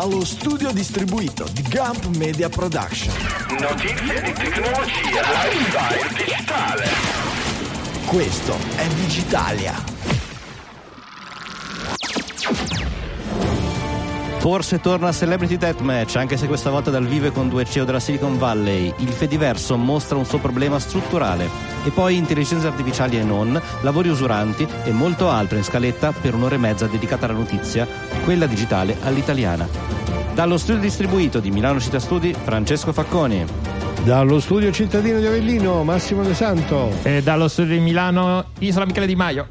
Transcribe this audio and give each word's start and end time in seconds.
dallo 0.00 0.24
studio 0.24 0.72
distribuito 0.72 1.44
di 1.52 1.60
Gump 1.60 2.06
Media 2.16 2.48
Production. 2.48 3.14
Notizie 3.60 4.22
di 4.22 4.32
tecnologia, 4.32 5.20
lifestyle 5.44 6.24
digitale. 6.24 6.84
Questo 8.06 8.56
è 8.76 8.86
Digitalia. 8.94 9.74
Forse 14.38 14.80
torna 14.80 15.12
Celebrity 15.12 15.58
Deathmatch, 15.58 16.16
anche 16.16 16.38
se 16.38 16.46
questa 16.46 16.70
volta 16.70 16.88
dal 16.88 17.06
vivo 17.06 17.26
e 17.26 17.32
con 17.32 17.50
due 17.50 17.66
CEO 17.66 17.84
della 17.84 18.00
Silicon 18.00 18.38
Valley. 18.38 18.94
Il 19.00 19.10
Fediverso 19.10 19.76
mostra 19.76 20.16
un 20.16 20.24
suo 20.24 20.38
problema 20.38 20.78
strutturale. 20.78 21.69
E 21.82 21.90
poi 21.90 22.16
intelligenze 22.16 22.66
artificiali 22.66 23.18
e 23.18 23.22
non, 23.22 23.60
lavori 23.80 24.08
usuranti 24.08 24.66
e 24.84 24.90
molto 24.92 25.30
altro 25.30 25.56
in 25.56 25.64
scaletta 25.64 26.12
per 26.12 26.34
un'ora 26.34 26.54
e 26.54 26.58
mezza 26.58 26.86
dedicata 26.86 27.26
alla 27.26 27.34
notizia, 27.34 27.86
quella 28.24 28.46
digitale 28.46 28.96
all'italiana. 29.02 29.66
Dallo 30.34 30.58
studio 30.58 30.80
distribuito 30.80 31.40
di 31.40 31.50
Milano 31.50 31.80
Città 31.80 31.98
Studi, 31.98 32.34
Francesco 32.34 32.92
Facconi. 32.92 33.44
Dallo 34.04 34.40
studio 34.40 34.70
cittadino 34.72 35.18
di 35.18 35.26
Avellino, 35.26 35.82
Massimo 35.84 36.22
De 36.22 36.34
Santo. 36.34 36.90
E 37.02 37.22
dallo 37.22 37.48
studio 37.48 37.74
di 37.74 37.80
Milano, 37.80 38.44
Isola 38.60 38.86
Michele 38.86 39.06
Di 39.06 39.16
Maio. 39.16 39.48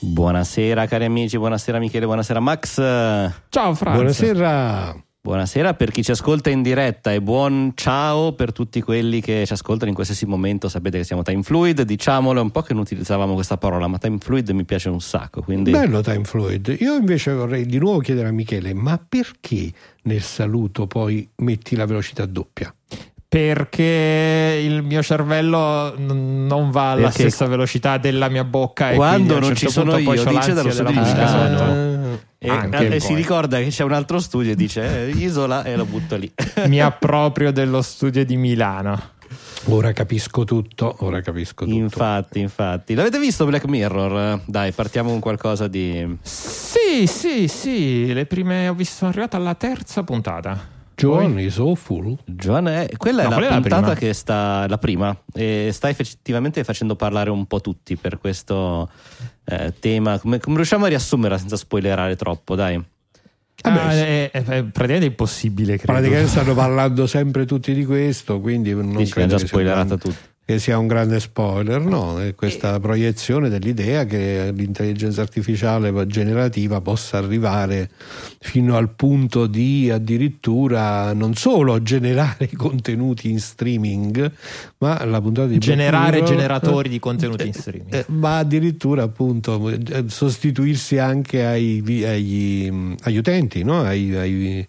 Buonasera 0.00 0.86
cari 0.86 1.04
amici, 1.04 1.38
buonasera 1.38 1.78
Michele, 1.78 2.04
buonasera 2.04 2.40
Max. 2.40 2.76
Ciao 3.48 3.74
Franz. 3.74 3.96
Buonasera. 3.96 5.09
Buonasera 5.22 5.74
per 5.74 5.90
chi 5.90 6.02
ci 6.02 6.12
ascolta 6.12 6.48
in 6.48 6.62
diretta 6.62 7.12
e 7.12 7.20
buon 7.20 7.72
ciao 7.74 8.32
per 8.32 8.52
tutti 8.52 8.80
quelli 8.80 9.20
che 9.20 9.44
ci 9.44 9.52
ascoltano 9.52 9.90
in 9.90 9.94
qualsiasi 9.94 10.24
momento. 10.24 10.66
Sapete 10.70 10.96
che 10.96 11.04
siamo 11.04 11.20
Time 11.20 11.42
Fluid, 11.42 11.82
diciamolo, 11.82 12.40
è 12.40 12.42
un 12.42 12.50
po' 12.50 12.62
che 12.62 12.72
non 12.72 12.84
utilizzavamo 12.84 13.34
questa 13.34 13.58
parola, 13.58 13.86
ma 13.86 13.98
Time 13.98 14.16
Fluid 14.18 14.48
mi 14.52 14.64
piace 14.64 14.88
un 14.88 15.02
sacco. 15.02 15.42
Quindi... 15.42 15.72
Bello 15.72 16.00
Time 16.00 16.24
Fluid. 16.24 16.74
Io 16.80 16.96
invece 16.96 17.32
vorrei 17.32 17.66
di 17.66 17.76
nuovo 17.76 17.98
chiedere 17.98 18.28
a 18.28 18.32
Michele, 18.32 18.72
ma 18.72 18.98
perché 19.06 19.70
nel 20.04 20.22
saluto 20.22 20.86
poi 20.86 21.28
metti 21.36 21.76
la 21.76 21.84
velocità 21.84 22.24
doppia? 22.24 22.74
Perché 23.28 24.58
il 24.64 24.82
mio 24.82 25.02
cervello 25.02 25.98
n- 25.98 26.46
non 26.46 26.70
va 26.70 26.92
alla 26.92 27.08
Perché 27.08 27.28
stessa 27.28 27.44
velocità 27.44 27.98
della 27.98 28.30
mia 28.30 28.44
bocca. 28.44 28.94
Quando 28.94 29.34
e 29.34 29.36
un 29.36 29.40
non 29.42 29.54
certo 29.54 29.66
ci 29.66 29.70
sono 29.70 29.98
io, 29.98 30.24
dice 30.24 30.54
dallo 30.54 30.70
studio 30.70 30.98
Milano. 30.98 31.58
sotto. 31.58 32.28
E, 32.42 32.48
Anche 32.48 32.88
e 32.94 33.00
si 33.00 33.08
poi. 33.08 33.16
ricorda 33.16 33.58
che 33.58 33.68
c'è 33.68 33.84
un 33.84 33.92
altro 33.92 34.18
studio 34.18 34.52
e 34.52 34.56
dice 34.56 35.08
eh, 35.08 35.10
isola 35.10 35.62
e 35.62 35.76
lo 35.76 35.84
butto 35.84 36.16
lì. 36.16 36.32
Mi 36.68 36.80
approprio 36.80 37.52
dello 37.52 37.82
studio 37.82 38.24
di 38.24 38.38
Milano. 38.38 38.98
Ora 39.66 39.92
capisco 39.92 40.44
tutto, 40.44 40.96
ora 41.00 41.20
capisco 41.20 41.66
tutto. 41.66 41.76
infatti, 41.76 42.40
infatti. 42.40 42.94
L'avete 42.94 43.18
visto 43.18 43.44
Black 43.44 43.66
Mirror? 43.66 44.40
Dai, 44.46 44.72
partiamo 44.72 45.10
con 45.10 45.20
qualcosa 45.20 45.68
di... 45.68 46.16
Sì, 46.22 47.06
sì, 47.06 47.46
sì. 47.46 48.10
Le 48.10 48.24
prime 48.24 48.68
ho 48.68 48.74
visto 48.74 48.96
sono 48.96 49.10
arrivato 49.10 49.36
alla 49.36 49.54
terza 49.54 50.02
puntata. 50.02 50.78
John 50.94 51.38
is 51.38 51.58
awful. 51.58 52.16
Giovanna, 52.24 52.82
eh, 52.82 52.96
quella 52.96 53.24
No, 53.24 53.34
è 53.34 53.36
è 53.36 53.40
la 53.40 53.48
la 53.48 53.54
puntata 53.60 53.80
prima. 53.82 53.94
che 53.96 54.12
sta 54.14 54.66
la 54.66 54.78
prima 54.78 55.14
e 55.34 55.70
sta 55.72 55.88
effettivamente 55.90 56.64
facendo 56.64 56.96
parlare 56.96 57.28
un 57.30 57.46
po' 57.46 57.60
tutti 57.60 57.96
per 57.96 58.18
questo 58.18 58.88
eh, 59.50 59.74
tema. 59.78 60.18
Come, 60.18 60.38
come 60.38 60.56
riusciamo 60.56 60.84
a 60.84 60.88
riassumerla 60.88 61.38
senza 61.38 61.56
spoilerare 61.56 62.16
troppo? 62.16 62.54
Dai. 62.54 62.82
Ah, 63.62 63.90
sì. 63.92 63.98
è, 63.98 64.30
è- 64.30 64.42
è 64.42 64.62
praticamente 64.62 65.06
impossibile, 65.06 65.76
credo. 65.76 65.92
Praticamente 65.92 66.30
stanno 66.30 66.54
parlando 66.54 67.06
sempre 67.06 67.44
tutti 67.44 67.74
di 67.74 67.84
questo, 67.84 68.40
quindi 68.40 68.72
non 68.72 68.96
Dici 68.96 69.12
credo 69.12 69.36
già 69.36 69.46
spoilerata 69.46 69.96
tutto. 69.96 70.16
Che 70.50 70.58
sia 70.58 70.78
un 70.78 70.88
grande 70.88 71.20
spoiler, 71.20 71.80
no? 71.80 72.20
È 72.20 72.34
questa 72.34 72.80
proiezione 72.80 73.48
dell'idea 73.48 74.04
che 74.04 74.50
l'intelligenza 74.52 75.20
artificiale 75.22 76.06
generativa 76.08 76.80
possa 76.80 77.18
arrivare 77.18 77.88
fino 78.40 78.76
al 78.76 78.90
punto 78.90 79.46
di 79.46 79.90
addirittura 79.92 81.12
non 81.12 81.34
solo 81.34 81.80
generare 81.82 82.50
contenuti 82.58 83.30
in 83.30 83.38
streaming, 83.38 84.32
ma 84.78 85.04
la 85.04 85.20
puntata 85.20 85.46
di 85.46 85.58
Generare 85.58 86.16
Mirror- 86.20 86.28
generatori 86.28 86.88
di 86.88 86.98
contenuti 86.98 87.46
in 87.46 87.52
streaming. 87.52 87.94
eh, 87.94 88.04
ma 88.08 88.38
addirittura 88.38 89.04
appunto 89.04 89.70
eh, 89.70 90.04
sostituirsi 90.08 90.98
anche 90.98 91.44
ai, 91.44 91.80
agli, 92.04 92.96
agli 93.02 93.16
utenti, 93.16 93.62
no? 93.62 93.82
Ai- 93.82 94.16
ai- 94.16 94.68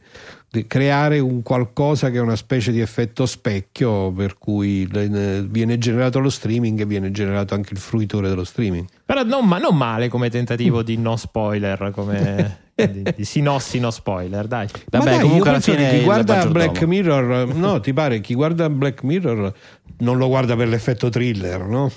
creare 0.68 1.20
un 1.20 1.42
qualcosa 1.44 2.10
che 2.10 2.18
è 2.18 2.22
una 2.22 2.36
specie 2.36 2.72
di 2.72 2.82
effetto 2.82 3.26
specchio 3.26 4.12
per 4.12 4.38
cui 4.38 4.86
viene 4.86 5.78
generato 5.78 6.20
lo 6.20 6.30
streaming 6.30 6.82
e 6.82 6.86
viene 6.86 7.12
generato 7.12 7.54
anche 7.54 7.74
il 7.74 7.80
fruitore 7.80 8.28
dello 8.28 8.44
streaming. 8.44 8.86
Però 9.06 9.24
non, 9.24 9.48
ma- 9.48 9.60
non 9.60 9.78
male 9.78 10.10
come 10.10 10.30
tentativo 10.30 10.84
di 10.84 10.98
no 10.98 11.16
spoiler, 11.16 11.92
come 11.94 12.60
di, 12.76 13.04
di 13.16 13.26
sinossi 13.26 13.80
no 13.80 13.92
spoiler, 13.92 14.48
dai. 14.48 14.68
Vabbè, 14.90 15.04
dai, 15.04 15.20
comunque 15.22 15.50
alla 15.50 15.60
fine 15.62 15.90
chi 15.90 16.04
guarda. 16.04 16.46
Black 16.48 16.84
Mirror, 16.84 17.56
no, 17.56 17.80
ti 17.80 17.94
pare 17.94 18.20
chi 18.20 18.34
guarda 18.34 18.70
Black 18.70 19.04
Mirror 19.04 19.54
non 20.00 20.18
lo 20.18 20.28
guarda 20.28 20.56
per 20.56 20.68
l'effetto 20.68 21.10
thriller, 21.10 21.62
no? 21.62 21.92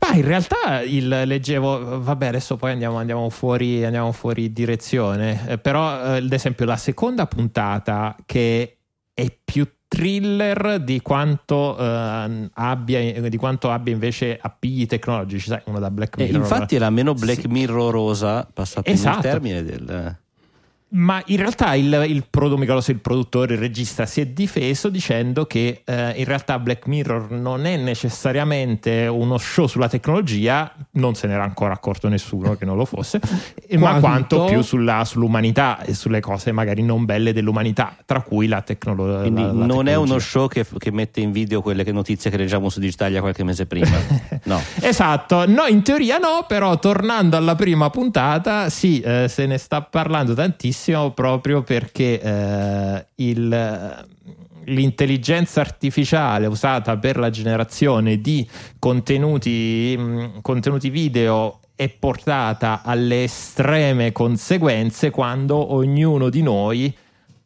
Ma 0.00 0.14
in 0.14 0.24
realtà 0.24 0.80
il, 0.82 1.08
leggevo, 1.08 2.02
vabbè 2.02 2.26
adesso 2.26 2.56
poi 2.56 2.72
andiamo, 2.72 2.98
andiamo 2.98 3.28
fuori, 3.30 3.84
andiamo 3.84 4.12
fuori 4.12 4.52
direzione, 4.52 5.40
eh, 5.48 5.58
però 5.58 6.14
eh, 6.14 6.16
ad 6.18 6.32
esempio 6.32 6.66
la 6.66 6.76
seconda 6.76 7.26
puntata 7.26 8.14
che 8.26 8.76
è 9.14 9.36
più 9.44 9.66
thriller 9.88 10.80
di 10.80 11.00
quanto, 11.00 11.76
eh, 11.78 12.50
abbia, 12.52 13.28
di 13.28 13.36
quanto 13.38 13.70
abbia 13.70 13.92
invece 13.92 14.38
appigli 14.40 14.86
tecnologici, 14.86 15.48
sai, 15.48 15.62
uno 15.64 15.78
da 15.78 15.90
Black 15.90 16.18
Eh, 16.18 16.24
Mirror. 16.24 16.40
infatti 16.42 16.76
era 16.76 16.90
meno 16.90 17.14
Black 17.14 17.40
Sì. 17.40 17.48
Mirrorosa, 17.48 18.46
passato 18.52 18.88
Esatto. 18.90 19.16
il 19.16 19.22
termine 19.22 19.64
del... 19.64 20.18
Ma 20.90 21.22
in 21.26 21.36
realtà 21.36 21.74
il, 21.74 22.04
il, 22.08 22.24
Microsoft, 22.32 22.88
il 22.88 23.00
produttore, 23.00 23.54
il 23.54 23.60
regista 23.60 24.06
si 24.06 24.22
è 24.22 24.26
difeso 24.26 24.88
dicendo 24.88 25.44
che 25.44 25.82
eh, 25.84 26.10
in 26.16 26.24
realtà 26.24 26.58
Black 26.58 26.86
Mirror 26.86 27.30
non 27.30 27.66
è 27.66 27.76
necessariamente 27.76 29.06
uno 29.06 29.36
show 29.36 29.66
sulla 29.66 29.88
tecnologia, 29.88 30.72
non 30.92 31.14
se 31.14 31.26
n'era 31.26 31.42
ancora 31.42 31.74
accorto 31.74 32.08
nessuno 32.08 32.56
che 32.56 32.64
non 32.64 32.76
lo 32.78 32.86
fosse, 32.86 33.20
eh, 33.68 33.76
ma 33.78 33.98
Quanto? 33.98 34.36
quanto 34.36 34.44
più 34.46 34.62
sulla- 34.62 35.04
sull'umanità 35.04 35.82
e 35.82 35.92
sulle 35.92 36.20
cose 36.20 36.52
magari 36.52 36.82
non 36.82 37.04
belle 37.04 37.34
dell'umanità, 37.34 37.94
tra 38.06 38.22
cui 38.22 38.46
la, 38.48 38.62
tecnolo- 38.62 39.20
Quindi 39.20 39.42
la- 39.42 39.46
la 39.48 39.52
non 39.52 39.88
è 39.88 39.90
tecnologia. 39.90 39.98
uno 40.00 40.18
show 40.18 40.48
che, 40.48 40.64
che 40.78 40.90
mette 40.90 41.20
in 41.20 41.32
video 41.32 41.60
quelle 41.60 41.84
che 41.84 41.92
notizie 41.92 42.30
che 42.30 42.38
leggiamo 42.38 42.70
su 42.70 42.80
Digitalia 42.80 43.20
qualche 43.20 43.44
mese 43.44 43.66
prima. 43.66 43.96
No. 44.48 44.58
Esatto, 44.80 45.46
no, 45.46 45.66
in 45.66 45.82
teoria 45.82 46.16
no, 46.16 46.46
però 46.46 46.78
tornando 46.78 47.36
alla 47.36 47.54
prima 47.54 47.90
puntata, 47.90 48.70
sì, 48.70 49.00
eh, 49.00 49.26
se 49.28 49.44
ne 49.44 49.58
sta 49.58 49.82
parlando 49.82 50.32
tantissimo 50.32 50.76
proprio 51.14 51.62
perché 51.62 52.20
eh, 52.20 53.06
il- 53.16 54.06
l'intelligenza 54.64 55.60
artificiale 55.60 56.46
usata 56.46 56.96
per 56.98 57.16
la 57.16 57.30
generazione 57.30 58.20
di 58.20 58.46
contenuti, 58.78 59.96
mh, 59.96 60.40
contenuti 60.42 60.90
video 60.90 61.60
è 61.74 61.88
portata 61.88 62.82
alle 62.84 63.24
estreme 63.24 64.12
conseguenze 64.12 65.10
quando 65.10 65.72
ognuno 65.74 66.28
di 66.28 66.42
noi 66.42 66.94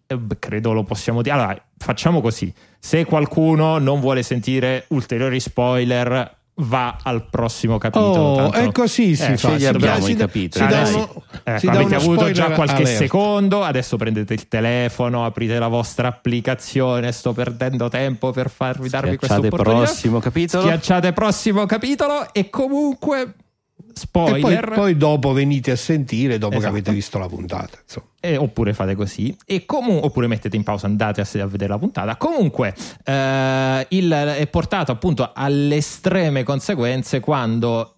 eh, 0.06 0.18
credo 0.38 0.72
lo 0.72 0.84
possiamo 0.84 1.22
dire. 1.22 1.34
Allora, 1.34 1.64
facciamo 1.76 2.20
così: 2.20 2.52
se 2.78 3.04
qualcuno 3.04 3.78
non 3.78 4.00
vuole 4.00 4.22
sentire 4.22 4.86
ulteriori 4.88 5.38
spoiler, 5.38 6.38
va 6.56 6.98
al 7.02 7.28
prossimo 7.30 7.78
capitolo. 7.78 8.10
Oh, 8.12 8.36
Tanto- 8.50 8.56
è 8.58 8.72
così 8.72 9.16
si 9.16 9.32
Eh, 9.32 9.36
fa. 9.38 9.56
Si, 9.58 9.66
abbiamo 9.66 10.04
si 10.04 10.12
i 10.12 10.16
capitoli. 10.16 10.64
si 10.66 10.72
Adesso- 10.74 11.22
Ecco, 11.44 11.58
si 11.58 11.66
avete 11.66 11.94
avuto 11.94 12.30
già 12.30 12.50
qualche 12.50 12.82
alert. 12.82 12.96
secondo, 12.96 13.62
adesso 13.64 13.96
prendete 13.96 14.34
il 14.34 14.46
telefono, 14.48 15.24
aprite 15.24 15.58
la 15.58 15.68
vostra 15.68 16.08
applicazione, 16.08 17.10
sto 17.12 17.32
perdendo 17.32 17.88
tempo 17.88 18.30
per 18.32 18.50
farvi 18.50 18.88
darvi 18.88 19.16
questa 19.16 19.36
Schiacciate 19.36 19.46
opportunità. 19.54 19.84
prossimo 19.90 20.18
capitolo. 20.20 20.62
Schiacciate 20.64 21.12
prossimo 21.12 21.66
capitolo 21.66 22.32
e 22.32 22.50
comunque 22.50 23.34
spoiler. 23.94 24.64
poi, 24.66 24.74
poi 24.74 24.96
dopo 24.96 25.32
venite 25.32 25.70
a 25.72 25.76
sentire 25.76 26.38
dopo 26.38 26.54
Esatto. 26.56 26.72
che 26.72 26.78
avete 26.80 26.92
visto 26.92 27.18
la 27.18 27.28
puntata. 27.28 27.78
Eh, 28.20 28.36
oppure 28.36 28.72
fate 28.72 28.94
così 28.94 29.36
e 29.44 29.64
comu- 29.66 30.04
oppure 30.04 30.26
mettete 30.28 30.54
in 30.56 30.62
pausa 30.62 30.86
andate 30.86 31.20
a, 31.20 31.26
a 31.42 31.46
vedere 31.46 31.70
la 31.72 31.78
puntata 31.78 32.16
comunque 32.16 32.72
eh, 33.04 33.86
il- 33.90 34.10
è 34.12 34.46
portato 34.46 34.92
appunto 34.92 35.32
alle 35.34 35.76
estreme 35.76 36.44
conseguenze 36.44 37.18
quando 37.18 37.96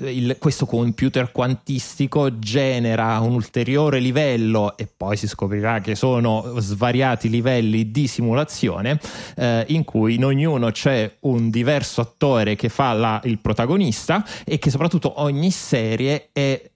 il- 0.00 0.36
questo 0.38 0.64
computer 0.64 1.30
quantistico 1.32 2.38
genera 2.38 3.18
un 3.20 3.34
ulteriore 3.34 3.98
livello 3.98 4.74
e 4.76 4.88
poi 4.94 5.16
si 5.18 5.28
scoprirà 5.28 5.80
che 5.80 5.94
sono 5.94 6.54
svariati 6.58 7.28
livelli 7.28 7.90
di 7.90 8.06
simulazione 8.06 8.98
eh, 9.36 9.64
in 9.68 9.84
cui 9.84 10.14
in 10.14 10.24
ognuno 10.24 10.70
c'è 10.70 11.16
un 11.20 11.50
diverso 11.50 12.00
attore 12.00 12.56
che 12.56 12.70
fa 12.70 12.92
la- 12.94 13.20
il 13.24 13.38
protagonista 13.38 14.24
e 14.44 14.58
che 14.58 14.70
soprattutto 14.70 15.20
ogni 15.20 15.50
serie 15.50 16.30
è 16.32 16.70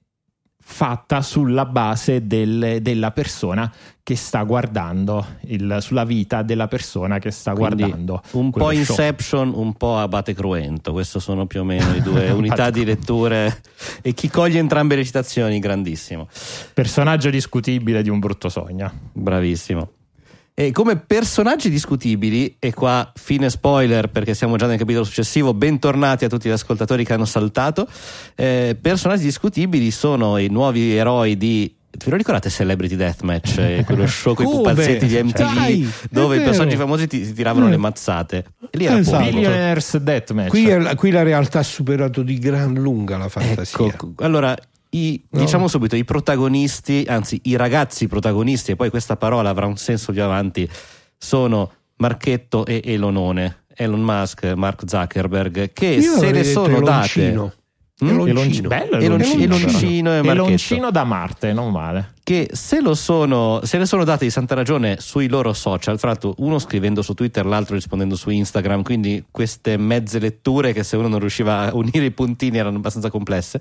fatta 0.68 1.22
sulla 1.22 1.64
base 1.64 2.26
del- 2.26 2.78
della 2.82 3.12
persona 3.12 3.72
che 4.02 4.16
sta 4.16 4.42
guardando, 4.42 5.24
il- 5.46 5.78
sulla 5.80 6.04
vita 6.04 6.42
della 6.42 6.66
persona 6.66 7.18
che 7.20 7.30
sta 7.30 7.52
Quindi 7.52 7.82
guardando. 7.84 8.20
un 8.32 8.50
po' 8.50 8.58
show. 8.70 8.72
Inception, 8.72 9.52
un 9.54 9.74
po' 9.74 9.96
Abate 9.98 10.34
Cruento. 10.34 10.90
Queste 10.92 11.20
sono 11.20 11.46
più 11.46 11.60
o 11.60 11.64
meno 11.64 11.92
le 11.92 12.02
due 12.02 12.30
unità 12.30 12.70
di 12.70 12.84
letture. 12.84 13.62
E 14.02 14.12
chi 14.12 14.28
coglie 14.28 14.58
entrambe 14.58 14.96
le 14.96 15.04
citazioni, 15.04 15.60
grandissimo. 15.60 16.28
Personaggio 16.74 17.30
discutibile 17.30 18.02
di 18.02 18.10
un 18.10 18.18
brutto 18.18 18.48
sogno. 18.48 18.90
Bravissimo. 19.12 19.90
E 20.58 20.72
come 20.72 20.96
personaggi 20.96 21.68
discutibili, 21.68 22.56
e 22.58 22.72
qua 22.72 23.12
fine 23.14 23.50
spoiler 23.50 24.08
perché 24.08 24.32
siamo 24.32 24.56
già 24.56 24.66
nel 24.66 24.78
capitolo 24.78 25.04
successivo, 25.04 25.52
bentornati 25.52 26.24
a 26.24 26.28
tutti 26.30 26.48
gli 26.48 26.52
ascoltatori 26.52 27.04
che 27.04 27.12
hanno 27.12 27.26
saltato. 27.26 27.86
Eh, 28.34 28.74
personaggi 28.80 29.24
discutibili 29.24 29.90
sono 29.90 30.38
i 30.38 30.48
nuovi 30.48 30.96
eroi 30.96 31.36
di. 31.36 31.76
Vi 31.90 32.10
lo 32.10 32.16
ricordate 32.16 32.48
Celebrity 32.48 32.96
Deathmatch? 32.96 33.58
Eh, 33.58 33.82
quello 33.84 34.06
show 34.08 34.32
con 34.32 34.46
i 34.46 34.50
pupazzetti 34.50 35.04
di 35.06 35.22
MTV 35.22 35.54
Dai, 35.54 35.92
dove 36.10 36.36
i 36.36 36.40
personaggi 36.42 36.76
famosi 36.76 37.06
ti, 37.06 37.20
ti 37.22 37.34
tiravano 37.34 37.66
Mm. 37.66 37.70
le 37.70 37.76
mazzate. 37.76 38.44
E 38.70 38.78
lì 38.78 38.86
era 38.86 38.96
Esatto. 38.96 39.24
Billionaires 39.24 39.96
Deathmatch. 39.98 40.48
Qui, 40.48 40.68
è 40.70 40.94
qui 40.94 41.10
la 41.10 41.22
realtà 41.22 41.58
ha 41.58 41.62
superato 41.62 42.22
di 42.22 42.38
gran 42.38 42.72
lunga 42.72 43.18
la 43.18 43.28
fantasia. 43.28 43.84
Ecco, 43.88 44.12
allora 44.20 44.56
i- 44.96 45.24
No. 45.30 45.40
diciamo 45.40 45.68
subito 45.68 45.96
i 45.96 46.04
protagonisti, 46.04 47.04
anzi 47.08 47.40
i 47.44 47.56
ragazzi 47.56 48.06
protagonisti, 48.06 48.72
e 48.72 48.76
poi 48.76 48.90
questa 48.90 49.16
parola 49.16 49.48
avrà 49.50 49.66
un 49.66 49.76
senso 49.76 50.12
più 50.12 50.22
avanti, 50.22 50.68
sono 51.18 51.70
Marchetto 51.96 52.64
e 52.66 52.80
Elonone, 52.84 53.64
Elon 53.74 54.00
Musk, 54.02 54.44
Mark 54.54 54.82
Zuckerberg, 54.86 55.72
che 55.72 55.86
Io 55.86 56.16
se 56.18 56.30
detto 56.32 56.48
sono 56.64 56.80
date. 56.80 57.28
Eloncino. 57.30 57.52
Mm? 58.04 58.08
Eloncino. 58.08 58.30
Elonci- 58.40 58.60
bello 58.60 58.96
Elonci- 58.98 59.42
Eloncino 59.42 60.10
e 60.12 60.16
Marchetto. 60.22 60.44
Eloncino 60.46 60.90
da 60.90 61.04
Marte, 61.04 61.52
non 61.54 61.70
male. 61.72 62.12
che 62.22 62.50
se, 62.52 62.82
lo 62.82 62.94
sono, 62.94 63.60
se 63.64 63.78
le 63.78 63.86
sono 63.86 64.04
date 64.04 64.26
di 64.26 64.30
santa 64.30 64.54
ragione 64.54 64.96
sui 65.00 65.28
loro 65.28 65.54
social, 65.54 65.98
fra 65.98 66.08
l'altro 66.08 66.34
uno 66.38 66.58
scrivendo 66.58 67.00
su 67.00 67.14
Twitter, 67.14 67.46
l'altro 67.46 67.74
rispondendo 67.74 68.14
su 68.14 68.28
Instagram, 68.28 68.82
quindi 68.82 69.24
queste 69.30 69.78
mezze 69.78 70.18
letture 70.18 70.74
che 70.74 70.82
se 70.82 70.96
uno 70.98 71.08
non 71.08 71.20
riusciva 71.20 71.60
a 71.70 71.74
unire 71.74 72.04
i 72.04 72.10
puntini 72.10 72.58
erano 72.58 72.76
abbastanza 72.76 73.08
complesse, 73.08 73.60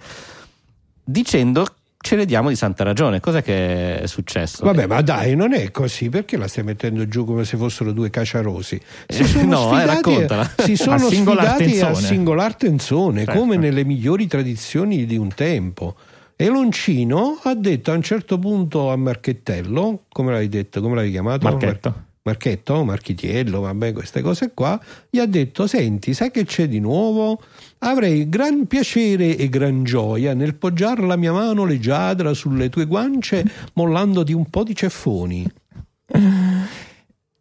dicendo 1.05 1.65
ce 2.05 2.15
le 2.15 2.25
diamo 2.25 2.49
di 2.49 2.55
santa 2.55 2.83
ragione. 2.83 3.19
Cos'è 3.19 3.41
che 3.41 4.01
è 4.01 4.07
successo? 4.07 4.63
Vabbè, 4.65 4.85
ma 4.85 5.01
dai, 5.01 5.35
non 5.35 5.53
è 5.53 5.71
così, 5.71 6.09
perché 6.09 6.37
la 6.37 6.47
stai 6.47 6.63
mettendo 6.63 7.07
giù 7.07 7.25
come 7.25 7.45
se 7.45 7.57
fossero 7.57 7.91
due 7.93 8.09
caciarosi? 8.11 8.79
Si 9.07 9.39
Eh, 9.39 9.43
no, 9.43 9.79
eh, 9.79 9.85
raccontala. 9.85 10.51
si 10.57 10.75
sono 10.77 10.95
A 11.07 11.09
singolar 11.09 11.55
sfidati 11.55 11.79
a 11.79 11.85
tenzone. 11.87 12.05
singolar 12.07 12.55
tenzone, 12.55 13.25
Certo. 13.25 13.39
come 13.39 13.57
nelle 13.57 13.83
migliori 13.85 14.27
tradizioni 14.27 15.05
di 15.05 15.17
un 15.17 15.29
tempo. 15.33 15.95
E 16.35 16.47
Loncino 16.47 17.39
ha 17.43 17.55
detto 17.55 17.91
a 17.91 17.95
un 17.95 18.03
certo 18.03 18.37
punto 18.37 18.91
a 18.91 18.95
Marchettello, 18.97 20.03
come 20.11 20.31
l'hai 20.33 20.49
detto, 20.49 20.81
come 20.81 20.95
l'hai 20.95 21.09
chiamato? 21.09 21.47
Marchetto. 21.49 21.89
Mar- 21.89 22.03
Marchetto, 22.25 22.83
Marchitiello, 22.83 23.59
vabbè, 23.61 23.93
queste 23.93 24.21
cose 24.21 24.51
qua, 24.53 24.79
gli 25.11 25.19
ha 25.19 25.27
detto: 25.27 25.67
Senti, 25.67 26.13
sai 26.15 26.31
che 26.31 26.43
c'è 26.43 26.67
di 26.67 26.79
nuovo? 26.79 27.39
Avrei 27.85 28.27
gran 28.27 28.65
piacere 28.65 29.37
e 29.37 29.47
gran 29.47 29.83
gioia 29.83 30.33
nel 30.33 30.55
poggiare 30.55 31.05
la 31.05 31.15
mia 31.15 31.31
mano 31.31 31.65
leggiadra 31.65 32.33
sulle 32.33 32.69
tue 32.69 32.85
guance, 32.85 33.45
mollandoti 33.73 34.33
un 34.33 34.49
po' 34.49 34.63
di 34.63 34.75
ceffoni. 34.75 35.45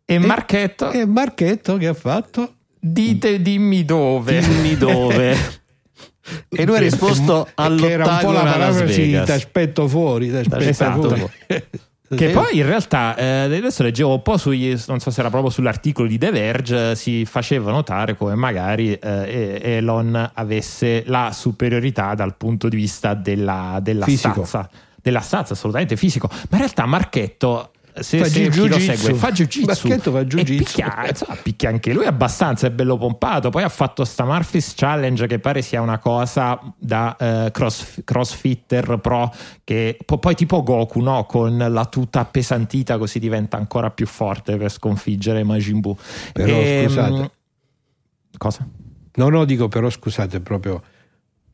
E 0.06 0.18
Marchetto, 0.18 0.90
E 0.90 1.06
Marchetto 1.06 1.78
che 1.78 1.86
ha 1.86 1.94
fatto? 1.94 2.56
dite, 2.78 3.40
dimmi 3.40 3.86
dove. 3.86 4.40
Dimmi 4.40 4.76
dove. 4.76 5.34
e 6.50 6.64
lui 6.66 6.76
ha 6.76 6.80
risposto 6.80 7.48
che 7.54 7.90
era 7.90 8.04
un 8.04 8.18
po' 8.20 8.30
la 8.32 8.40
all'ottagono 8.40 8.42
parola 8.42 8.86
sì, 8.92 9.10
ti 9.24 9.32
aspetto 9.32 9.88
fuori, 9.88 10.28
ti 10.28 10.36
aspetto 10.36 10.62
Esatto. 10.62 11.08
fuori. 11.08 11.32
Che 12.16 12.28
poi 12.30 12.58
in 12.58 12.66
realtà 12.66 13.16
eh, 13.16 13.56
adesso 13.56 13.82
leggevo 13.82 14.14
un 14.14 14.22
po' 14.22 14.36
sugli, 14.36 14.76
non 14.86 15.00
so 15.00 15.10
se 15.10 15.20
era 15.20 15.30
proprio 15.30 15.50
sull'articolo 15.50 16.08
di 16.08 16.18
The 16.18 16.30
Verge, 16.30 16.94
si 16.94 17.24
faceva 17.24 17.70
notare 17.70 18.16
come 18.16 18.34
magari 18.34 18.92
eh, 18.92 19.60
Elon 19.62 20.30
avesse 20.34 21.04
la 21.06 21.30
superiorità 21.32 22.14
dal 22.14 22.36
punto 22.36 22.68
di 22.68 22.76
vista 22.76 23.14
della, 23.14 23.78
della 23.82 24.06
stazza, 24.06 24.68
della 25.00 25.20
stazza 25.20 25.52
assolutamente 25.52 25.96
fisico, 25.96 26.28
ma 26.30 26.56
in 26.56 26.58
realtà 26.58 26.86
Marchetto 26.86 27.70
se, 28.00 28.18
Fa 28.18 28.24
se 28.24 28.48
chi 28.48 28.66
lo 28.68 28.78
segue 28.78 29.14
fa 29.14 29.30
jiu-jitsu 29.30 30.10
fa 30.10 30.20
e 30.20 30.26
jiu-jitsu. 30.26 30.56
picchia, 30.56 31.08
insomma, 31.08 31.36
picchia 31.40 31.68
anche 31.68 31.92
lui 31.92 32.06
abbastanza 32.06 32.66
è 32.66 32.70
bello 32.70 32.96
pompato 32.96 33.50
poi 33.50 33.62
ha 33.62 33.68
fatto 33.68 34.04
sta 34.04 34.24
Murphy's 34.24 34.74
Challenge 34.74 35.26
che 35.28 35.38
pare 35.38 35.62
sia 35.62 35.80
una 35.80 35.98
cosa 35.98 36.58
da 36.76 37.16
eh, 37.16 37.50
cross- 37.52 38.02
crossfitter 38.04 38.98
pro 38.98 39.32
che 39.62 39.96
po- 40.04 40.18
poi 40.18 40.34
tipo 40.34 40.62
Goku 40.62 41.00
no? 41.00 41.24
con 41.26 41.56
la 41.56 41.84
tuta 41.86 42.20
appesantita 42.20 42.98
così 42.98 43.18
diventa 43.18 43.56
ancora 43.56 43.90
più 43.90 44.06
forte 44.06 44.56
per 44.56 44.70
sconfiggere 44.70 45.44
Majin 45.44 45.78
Buu 45.80 45.96
Però, 46.32 46.52
Ehm, 46.56 46.86
scusate. 46.88 47.30
cosa? 48.38 48.68
No, 49.16 49.28
no, 49.28 49.44
dico 49.44 49.68
però 49.68 49.88
scusate, 49.88 50.40
proprio 50.40 50.82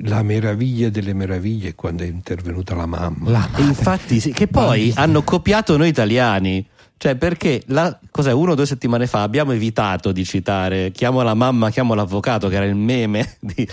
la 0.03 0.23
meraviglia 0.23 0.89
delle 0.89 1.13
meraviglie 1.13 1.71
è 1.71 1.75
quando 1.75 2.05
è 2.05 2.07
intervenuta 2.07 2.75
la 2.75 2.87
mamma. 2.87 3.49
E 3.57 3.63
infatti, 3.63 4.21
sì, 4.21 4.33
che 4.33 4.47
poi 4.47 4.93
hanno 4.95 5.23
copiato 5.23 5.77
noi 5.77 5.89
italiani. 5.89 6.67
Cioè, 6.97 7.17
perché 7.17 7.63
la, 7.69 7.99
cos'è, 8.11 8.31
uno 8.31 8.53
o 8.53 8.55
due 8.55 8.67
settimane 8.67 9.07
fa 9.07 9.23
abbiamo 9.23 9.53
evitato 9.53 10.13
di 10.13 10.23
citare 10.23 10.91
chiamo 10.91 11.23
la 11.23 11.33
mamma, 11.33 11.71
chiamo 11.71 11.95
l'avvocato, 11.95 12.49
che 12.49 12.57
era 12.57 12.67
il 12.67 12.75
meme 12.75 13.37
di. 13.41 13.67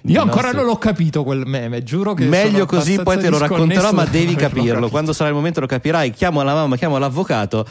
di 0.00 0.12
Io 0.12 0.22
ancora 0.22 0.44
nostri- 0.44 0.60
non 0.60 0.66
l'ho 0.66 0.78
capito 0.78 1.22
quel 1.22 1.44
meme, 1.44 1.82
giuro 1.82 2.14
che 2.14 2.24
Meglio 2.24 2.50
sono 2.50 2.66
così, 2.66 2.98
poi 3.02 3.18
te 3.18 3.28
lo 3.28 3.36
racconterò, 3.36 3.92
ma 3.92 4.06
devi 4.06 4.34
capirlo. 4.34 4.88
Quando 4.88 5.12
sarà 5.12 5.28
il 5.28 5.34
momento 5.34 5.60
lo 5.60 5.66
capirai. 5.66 6.10
Chiamo 6.10 6.42
la 6.42 6.54
mamma, 6.54 6.76
chiamo 6.76 6.96
l'avvocato. 6.96 7.66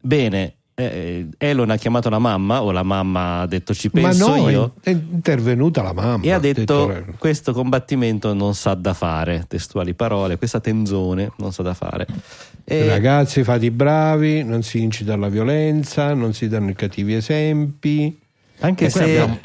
Bene, 0.00 0.54
eh, 0.80 1.26
Elon 1.38 1.70
ha 1.70 1.76
chiamato 1.76 2.08
la 2.08 2.20
mamma, 2.20 2.62
o 2.62 2.70
la 2.70 2.84
mamma 2.84 3.40
ha 3.40 3.46
detto 3.46 3.74
ci 3.74 3.90
Ma 3.92 4.02
penso 4.02 4.28
no, 4.36 4.48
io. 4.48 4.74
è, 4.80 4.90
intervenuta 4.90 5.82
la 5.82 5.92
mamma. 5.92 6.24
E 6.24 6.30
ha 6.32 6.38
detto: 6.38 6.92
eh, 6.92 7.04
Questo 7.18 7.52
combattimento 7.52 8.32
non 8.32 8.54
sa 8.54 8.74
da 8.74 8.94
fare. 8.94 9.44
Testuali 9.48 9.94
parole, 9.94 10.38
questa 10.38 10.60
tenzone 10.60 11.32
non 11.38 11.52
sa 11.52 11.62
da 11.64 11.74
fare. 11.74 12.06
E- 12.64 12.86
Ragazzi, 12.86 13.42
fate 13.42 13.66
i 13.66 13.70
bravi, 13.72 14.44
non 14.44 14.62
si 14.62 14.80
incita 14.80 15.14
alla 15.14 15.28
violenza, 15.28 16.14
non 16.14 16.32
si 16.32 16.46
danno 16.48 16.70
i 16.70 16.74
cattivi 16.74 17.14
esempi. 17.14 18.16
Anche 18.60 18.86
E 18.86 18.90
se 18.90 19.02
abbiamo- 19.02 19.40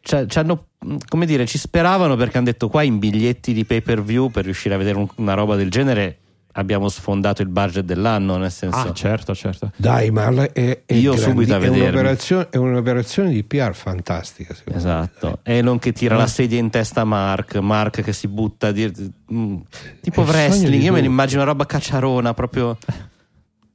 ci, 0.00 0.16
ci 0.26 0.38
hanno, 0.38 0.66
come 1.08 1.26
dire, 1.26 1.46
ci 1.46 1.58
speravano 1.58 2.16
perché 2.16 2.38
hanno 2.38 2.46
detto 2.46 2.68
qua 2.68 2.82
in 2.82 2.98
biglietti 2.98 3.52
di 3.52 3.64
pay 3.64 3.82
per 3.82 4.02
view 4.02 4.30
per 4.30 4.44
riuscire 4.44 4.74
a 4.74 4.78
vedere 4.78 4.98
un- 4.98 5.08
una 5.16 5.34
roba 5.34 5.54
del 5.54 5.70
genere 5.70 6.16
abbiamo 6.52 6.88
sfondato 6.88 7.42
il 7.42 7.48
budget 7.48 7.84
dell'anno, 7.84 8.36
nel 8.36 8.50
senso 8.50 8.88
Ah, 8.88 8.92
certo, 8.92 9.34
certo. 9.34 9.70
Dai, 9.76 10.10
ma 10.10 10.28
è, 10.52 10.82
è 10.84 10.94
Io 10.94 11.14
grandi- 11.14 11.30
subito 11.30 11.54
a 11.54 11.58
è 11.60 11.68
un'operazione, 11.68 12.48
è 12.50 12.56
un'operazione 12.56 13.30
di 13.30 13.42
PR 13.44 13.74
fantastica. 13.74 14.54
secondo 14.54 14.78
me. 14.78 14.84
Esatto, 14.84 15.38
Elon 15.42 15.78
che 15.78 15.92
tira 15.92 16.16
la 16.16 16.26
sedia 16.26 16.58
in 16.58 16.70
testa 16.70 17.02
a 17.02 17.04
Mark, 17.04 17.56
Mark 17.56 18.02
che 18.02 18.12
si 18.12 18.28
butta 18.28 18.68
a 18.68 18.72
dire, 18.72 18.92
mm, 19.32 19.56
tipo 20.00 20.22
È 20.22 20.26
wrestling. 20.26 20.70
di 20.78 20.84
Io 20.84 20.92
me 20.92 21.00
ne 21.00 21.06
immagino 21.06 21.42
una 21.42 21.50
roba 21.50 21.66
cacciarona 21.66 22.34
proprio. 22.34 22.76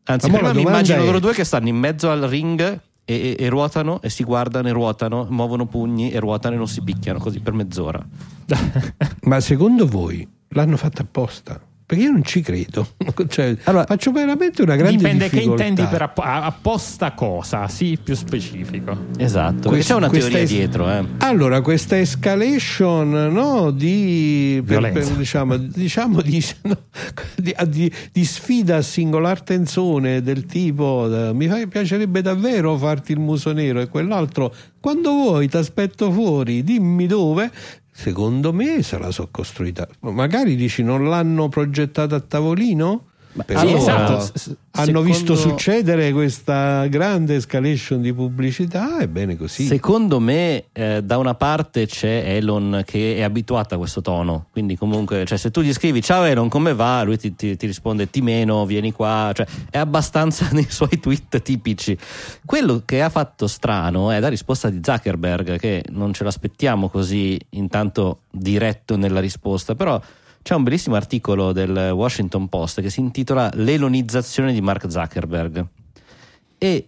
Anzi, 0.10 0.30
Ma 0.30 0.38
prima 0.38 0.54
mi 0.54 0.62
immagino 0.62 1.02
è- 1.02 1.06
loro 1.06 1.20
due 1.20 1.34
che 1.34 1.44
stanno 1.44 1.68
in 1.68 1.76
mezzo 1.76 2.10
al 2.10 2.22
ring 2.22 2.62
e, 2.62 2.80
e- 3.14 3.36
e 3.38 3.50
ruotano 3.50 4.02
e 4.02 4.10
si 4.10 4.24
guardano 4.24 4.68
e 4.70 4.72
ruotano, 4.72 5.28
muovono 5.30 5.66
pugni 5.66 6.12
e 6.12 6.20
ruotano 6.20 6.56
e 6.56 6.58
non 6.58 6.68
si 6.68 6.82
picchiano 6.82 7.20
così 7.20 7.40
per 7.42 7.52
mezz'ora. 7.54 8.02
Ma 9.24 9.40
secondo 9.42 9.86
voi 9.86 10.26
l'hanno 10.50 10.78
fatta 10.78 11.02
apposta? 11.02 11.60
Perché 11.88 12.04
io 12.04 12.12
non 12.12 12.24
ci 12.26 12.42
credo. 12.42 12.86
Cioè, 13.30 13.56
Allora, 13.64 13.86
faccio 13.86 14.12
veramente 14.12 14.62
una 14.62 14.76
grande 14.76 14.98
Dipende 14.98 15.30
che 15.30 15.38
difficoltà. 15.38 15.64
intendi 15.64 15.90
per 15.90 16.02
app- 16.02 16.20
apposta 16.20 17.14
cosa, 17.14 17.68
sì, 17.70 17.98
più 18.04 18.14
specifico. 18.14 19.06
Esatto, 19.18 19.70
perché 19.70 19.70
Quest- 19.70 19.88
c'è 19.90 19.96
una 19.96 20.10
teoria 20.10 20.40
es- 20.40 20.50
dietro. 20.50 20.90
Eh. 20.92 21.06
Allora, 21.20 21.62
questa 21.62 21.98
escalation 21.98 23.10
no, 23.32 23.72
di, 23.72 24.62
per- 24.66 24.92
per- 24.92 25.06
diciamo, 25.16 25.56
diciamo 25.58 26.22
di, 26.22 26.44
no, 26.64 26.78
di- 27.38 27.56
di- 27.68 27.92
di 28.12 28.26
sfida 28.26 28.76
a 28.78 28.82
singolar 28.82 29.42
tenzone 29.42 30.22
del 30.22 30.46
tipo 30.46 31.08
eh, 31.30 31.34
mi 31.34 31.48
fa- 31.48 31.66
piacerebbe 31.68 32.22
davvero 32.22 32.76
farti 32.78 33.14
il 33.14 33.20
muso 33.20 33.54
nero 33.54 33.80
e 33.80 33.88
quell'altro 33.88 34.54
quando 34.80 35.12
vuoi 35.12 35.48
ti 35.50 35.56
aspetto 35.58 36.12
fuori, 36.12 36.64
dimmi 36.64 37.08
dove. 37.08 37.50
Secondo 37.98 38.54
me 38.54 38.84
se 38.84 39.00
la 39.00 39.10
so 39.10 39.28
costruita. 39.32 39.88
Magari 40.02 40.56
dici 40.56 40.84
non 40.84 41.10
l'hanno 41.10 41.50
progettata 41.50 42.18
a 42.18 42.20
tavolino? 42.20 43.06
Però 43.46 43.60
sì, 43.60 43.74
esatto. 43.74 44.20
S- 44.20 44.56
hanno 44.72 44.86
secondo- 44.86 45.02
visto 45.02 45.36
succedere 45.36 46.12
questa 46.12 46.86
grande 46.88 47.36
escalation 47.36 48.02
di 48.02 48.14
pubblicità, 48.14 49.00
è 49.00 49.08
bene 49.08 49.36
così. 49.38 49.66
Secondo 49.66 50.20
me, 50.20 50.66
eh, 50.72 51.02
da 51.04 51.18
una 51.18 51.34
parte 51.36 51.86
c'è 51.88 52.24
Elon 52.36 52.84
che 52.86 53.16
è 53.18 53.22
abituato 53.24 53.76
a 53.76 53.78
questo 53.78 54.02
tono. 54.02 54.48
Quindi, 54.52 54.76
comunque, 54.78 55.26
cioè, 55.26 55.38
se 55.38 55.52
tu 55.52 55.62
gli 55.62 55.74
scrivi 55.74 56.02
ciao 56.02 56.24
Elon, 56.24 56.50
come 56.50 56.74
va? 56.74 57.02
Lui 57.04 57.18
ti, 57.18 57.36
ti- 57.36 57.56
ti 57.56 57.66
risponde 57.66 58.10
ti 58.10 58.22
meno, 58.22 58.66
vieni 58.66 58.92
qua. 58.92 59.32
Cioè, 59.34 59.46
è 59.70 59.78
abbastanza 59.78 60.48
nei 60.54 60.68
suoi 60.70 61.00
tweet 61.00 61.42
tipici. 61.42 61.98
Quello 62.46 62.82
che 62.86 63.02
ha 63.02 63.10
fatto 63.10 63.48
strano 63.48 64.12
è 64.12 64.20
la 64.20 64.28
risposta 64.30 64.70
di 64.70 64.80
Zuckerberg, 64.82 65.58
che 65.58 65.84
non 65.90 66.14
ce 66.14 66.24
l'aspettiamo 66.24 66.90
così 66.90 67.40
intanto 67.52 68.22
diretto 68.32 68.96
nella 68.98 69.20
risposta, 69.20 69.76
però. 69.76 70.00
C'è 70.48 70.56
un 70.56 70.64
bellissimo 70.64 70.96
articolo 70.96 71.52
del 71.52 71.92
Washington 71.92 72.48
Post 72.48 72.80
che 72.80 72.90
si 72.90 73.02
intitola 73.02 73.52
L'elonizzazione 73.54 74.54
di 74.54 74.62
Mark 74.62 74.90
Zuckerberg 74.90 75.66
e 76.58 76.88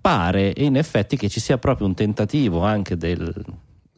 pare 0.00 0.54
in 0.56 0.78
effetti 0.78 1.18
che 1.18 1.28
ci 1.28 1.38
sia 1.38 1.58
proprio 1.58 1.88
un 1.88 1.94
tentativo 1.94 2.64
anche 2.64 2.96
del, 2.96 3.30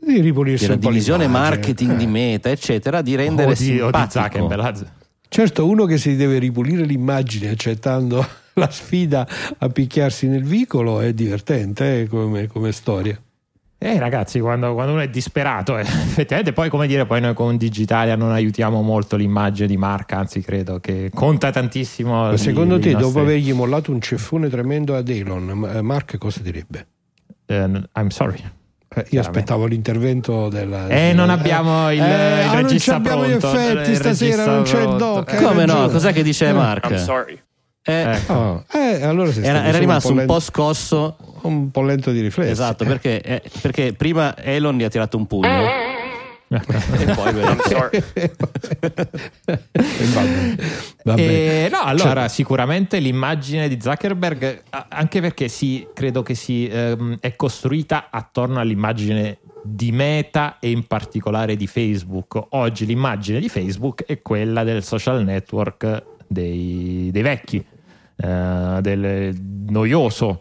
di 0.00 0.20
ripulirsi 0.20 0.66
della 0.66 0.80
divisione 0.80 1.28
marketing 1.28 1.96
di 1.96 2.02
Eh. 2.02 2.08
meta 2.08 2.50
eccetera 2.50 3.00
di 3.00 3.14
rendere 3.14 3.52
o 3.52 3.54
di, 3.54 3.80
o 3.80 3.92
di 3.92 3.98
simpatico 3.98 4.20
Zuckerberg. 4.20 4.90
Certo, 5.28 5.68
uno 5.68 5.84
che 5.84 5.96
si 5.96 6.16
deve 6.16 6.40
ripulire 6.40 6.82
l'immagine 6.82 7.50
accettando 7.50 8.26
la 8.54 8.68
sfida 8.68 9.28
a 9.58 9.68
picchiarsi 9.68 10.26
nel 10.26 10.42
vicolo 10.42 11.00
è 11.00 11.12
divertente 11.12 12.00
eh, 12.00 12.08
come, 12.08 12.48
come 12.48 12.72
storia. 12.72 13.16
Eh 13.80 13.97
ragazzi, 14.00 14.40
quando, 14.40 14.75
quando 14.75 14.92
uno 14.92 15.02
è 15.02 15.08
disperato, 15.08 15.78
eh, 15.78 15.82
effettivamente 15.87 16.52
poi 16.52 16.68
come 16.68 16.88
dire, 16.88 17.06
poi 17.06 17.20
noi 17.20 17.32
con 17.35 17.56
Digitalia 17.56 18.16
non 18.16 18.32
aiutiamo 18.32 18.82
molto 18.82 19.14
l'immagine 19.14 19.68
di 19.68 19.76
marca, 19.76 20.18
anzi 20.18 20.40
credo 20.40 20.80
che 20.80 21.11
conta 21.14 21.52
tantissimo. 21.52 22.23
Ma 22.30 22.37
secondo 22.37 22.75
dei 22.78 22.92
te, 22.92 22.99
dopo 22.99 23.04
nostri- 23.04 23.20
avergli 23.23 23.52
mollato 23.52 23.92
un 23.92 24.00
ceffone 24.00 24.49
tremendo 24.49 24.97
ad 24.97 25.08
Elon, 25.08 25.70
eh, 25.76 25.80
Mark 25.82 26.18
cosa 26.18 26.40
direbbe? 26.40 26.87
Eh, 27.47 27.54
I'm 27.94 28.08
sorry. 28.08 28.42
Eh, 28.97 29.06
io 29.11 29.20
aspettavo 29.20 29.66
l'intervento 29.66 30.49
della. 30.49 30.88
Eh, 30.88 31.12
non 31.12 31.30
abbiamo 31.30 31.90
il- 31.92 31.99
il 31.99 32.02
ah, 32.02 32.47
non 32.47 32.62
regista 32.62 32.97
abbiamo 32.97 33.26
gli 33.26 33.37
pronto, 33.37 33.56
effetti 33.56 33.90
il 33.90 33.97
stasera, 33.97 34.44
non 34.44 34.62
c'è 34.64 34.82
il 34.82 34.97
doc. 34.97 35.37
come 35.40 35.66
no 35.66 35.88
cos'è 35.88 36.12
che 36.12 36.25
dice 36.25 36.52
Mark 36.52 36.85
I'm 36.90 36.97
sorry. 36.97 37.40
Eh, 37.88 38.02
Ecco. 38.12 38.33
Oh, 38.35 38.64
eh, 38.73 39.02
allora 39.02 39.33
era, 39.40 39.64
era 39.64 39.78
rimasto 39.78 40.11
un 40.11 40.16
lento- 40.18 40.33
po' 40.35 40.40
scosso 40.40 41.16
un 41.42 41.71
po' 41.71 41.83
lento 41.83 42.11
di 42.11 42.21
riflessi. 42.21 42.50
esatto 42.50 42.85
perché, 42.85 43.21
eh, 43.23 43.42
perché 43.62 43.95
prima 43.95 44.37
Elon 44.37 44.76
gli 44.76 44.83
ha 44.85 44.88
tirato 44.90 45.16
un 45.16 45.26
pugno 45.26 45.49
e 46.49 46.61
poi. 47.14 47.33
Vabbè. 51.04 51.21
Eh, 51.21 51.68
no, 51.71 51.80
allora 51.83 52.21
Cioè- 52.23 52.28
sicuramente 52.28 52.99
l'immagine 52.99 53.68
di 53.68 53.78
Zuckerberg, 53.80 54.62
anche 54.88 55.21
perché 55.21 55.49
si, 55.49 55.87
credo 55.95 56.23
che 56.23 56.35
si, 56.35 56.66
ehm, 56.68 57.18
è 57.21 57.37
costruita 57.37 58.09
attorno 58.11 58.61
all'immagine 58.61 59.38
di 59.62 59.92
Meta 59.92 60.57
e 60.61 60.71
in 60.71 60.87
particolare 60.87 61.57
di 61.57 61.66
Facebook. 61.66 62.38
Oggi 62.50 62.87
l'immagine 62.87 63.40
di 63.40 63.49
Facebook 63.49 64.04
è 64.04 64.21
quella 64.23 64.64
del 64.64 64.83
social 64.83 65.23
network 65.25 66.02
dei, 66.26 67.09
dei 67.12 67.23
vecchi, 67.23 67.64
eh, 68.18 68.78
del 68.80 69.37
noioso. 69.68 70.40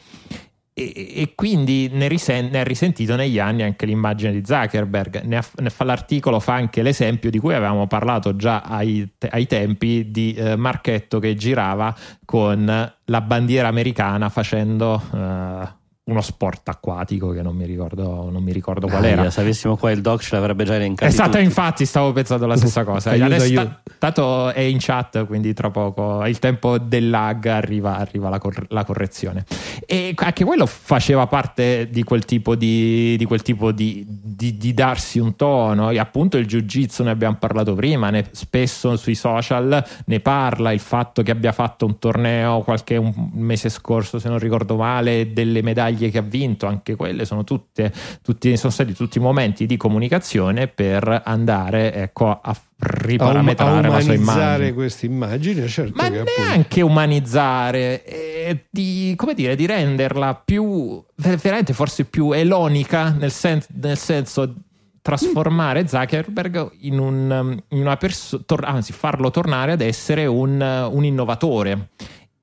E, 0.74 0.94
e 0.94 1.32
quindi 1.34 1.90
ne, 1.92 2.08
risen- 2.08 2.50
ne 2.52 2.60
ha 2.60 2.64
risentito 2.64 3.16
negli 3.16 3.40
anni 3.40 3.64
anche 3.64 3.88
l'immagine 3.88 4.32
di 4.32 4.44
Zuckerberg. 4.46 5.24
Ne, 5.24 5.38
ha- 5.38 5.46
ne 5.56 5.70
fa 5.72 5.84
l'articolo, 5.86 6.40
fa 6.40 6.54
anche 6.54 6.84
l'esempio 6.84 7.32
di 7.32 7.40
cui 7.40 7.56
avevamo 7.56 7.88
parlato 7.88 8.36
già 8.36 8.62
ai, 8.62 9.14
te- 9.18 9.28
ai 9.28 9.48
tempi 9.48 10.12
di 10.12 10.36
eh, 10.36 10.56
Marchetto 10.56 11.18
che 11.18 11.34
girava 11.34 11.96
con 12.26 12.94
la 13.06 13.22
bandiera 13.22 13.68
americana 13.70 14.30
facendo 14.30 15.02
eh, 15.16 15.68
uno 16.08 16.22
sport 16.22 16.70
acquatico 16.70 17.32
che 17.32 17.42
non 17.42 17.56
mi 17.56 17.66
ricordo, 17.66 18.30
non 18.32 18.42
mi 18.42 18.54
ricordo 18.54 18.88
qual 18.88 19.04
era. 19.04 19.22
Aia, 19.24 19.30
se 19.30 19.42
avessimo 19.42 19.76
qua 19.76 19.92
il 19.92 20.00
doc 20.02 20.22
ce 20.22 20.36
l'avrebbe 20.36 20.64
già 20.64 20.76
elencato 20.76 21.12
Esatto, 21.12 21.38
infatti 21.38 21.86
stavo 21.86 22.14
pensando 22.14 22.46
la 22.46 22.56
stessa 22.56 22.84
cosa. 22.86 23.12
Adesso 23.12 23.80
tanto 23.98 24.52
è 24.54 24.62
in 24.62 24.78
chat, 24.80 25.26
quindi 25.26 25.54
tra 25.54 25.70
poco 25.70 26.26
il 26.26 26.40
tempo 26.40 26.78
del 26.78 27.10
lag 27.10 27.46
arriva, 27.48 27.98
arriva 27.98 28.30
la, 28.30 28.38
cor- 28.40 28.68
la 28.70 28.86
correzione. 28.86 29.44
E 29.86 30.14
anche 30.16 30.46
quello 30.46 30.66
faceva 30.66 31.28
parte 31.28 31.90
di 31.92 32.04
quel 32.04 32.24
tipo 32.24 32.56
di, 32.56 33.18
di 33.18 33.26
quel 33.26 33.42
tipo 33.42 33.74
di, 33.74 34.06
di- 34.08 34.56
di 34.58 34.74
darsi 34.74 35.20
un 35.20 35.36
tono. 35.36 35.90
E 35.90 36.00
appunto 36.00 36.38
il 36.38 36.46
jiu-jitsu 36.46 37.04
ne 37.04 37.10
abbiamo 37.10 37.36
parlato 37.38 37.74
prima, 37.76 38.10
ne- 38.12 38.30
spesso 38.32 38.96
sui 38.96 39.16
social 39.16 39.84
ne 40.06 40.20
parla 40.22 40.72
il 40.72 40.80
fatto 40.80 41.22
che 41.22 41.32
abbia 41.32 41.52
fatto 41.52 41.86
un 41.86 42.00
torneo 42.00 42.62
qualche 42.62 42.96
un 42.96 43.14
mese 43.34 43.68
scorso, 43.68 44.20
se 44.20 44.30
non 44.30 44.40
ricordo 44.40 44.78
male, 44.78 45.34
delle 45.34 45.62
medaglie 45.62 45.96
che 45.98 46.18
ha 46.18 46.22
vinto, 46.22 46.66
anche 46.68 46.96
quelle 46.96 47.26
sono 47.26 47.44
tutte, 47.44 47.92
tutti, 48.22 48.56
sono 48.58 48.72
stati 48.72 48.94
tutti 48.94 49.20
momenti 49.20 49.66
di 49.66 49.76
comunicazione 49.78 50.68
per 50.68 51.22
andare 51.26 51.94
ecco, 51.94 52.30
a 52.30 52.40
a, 52.42 52.50
um- 52.50 52.56
a 52.80 53.06
riparametrare 53.08 53.88
la 53.90 54.00
sua 54.02 54.14
immagine. 54.14 54.74
questa 54.74 55.06
immagine, 55.08 55.68
certo 55.68 55.94
Ma 55.96 56.10
che 56.10 56.20
appunto- 56.20 56.42
neanche 56.42 56.82
umanizzare, 56.82 58.06
eh, 58.06 58.66
di, 58.70 59.14
come 59.16 59.34
dire, 59.34 59.56
di 59.56 59.66
renderla 59.66 60.36
più, 60.36 61.04
ver- 61.16 61.40
veramente 61.42 61.74
forse 61.74 62.06
più 62.06 62.32
elonica, 62.34 63.10
nel, 63.18 63.32
sen- 63.32 63.64
nel 63.82 63.98
senso 63.98 64.54
trasformare 65.02 65.88
Zuckerberg 65.88 66.72
in, 66.82 67.00
un, 67.00 67.58
in 67.70 67.80
una 67.80 67.96
persona, 67.98 68.44
anzi 68.64 68.92
farlo 68.94 69.32
tornare 69.32 69.72
ad 69.72 69.82
essere 69.82 70.26
un, 70.26 70.60
un 70.92 71.04
innovatore. 71.06 71.90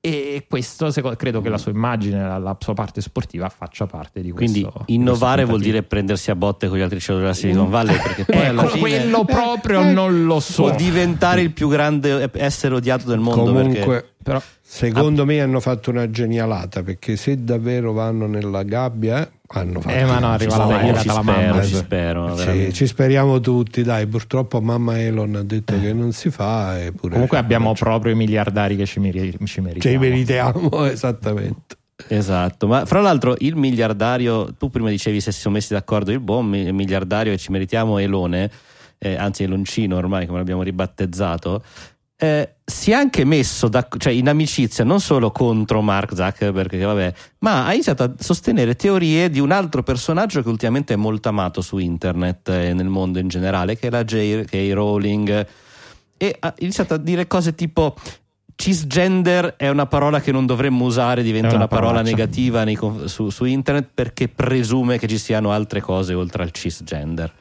E 0.05 0.45
questo 0.47 0.91
secondo- 0.91 1.17
credo 1.17 1.41
che 1.41 1.49
la 1.49 1.57
sua 1.57 1.71
immagine, 1.71 2.21
la, 2.21 2.37
la 2.37 2.55
sua 2.59 2.73
parte 2.75 3.01
sportiva 3.01 3.49
faccia 3.49 3.87
parte 3.87 4.21
di 4.21 4.29
questo. 4.31 4.59
quindi 4.61 4.83
di 4.85 4.93
innovare 4.93 5.37
questo 5.43 5.51
vuol 5.51 5.61
dire 5.61 5.81
prendersi 5.81 6.29
a 6.29 6.35
botte 6.35 6.67
con 6.67 6.77
gli 6.77 6.81
altri 6.81 6.99
cellulari 6.99 7.31
della 7.33 7.47
Silicon 7.47 7.69
Valley 7.71 7.95
perché 8.01 8.25
poi 8.25 8.45
alla 8.45 8.61
Ecco, 8.65 8.71
fine 8.73 8.81
quello 8.99 9.25
proprio 9.25 9.81
eh, 9.81 9.91
non 9.91 10.25
lo 10.25 10.39
so. 10.39 10.63
può 10.63 10.75
diventare 10.75 11.41
il 11.41 11.51
più 11.53 11.67
grande 11.69 12.29
essere 12.35 12.75
odiato 12.75 13.07
del 13.07 13.19
mondo 13.19 13.45
Comunque, 13.51 13.79
perché 13.79 14.13
Però, 14.25 14.41
secondo 14.59 15.23
me 15.23 15.39
hanno 15.39 15.59
fatto 15.59 15.91
una 15.91 16.09
genialata 16.09 16.81
perché 16.81 17.15
se 17.15 17.43
davvero 17.43 17.93
vanno 17.93 18.25
nella 18.25 18.63
gabbia, 18.63 19.29
hanno 19.49 19.81
fatto. 19.81 19.95
Eh, 19.95 20.03
ma 20.03 20.17
no, 20.17 20.35
ci 20.39 20.45
arriva 20.47 20.57
la 20.57 20.63
spero, 20.63 20.77
maglietta 20.79 20.99
ci 20.99 21.09
spero, 21.09 21.21
mamma. 21.49 21.63
ci 21.63 21.75
spero 21.75 22.29
Ci, 22.31 22.35
veramente. 22.37 22.73
ci 22.73 22.87
speriamo 22.87 23.39
tutti, 23.39 23.83
dai. 23.83 24.07
Purtroppo 24.07 24.61
mamma 24.61 24.99
Elon 24.99 25.35
ha 25.35 25.43
detto 25.43 25.79
che 25.79 25.93
non 25.93 26.11
si 26.11 26.31
fa. 26.31 26.81
Eppure 26.83 27.13
comunque 27.13 27.37
abbiamo 27.37 27.73
proprio 27.73 28.13
i 28.13 28.15
miliardari 28.15 28.75
che 28.75 28.87
ci, 28.87 28.99
meri- 28.99 29.37
ci 29.37 29.45
Ci 29.45 29.61
meritiamo. 29.61 29.99
meritiamo, 29.99 30.85
esattamente. 30.89 31.75
Esatto, 32.07 32.65
ma 32.65 32.83
fra 32.85 33.01
l'altro 33.01 33.35
il 33.37 33.55
miliardario, 33.55 34.53
tu 34.57 34.71
prima 34.71 34.89
dicevi 34.89 35.21
se 35.21 35.31
si 35.31 35.39
sono 35.41 35.53
messi 35.53 35.73
d'accordo 35.73 36.11
il 36.11 36.19
buon 36.19 36.47
mi- 36.47 36.71
miliardario 36.73 37.31
e 37.31 37.37
ci 37.37 37.51
meritiamo 37.51 37.99
Elone, 37.99 38.49
eh, 38.97 39.15
anzi 39.15 39.43
Eloncino 39.43 39.95
ormai 39.95 40.25
come 40.25 40.39
l'abbiamo 40.39 40.63
ribattezzato, 40.63 41.63
eh, 42.25 42.55
si 42.65 42.91
è 42.91 42.93
anche 42.95 43.23
messo 43.23 43.67
da- 43.67 43.87
cioè 43.97 44.11
in 44.11 44.27
amicizia 44.27 44.83
non 44.83 44.99
solo 44.99 45.31
contro 45.31 45.81
Mark 45.81 46.15
Zuckerberg, 46.15 46.69
che 46.69 46.83
vabbè, 46.83 47.13
ma 47.39 47.67
ha 47.67 47.73
iniziato 47.73 48.03
a 48.03 48.11
sostenere 48.17 48.75
teorie 48.75 49.29
di 49.29 49.39
un 49.39 49.51
altro 49.51 49.83
personaggio 49.83 50.41
che 50.41 50.49
ultimamente 50.49 50.93
è 50.93 50.97
molto 50.97 51.29
amato 51.29 51.61
su 51.61 51.77
internet 51.77 52.49
e 52.49 52.73
nel 52.73 52.87
mondo 52.87 53.19
in 53.19 53.27
generale, 53.27 53.77
che 53.77 53.87
è 53.87 53.89
la 53.91 54.03
J.K. 54.03 54.71
Rowling, 54.73 55.47
e 56.17 56.35
ha 56.39 56.53
iniziato 56.59 56.95
a 56.95 56.97
dire 56.97 57.27
cose 57.27 57.53
tipo 57.53 57.95
cisgender 58.55 59.55
è 59.57 59.67
una 59.67 59.85
parola 59.85 60.21
che 60.21 60.31
non 60.31 60.45
dovremmo 60.45 60.85
usare, 60.85 61.21
diventa 61.21 61.49
una 61.49 61.57
una, 61.57 61.67
parola 61.67 62.01
parolaccia. 62.01 62.15
negativa 62.15 62.63
nei 62.63 62.77
su, 63.05 63.29
su 63.29 63.45
internet 63.45 63.89
perché 63.93 64.27
presume 64.29 64.97
che 64.97 65.07
ci 65.07 65.17
siano 65.17 65.51
altre 65.51 65.81
cose 65.81 66.13
oltre 66.13 66.43
al 66.43 66.51
cisgender. 66.51 67.31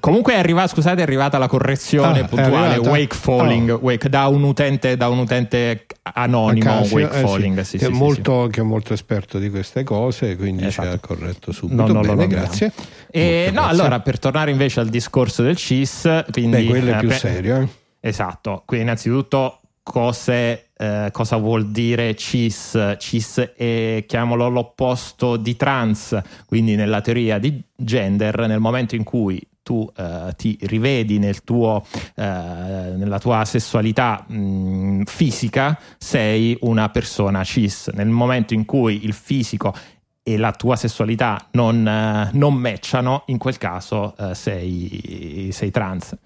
Comunque 0.00 0.34
è 0.34 0.38
arrivata, 0.38 0.66
scusate, 0.68 1.00
è 1.00 1.02
arrivata 1.02 1.38
la 1.38 1.46
correzione 1.46 2.20
Ah, 2.20 2.24
puntuale 2.26 2.76
wake 2.78 3.14
falling 3.14 3.70
Oh. 3.70 3.78
wake, 3.80 4.08
da, 4.08 4.26
un 4.26 4.42
utente, 4.42 4.96
da 4.96 5.08
un 5.08 5.18
utente 5.18 5.86
anonimo 6.02 6.80
wake 6.90 7.18
eh, 7.18 7.20
falling 7.20 7.60
sì, 7.60 7.78
che, 7.78 7.84
sì, 7.86 7.90
è 7.90 7.94
molto, 7.94 8.48
che 8.50 8.60
è 8.60 8.64
molto 8.64 8.92
esperto 8.92 9.38
di 9.38 9.48
queste 9.48 9.82
cose, 9.82 10.36
quindi 10.36 10.66
Esatto. 10.66 10.88
ci 10.88 10.94
ha 10.94 10.98
corretto 10.98 11.52
sì. 11.52 11.58
subito. 11.58 11.86
No, 11.86 12.02
lo 12.02 12.14
Bene, 12.14 12.26
grazie. 12.26 12.72
E, 13.10 13.44
no, 13.46 13.52
grazie. 13.62 13.70
allora 13.70 14.00
per 14.00 14.18
tornare 14.18 14.50
invece 14.50 14.80
al 14.80 14.88
discorso 14.88 15.42
del 15.42 15.56
CIS, 15.56 16.24
quindi 16.32 16.56
Beh, 16.62 16.66
quello 16.66 16.90
è 16.90 16.94
eh, 16.96 16.98
più 16.98 17.08
pre- 17.08 17.16
serio. 17.18 17.60
eh. 17.60 17.68
Esatto, 18.00 18.62
quindi 18.66 18.84
innanzitutto 18.86 19.60
cos'è, 19.82 20.64
eh, 20.76 21.08
cosa 21.12 21.36
vuol 21.36 21.70
dire 21.70 22.14
cis? 22.16 22.96
Cis 22.98 23.38
è, 23.56 24.04
chiamalo 24.06 24.48
l'opposto 24.48 25.36
di 25.36 25.56
trans, 25.56 26.20
quindi 26.46 26.74
nella 26.74 27.00
teoria 27.00 27.38
di 27.38 27.62
gender, 27.74 28.46
nel 28.46 28.60
momento 28.60 28.94
in 28.96 29.04
cui 29.04 29.40
tu 29.64 29.90
eh, 29.96 30.32
ti 30.36 30.56
rivedi 30.60 31.18
nel 31.18 31.42
tuo, 31.42 31.84
eh, 32.14 32.22
nella 32.22 33.18
tua 33.18 33.44
sessualità 33.44 34.24
mh, 34.28 35.02
fisica, 35.06 35.76
sei 35.98 36.56
una 36.60 36.88
persona 36.90 37.42
cis. 37.42 37.88
Nel 37.88 38.06
momento 38.06 38.54
in 38.54 38.64
cui 38.64 39.04
il 39.04 39.14
fisico 39.14 39.74
e 40.22 40.36
la 40.36 40.52
tua 40.52 40.76
sessualità 40.76 41.48
non, 41.52 41.86
eh, 41.86 42.30
non 42.34 42.54
matchano, 42.54 43.24
in 43.26 43.38
quel 43.38 43.58
caso 43.58 44.14
eh, 44.16 44.34
sei, 44.36 45.48
sei 45.50 45.72
trans. 45.72 46.16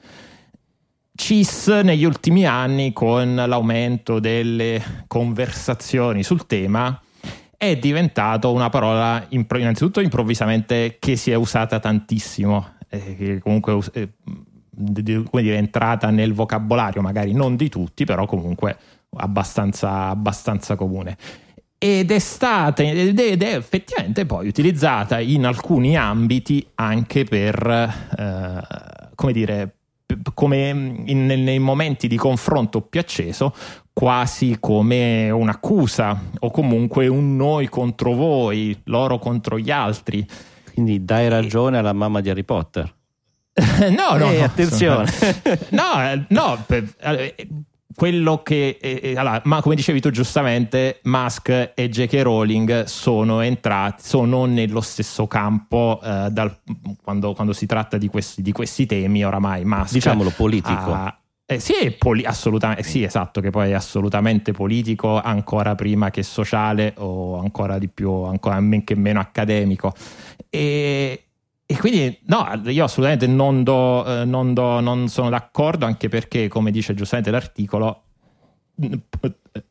CIS 1.14 1.68
negli 1.82 2.04
ultimi 2.04 2.46
anni, 2.46 2.92
con 2.92 3.34
l'aumento 3.34 4.20
delle 4.20 5.04
conversazioni 5.08 6.22
sul 6.22 6.46
tema, 6.46 7.00
è 7.56 7.76
diventato 7.76 8.52
una 8.52 8.68
parola 8.68 9.26
innanzitutto 9.28 10.00
improvvisamente 10.00 10.98
che 11.00 11.16
si 11.16 11.32
è 11.32 11.34
usata 11.34 11.80
tantissimo, 11.80 12.76
eh, 12.88 13.16
che 13.16 13.38
comunque 13.38 13.78
eh, 13.92 14.08
come 15.30 15.42
dire, 15.42 15.56
è 15.56 15.58
entrata 15.58 16.10
nel 16.10 16.32
vocabolario, 16.32 17.02
magari 17.02 17.32
non 17.32 17.56
di 17.56 17.68
tutti, 17.68 18.04
però 18.04 18.26
comunque 18.26 18.76
abbastanza, 19.16 20.06
abbastanza 20.06 20.76
comune. 20.76 21.16
Ed 21.80 22.10
è 22.10 22.18
stata 22.18 22.82
ed 22.82 23.18
è, 23.18 23.30
ed 23.30 23.42
è 23.42 23.54
effettivamente 23.54 24.26
poi 24.26 24.48
utilizzata 24.48 25.20
in 25.20 25.46
alcuni 25.46 25.96
ambiti 25.96 26.66
anche 26.74 27.22
per, 27.24 27.64
eh, 28.18 29.12
come 29.14 29.32
dire, 29.32 29.74
come 30.34 30.68
in, 31.04 31.26
nei 31.26 31.58
momenti 31.58 32.08
di 32.08 32.16
confronto 32.16 32.80
più 32.80 32.98
acceso 32.98 33.54
quasi 33.92 34.58
come 34.60 35.28
un'accusa 35.30 36.22
o 36.38 36.50
comunque 36.50 37.08
un 37.08 37.36
noi 37.36 37.68
contro 37.68 38.12
voi, 38.12 38.80
loro 38.84 39.18
contro 39.18 39.58
gli 39.58 39.70
altri. 39.70 40.26
Quindi 40.78 41.04
dai 41.04 41.28
ragione 41.28 41.76
alla 41.78 41.92
mamma 41.92 42.20
di 42.20 42.30
Harry 42.30 42.44
Potter. 42.44 42.94
no, 43.90 44.16
no, 44.16 44.30
Eh, 44.30 44.38
no, 44.38 44.44
attenzione. 44.44 45.10
no, 45.70 46.00
eh, 46.08 46.24
no, 46.28 46.62
per- 46.64 46.94
eh, 47.00 47.34
quello 47.96 48.44
che 48.44 48.78
eh, 48.80 49.00
eh, 49.02 49.16
allora, 49.16 49.40
ma 49.46 49.60
come 49.60 49.74
dicevi 49.74 50.00
tu 50.00 50.10
giustamente, 50.10 51.00
Musk 51.02 51.72
e 51.74 51.88
J.K. 51.88 52.14
Rowling 52.22 52.84
sono 52.84 53.40
entrati, 53.40 54.04
sono 54.06 54.44
nello 54.44 54.80
stesso 54.80 55.26
campo 55.26 55.98
eh, 56.00 56.28
dal- 56.30 56.56
quando, 57.02 57.34
quando 57.34 57.52
si 57.52 57.66
tratta 57.66 57.98
di 57.98 58.06
questi, 58.06 58.40
di 58.40 58.52
questi 58.52 58.86
temi. 58.86 59.24
Oramai 59.24 59.64
Musk 59.64 59.94
Diciamolo 59.94 60.30
politico. 60.30 60.92
ha- 60.92 61.18
eh, 61.50 61.58
sì, 61.60 61.72
è 61.72 61.90
poli- 61.92 62.24
assolutamente, 62.26 62.82
sì, 62.84 63.02
esatto, 63.02 63.40
che 63.40 63.48
poi 63.50 63.70
è 63.70 63.72
assolutamente 63.72 64.52
politico, 64.52 65.18
ancora 65.20 65.74
prima 65.74 66.10
che 66.10 66.22
sociale 66.22 66.92
o 66.98 67.38
ancora 67.40 67.78
di 67.78 67.88
più, 67.88 68.12
ancora 68.12 68.60
men 68.60 68.84
che 68.84 68.94
meno 68.94 69.18
accademico. 69.18 69.92
E, 70.50 71.24
e 71.66 71.76
quindi 71.76 72.18
no, 72.26 72.62
io 72.64 72.84
assolutamente 72.84 73.26
non, 73.26 73.62
do, 73.62 74.04
eh, 74.04 74.24
non, 74.24 74.54
do- 74.54 74.80
non 74.80 75.08
sono 75.08 75.30
d'accordo, 75.30 75.86
anche 75.86 76.08
perché, 76.08 76.48
come 76.48 76.70
dice 76.70 76.94
giustamente 76.94 77.30
l'articolo, 77.30 78.02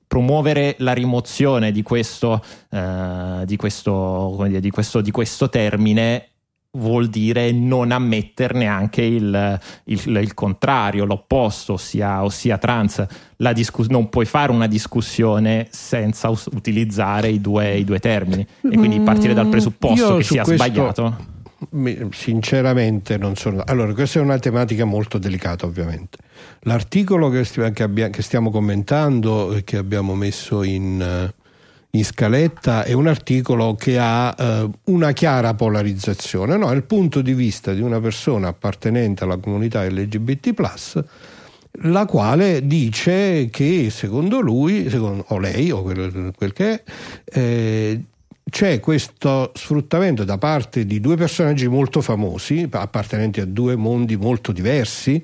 promuovere 0.06 0.76
la 0.80 0.94
rimozione 0.94 1.72
di 1.72 1.82
questo, 1.82 2.44
eh, 2.70 3.44
di 3.46 3.56
questo, 3.56 4.38
dire, 4.48 4.60
di 4.60 4.70
questo, 4.70 5.02
di 5.02 5.12
questo 5.12 5.50
termine 5.50 6.30
vuol 6.78 7.08
dire 7.08 7.52
non 7.52 7.92
ammetterne 7.92 8.66
anche 8.68 9.02
il, 9.02 9.60
il- 9.86 10.16
il 10.22 10.34
contrario, 10.34 11.06
l'opposto, 11.06 11.74
ossia, 11.74 12.24
ossia 12.24 12.58
trans. 12.58 13.06
La 13.38 13.54
discus- 13.54 13.88
non 13.90 14.10
puoi 14.10 14.26
fare 14.26 14.52
una 14.52 14.68
discussione 14.68 15.68
senza 15.70 16.30
us- 16.30 16.48
utilizzare 16.54 17.30
i 17.30 17.42
due, 17.42 17.78
i 17.78 17.84
due 17.84 18.00
termini 18.00 18.46
e 18.62 18.78
quindi 18.78 19.00
partire 19.00 19.34
dal 19.34 19.48
presupposto 19.48 20.08
Io 20.12 20.18
che 20.18 20.24
sia 20.24 20.44
sbagliato. 20.44 21.36
Sinceramente 22.12 23.18
non 23.18 23.36
sono. 23.36 23.64
Allora, 23.66 23.94
questa 23.94 24.20
è 24.20 24.22
una 24.22 24.38
tematica 24.40 24.86
molto 24.86 25.18
delicata, 25.18 25.66
ovviamente. 25.66 26.18
L'articolo 26.62 27.30
che, 27.30 27.44
sti- 27.44 27.72
che 27.74 27.84
abbia- 27.84 28.10
che 28.10 28.22
stiamo 28.22 28.50
commentando 28.52 29.54
e 29.54 29.64
che 29.64 29.78
abbiamo 29.78 30.14
messo 30.16 30.64
in, 30.64 31.02
eh, 31.02 31.34
in 31.92 32.06
scaletta 32.06 32.84
è 32.84 32.94
un 32.94 33.08
articolo 33.08 33.76
che 33.76 33.98
ha 33.98 34.36
eh, 34.38 34.70
una 34.86 35.12
chiara 35.14 35.54
polarizzazione. 35.54 36.58
No? 36.58 36.72
È 36.72 36.76
il 36.76 36.84
punto 36.84 37.22
di 37.22 37.34
vista 37.34 37.74
di 37.74 37.82
una 37.82 38.00
persona 38.00 38.50
appartenente 38.50 39.24
alla 39.24 39.38
comunità 39.38 39.88
LGBT, 39.88 40.54
la 41.82 42.06
quale 42.06 42.66
dice 42.66 43.50
che 43.52 43.90
secondo 43.90 44.40
lui, 44.40 44.90
secondo, 44.90 45.26
o 45.30 45.40
lei, 45.40 45.72
o 45.72 45.82
quel, 45.84 46.32
quel 46.36 46.54
che 46.54 46.72
è, 46.74 46.84
eh, 47.26 48.04
c'è 48.50 48.80
questo 48.80 49.52
sfruttamento 49.54 50.24
da 50.24 50.38
parte 50.38 50.86
di 50.86 51.02
due 51.02 51.18
personaggi 51.18 51.68
molto 51.68 52.02
famosi, 52.02 52.68
appartenenti 52.72 53.42
a 53.42 53.46
due 53.46 53.76
mondi 53.76 54.16
molto 54.16 54.54
diversi, 54.54 55.24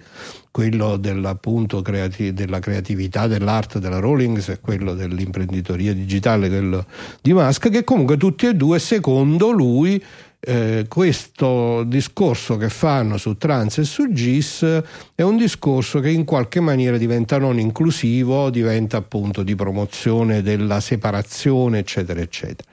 quello 0.53 0.97
dell'appunto 0.97 1.81
creati- 1.81 2.31
della 2.31 2.59
creatività, 2.59 3.25
dell'arte 3.25 3.79
della 3.79 3.97
Rawlings 3.97 4.49
e 4.49 4.59
quello 4.59 4.93
dell'imprenditoria 4.93 5.95
digitale, 5.95 6.47
quello 6.47 6.85
di 7.23 7.33
Musk, 7.33 7.71
che 7.71 7.83
comunque 7.83 8.17
tutti 8.17 8.45
e 8.45 8.53
due, 8.53 8.77
secondo 8.77 9.49
lui, 9.49 9.99
eh, 10.39 10.85
questo 10.87 11.83
discorso 11.85 12.57
che 12.57 12.69
fanno 12.69 13.17
su 13.17 13.35
trans 13.35 13.79
e 13.79 13.83
su 13.83 14.11
GIS 14.11 14.83
è 15.15 15.23
un 15.23 15.37
discorso 15.37 15.99
che 15.99 16.11
in 16.11 16.23
qualche 16.23 16.59
maniera 16.59 16.97
diventa 16.97 17.39
non 17.39 17.57
inclusivo, 17.57 18.51
diventa 18.51 18.97
appunto 18.97 19.41
di 19.41 19.55
promozione 19.55 20.43
della 20.43 20.79
separazione, 20.79 21.79
eccetera, 21.79 22.19
eccetera. 22.19 22.69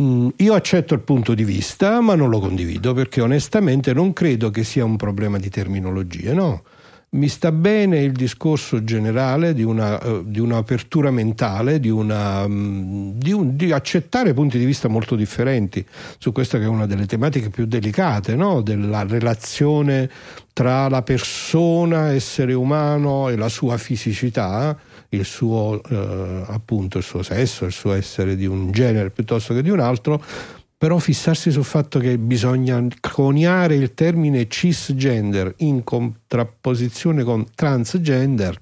Mm, 0.00 0.28
Io 0.36 0.54
accetto 0.54 0.94
il 0.94 1.00
punto 1.00 1.34
di 1.34 1.44
vista, 1.44 2.00
ma 2.00 2.14
non 2.14 2.30
lo 2.30 2.38
condivido 2.40 2.94
perché 2.94 3.20
onestamente 3.20 3.92
non 3.92 4.12
credo 4.14 4.50
che 4.50 4.64
sia 4.64 4.84
un 4.84 4.96
problema 4.96 5.38
di 5.38 5.50
terminologie, 5.50 6.32
no. 6.32 6.62
Mi 7.14 7.28
sta 7.28 7.52
bene 7.52 7.98
il 8.00 8.12
discorso 8.12 8.84
generale 8.84 9.52
di, 9.52 9.62
una, 9.62 10.00
eh, 10.00 10.22
di 10.24 10.40
un'apertura 10.40 11.10
mentale, 11.10 11.78
di, 11.78 11.90
una, 11.90 12.48
mm, 12.48 13.10
di, 13.18 13.32
un- 13.32 13.54
di 13.54 13.70
accettare 13.70 14.32
punti 14.32 14.56
di 14.58 14.64
vista 14.64 14.88
molto 14.88 15.14
differenti 15.14 15.84
su 16.16 16.32
questa 16.32 16.56
che 16.58 16.64
è 16.64 16.68
una 16.68 16.86
delle 16.86 17.04
tematiche 17.04 17.50
più 17.50 17.66
delicate, 17.66 18.34
no? 18.34 18.62
della 18.62 19.04
relazione 19.06 20.08
tra 20.54 20.88
la 20.88 21.02
persona, 21.02 22.12
essere 22.12 22.54
umano 22.54 23.28
e 23.28 23.36
la 23.36 23.50
sua 23.50 23.76
fisicità, 23.76 24.74
il 25.12 25.24
suo 25.24 25.82
eh, 25.88 26.44
appunto 26.46 26.98
il 26.98 27.04
suo 27.04 27.22
sesso, 27.22 27.64
il 27.64 27.72
suo 27.72 27.92
essere 27.92 28.36
di 28.36 28.46
un 28.46 28.70
genere 28.70 29.10
piuttosto 29.10 29.54
che 29.54 29.62
di 29.62 29.70
un 29.70 29.80
altro, 29.80 30.22
però 30.76 30.98
fissarsi 30.98 31.50
sul 31.50 31.64
fatto 31.64 31.98
che 31.98 32.18
bisogna 32.18 32.84
coniare 33.00 33.76
il 33.76 33.94
termine 33.94 34.48
cisgender 34.48 35.54
in 35.58 35.84
contrapposizione 35.84 37.22
con 37.22 37.46
transgender, 37.54 38.60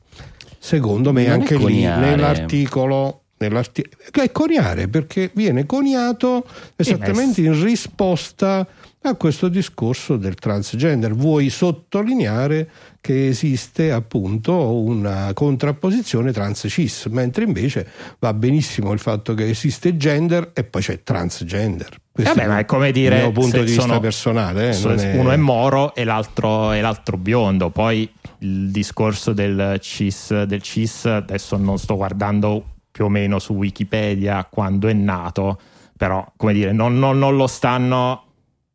secondo 0.59 1.13
me 1.13 1.25
Non 1.25 1.33
anche 1.33 1.57
lì 1.57 1.83
nell'articolo 1.83 3.23
nell'arti- 3.41 3.89
è 4.11 4.31
coniare 4.33 4.89
perché 4.89 5.31
viene 5.33 5.65
coniato 5.65 6.45
esattamente 6.77 7.41
in 7.41 7.63
risposta 7.63 8.67
a 9.03 9.15
questo 9.15 9.49
discorso 9.49 10.17
del 10.19 10.35
transgender. 10.35 11.15
Vuoi 11.15 11.49
sottolineare 11.49 12.69
che 13.01 13.29
esiste 13.29 13.93
appunto 13.93 14.75
una 14.75 15.31
contrapposizione 15.33 16.33
trans-cis, 16.33 17.07
mentre 17.07 17.45
invece 17.45 17.87
va 18.19 18.35
benissimo 18.35 18.93
il 18.93 18.99
fatto 18.99 19.33
che 19.35 19.49
esiste 19.49 19.97
gender 19.97 20.51
e 20.53 20.65
poi 20.65 20.83
c'è 20.83 21.03
transgender. 21.03 21.97
Questo 22.13 22.35
Vabbè, 22.35 22.47
ma 22.47 22.59
è 22.59 22.65
come 22.67 22.93
dire, 22.93 23.17
il 23.17 23.23
mio 23.23 23.33
punto 23.33 23.59
di 23.61 23.65
vista 23.65 23.81
sono- 23.83 24.01
personale. 24.01 24.69
eh, 24.69 24.73
So- 24.75 24.89
non 24.89 24.99
è- 24.99 25.17
Uno 25.17 25.31
è 25.31 25.37
moro 25.37 25.95
e 25.95 26.05
l'altro, 26.05 26.73
e 26.73 26.81
l'altro 26.83 27.17
biondo. 27.17 27.71
Poi 27.71 28.07
il 28.41 28.71
discorso 28.71 29.33
del 29.33 29.79
CIS, 29.81 30.43
del 30.43 30.61
CIS, 30.61 31.07
adesso 31.07 31.57
non 31.57 31.79
sto 31.79 31.97
guardando 31.97 32.65
più 32.91 33.07
o 33.07 33.09
meno 33.09 33.39
su 33.39 33.55
Wikipedia 33.55 34.47
quando 34.51 34.89
è 34.89 34.93
nato, 34.93 35.59
però 35.97 36.31
come 36.37 36.53
dire, 36.53 36.73
non, 36.73 36.99
non- 36.99 37.19
non 37.19 37.37
lo 37.37 37.47
stanno, 37.47 38.25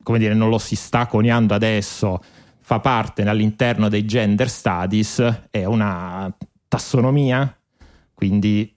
come 0.05 0.19
dire, 0.19 0.35
non 0.35 0.49
lo 0.49 0.59
si 0.59 0.75
sta 0.75 1.07
coniando 1.07 1.55
adesso, 1.55 2.21
fa 2.61 2.79
parte 2.79 3.23
all'interno 3.23 3.89
dei 3.89 4.05
gender 4.05 4.47
studies, 4.47 5.47
è 5.49 5.65
una 5.65 6.31
tassonomia, 6.67 7.57
quindi 8.13 8.71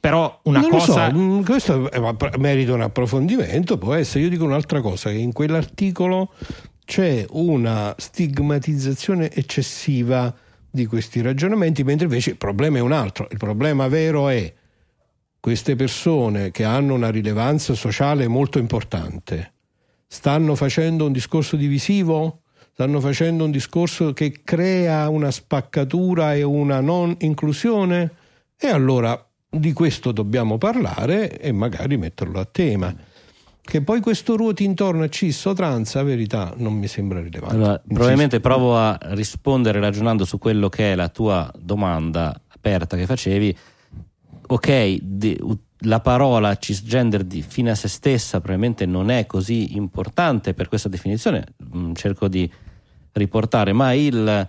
però 0.00 0.40
una 0.44 0.60
non 0.60 0.70
cosa... 0.70 1.10
so, 1.10 1.14
mm, 1.14 1.42
questo 1.42 1.90
merita 2.38 2.72
un 2.72 2.80
approfondimento. 2.80 3.76
Può 3.76 3.92
essere, 3.92 4.24
io 4.24 4.30
dico 4.30 4.44
un'altra 4.44 4.80
cosa: 4.80 5.10
che 5.10 5.18
in 5.18 5.32
quell'articolo 5.32 6.32
c'è 6.86 7.26
una 7.30 7.94
stigmatizzazione 7.98 9.30
eccessiva 9.30 10.34
di 10.70 10.86
questi 10.86 11.20
ragionamenti, 11.20 11.84
mentre 11.84 12.06
invece 12.06 12.30
il 12.30 12.36
problema 12.38 12.78
è 12.78 12.80
un 12.80 12.92
altro. 12.92 13.28
Il 13.30 13.36
problema 13.36 13.86
vero 13.88 14.28
è 14.28 14.50
queste 15.40 15.76
persone 15.76 16.50
che 16.52 16.64
hanno 16.64 16.94
una 16.94 17.10
rilevanza 17.10 17.74
sociale 17.74 18.26
molto 18.28 18.58
importante 18.58 19.50
stanno 20.06 20.54
facendo 20.54 21.06
un 21.06 21.12
discorso 21.12 21.56
divisivo? 21.56 22.42
Stanno 22.72 23.00
facendo 23.00 23.44
un 23.44 23.50
discorso 23.50 24.12
che 24.12 24.42
crea 24.44 25.08
una 25.08 25.30
spaccatura 25.30 26.34
e 26.34 26.42
una 26.42 26.80
non 26.80 27.14
inclusione? 27.20 28.12
E 28.58 28.68
allora 28.68 29.18
di 29.48 29.72
questo 29.72 30.12
dobbiamo 30.12 30.58
parlare 30.58 31.38
e 31.38 31.52
magari 31.52 31.96
metterlo 31.96 32.38
a 32.38 32.44
tema. 32.44 32.94
Che 33.62 33.82
poi 33.82 34.00
questo 34.00 34.36
ruoti 34.36 34.62
intorno 34.62 35.02
a 35.02 35.08
cis 35.08 35.44
o 35.46 35.52
trans, 35.52 35.94
la 35.94 36.04
verità 36.04 36.54
non 36.56 36.74
mi 36.74 36.86
sembra 36.86 37.20
rilevante. 37.20 37.56
Allora, 37.56 37.82
probabilmente 37.84 38.38
provo 38.38 38.76
a 38.76 38.96
rispondere 39.02 39.80
ragionando 39.80 40.24
su 40.24 40.38
quello 40.38 40.68
che 40.68 40.92
è 40.92 40.94
la 40.94 41.08
tua 41.08 41.50
domanda 41.58 42.40
aperta 42.46 42.96
che 42.96 43.06
facevi. 43.06 43.56
Ok, 44.48 44.98
di- 45.00 45.36
la 45.80 46.00
parola 46.00 46.56
cisgender 46.56 47.24
di, 47.24 47.42
fine 47.42 47.70
a 47.70 47.74
se 47.74 47.88
stessa 47.88 48.40
probabilmente 48.40 48.86
non 48.86 49.10
è 49.10 49.26
così 49.26 49.76
importante 49.76 50.54
per 50.54 50.68
questa 50.68 50.88
definizione, 50.88 51.44
mm, 51.76 51.92
cerco 51.94 52.28
di 52.28 52.50
riportare, 53.12 53.72
ma 53.72 53.92
il 53.92 54.48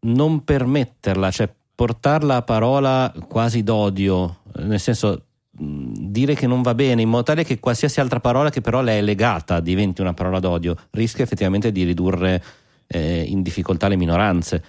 non 0.00 0.44
permetterla, 0.44 1.30
cioè 1.30 1.52
portarla 1.74 2.36
a 2.36 2.42
parola 2.42 3.12
quasi 3.28 3.62
d'odio, 3.62 4.42
nel 4.56 4.80
senso 4.80 5.26
mh, 5.50 5.92
dire 5.96 6.34
che 6.34 6.46
non 6.46 6.62
va 6.62 6.74
bene 6.74 7.02
in 7.02 7.08
modo 7.08 7.24
tale 7.24 7.44
che 7.44 7.58
qualsiasi 7.58 8.00
altra 8.00 8.20
parola 8.20 8.50
che 8.50 8.60
però 8.60 8.82
le 8.82 8.98
è 8.98 9.02
legata 9.02 9.60
diventi 9.60 10.00
una 10.00 10.14
parola 10.14 10.38
d'odio, 10.38 10.76
rischia 10.90 11.24
effettivamente 11.24 11.72
di 11.72 11.84
ridurre 11.84 12.42
eh, 12.86 13.22
in 13.22 13.42
difficoltà 13.42 13.88
le 13.88 13.96
minoranze. 13.96 14.64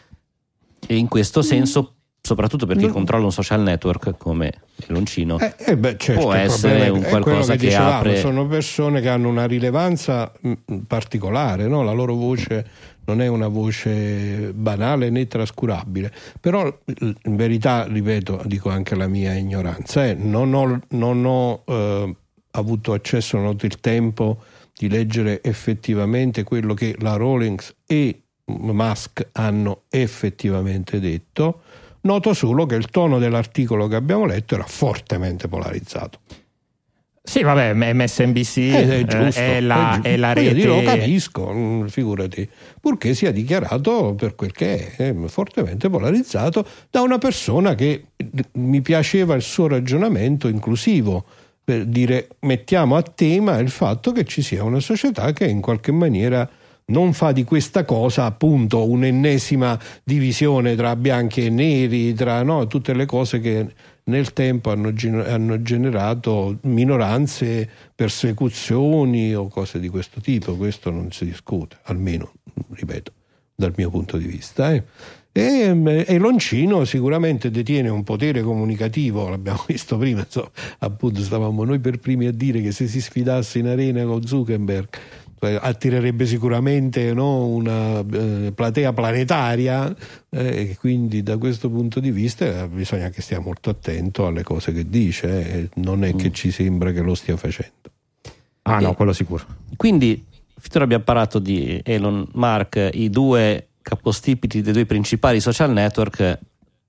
E 0.86 0.98
in 0.98 1.08
questo 1.08 1.42
senso 1.42 1.96
soprattutto 2.26 2.66
per 2.66 2.78
chi 2.78 2.86
No. 2.86 2.94
controlla 2.94 3.26
un 3.26 3.34
social 3.34 3.62
network 3.62 4.16
come 4.18 4.50
il 4.78 4.86
Loncino. 4.88 5.38
Eh, 5.40 5.54
eh 5.58 5.78
beh, 5.78 5.98
certo, 5.98 6.22
Può 6.22 6.34
essere 6.34 6.88
un 6.88 7.02
qualcosa 7.02 7.58
che, 7.58 7.68
che 7.68 7.76
apre- 7.76 8.16
sono 8.16 8.48
persone 8.48 9.02
che 9.02 9.10
hanno 9.10 9.28
una 9.28 9.46
rilevanza 9.46 10.32
mh, 10.40 10.54
particolare, 10.88 11.68
no? 11.68 11.84
la 11.84 11.92
loro 11.92 12.14
voce 12.14 12.66
non 13.06 13.20
è 13.20 13.28
una 13.28 13.50
voce 13.50 14.54
banale 14.54 15.10
né 15.10 15.28
trascurabile, 15.28 16.14
però 16.40 16.66
in 17.02 17.36
verità, 17.36 17.86
ripeto, 17.86 18.44
dico 18.46 18.70
anche 18.70 18.96
la 18.96 19.08
mia 19.08 19.34
ignoranza, 19.34 20.06
eh, 20.06 20.14
non 20.14 20.54
ho, 20.54 20.80
non 20.92 21.26
ho, 21.26 21.64
eh, 21.66 22.16
avuto 22.52 22.94
accesso, 22.94 23.36
non 23.36 23.48
ho 23.48 23.50
avuto 23.50 23.66
il 23.66 23.82
tempo 23.82 24.44
di 24.74 24.88
leggere 24.88 25.44
effettivamente 25.44 26.44
quello 26.44 26.74
che 26.74 26.96
la 27.00 27.18
Rawlings 27.18 27.76
e 27.86 28.22
Musk 28.46 29.28
hanno 29.34 29.82
effettivamente 29.90 31.02
detto. 31.02 31.63
Noto 32.06 32.34
solo 32.34 32.66
che 32.66 32.76
il 32.76 32.88
tono 32.88 33.18
dell'articolo 33.18 33.88
che 33.88 33.96
abbiamo 33.96 34.26
letto 34.26 34.56
era 34.56 34.66
fortemente 34.66 35.48
polarizzato. 35.48 36.20
Sì, 37.26 37.42
vabbè, 37.42 37.74
MSNBC 37.74 38.58
Ed 38.58 38.90
è 38.90 38.98
eh, 38.98 39.06
giusto. 39.06 39.40
è 39.40 39.62
la, 39.62 39.92
giusto. 39.94 40.10
è 40.10 40.18
la 40.18 40.34
rete. 40.34 40.54
dire, 40.54 40.68
lo 40.68 40.82
capisco, 40.82 41.54
mm, 41.54 41.86
figurati, 41.86 42.50
purché 42.82 43.14
sia 43.14 43.32
dichiarato 43.32 44.14
per 44.14 44.36
quel 44.36 44.52
che 44.52 44.94
è, 44.98 45.08
eh, 45.08 45.16
fortemente 45.28 45.90
polarizzato 45.90 46.68
da 46.90 47.00
una 47.00 47.18
persona 47.20 47.76
che 47.76 48.08
eh, 48.18 48.30
mi 48.54 48.82
piaceva 48.82 49.36
il 49.36 49.42
suo 49.42 49.68
ragionamento 49.68 50.50
inclusivo, 50.50 51.24
per 51.64 51.86
dire 51.86 52.28
mettiamo 52.40 52.98
a 52.98 53.02
tema 53.02 53.58
il 53.60 53.70
fatto 53.70 54.12
che 54.12 54.26
ci 54.26 54.42
sia 54.42 54.66
una 54.66 54.82
società 54.82 55.32
che 55.32 55.46
in 55.46 55.62
qualche 55.62 55.94
maniera 55.94 56.48
non 56.88 57.14
fa 57.14 57.32
di 57.32 57.44
questa 57.44 57.86
cosa 57.86 58.26
appunto 58.26 58.88
un'ennesima 58.88 59.80
divisione 60.04 60.76
tra 60.76 60.96
bianchi 60.96 61.46
e 61.46 61.50
neri, 61.50 62.14
tra 62.14 62.44
no, 62.44 62.68
tutte 62.68 62.94
le 62.94 63.06
cose 63.06 63.40
che 63.40 63.74
nel 64.06 64.34
tempo 64.34 64.72
hanno, 64.72 64.94
hanno 65.26 65.62
generato 65.62 66.58
minoranze, 66.64 67.70
persecuzioni 67.96 69.34
o 69.34 69.48
cose 69.48 69.80
di 69.80 69.88
questo 69.88 70.20
tipo. 70.20 70.56
Questo 70.56 70.90
non 70.90 71.12
si 71.12 71.26
discute, 71.26 71.78
almeno, 71.84 72.34
ripeto, 72.72 73.12
dal 73.56 73.74
mio 73.76 73.90
punto 73.90 74.18
di 74.18 74.26
vista. 74.26 74.74
eh. 74.74 74.84
E, 75.36 76.06
e 76.06 76.18
Loncino 76.20 76.86
sicuramente 76.86 77.50
detiene 77.50 77.90
un 77.90 78.04
potere 78.04 78.44
comunicativo, 78.44 79.30
l'abbiamo 79.30 79.64
visto 79.68 79.98
prima, 79.98 80.20
insomma, 80.20 80.52
appunto 80.80 81.22
stavamo 81.22 81.64
noi 81.64 81.80
per 81.80 81.98
primi 81.98 82.28
a 82.28 82.32
dire 82.32 82.62
che 82.62 82.72
se 82.72 82.88
si 82.88 83.02
sfidasse 83.02 83.58
in 83.58 83.66
arena 83.66 84.04
con 84.04 84.24
Zuckerberg 84.24 84.90
attirerebbe 85.46 86.26
sicuramente 86.26 87.14
no, 87.14 87.46
una 87.46 88.00
eh, 88.00 88.52
platea 88.54 88.94
planetaria 88.94 89.94
eh, 90.30 90.70
e 90.70 90.78
quindi 90.80 91.24
da 91.24 91.38
questo 91.38 91.70
punto 91.70 92.00
di 92.00 92.12
vista 92.12 92.64
eh, 92.64 92.68
bisogna 92.68 93.10
che 93.10 93.22
stia 93.22 93.40
molto 93.40 93.70
attento 93.70 94.28
alle 94.28 94.44
cose 94.44 94.74
che 94.74 94.90
dice, 94.90 95.54
eh, 95.54 95.70
non 95.76 96.04
è 96.04 96.16
che 96.16 96.32
ci 96.32 96.52
sembra 96.52 96.92
che 96.92 97.02
lo 97.02 97.16
stia 97.16 97.38
facendo. 97.38 97.72
Ah, 98.64 98.80
no, 98.80 98.94
quello 98.94 99.14
sicuro. 99.14 99.46
Quindi, 99.76 100.26
finora 100.58 100.86
abbiamo 100.86 101.04
parlato 101.04 101.40
di 101.40 101.82
Elon 101.84 102.28
Musk, 102.34 102.90
i 102.94 103.10
due 103.10 103.68
capostipiti 103.82 104.62
dei 104.62 104.74
due 104.74 104.86
principali 104.86 105.40
social 105.40 105.72
network, 105.72 106.40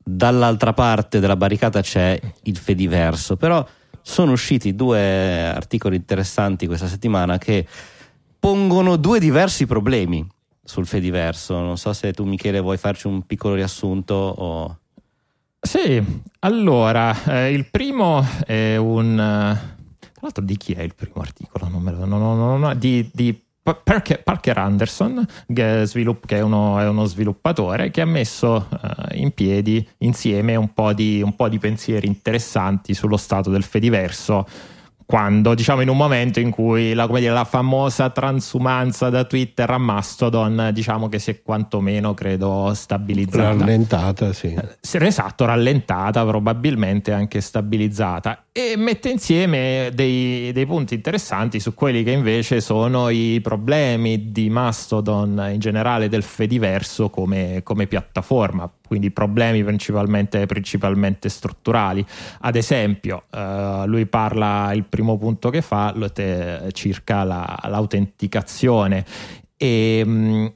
dall'altra 0.02 0.72
parte 0.72 1.18
della 1.18 1.36
barricata 1.36 1.80
c'è 1.80 2.18
il 2.42 2.56
Fediverso, 2.56 3.36
però 3.36 3.66
sono 4.06 4.32
usciti 4.32 4.74
due 4.74 5.48
articoli 5.48 5.96
interessanti 5.96 6.66
questa 6.66 6.86
settimana 6.86 7.38
che 7.38 7.66
pongono 8.44 8.96
due 8.96 9.20
diversi 9.20 9.64
problemi 9.64 10.22
sul 10.62 10.86
Fediverso. 10.86 11.58
Non 11.60 11.78
so 11.78 11.94
se 11.94 12.12
tu 12.12 12.24
Michele 12.24 12.60
vuoi 12.60 12.76
farci 12.76 13.06
un 13.06 13.22
piccolo 13.22 13.54
riassunto 13.54 14.12
o... 14.12 14.78
Sì, 15.58 16.04
allora, 16.40 17.24
eh, 17.24 17.52
il 17.52 17.70
primo 17.70 18.22
è 18.44 18.76
un... 18.76 19.12
eh, 19.12 19.96
Tra 19.98 20.20
l'altro 20.20 20.44
di 20.44 20.58
chi 20.58 20.74
è 20.74 20.82
il 20.82 20.94
primo 20.94 21.22
articolo? 21.22 21.68
Non 21.70 21.80
me 21.80 21.92
lo... 21.92 22.04
no, 22.04 22.18
no, 22.18 22.58
no, 22.58 22.74
di, 22.74 23.08
di 23.14 23.42
Pa- 23.62 23.80
Parker, 23.82 24.58
Anderson, 24.58 25.26
che 25.50 25.80
è, 25.80 25.86
svilupp- 25.86 26.26
che 26.26 26.36
è 26.36 26.40
uno, 26.42 26.78
è 26.78 26.86
uno 26.86 27.06
sviluppatore, 27.06 27.90
che 27.90 28.02
ha 28.02 28.04
messo 28.04 28.68
eh, 28.68 29.20
in 29.20 29.30
piedi 29.30 29.88
insieme 30.00 30.54
un 30.54 30.74
po, 30.74 30.92
di, 30.92 31.22
un 31.22 31.34
po' 31.34 31.48
di 31.48 31.58
pensieri 31.58 32.06
interessanti 32.06 32.92
sullo 32.92 33.16
stato 33.16 33.48
del 33.48 33.62
Fediverso 33.62 34.46
quando 35.06 35.54
diciamo 35.54 35.82
in 35.82 35.88
un 35.88 35.96
momento 35.96 36.40
in 36.40 36.50
cui 36.50 36.94
la, 36.94 37.06
come 37.06 37.20
dire, 37.20 37.32
la 37.32 37.44
famosa 37.44 38.10
transumanza 38.10 39.10
da 39.10 39.24
Twitter 39.24 39.68
a 39.70 39.78
Mastodon 39.78 40.70
diciamo 40.72 41.08
che 41.08 41.18
si 41.18 41.30
è 41.30 41.42
quantomeno 41.42 42.14
credo 42.14 42.72
stabilizzata. 42.74 43.58
Rallentata, 43.58 44.32
sì. 44.32 44.56
si 44.80 44.96
era 44.96 45.06
esatto, 45.06 45.44
rallentata, 45.44 46.24
probabilmente 46.24 47.12
anche 47.12 47.40
stabilizzata, 47.40 48.44
e 48.52 48.74
mette 48.76 49.10
insieme 49.10 49.90
dei, 49.92 50.52
dei 50.52 50.66
punti 50.66 50.94
interessanti 50.94 51.60
su 51.60 51.74
quelli 51.74 52.02
che 52.02 52.12
invece 52.12 52.60
sono 52.60 53.08
i 53.08 53.40
problemi 53.42 54.30
di 54.30 54.48
Mastodon 54.48 55.50
in 55.52 55.58
generale 55.58 56.08
del 56.08 56.22
Fediverso 56.22 57.10
come, 57.10 57.60
come 57.62 57.86
piattaforma, 57.86 58.70
quindi 58.94 59.10
problemi 59.10 59.64
principalmente, 59.64 60.46
principalmente 60.46 61.28
strutturali. 61.28 62.06
Ad 62.42 62.54
esempio, 62.54 63.24
eh, 63.32 63.82
lui 63.86 64.06
parla, 64.06 64.72
il 64.72 64.84
primo 64.84 65.18
punto 65.18 65.50
che 65.50 65.62
fa 65.62 65.92
lo 65.96 66.12
te- 66.12 66.68
circa 66.70 67.24
la- 67.24 67.58
l'autenticazione 67.64 69.04
e 69.56 70.04
mh, 70.04 70.52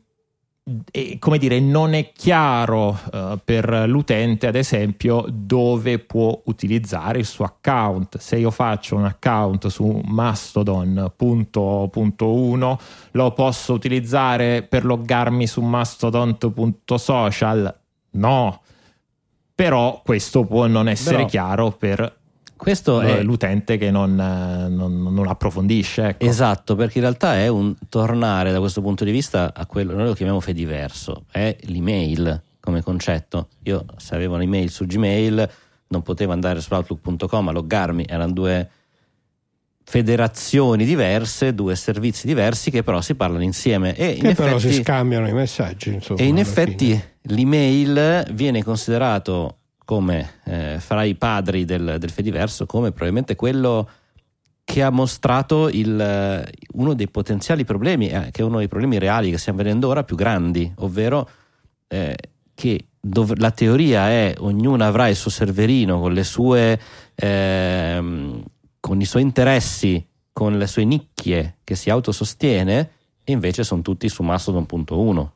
e, 0.90 1.16
come 1.18 1.38
dire, 1.38 1.61
non 1.61 1.94
è 1.94 2.12
chiaro 2.12 2.96
eh, 3.12 3.38
per 3.42 3.88
l'utente, 3.88 4.46
ad 4.46 4.55
esempio, 4.55 5.24
dove 5.29 5.98
può 5.98 6.40
utilizzare 6.44 7.18
il 7.18 7.24
suo 7.24 7.44
account. 7.44 8.18
Se 8.18 8.37
io 8.37 8.53
faccio 8.53 8.94
un 8.96 9.07
account 9.07 9.66
su 9.68 10.01
mastodon.1 10.05 12.79
lo 13.12 13.33
posso 13.33 13.72
utilizzare 13.72 14.62
per 14.62 14.85
loggarmi 14.85 15.46
su 15.46 15.62
mastodon.social? 15.62 17.87
No. 18.12 18.62
Però 19.55 20.01
questo 20.05 20.44
può 20.44 20.66
non 20.66 20.88
essere 20.88 21.16
Però- 21.16 21.29
chiaro 21.29 21.71
per 21.73 22.16
Questo 22.57 23.01
eh, 23.03 23.18
è 23.18 23.23
l'utente 23.23 23.77
che 23.77 23.90
non, 23.90 24.18
eh, 24.18 24.68
non- 24.68 25.12
non 25.12 25.29
approfondisce. 25.29 26.09
Ecco. 26.09 26.25
Esatto, 26.25 26.75
perché 26.75 26.99
in 26.99 27.05
realtà 27.05 27.37
è 27.37 27.47
un 27.47 27.73
tornare 27.88 28.51
da 28.51 28.59
questo 28.59 28.81
punto 28.83 29.05
di 29.05 29.12
vista 29.12 29.53
a 29.55 29.64
quello, 29.66 29.94
noi 29.94 30.07
lo 30.07 30.12
chiamiamo 30.14 30.40
Fediverso, 30.40 31.25
è 31.31 31.57
l'email 31.62 32.42
come 32.59 32.83
concetto. 32.83 33.49
Io 33.62 33.85
se 33.97 34.14
avevo 34.16 34.35
un'email 34.35 34.71
su 34.71 34.87
Gmail 34.87 35.49
non 35.88 36.03
potevo 36.03 36.33
andare 36.33 36.61
su 36.61 36.75
outlook.com 36.75 37.49
a 37.49 37.53
loggarmi, 37.53 38.05
erano 38.09 38.33
due 38.33 38.68
federazioni 39.85 40.85
diverse, 40.85 41.55
due 41.55 41.75
servizi 41.75 42.27
diversi 42.27 42.71
che 42.71 42.83
però 42.83 43.01
si 43.01 43.14
parlano 43.14 43.42
insieme 43.42 43.94
e 43.97 44.09
in 44.11 44.21
Che 44.21 44.35
però 44.35 44.59
si 44.59 44.66
effetti, 44.66 44.83
scambiano 44.83 45.27
i 45.29 45.33
messaggi. 45.33 45.94
Insomma, 45.94 46.21
e 46.21 46.25
in 46.27 46.37
effetti 46.38 46.87
fine. 46.87 47.16
L'email 47.29 48.27
viene 48.33 48.62
considerato 48.62 49.57
come 49.85 50.41
eh, 50.45 50.77
fra 50.79 51.03
i 51.03 51.14
padri 51.14 51.64
del, 51.64 51.97
del 51.99 52.11
Fediverso 52.11 52.67
come 52.67 52.91
probabilmente 52.91 53.37
quello 53.37 53.88
che 54.64 54.83
ha 54.83 54.91
mostrato 54.91 55.69
il, 55.71 56.47
uno 56.75 56.93
dei 56.93 57.09
potenziali 57.09 57.64
problemi, 57.64 58.09
eh, 58.11 58.29
che 58.31 58.43
è 58.43 58.45
uno 58.45 58.59
dei 58.59 58.69
problemi 58.69 58.99
reali 58.99 59.31
che 59.31 59.38
stiamo 59.38 59.59
vedendo 59.59 59.88
ora 59.88 60.05
più 60.05 60.14
grandi, 60.14 60.71
ovvero 60.77 61.27
eh, 61.87 62.14
che 62.55 62.88
dov- 63.01 63.38
la 63.38 63.51
teoria 63.51 64.11
è 64.11 64.35
ognuno 64.41 64.85
avrà 64.85 65.09
il 65.09 65.17
suo 65.17 65.31
serverino 65.31 66.01
con 66.01 66.23
sue 66.23 66.79
ehm, 67.14 68.43
con 68.79 69.01
i 69.01 69.05
suoi 69.07 69.23
interessi, 69.23 70.07
con 70.33 70.59
le 70.59 70.67
sue 70.67 70.85
nicchie 70.85 71.57
che 71.64 71.75
si 71.75 71.88
autosostiene 71.88 72.91
e 73.25 73.33
invece 73.33 73.64
sono 73.64 73.81
tutti 73.81 74.09
su 74.09 74.23
Mastodon.1 74.23 75.29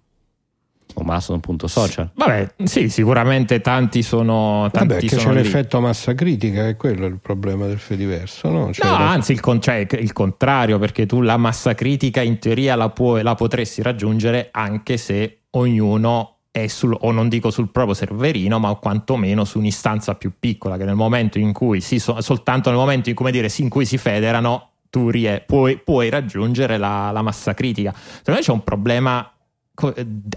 o 1.01 1.05
Mastodon.social. 1.05 2.11
Vabbè, 2.15 2.55
sì, 2.65 2.89
sicuramente 2.89 3.61
tanti 3.61 4.03
sono. 4.03 4.69
Tanti 4.73 4.89
Vabbè, 4.89 5.01
che 5.01 5.07
c'è 5.09 5.19
sono 5.19 5.35
lì. 5.35 5.43
l'effetto 5.43 5.81
massa 5.81 6.15
critica, 6.15 6.67
è 6.69 6.77
quello 6.77 7.07
il 7.07 7.19
problema 7.21 7.67
del 7.67 7.79
Fediverso, 7.79 8.51
no? 8.51 8.73
Cioè, 8.73 8.87
No, 8.87 8.99
la- 8.99 9.11
anzi, 9.11 9.33
il, 9.33 9.41
con- 9.41 9.61
cioè, 9.61 9.87
il 9.91 10.13
contrario, 10.13 10.79
perché 10.79 11.07
tu 11.07 11.21
la 11.21 11.37
massa 11.37 11.75
critica 11.75 12.21
in 12.23 12.39
teoria 12.39 12.75
la, 12.77 12.89
puoi- 12.91 13.23
la 13.23 13.35
potresti 13.35 13.83
raggiungere 13.83 14.49
anche 14.53 14.97
se 14.97 15.39
ognuno 15.51 16.37
è 16.51 16.67
sul, 16.67 16.95
o 17.01 17.11
non 17.13 17.29
dico 17.31 17.51
sul 17.51 17.71
proprio 17.71 17.95
serverino, 17.95 18.59
ma 18.59 18.75
quantomeno 18.75 19.45
su 19.45 19.59
un'istanza 19.59 20.15
più 20.17 20.33
piccola, 20.39 20.77
che 20.77 20.85
nel 20.85 20.95
momento 20.95 21.39
in 21.39 21.53
cui 21.53 21.81
si, 21.81 21.99
so- 21.99 22.21
soltanto 22.21 22.69
nel 22.69 22.79
momento 22.79 23.09
in, 23.09 23.15
come 23.15 23.31
dire, 23.31 23.49
in 23.59 23.69
cui 23.71 23.87
si 23.87 23.97
federano, 23.97 24.69
tu 24.91 25.09
rie- 25.09 25.43
puoi, 25.47 25.79
puoi 25.79 26.11
raggiungere 26.11 26.77
la, 26.77 27.11
la 27.11 27.23
massa 27.23 27.55
critica. 27.55 27.95
Secondo 27.97 28.33
me 28.41 28.41
c'è 28.41 28.53
un 28.53 28.63
problema 28.63 29.27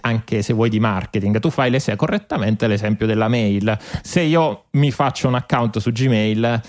anche 0.02 0.42
se 0.42 0.54
vuoi 0.54 0.70
di 0.70 0.80
marketing, 0.80 1.40
tu 1.40 1.50
fai 1.50 1.70
l'es- 1.70 1.94
correttamente 1.96 2.68
l'esempio 2.68 3.06
della 3.06 3.28
mail. 3.28 3.78
Se 4.02 4.22
io 4.22 4.66
mi 4.72 4.92
faccio 4.92 5.28
un 5.28 5.36
account 5.36 5.80
su 5.80 5.92
Gmail, 5.92 6.62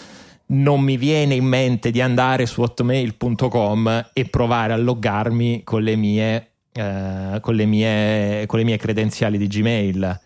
non 0.49 0.81
mi 0.81 0.97
viene 0.97 1.35
in 1.35 1.45
mente 1.45 1.91
di 1.91 2.01
andare 2.01 2.47
su 2.47 2.63
hotmail.com 2.63 4.11
e 4.13 4.25
provare 4.27 4.73
a 4.73 4.77
loggarmi 4.77 5.63
con 5.65 5.83
le 5.83 5.97
mie, 5.97 6.51
eh, 6.73 7.39
con 7.41 7.55
le 7.55 7.67
mie, 7.67 8.45
con 8.47 8.59
le 8.59 8.65
mie 8.65 8.77
credenziali 8.77 9.39
di 9.39 9.47
Gmail. 9.47 10.21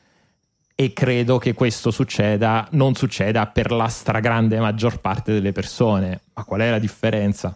e 0.80 0.94
credo 0.94 1.36
che 1.36 1.52
questo 1.52 1.90
succeda, 1.90 2.66
non 2.70 2.94
succeda 2.94 3.46
per 3.48 3.70
la 3.70 3.88
stragrande 3.88 4.58
maggior 4.58 4.98
parte 4.98 5.30
delle 5.30 5.52
persone. 5.52 6.22
Ma 6.32 6.44
qual 6.44 6.62
è 6.62 6.70
la 6.70 6.78
differenza? 6.78 7.54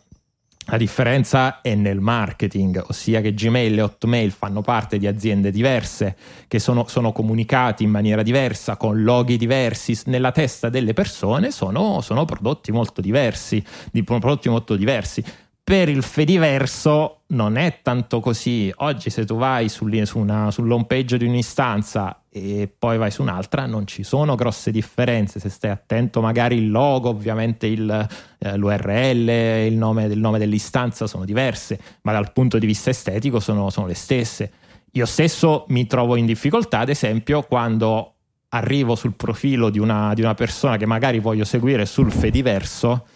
La 0.66 0.78
differenza 0.78 1.60
è 1.60 1.74
nel 1.74 2.00
marketing, 2.00 2.82
ossia 2.88 3.20
che 3.20 3.34
Gmail 3.34 3.78
e 3.78 3.82
Hotmail 3.82 4.32
fanno 4.32 4.62
parte 4.62 4.96
di 4.96 5.06
aziende 5.06 5.50
diverse, 5.50 6.16
che 6.48 6.58
sono, 6.58 6.86
sono 6.88 7.12
comunicati 7.12 7.84
in 7.84 7.90
maniera 7.90 8.22
diversa, 8.22 8.78
con 8.78 9.02
loghi 9.02 9.36
diversi, 9.36 9.98
nella 10.06 10.32
testa 10.32 10.70
delle 10.70 10.94
persone 10.94 11.50
sono, 11.50 12.00
sono 12.00 12.24
prodotti 12.24 12.72
molto 12.72 13.02
diversi, 13.02 13.62
di 13.92 14.02
prodotti 14.02 14.48
molto 14.48 14.74
diversi. 14.74 15.22
Per 15.64 15.88
il 15.88 16.02
Fediverso 16.02 17.22
non 17.28 17.56
è 17.56 17.78
tanto 17.80 18.20
così. 18.20 18.70
Oggi 18.76 19.08
se 19.08 19.24
tu 19.24 19.36
vai 19.36 19.70
sull'home 19.70 20.84
page 20.86 21.16
di 21.16 21.24
un'istanza 21.24 22.24
e 22.28 22.70
poi 22.78 22.98
vai 22.98 23.10
su 23.10 23.22
un'altra, 23.22 23.64
non 23.64 23.86
ci 23.86 24.02
sono 24.02 24.34
grosse 24.34 24.70
differenze. 24.70 25.40
Se 25.40 25.48
stai 25.48 25.70
attento, 25.70 26.20
magari 26.20 26.58
il 26.58 26.70
logo, 26.70 27.08
ovviamente 27.08 27.66
il, 27.66 28.08
eh, 28.40 28.56
l'URL, 28.58 29.66
il 29.66 29.74
nome, 29.74 30.04
il 30.04 30.18
nome, 30.18 30.38
dell'istanza 30.38 31.06
sono 31.06 31.24
diverse, 31.24 31.80
ma 32.02 32.12
dal 32.12 32.34
punto 32.34 32.58
di 32.58 32.66
vista 32.66 32.90
estetico 32.90 33.40
sono, 33.40 33.70
sono 33.70 33.86
le 33.86 33.94
stesse. 33.94 34.52
Io 34.92 35.06
stesso 35.06 35.64
mi 35.68 35.86
trovo 35.86 36.16
in 36.16 36.26
difficoltà, 36.26 36.80
ad 36.80 36.90
esempio, 36.90 37.40
quando 37.40 38.16
arrivo 38.50 38.96
sul 38.96 39.14
profilo 39.14 39.70
di 39.70 39.78
una, 39.78 40.12
di 40.12 40.20
una 40.20 40.34
persona 40.34 40.76
che 40.76 40.84
magari 40.84 41.20
voglio 41.20 41.44
seguire 41.44 41.86
sul 41.86 42.12
Fediverso 42.12 43.06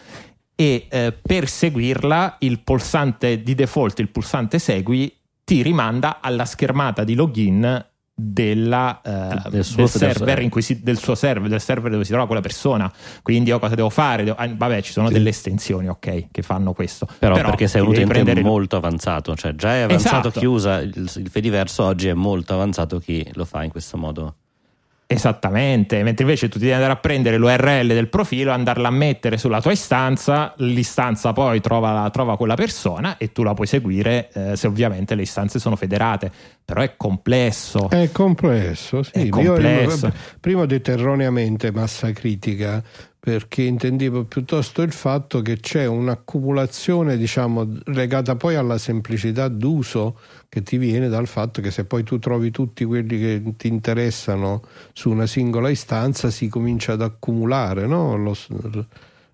e 0.60 0.86
eh, 0.90 1.12
per 1.12 1.48
seguirla 1.48 2.38
il 2.40 2.58
pulsante 2.58 3.44
di 3.44 3.54
default, 3.54 4.00
il 4.00 4.08
pulsante 4.08 4.58
segui, 4.58 5.16
ti 5.44 5.62
rimanda 5.62 6.18
alla 6.20 6.44
schermata 6.44 7.04
di 7.04 7.14
login 7.14 7.86
della, 8.12 9.00
eh, 9.00 9.50
del, 9.50 9.64
del 9.64 9.88
server 9.88 10.42
in 10.42 10.50
cui 10.50 10.60
si, 10.60 10.82
del 10.82 10.98
suo 10.98 11.14
server, 11.14 11.48
del 11.48 11.60
server 11.60 11.92
dove 11.92 12.02
si 12.02 12.10
trova 12.10 12.26
quella 12.26 12.40
persona. 12.40 12.92
Quindi 13.22 13.50
io 13.50 13.60
cosa 13.60 13.76
devo 13.76 13.88
fare? 13.88 14.24
Devo, 14.24 14.36
ah, 14.36 14.48
vabbè, 14.52 14.82
ci 14.82 14.90
sono 14.90 15.06
sì. 15.06 15.12
delle 15.12 15.28
estensioni, 15.28 15.88
ok, 15.88 16.26
che 16.32 16.42
fanno 16.42 16.72
questo. 16.72 17.06
Però, 17.20 17.36
Però 17.36 17.50
perché 17.50 17.68
sei 17.68 17.82
un 17.82 17.90
utente 17.90 18.08
prendere... 18.08 18.42
molto 18.42 18.74
avanzato, 18.74 19.36
cioè 19.36 19.54
già 19.54 19.76
è 19.76 19.80
avanzato 19.82 20.26
esatto. 20.26 20.40
chi 20.40 20.46
usa 20.46 20.80
il, 20.80 20.92
il 20.96 21.30
Fediverso, 21.30 21.84
oggi 21.84 22.08
è 22.08 22.14
molto 22.14 22.54
avanzato 22.54 22.98
chi 22.98 23.24
lo 23.34 23.44
fa 23.44 23.62
in 23.62 23.70
questo 23.70 23.96
modo. 23.96 24.34
Esattamente, 25.10 26.02
mentre 26.02 26.24
invece 26.24 26.50
tu 26.50 26.58
devi 26.58 26.70
andare 26.70 26.92
a 26.92 26.96
prendere 26.96 27.38
l'URL 27.38 27.86
del 27.86 28.08
profilo, 28.08 28.50
andarla 28.50 28.88
a 28.88 28.90
mettere 28.90 29.38
sulla 29.38 29.62
tua 29.62 29.72
istanza, 29.72 30.52
l'istanza 30.58 31.32
poi 31.32 31.62
trova, 31.62 32.10
trova 32.12 32.36
quella 32.36 32.56
persona 32.56 33.16
e 33.16 33.32
tu 33.32 33.42
la 33.42 33.54
puoi 33.54 33.66
seguire 33.66 34.28
eh, 34.34 34.54
se 34.54 34.66
ovviamente 34.66 35.14
le 35.14 35.22
istanze 35.22 35.58
sono 35.58 35.76
federate, 35.76 36.30
però 36.62 36.82
è 36.82 36.94
complesso. 36.98 37.88
È 37.88 38.12
complesso, 38.12 39.02
sì. 39.02 39.12
È 39.12 39.28
complesso. 39.30 40.08
Io, 40.08 40.12
prima 40.40 40.60
ho 40.60 40.66
detto 40.66 40.90
erroneamente 40.90 41.72
massa 41.72 42.12
critica, 42.12 42.82
perché 43.20 43.62
intendevo 43.62 44.24
piuttosto 44.24 44.82
il 44.82 44.92
fatto 44.92 45.42
che 45.42 45.58
c'è 45.58 45.86
un'accumulazione, 45.86 47.16
diciamo, 47.16 47.68
legata 47.86 48.36
poi 48.36 48.54
alla 48.54 48.78
semplicità 48.78 49.48
d'uso 49.48 50.18
che 50.48 50.62
ti 50.62 50.78
viene 50.78 51.08
dal 51.08 51.26
fatto 51.26 51.60
che 51.60 51.70
se 51.70 51.84
poi 51.84 52.04
tu 52.04 52.18
trovi 52.18 52.50
tutti 52.50 52.84
quelli 52.84 53.18
che 53.18 53.42
ti 53.56 53.68
interessano 53.68 54.62
su 54.92 55.10
una 55.10 55.26
singola 55.26 55.68
istanza, 55.68 56.30
si 56.30 56.48
comincia 56.48 56.92
ad 56.92 57.02
accumulare 57.02 57.86
no? 57.86 58.16
Lo, 58.16 58.36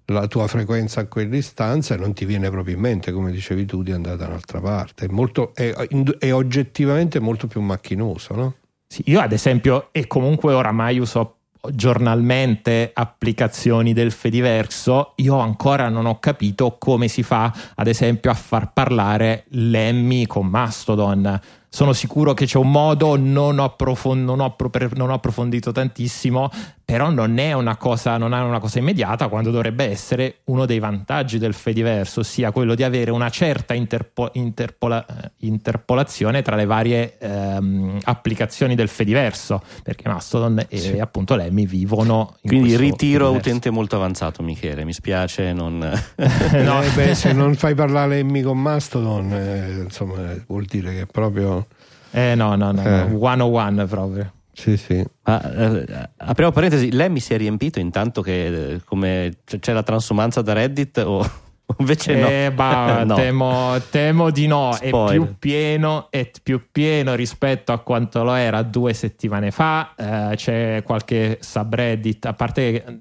la 0.07 0.27
tua 0.27 0.47
frequenza 0.47 1.01
a 1.01 1.07
quell'istanza 1.07 1.95
e 1.95 1.99
non 1.99 2.13
ti 2.13 2.25
viene 2.25 2.51
proprio 2.51 2.75
in 2.75 2.81
mente, 2.81 3.13
come 3.13 3.31
dicevi 3.31 3.65
tu, 3.65 3.83
di 3.83 3.93
andare 3.93 4.17
da 4.17 4.27
un'altra 4.27 4.61
parte. 4.61 5.07
È, 5.07 5.09
molto, 5.09 5.55
è, 5.55 5.71
è 6.19 6.33
oggettivamente 6.33 7.21
molto 7.21 7.47
più 7.47 7.61
macchinoso, 7.61 8.35
no? 8.35 8.55
Sì, 8.87 9.03
io 9.07 9.21
ad 9.21 9.33
esempio, 9.33 9.89
e 9.93 10.07
comunque 10.07 10.53
oramai 10.53 10.99
uso 10.99 11.37
giornalmente 11.73 12.91
applicazioni 12.93 13.93
del 13.93 14.13
Fediverso, 14.13 15.13
io 15.17 15.39
ancora 15.39 15.89
non 15.89 16.07
ho 16.07 16.19
capito 16.19 16.77
come 16.79 17.09
si 17.09 17.23
fa, 17.23 17.53
ad 17.75 17.87
esempio, 17.87 18.31
a 18.31 18.35
far 18.35 18.73
parlare 18.73 19.45
Lemmy 19.49 20.27
con 20.27 20.47
Mastodon 20.47 21.41
sono 21.75 21.93
sicuro 21.93 22.35
che 22.35 22.47
c'è 22.47 22.57
un 22.57 22.71
modo, 22.71 23.17
non 23.17 23.59
ho, 23.59 23.65
approfond- 23.65 24.23
non 24.23 24.39
ho, 24.39 24.55
non 24.95 25.11
ho 25.11 25.15
approfondito 25.15 25.73
tantissimo, 25.73 26.49
però 26.85 27.11
non 27.11 27.39
è 27.39 27.53
una 27.53 27.77
cosa, 27.77 28.17
non 28.17 28.33
è 28.33 28.41
una 28.41 28.61
cosa 28.61 28.79
immediata 28.79 29.27
quando 29.27 29.51
dovrebbe 29.51 29.91
essere 29.91 30.37
uno 30.45 30.67
dei 30.67 30.79
vantaggi 30.79 31.37
del 31.39 31.53
Fediverso, 31.53 32.21
ossia 32.21 32.53
quello 32.53 32.77
di 32.77 32.85
avere 32.85 33.11
una 33.11 33.29
certa 33.29 33.75
interpo- 33.75 34.31
interpola- 34.35 35.05
interpolazione 35.39 36.43
tra 36.43 36.55
le 36.55 36.65
varie 36.65 37.19
ehm, 37.19 37.99
applicazioni 38.05 38.77
del 38.77 38.87
Fediverso, 38.87 39.61
perché 39.83 40.09
Mastodon 40.09 40.67
e 40.69 40.79
sì. 40.79 41.01
appunto 41.01 41.35
Lemmy 41.35 41.67
vivono 41.67 42.37
in 42.43 42.51
Quindi 42.51 42.77
ritiro 42.77 43.25
Fediverso. 43.25 43.49
utente 43.49 43.71
molto 43.71 43.97
avanzato, 43.97 44.45
Michele, 44.45 44.85
mi 44.85 44.93
spiace 44.93 45.53
non... 45.53 45.79
no. 45.81 46.83
eh 46.83 46.91
beh, 46.95 47.15
se 47.17 47.33
non 47.33 47.57
fai 47.57 47.75
parlare 47.75 48.15
Lemmy 48.15 48.43
con 48.43 48.63
Mastodon, 48.63 49.33
eh, 49.33 49.81
insomma, 49.83 50.33
vuol 50.47 50.67
dire 50.67 50.95
che 50.95 51.07
proprio 51.07 51.64
eh 52.15 52.35
no, 52.37 52.55
no, 52.55 52.71
no, 52.71 52.83
eh. 52.83 53.09
no. 53.09 53.19
one 53.19 53.43
on 53.43 53.53
one 53.53 53.87
proprio. 53.87 54.33
Sì, 54.53 54.77
sì. 54.77 55.05
Ah, 55.23 55.43
eh, 55.45 56.09
apriamo 56.19 56.53
parentesi, 56.53 56.93
lei 56.93 57.11
mi 57.11 57.19
si 57.19 57.35
è 57.35 57.37
riempito 57.37 57.81
intanto 57.81 58.23
che 58.23 58.75
eh, 58.75 58.81
come 58.85 59.39
c'è 59.45 59.73
la 59.73 59.83
transumanza 59.83 60.41
da 60.43 60.53
Reddit 60.53 60.99
o 60.99 61.29
invece 61.79 62.15
no? 62.15 62.29
Eh, 62.29 62.53
bah, 62.55 63.03
no. 63.05 63.17
Temo, 63.17 63.81
temo, 63.91 64.31
di 64.31 64.47
no, 64.47 64.77
è 64.79 64.91
più, 64.91 65.35
pieno, 65.41 66.07
è 66.09 66.31
più 66.41 66.69
pieno 66.71 67.17
rispetto 67.17 67.73
a 67.73 67.79
quanto 67.79 68.23
lo 68.23 68.35
era 68.35 68.63
due 68.63 68.95
settimane 68.95 69.51
fa, 69.51 69.93
eh, 69.97 70.37
c'è 70.37 70.83
qualche 70.85 71.39
subreddit, 71.41 72.27
a 72.27 72.33
parte 72.35 72.71
che 72.71 72.99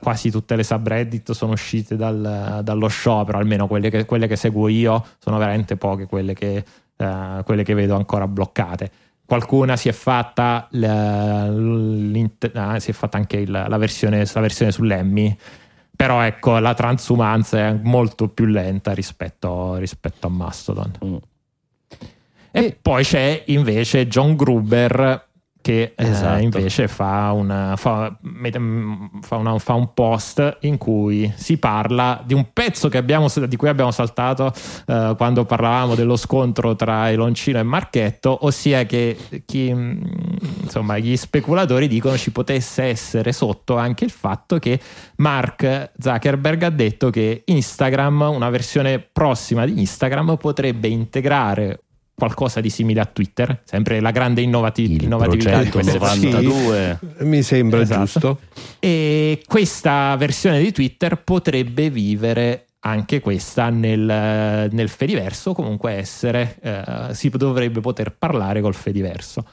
quasi 0.00 0.30
tutte 0.30 0.56
le 0.56 0.62
subreddit 0.62 1.32
sono 1.32 1.52
uscite 1.52 1.96
dal, 1.96 2.60
dallo 2.62 2.88
sciopero, 2.88 3.36
almeno 3.36 3.66
quelle 3.66 3.90
che, 3.90 4.06
quelle 4.06 4.26
che 4.26 4.36
seguo 4.36 4.68
io 4.68 5.04
sono 5.18 5.36
veramente 5.36 5.76
poche 5.76 6.06
quelle 6.06 6.32
che 6.32 6.64
uh, 6.96 7.42
quelle 7.44 7.62
che 7.62 7.74
vedo 7.74 7.96
ancora 7.96 8.26
bloccate. 8.26 8.90
Qualcuna 9.26 9.76
si 9.76 9.88
è 9.88 9.92
fatta, 9.92 10.68
ah, 10.68 11.48
si 12.78 12.90
è 12.90 12.92
fatta 12.92 13.16
anche 13.16 13.38
il, 13.38 13.50
la, 13.50 13.76
versione, 13.78 14.24
la 14.32 14.40
versione 14.40 14.70
sull'Emmy, 14.70 15.34
però 15.96 16.20
ecco 16.20 16.58
la 16.58 16.74
transumanza 16.74 17.68
è 17.68 17.72
molto 17.82 18.28
più 18.28 18.44
lenta 18.44 18.92
rispetto, 18.92 19.76
rispetto 19.76 20.26
a 20.26 20.30
Mastodon. 20.30 20.92
Mm. 21.04 21.16
E, 22.50 22.64
e 22.64 22.78
poi 22.80 23.02
c'è 23.02 23.44
invece 23.46 24.06
John 24.08 24.36
Gruber 24.36 25.32
che 25.64 25.94
eh, 25.96 26.08
esatto. 26.10 26.40
eh, 26.40 26.42
invece 26.42 26.88
fa, 26.88 27.32
una, 27.32 27.74
fa, 27.76 28.14
fa, 29.22 29.36
una, 29.36 29.58
fa, 29.58 29.72
un 29.72 29.94
post 29.94 30.58
in 30.60 30.76
cui 30.76 31.32
si 31.36 31.56
parla 31.56 32.22
di 32.22 32.34
un 32.34 32.48
pezzo 32.52 32.90
abbiamo, 32.92 33.28
di 33.48 33.56
cui 33.56 33.68
abbiamo 33.68 33.90
saltato 33.90 34.52
eh, 34.86 35.14
quando 35.16 35.46
parlavamo 35.46 35.94
dello 35.94 36.16
scontro 36.16 36.76
tra 36.76 37.10
Eloncino 37.10 37.58
e 37.58 37.62
Marchetto, 37.62 38.44
ossia 38.44 38.84
che 38.84 39.16
chi, 39.46 39.68
insomma, 39.68 40.98
gli 40.98 41.16
speculatori 41.16 41.88
dicono 41.88 42.18
ci 42.18 42.30
potesse 42.30 42.82
essere 42.82 43.32
sotto 43.32 43.78
anche 43.78 44.04
il 44.04 44.10
fatto 44.10 44.58
che 44.58 44.78
Mark 45.16 45.92
Zuckerberg 45.98 46.62
ha 46.64 46.70
detto 46.70 47.08
che 47.08 47.42
Instagram, 47.46 48.20
una 48.20 48.50
versione 48.50 48.98
prossima 48.98 49.64
di 49.64 49.80
Instagram, 49.80 50.36
potrebbe 50.36 50.88
integrare 50.88 51.83
qualcosa 52.14 52.60
di 52.60 52.70
simile 52.70 53.00
a 53.00 53.06
Twitter, 53.06 53.62
sempre 53.64 54.00
la 54.00 54.10
grande 54.10 54.40
innovati- 54.40 55.02
innovatività 55.02 55.62
di 55.62 55.70
queste 55.70 55.98
92. 55.98 56.98
Sì, 57.00 57.24
mi 57.24 57.42
sembra 57.42 57.80
esatto. 57.80 58.00
giusto. 58.00 58.40
E 58.78 59.42
questa 59.46 60.14
versione 60.16 60.60
di 60.60 60.72
Twitter 60.72 61.22
potrebbe 61.22 61.90
vivere 61.90 62.66
anche 62.80 63.20
questa 63.20 63.70
nel, 63.70 64.68
nel 64.70 64.88
Fediverso, 64.88 65.54
comunque 65.54 65.92
essere, 65.92 66.58
eh, 66.62 67.14
si 67.14 67.30
dovrebbe 67.30 67.80
poter 67.80 68.12
parlare 68.12 68.60
col 68.60 68.74
Fediverso. 68.74 69.44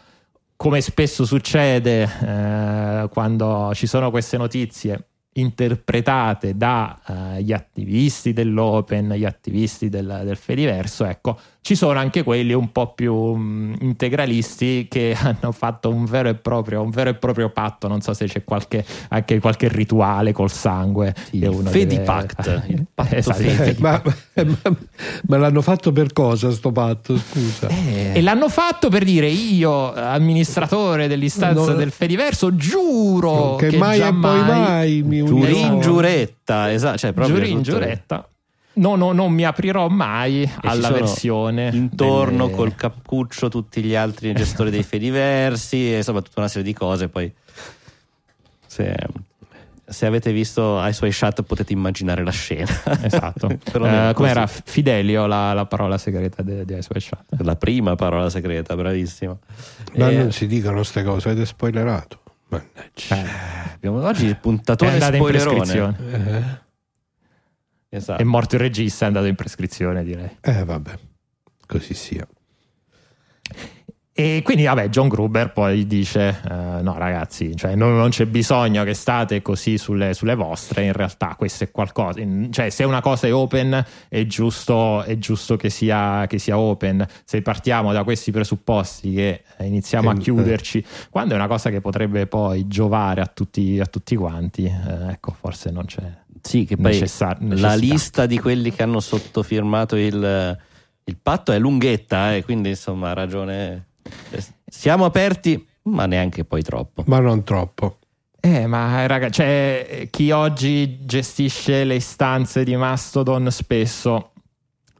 Come 0.56 0.82
spesso 0.82 1.26
succede 1.26 2.04
eh, 2.04 3.10
quando 3.10 3.72
ci 3.74 3.88
sono 3.88 4.12
queste 4.12 4.38
notizie, 4.38 5.06
interpretate 5.34 6.58
dagli 6.58 7.52
uh, 7.52 7.56
attivisti 7.56 8.34
dell'Open, 8.34 9.14
gli 9.14 9.26
attivisti 9.26 9.88
del, 9.88 10.22
del 10.26 10.36
Fediverso, 10.36 11.06
ecco, 11.06 11.40
ci 11.64 11.76
sono 11.76 12.00
anche 12.00 12.24
quelli 12.24 12.54
un 12.54 12.72
po' 12.72 12.94
più 12.94 13.14
um, 13.14 13.76
integralisti 13.82 14.88
che 14.90 15.16
hanno 15.22 15.52
fatto 15.52 15.90
un 15.90 16.06
vero, 16.06 16.30
e 16.30 16.34
proprio, 16.34 16.82
un 16.82 16.90
vero 16.90 17.12
e 17.12 17.14
proprio 17.14 17.50
patto, 17.50 17.88
non 17.88 18.02
so 18.02 18.14
se 18.14 18.26
c'è 18.26 18.44
qualche, 18.44 18.84
anche 19.10 19.40
qualche 19.40 19.68
rituale 19.68 20.32
col 20.32 20.50
sangue. 20.50 21.14
Il 21.32 21.62
Fedipact, 21.64 22.44
deve... 22.44 22.64
il 22.68 22.86
patto 22.94 23.16
esatto. 23.16 23.42
eh, 23.42 23.76
ma, 23.78 24.02
ma, 24.04 24.76
ma, 25.28 25.38
l'hanno 25.38 25.62
fatto 25.62 25.92
per 25.92 26.14
cosa 26.14 26.50
sto 26.52 26.72
patto, 26.72 27.16
scusa? 27.16 27.68
Eh. 27.68 28.14
E 28.16 28.22
l'hanno 28.22 28.50
fatto 28.50 28.90
per 28.90 29.04
dire 29.04 29.28
io, 29.28 29.94
amministratore 29.94 31.08
dell'istanza 31.08 31.72
no, 31.72 31.78
del 31.78 31.92
Fediverso, 31.92 32.56
giuro 32.56 33.56
che, 33.58 33.68
che 33.68 33.78
mai 33.78 34.00
e 34.00 34.14
poi 34.14 34.40
mai 34.44 35.02
mi 35.04 35.24
Giuri 35.24 35.62
in 35.62 35.80
giuretta, 35.80 36.72
esatto, 36.72 36.98
cioè 36.98 37.14
proprio 37.14 37.36
Giuri 37.36 37.52
in 37.52 37.62
giuretta. 37.62 38.26
No, 38.74 38.96
no, 38.96 39.12
non 39.12 39.32
mi 39.34 39.44
aprirò 39.46 39.88
mai 39.90 40.44
E 40.44 40.48
ci 40.48 40.54
alla 40.62 40.88
sono 40.88 40.94
versione 41.00 41.70
intorno 41.74 42.46
delle- 42.46 42.58
col 42.58 42.76
cappuccio 42.76 43.50
tutti 43.50 43.82
gli 43.84 43.96
altri 43.96 44.34
gestori 44.34 44.70
dei 44.72 44.84
fediversi 44.84 45.94
e 45.94 45.98
insomma 45.98 46.22
tutta 46.22 46.40
una 46.40 46.48
serie 46.50 46.64
di 46.64 46.74
cose 46.74 47.10
poi 47.10 47.32
se, 48.66 48.96
se 49.86 50.06
avete 50.06 50.32
visto 50.32 50.82
i 50.86 50.94
suoi 50.94 51.10
chat 51.12 51.42
potete 51.44 51.74
immaginare 51.74 52.24
la 52.24 52.32
scena 52.32 52.70
Esatto. 53.04 53.48
È 53.62 54.12
com'era. 54.14 54.48
Fidelio 54.48 55.26
la, 55.26 55.52
la 55.54 55.66
parola 55.66 55.98
segreta 55.98 56.42
di 56.42 56.64
di 56.64 56.74
Ice 56.78 56.88
White 56.92 57.00
Shut? 57.00 57.42
la 57.42 57.56
prima 57.56 57.96
parola 57.96 58.30
segreta 58.30 58.76
bravissimo 58.76 59.40
Ma 59.96 60.10
Eh, 60.10 60.16
non 60.18 60.32
si 60.32 60.48
dicono 60.48 60.76
queste 60.76 61.04
cose, 61.04 61.30
avete 61.30 61.46
spoilerato. 61.46 62.20
Mannaggia. 62.48 63.16
Eh, 63.16 63.74
abbiamo 63.76 64.06
oggi 64.06 64.26
il 64.26 64.38
puntatore 64.38 65.00
spoilerone 65.00 65.58
prescrizione. 65.60 65.98
Eh, 66.12 66.70
esatto. 67.92 68.22
È 68.22 68.26
morto 68.26 68.56
il 68.56 68.62
regista, 68.62 69.04
è 69.06 69.08
andato 69.08 69.28
in 69.28 69.36
prescrizione, 69.36 70.04
direi. 70.04 70.38
eh, 70.42 70.64
vabbè, 70.64 70.98
così 71.68 71.94
sia. 71.94 72.28
E 74.14 74.42
quindi, 74.44 74.66
vabbè, 74.66 74.90
John 74.90 75.08
Gruber 75.08 75.54
poi 75.54 75.88
dice: 75.88 76.42
eh, 76.48 76.82
No, 76.82 76.98
ragazzi, 76.98 77.56
cioè, 77.56 77.76
non, 77.76 77.96
non 77.96 78.10
c'è 78.10 78.26
bisogno 78.26 78.84
che 78.84 78.94
state 78.94 79.42
così 79.42 79.78
sulle, 79.78 80.14
sulle 80.14 80.36
vostre. 80.36 80.84
In 80.84 80.92
realtà, 80.92 81.36
questo 81.38 81.64
è 81.64 81.72
qualcosa. 81.72 82.20
in- 82.20 82.52
Cioè, 82.52 82.70
se 82.70 82.84
una 82.84 83.02
cosa 83.02 83.28
è 83.28 83.34
open, 83.34 83.84
è 84.10 84.26
giusto, 84.26 85.02
è 85.04 85.18
giusto 85.18 85.56
che, 85.56 85.70
sia, 85.70 86.26
che 86.28 86.40
sia 86.40 86.58
open. 86.60 87.04
Se 87.24 87.42
partiamo 87.42 87.94
da 87.94 88.04
questi 88.04 88.32
presupposti 88.32 89.14
che 89.14 89.44
eh, 89.58 89.66
iniziamo 89.66 90.10
a 90.10 90.14
Eh, 90.14 90.18
chiuderci, 90.18 90.86
quando 91.10 91.34
è 91.34 91.38
una 91.38 91.48
cosa 91.48 91.70
che 91.70 91.80
potrebbe 91.80 92.28
poi 92.28 92.68
giovare 92.68 93.22
a 93.22 93.28
tutti, 93.28 93.80
a 93.80 93.86
tutti 93.86 94.16
quanti, 94.18 94.66
eh, 94.66 95.12
ecco, 95.14 95.32
forse 95.40 95.72
non 95.72 95.86
c'è. 95.86 96.04
Sì, 96.42 96.66
che 96.66 96.76
poi 96.76 96.94
necessar- 96.94 97.42
la 97.42 97.76
lista 97.76 98.26
di 98.26 98.40
quelli 98.40 98.72
che 98.72 98.84
hanno 98.84 99.00
sottofirmato 99.00 99.96
il, 99.96 100.58
il 101.04 101.18
patto 101.22 101.52
è 101.52 101.60
lunghetta, 101.60 102.36
e 102.36 102.44
quindi 102.44 102.70
insomma 102.70 103.12
ha 103.12 103.14
ragione. 103.14 103.86
Eh, 104.32 104.44
Siamo 104.66 105.06
aperti, 105.06 105.66
ma 105.84 106.06
neanche 106.06 106.46
poi 106.46 106.62
troppo. 106.64 107.04
Ma 107.08 107.20
non 107.20 107.44
troppo. 107.44 107.98
Eh, 108.40 108.66
ma 108.66 109.06
raga, 109.06 109.30
cioè, 109.30 110.08
chi 110.10 110.32
oggi 110.32 111.06
gestisce 111.06 111.84
le 111.84 111.96
istanze 111.96 112.64
di 112.64 112.76
Mastodon 112.76 113.52
spesso 113.52 114.31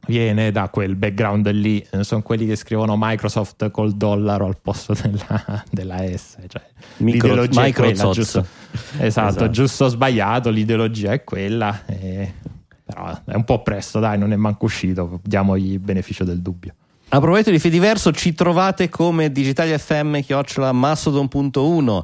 viene 0.06 0.50
da 0.50 0.68
quel 0.68 0.96
background 0.96 1.48
lì, 1.50 1.84
sono 2.00 2.22
quelli 2.22 2.46
che 2.46 2.56
scrivono 2.56 2.96
Microsoft 2.98 3.70
col 3.70 3.92
dollaro 3.92 4.46
al 4.46 4.58
posto 4.60 4.94
della, 5.00 5.64
della 5.70 5.98
S. 6.16 6.36
Cioè, 6.46 6.62
Micro- 6.98 7.28
l'ideologia 7.28 7.64
è 7.64 7.72
quella, 7.72 7.88
Microsoft. 7.90 8.14
giusto, 8.14 8.46
esatto, 8.98 9.28
Esatto. 9.28 9.50
giusto 9.50 9.84
o 9.84 9.88
sbagliato, 9.88 10.50
l'ideologia 10.50 11.12
è 11.12 11.24
quella. 11.24 11.84
e- 11.86 12.34
Però 12.84 13.06
è 13.24 13.34
un 13.34 13.44
po' 13.44 13.62
presto, 13.62 14.00
dai, 14.00 14.18
non 14.18 14.32
è 14.32 14.36
manco 14.36 14.66
uscito, 14.66 15.20
diamogli 15.22 15.72
il 15.72 15.78
beneficio 15.78 16.24
del 16.24 16.42
dubbio. 16.42 16.74
A 17.14 17.20
proposito 17.20 17.50
di 17.50 17.58
Fediverso, 17.58 18.10
ci 18.10 18.32
trovate 18.32 18.88
come 18.88 19.30
Digitali 19.30 19.76
FM, 19.76 20.20
chiocciola 20.20 20.72
mastodon.1, 20.72 22.02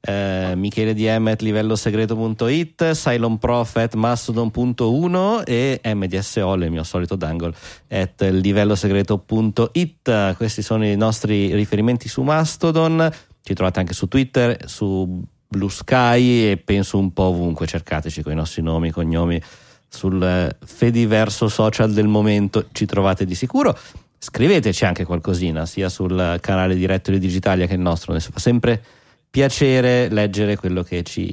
eh, 0.00 0.54
Michele 0.56 0.94
DM 0.94 1.28
at 1.28 1.42
livellosegreto.it, 1.42 2.90
Cylon 2.92 3.38
Prof 3.38 3.76
at 3.76 3.94
mastodon.1 3.94 5.44
e 5.44 5.80
MDSOL, 5.84 6.64
il 6.64 6.72
mio 6.72 6.82
solito 6.82 7.14
dangle, 7.14 7.54
at 7.88 8.20
livellosegreto.it. 8.20 10.34
Questi 10.34 10.62
sono 10.62 10.84
i 10.84 10.96
nostri 10.96 11.54
riferimenti 11.54 12.08
su 12.08 12.22
Mastodon. 12.22 13.08
Ci 13.40 13.54
trovate 13.54 13.78
anche 13.78 13.94
su 13.94 14.08
Twitter, 14.08 14.68
su 14.68 15.22
Blue 15.46 15.70
Sky 15.70 16.50
e 16.50 16.56
penso 16.56 16.98
un 16.98 17.12
po' 17.12 17.26
ovunque. 17.26 17.68
Cercateci 17.68 18.24
con 18.24 18.32
i 18.32 18.34
nostri 18.34 18.62
nomi, 18.62 18.90
cognomi 18.90 19.40
sul 19.88 20.56
Fediverso 20.64 21.46
social 21.46 21.92
del 21.92 22.08
momento, 22.08 22.66
ci 22.72 22.86
trovate 22.86 23.24
di 23.24 23.36
sicuro. 23.36 23.78
Scriveteci 24.18 24.84
anche 24.84 25.04
qualcosina, 25.04 25.64
sia 25.64 25.88
sul 25.88 26.38
canale 26.40 26.74
diretto 26.74 27.10
di 27.10 27.18
Digitalia 27.18 27.66
che 27.66 27.74
il 27.74 27.80
nostro. 27.80 28.12
Adesso 28.12 28.30
fa 28.32 28.40
sempre 28.40 28.82
piacere 29.30 30.08
leggere 30.08 30.56
quello 30.56 30.82
che 30.82 31.02
ci, 31.02 31.30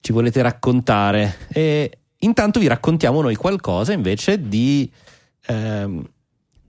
ci 0.00 0.12
volete 0.12 0.42
raccontare. 0.42 1.36
E 1.48 1.98
intanto 2.18 2.60
vi 2.60 2.68
raccontiamo 2.68 3.22
noi 3.22 3.34
qualcosa 3.34 3.92
invece 3.92 4.48
di. 4.48 4.90
ehm, 5.46 6.08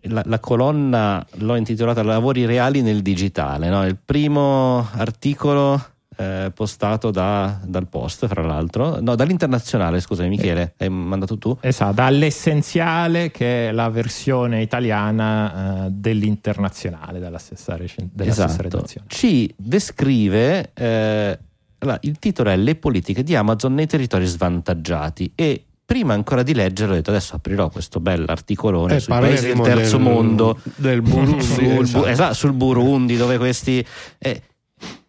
la, 0.02 0.24
la 0.26 0.40
colonna 0.40 1.26
l'ho 1.38 1.56
intitolata 1.56 2.04
Lavori 2.04 2.46
reali 2.46 2.82
nel 2.82 3.02
digitale. 3.02 3.70
no? 3.70 3.86
Il 3.86 3.98
primo 3.98 4.88
articolo 4.94 5.97
eh, 6.18 6.52
postato 6.54 7.12
da- 7.12 7.60
dal 7.64 7.88
post, 7.88 8.28
fra 8.28 8.42
l'altro, 8.42 9.00
no, 9.02 9.16
dall'internazionale. 9.16 10.00
Scusami, 10.00 10.30
Michele, 10.30 10.74
hai 10.78 10.90
mandato 10.90 11.38
tu? 11.38 11.56
Esatto, 11.62 11.94
dall'essenziale 11.94 13.32
che 13.32 13.70
è 13.70 13.72
la 13.72 13.90
versione 13.90 14.62
italiana 14.62 15.86
eh, 15.86 15.90
dell'internazionale 15.92 17.20
della 17.20 17.38
stessa, 17.38 17.76
recen- 17.76 18.10
della 18.14 18.32
stessa 18.32 18.48
esatto. 18.48 18.64
redazione. 18.64 19.08
Ci 19.10 19.54
descrive. 19.58 20.72
eh, 20.74 21.40
allora, 21.80 22.00
il 22.02 22.18
titolo 22.18 22.50
è 22.50 22.58
Le 22.58 22.76
politiche 22.76 23.22
di 23.24 23.36
Amazon 23.36 23.74
nei 23.76 23.86
territori 23.86 24.26
svantaggiati. 24.26 25.32
E 25.36 25.64
prima 25.86 26.14
ancora 26.14 26.42
di 26.44 26.54
leggerlo, 26.56 26.94
ho 26.94 26.96
detto 26.96 27.12
adesso 27.12 27.36
aprirò 27.36 27.70
questo 27.70 28.00
bell'articolone 28.00 28.96
Eh, 28.96 29.00
sui 29.00 29.14
paesi 29.14 29.48
del 29.48 29.60
terzo 29.62 29.98
del- 29.98 30.06
mondo. 30.06 30.60
del 30.76 31.02
Burundi, 31.02 31.44
sul, 31.46 31.64
esatto. 31.84 32.06
esatto, 32.08 32.34
sul 32.34 32.54
Burundi, 32.54 33.16
dove 33.16 33.38
questi. 33.38 33.86
eh, 34.18 34.42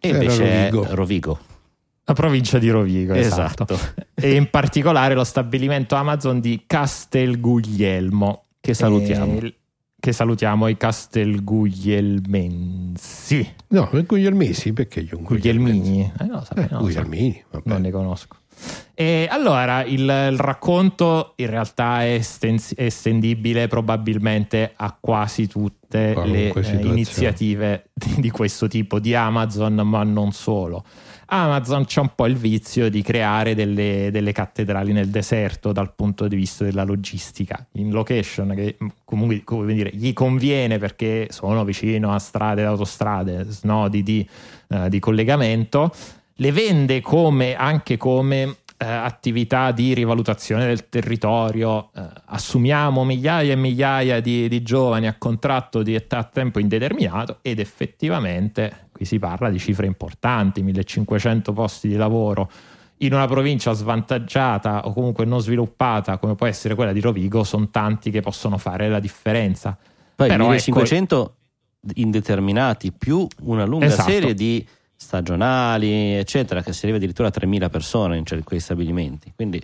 e 0.00 0.08
Era 0.08 0.22
invece 0.22 0.44
è 0.44 0.70
Rovigo. 0.70 0.94
Rovigo. 0.94 1.38
La 2.04 2.14
provincia 2.14 2.58
di 2.58 2.70
Rovigo, 2.70 3.12
esatto. 3.14 3.66
Esatto. 3.68 4.06
e 4.14 4.34
in 4.34 4.48
particolare 4.50 5.14
lo 5.14 5.24
stabilimento 5.24 5.94
Amazon 5.94 6.40
di 6.40 6.64
Castelguglielmo. 6.66 8.44
Che 8.60 8.74
salutiamo. 8.74 9.38
Eh, 9.40 9.54
che 10.00 10.12
salutiamo 10.12 10.68
i 10.68 10.76
Castelguglielmensi. 10.76 13.54
No, 13.68 13.90
Guglielmesi, 14.06 14.72
perché 14.72 15.00
io 15.00 15.18
Guglielmini? 15.20 16.10
Eh, 16.18 16.24
no, 16.24 16.42
sapevo, 16.44 16.66
Eh, 16.66 16.70
non 16.70 16.80
so. 16.80 16.84
Guglielmini, 16.86 17.44
vabbè. 17.50 17.68
non 17.68 17.80
ne 17.82 17.90
conosco. 17.90 18.36
E 18.94 19.28
allora 19.30 19.84
il, 19.84 20.00
il 20.00 20.38
racconto 20.38 21.34
in 21.36 21.48
realtà 21.48 22.02
è 22.02 22.20
estendibile 22.76 23.68
probabilmente 23.68 24.72
a 24.74 24.96
quasi 24.98 25.46
tutte 25.46 26.12
Qualunque 26.14 26.62
le 26.62 26.80
eh, 26.80 26.84
iniziative 26.84 27.90
di, 27.94 28.16
di 28.18 28.30
questo 28.30 28.66
tipo 28.66 28.98
di 28.98 29.14
Amazon, 29.14 29.74
ma 29.74 30.02
non 30.02 30.32
solo. 30.32 30.84
Amazon 31.30 31.84
c'è 31.84 32.00
un 32.00 32.12
po' 32.14 32.26
il 32.26 32.36
vizio 32.36 32.88
di 32.88 33.02
creare 33.02 33.54
delle, 33.54 34.08
delle 34.10 34.32
cattedrali 34.32 34.92
nel 34.92 35.08
deserto 35.08 35.72
dal 35.72 35.94
punto 35.94 36.26
di 36.26 36.36
vista 36.36 36.64
della 36.64 36.84
logistica, 36.84 37.66
in 37.72 37.90
location 37.90 38.54
che 38.56 38.76
mh, 38.78 38.86
comunque 39.04 39.42
come 39.44 39.74
dire, 39.74 39.90
gli 39.92 40.14
conviene 40.14 40.78
perché 40.78 41.26
sono 41.30 41.64
vicino 41.64 42.14
a 42.14 42.18
strade 42.18 42.64
autostrade, 42.64 43.44
snodi 43.44 44.02
di, 44.02 44.26
eh, 44.68 44.88
di 44.88 44.98
collegamento, 44.98 45.92
le 46.40 46.52
vende 46.52 47.00
come, 47.00 47.54
anche 47.56 47.96
come 47.96 48.56
eh, 48.80 48.86
attività 48.86 49.72
di 49.72 49.92
rivalutazione 49.92 50.66
del 50.66 50.88
territorio. 50.88 51.90
eh, 51.94 52.00
assumiamo 52.26 53.04
migliaia 53.04 53.52
e 53.52 53.56
migliaia 53.56 54.20
di, 54.20 54.48
di 54.48 54.62
giovani 54.62 55.08
a 55.08 55.16
contratto 55.18 55.82
di 55.82 55.94
età 55.94 56.18
a 56.18 56.24
tempo 56.24 56.60
indeterminato 56.60 57.38
ed 57.42 57.58
effettivamente 57.58 58.86
qui 58.92 59.04
si 59.04 59.18
parla 59.18 59.50
di 59.50 59.58
cifre 59.58 59.86
importanti, 59.86 60.62
1500 60.62 61.52
posti 61.52 61.88
di 61.88 61.96
lavoro 61.96 62.50
in 62.98 63.14
una 63.14 63.26
provincia 63.26 63.72
svantaggiata 63.72 64.86
o 64.86 64.92
comunque 64.92 65.24
non 65.24 65.40
sviluppata 65.40 66.18
come 66.18 66.34
può 66.34 66.46
essere 66.46 66.74
quella 66.74 66.92
di 66.92 67.00
Rovigo 67.00 67.44
sono 67.44 67.68
tanti 67.70 68.10
che 68.10 68.20
possono 68.20 68.58
fare 68.58 68.88
la 68.88 68.98
differenza. 69.00 69.76
Poi 70.16 70.28
Però 70.28 70.52
ecco- 70.52 70.72
1500 70.72 71.34
indeterminati 71.94 72.92
più 72.92 73.26
una 73.42 73.64
lunga 73.64 73.86
Esatto. 73.86 74.10
serie 74.10 74.34
di 74.34 74.66
stagionali, 75.00 76.14
eccetera, 76.14 76.60
che 76.60 76.72
si 76.72 76.80
arriva 76.82 76.98
addirittura 76.98 77.28
a 77.28 77.30
3000 77.30 77.68
persone 77.68 78.16
in 78.16 78.24
quei 78.44 78.58
stabilimenti. 78.58 79.32
Quindi 79.34 79.62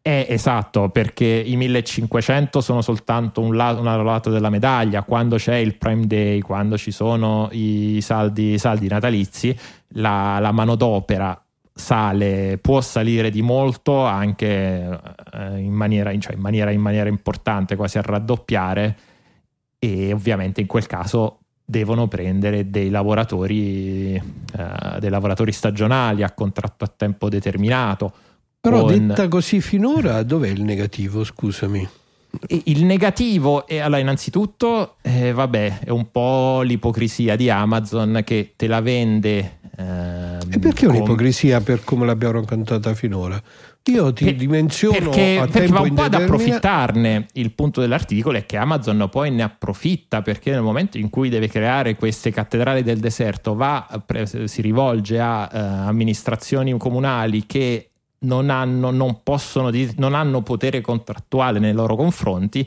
È 0.00 0.26
esatto, 0.30 0.88
perché 0.88 1.26
i 1.26 1.54
1500 1.56 2.62
sono 2.62 2.80
soltanto 2.80 3.42
un 3.42 3.54
lato, 3.54 3.80
un 3.80 4.04
lato 4.04 4.30
della 4.30 4.48
medaglia. 4.48 5.02
Quando 5.02 5.36
c'è 5.36 5.56
il 5.56 5.76
Prime 5.76 6.06
Day, 6.06 6.40
quando 6.40 6.78
ci 6.78 6.90
sono 6.90 7.48
i 7.52 7.98
saldi, 8.00 8.56
saldi 8.58 8.88
natalizi, 8.88 9.56
la, 9.88 10.38
la 10.40 10.50
manodopera 10.50 11.38
sale, 11.74 12.58
può 12.58 12.80
salire 12.80 13.30
di 13.30 13.42
molto 13.42 14.02
anche 14.04 14.98
eh, 15.34 15.58
in, 15.58 15.72
maniera, 15.72 16.16
cioè 16.18 16.34
in, 16.34 16.40
maniera, 16.40 16.70
in 16.70 16.80
maniera 16.80 17.10
importante, 17.10 17.76
quasi 17.76 17.98
a 17.98 18.02
raddoppiare. 18.02 18.96
E 19.78 20.12
ovviamente 20.12 20.62
in 20.62 20.66
quel 20.66 20.86
caso 20.86 21.40
devono 21.70 22.08
prendere 22.08 22.70
dei 22.70 22.88
lavoratori, 22.88 24.14
eh, 24.14 24.22
dei 25.00 25.10
lavoratori 25.10 25.52
stagionali 25.52 26.22
a 26.22 26.30
contratto 26.30 26.84
a 26.84 26.92
tempo 26.94 27.28
determinato. 27.28 28.10
Però 28.58 28.86
con- 28.86 29.06
detta 29.08 29.28
così 29.28 29.60
finora, 29.60 30.22
dov'è 30.22 30.48
il 30.48 30.62
negativo? 30.62 31.24
Scusami. 31.24 31.86
Il 32.64 32.84
negativo 32.84 33.66
è 33.66 33.78
allora 33.78 34.00
innanzitutto, 34.00 34.96
eh, 35.02 35.32
vabbè, 35.32 35.80
è 35.80 35.90
un 35.90 36.10
po' 36.10 36.62
l'ipocrisia 36.62 37.36
di 37.36 37.50
Amazon 37.50 38.22
che 38.24 38.54
te 38.56 38.66
la 38.66 38.80
vende. 38.80 39.56
ehm, 39.76 40.38
E 40.50 40.58
perché 40.58 40.86
come- 40.86 40.98
un'ipocrisia 40.98 41.60
per 41.60 41.84
come 41.84 42.04
l'abbiamo 42.06 42.40
raccontata 42.40 42.94
finora? 42.94 43.40
Io 43.88 44.12
ti 44.12 44.24
Per- 44.24 44.34
dimensiono 44.34 45.10
perché, 45.10 45.48
perché 45.50 45.66
va 45.68 45.80
un 45.80 45.94
po' 45.94 46.02
ad 46.02 46.14
approfittarne. 46.14 47.26
Il 47.32 47.52
punto 47.52 47.80
dell'articolo 47.80 48.36
è 48.36 48.46
che 48.46 48.56
Amazon 48.56 49.08
poi 49.10 49.30
ne 49.30 49.42
approfitta 49.42 50.22
perché 50.22 50.50
nel 50.50 50.62
momento 50.62 50.98
in 50.98 51.08
cui 51.10 51.28
deve 51.28 51.48
creare 51.48 51.96
queste 51.96 52.30
cattedrali 52.30 52.82
del 52.82 52.98
deserto 52.98 53.54
va, 53.54 53.86
si 54.44 54.60
rivolge 54.60 55.18
a 55.18 55.48
eh, 55.50 55.58
amministrazioni 55.58 56.76
comunali 56.76 57.46
che 57.46 57.90
non 58.20 58.50
hanno, 58.50 58.90
non 58.90 59.22
possono, 59.22 59.70
non 59.96 60.14
hanno 60.14 60.42
potere 60.42 60.80
contrattuale 60.80 61.58
nei 61.58 61.72
loro 61.72 61.96
confronti 61.96 62.66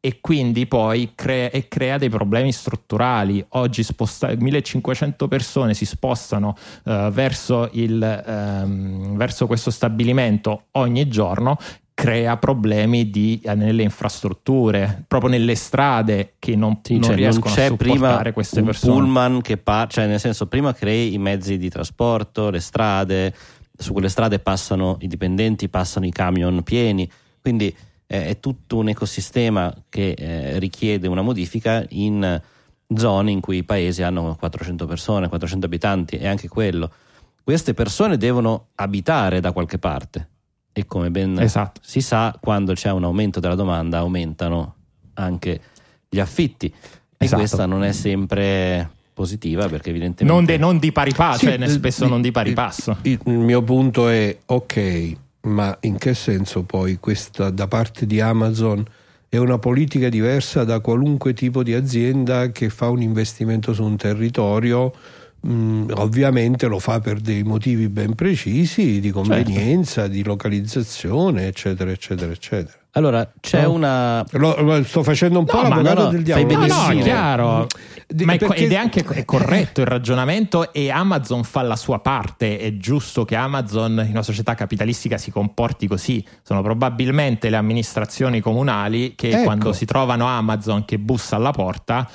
e 0.00 0.18
quindi 0.20 0.66
poi 0.66 1.12
crea, 1.14 1.50
e 1.50 1.68
crea 1.68 1.98
dei 1.98 2.08
problemi 2.08 2.52
strutturali. 2.52 3.44
Oggi 3.50 3.82
sposta- 3.82 4.32
1500 4.34 5.28
persone 5.28 5.74
si 5.74 5.84
spostano 5.84 6.56
eh, 6.84 7.10
verso, 7.12 7.68
il, 7.72 8.02
ehm, 8.02 9.16
verso 9.16 9.46
questo 9.46 9.70
stabilimento 9.70 10.64
ogni 10.72 11.06
giorno 11.08 11.58
crea 11.92 12.38
problemi 12.38 13.10
di- 13.10 13.40
eh, 13.44 13.54
nelle 13.54 13.82
infrastrutture, 13.82 15.04
proprio 15.06 15.28
nelle 15.30 15.54
strade 15.54 16.34
che 16.38 16.56
non, 16.56 16.78
Sì, 16.82 16.94
non 16.94 17.02
cioè, 17.02 17.14
riescono 17.16 17.54
c'è 17.54 17.64
a 17.64 17.66
supportare 17.66 18.32
queste 18.32 18.62
persone. 18.62 18.94
pullman 18.94 19.40
che 19.42 19.58
pa- 19.58 19.86
cioè 19.86 20.06
nel 20.06 20.18
senso 20.18 20.46
prima 20.46 20.72
crei 20.72 21.12
i 21.12 21.18
mezzi 21.18 21.58
di 21.58 21.68
trasporto, 21.68 22.48
le 22.48 22.60
strade, 22.60 23.34
su 23.76 23.92
quelle 23.92 24.08
strade 24.08 24.38
passano 24.38 24.96
i 25.00 25.08
dipendenti, 25.08 25.68
passano 25.68 26.06
i 26.06 26.10
camion 26.10 26.62
pieni, 26.62 27.06
quindi 27.42 27.74
eh, 28.12 28.26
è 28.26 28.40
tutto 28.40 28.76
un 28.78 28.88
ecosistema 28.88 29.72
che 29.88 30.10
eh, 30.18 30.58
richiede 30.58 31.06
una 31.06 31.22
modifica 31.22 31.84
in 31.90 32.40
zone 32.96 33.30
in 33.30 33.40
cui 33.40 33.58
i 33.58 33.62
paesi 33.62 34.02
hanno 34.02 34.34
400 34.36 34.84
persone, 34.86 35.28
400 35.28 35.66
abitanti 35.66 36.16
e 36.16 36.26
anche 36.26 36.48
quello. 36.48 36.90
Queste 37.44 37.72
persone 37.72 38.16
devono 38.16 38.66
abitare 38.74 39.38
da 39.38 39.52
qualche 39.52 39.78
parte 39.78 40.28
e 40.72 40.86
come 40.86 41.10
ben 41.12 41.38
Esatto. 41.38 41.80
si 41.84 42.00
sa, 42.00 42.36
quando 42.40 42.72
c'è 42.74 42.90
un 42.90 43.04
aumento 43.04 43.38
della 43.38 43.54
domanda 43.54 43.98
aumentano 43.98 44.74
anche 45.14 45.60
gli 46.08 46.18
affitti 46.18 46.66
e 46.66 46.74
Esatto. 47.16 47.40
questa 47.40 47.66
non 47.66 47.84
è 47.84 47.92
sempre 47.92 48.90
positiva 49.14 49.68
perché 49.68 49.90
evidentemente 49.90 50.24
Non, 50.34 50.44
de- 50.44 50.56
non 50.56 50.78
di 50.78 50.90
pari 50.92 51.12
passo, 51.12 51.46
Sì, 51.48 51.56
cioè, 51.58 51.68
spesso 51.68 52.04
il- 52.04 52.10
non 52.10 52.22
di 52.22 52.30
pari 52.32 52.52
passo. 52.54 52.96
Il, 53.02 53.20
il 53.26 53.32
mio 53.38 53.62
punto 53.62 54.08
è 54.08 54.36
ok, 54.46 55.16
ma 55.42 55.76
in 55.82 55.96
che 55.96 56.14
senso 56.14 56.62
poi 56.64 56.98
questa 56.98 57.50
da 57.50 57.66
parte 57.66 58.06
di 58.06 58.20
Amazon 58.20 58.84
è 59.28 59.36
una 59.36 59.58
politica 59.58 60.08
diversa 60.08 60.64
da 60.64 60.80
qualunque 60.80 61.34
tipo 61.34 61.62
di 61.62 61.72
azienda 61.72 62.50
che 62.50 62.68
fa 62.68 62.88
un 62.88 63.00
investimento 63.00 63.72
su 63.72 63.84
un 63.84 63.96
territorio? 63.96 64.92
Mm, 65.46 65.90
ovviamente 65.94 66.66
lo 66.66 66.78
fa 66.78 67.00
per 67.00 67.20
dei 67.20 67.42
motivi 67.44 67.88
ben 67.88 68.14
precisi 68.14 69.00
di 69.00 69.10
convenienza, 69.10 70.06
di 70.06 70.22
localizzazione, 70.22 71.46
eccetera, 71.46 71.90
eccetera, 71.90 72.32
eccetera. 72.32 72.79
Allora 72.92 73.30
c'è 73.40 73.62
No. 73.62 73.72
una 73.72 74.26
Lo- 74.32 74.60
lo- 74.60 74.82
sto 74.84 75.02
facendo 75.02 75.38
un 75.38 75.44
po' 75.44 75.62
No, 75.62 75.68
ma 75.68 75.76
l'avvocato 75.76 75.98
no, 75.98 76.04
no, 76.06 76.10
del 76.10 76.26
fai 76.26 76.44
diavolo. 76.46 76.66
No, 76.66 76.82
no, 76.86 76.88
è 76.98 77.02
chiaro. 77.02 77.66
Di- 78.08 78.24
Ma 78.24 78.36
perché- 78.36 78.64
ed 78.64 78.72
è 78.72 78.74
anche 78.76 79.04
è 79.04 79.24
corretto 79.24 79.80
il 79.80 79.86
ragionamento 79.86 80.72
e 80.72 80.90
Amazon 80.90 81.44
fa 81.44 81.62
la 81.62 81.76
sua 81.76 82.00
parte. 82.00 82.58
È 82.58 82.76
giusto 82.76 83.24
che 83.24 83.36
Amazon 83.36 84.02
in 84.04 84.10
una 84.10 84.22
società 84.22 84.54
capitalistica 84.54 85.16
si 85.18 85.30
comporti 85.30 85.86
così. 85.86 86.24
Sono 86.42 86.62
probabilmente 86.62 87.48
le 87.50 87.56
amministrazioni 87.56 88.40
comunali 88.40 89.14
che 89.14 89.28
Ecco. 89.30 89.42
quando 89.44 89.72
si 89.72 89.84
trovano 89.84 90.26
Amazon 90.26 90.84
che 90.84 90.98
bussa 90.98 91.36
alla 91.36 91.52
porta 91.52 92.08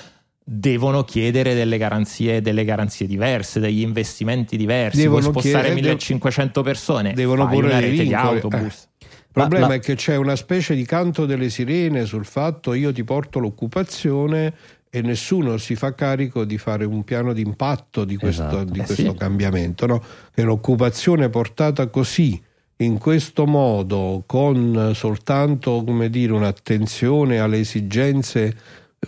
devono 0.48 1.04
chiedere 1.04 1.56
delle 1.56 1.78
garanzie, 1.78 2.42
delle 2.42 2.66
garanzie 2.66 3.08
diverse, 3.08 3.60
degli 3.60 3.80
investimenti 3.82 4.58
diversi. 4.58 4.98
Devono 5.00 5.22
Vuoi 5.22 5.32
spostare 5.32 5.64
chiedere- 5.74 5.82
1500 5.82 6.62
persone? 6.62 7.14
devono 7.14 7.46
fai 7.46 7.54
porre 7.56 7.68
una 7.68 7.80
rete 7.80 7.92
di 7.92 7.98
vincoli. 8.10 8.36
autobus. 8.36 8.88
Il 9.00 9.25
problema 9.36 9.66
Ma- 9.68 9.74
ma- 9.74 9.74
è 9.76 9.80
che 9.80 9.96
c'è 9.96 10.16
una 10.16 10.36
specie 10.36 10.74
di 10.76 10.86
canto 10.86 11.26
delle 11.26 11.50
sirene 11.50 12.06
sul 12.06 12.26
fatto 12.26 12.74
io 12.74 12.92
ti 12.92 13.04
porto 13.04 13.40
l'occupazione 13.40 14.54
e 14.90 15.02
nessuno 15.02 15.58
si 15.58 15.76
fa 15.76 15.94
carico 15.94 16.46
di 16.46 16.58
fare 16.58 16.86
un 16.86 17.04
piano 17.04 17.34
di 17.34 17.42
impatto 17.42 18.06
di 18.06 18.16
questo, 18.16 18.44
Esatto. 18.46 18.64
di 18.64 18.80
Eh 18.80 18.86
questo 18.86 19.12
sì. 19.12 19.18
cambiamento. 19.18 19.86
no? 19.86 20.02
Che 20.34 20.42
l'occupazione 20.44 21.28
portata 21.30 21.88
così, 21.88 22.42
in 22.78 22.98
questo 22.98 23.46
modo, 23.46 24.24
con 24.26 24.92
soltanto 24.96 25.84
come 25.86 26.10
dire, 26.10 26.32
un'attenzione 26.32 27.40
alle 27.40 27.60
esigenze 27.60 28.56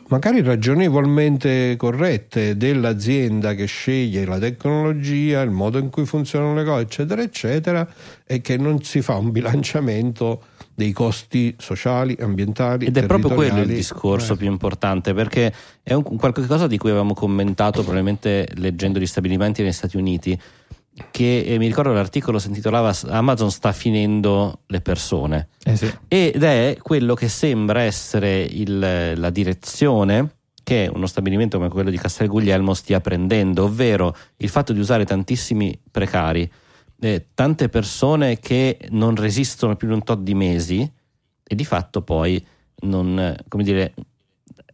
magari 0.08 0.42
ragionevolmente 0.42 1.76
corrette 1.78 2.58
dell'azienda 2.58 3.54
che 3.54 3.66
sceglie 3.66 4.26
la 4.26 4.40
tecnologia, 4.40 5.42
il 5.42 5.52
modo 5.52 5.78
in 5.78 5.90
cui 5.90 6.06
funzionano 6.06 6.54
le 6.56 6.64
cose, 6.64 6.84
eccetera, 6.84 7.22
eccetera, 7.22 7.88
e 8.26 8.42
che 8.42 8.58
non 8.58 8.84
si 8.84 9.02
fa 9.02 9.16
un 9.16 9.32
bilanciamento 9.32 10.44
dei 10.74 10.92
costi 10.92 11.56
sociali, 11.58 12.16
ambientali. 12.20 12.86
Ed 12.86 12.98
è 12.98 13.06
proprio 13.06 13.34
quello 13.34 13.62
il 13.62 13.68
discorso 13.68 14.34
Eh. 14.34 14.38
più 14.38 14.48
importante 14.48 15.14
perché 15.14 15.52
è 15.82 15.94
un, 15.94 16.04
qualcosa 16.04 16.68
di 16.68 16.78
cui 16.78 16.90
avevamo 16.90 17.14
commentato 17.14 17.82
probabilmente 17.82 18.48
leggendo 18.56 19.00
gli 19.00 19.08
stabilimenti 19.08 19.64
negli 19.64 19.72
Stati 19.72 19.98
Uniti 19.98 20.40
che 21.12 21.42
eh, 21.42 21.58
mi 21.58 21.68
ricordo 21.68 21.94
l'articolo 21.94 22.40
si 22.40 22.48
intitolava 22.48 22.94
Amazon 23.10 23.52
sta 23.52 23.72
finendo 23.72 24.62
le 24.68 24.82
persone 24.82 25.50
Eh 25.64 25.76
sì. 25.76 25.92
ed 26.08 26.42
è 26.44 26.78
quello 26.82 27.14
che 27.14 27.28
sembra 27.28 27.82
essere 27.82 28.42
il- 28.42 29.14
la 29.16 29.30
direzione 29.30 30.32
che 30.64 30.90
uno 30.94 31.08
stabilimento 31.08 31.58
come 31.58 31.70
quello 31.70 31.90
di 31.90 31.98
Castel 31.98 32.28
Guglielmo 32.28 32.74
stia 32.74 33.00
prendendo, 33.00 33.64
ovvero 33.66 34.14
il 34.38 34.50
fatto 34.50 34.74
di 34.74 34.80
usare 34.80 35.06
tantissimi 35.06 35.80
precari, 35.90 36.50
eh, 37.00 37.28
tante 37.34 37.70
persone 37.70 38.40
che 38.40 38.78
non 38.90 39.16
resistono 39.16 39.76
più 39.78 39.88
di 39.88 39.94
un 39.94 40.04
tot 40.04 40.20
di 40.20 40.34
mesi 40.34 40.92
e 41.50 41.56
di 41.56 41.64
fatto 41.64 42.02
poi 42.02 42.44
non, 42.82 43.34
come 43.48 43.64
dire, 43.64 43.94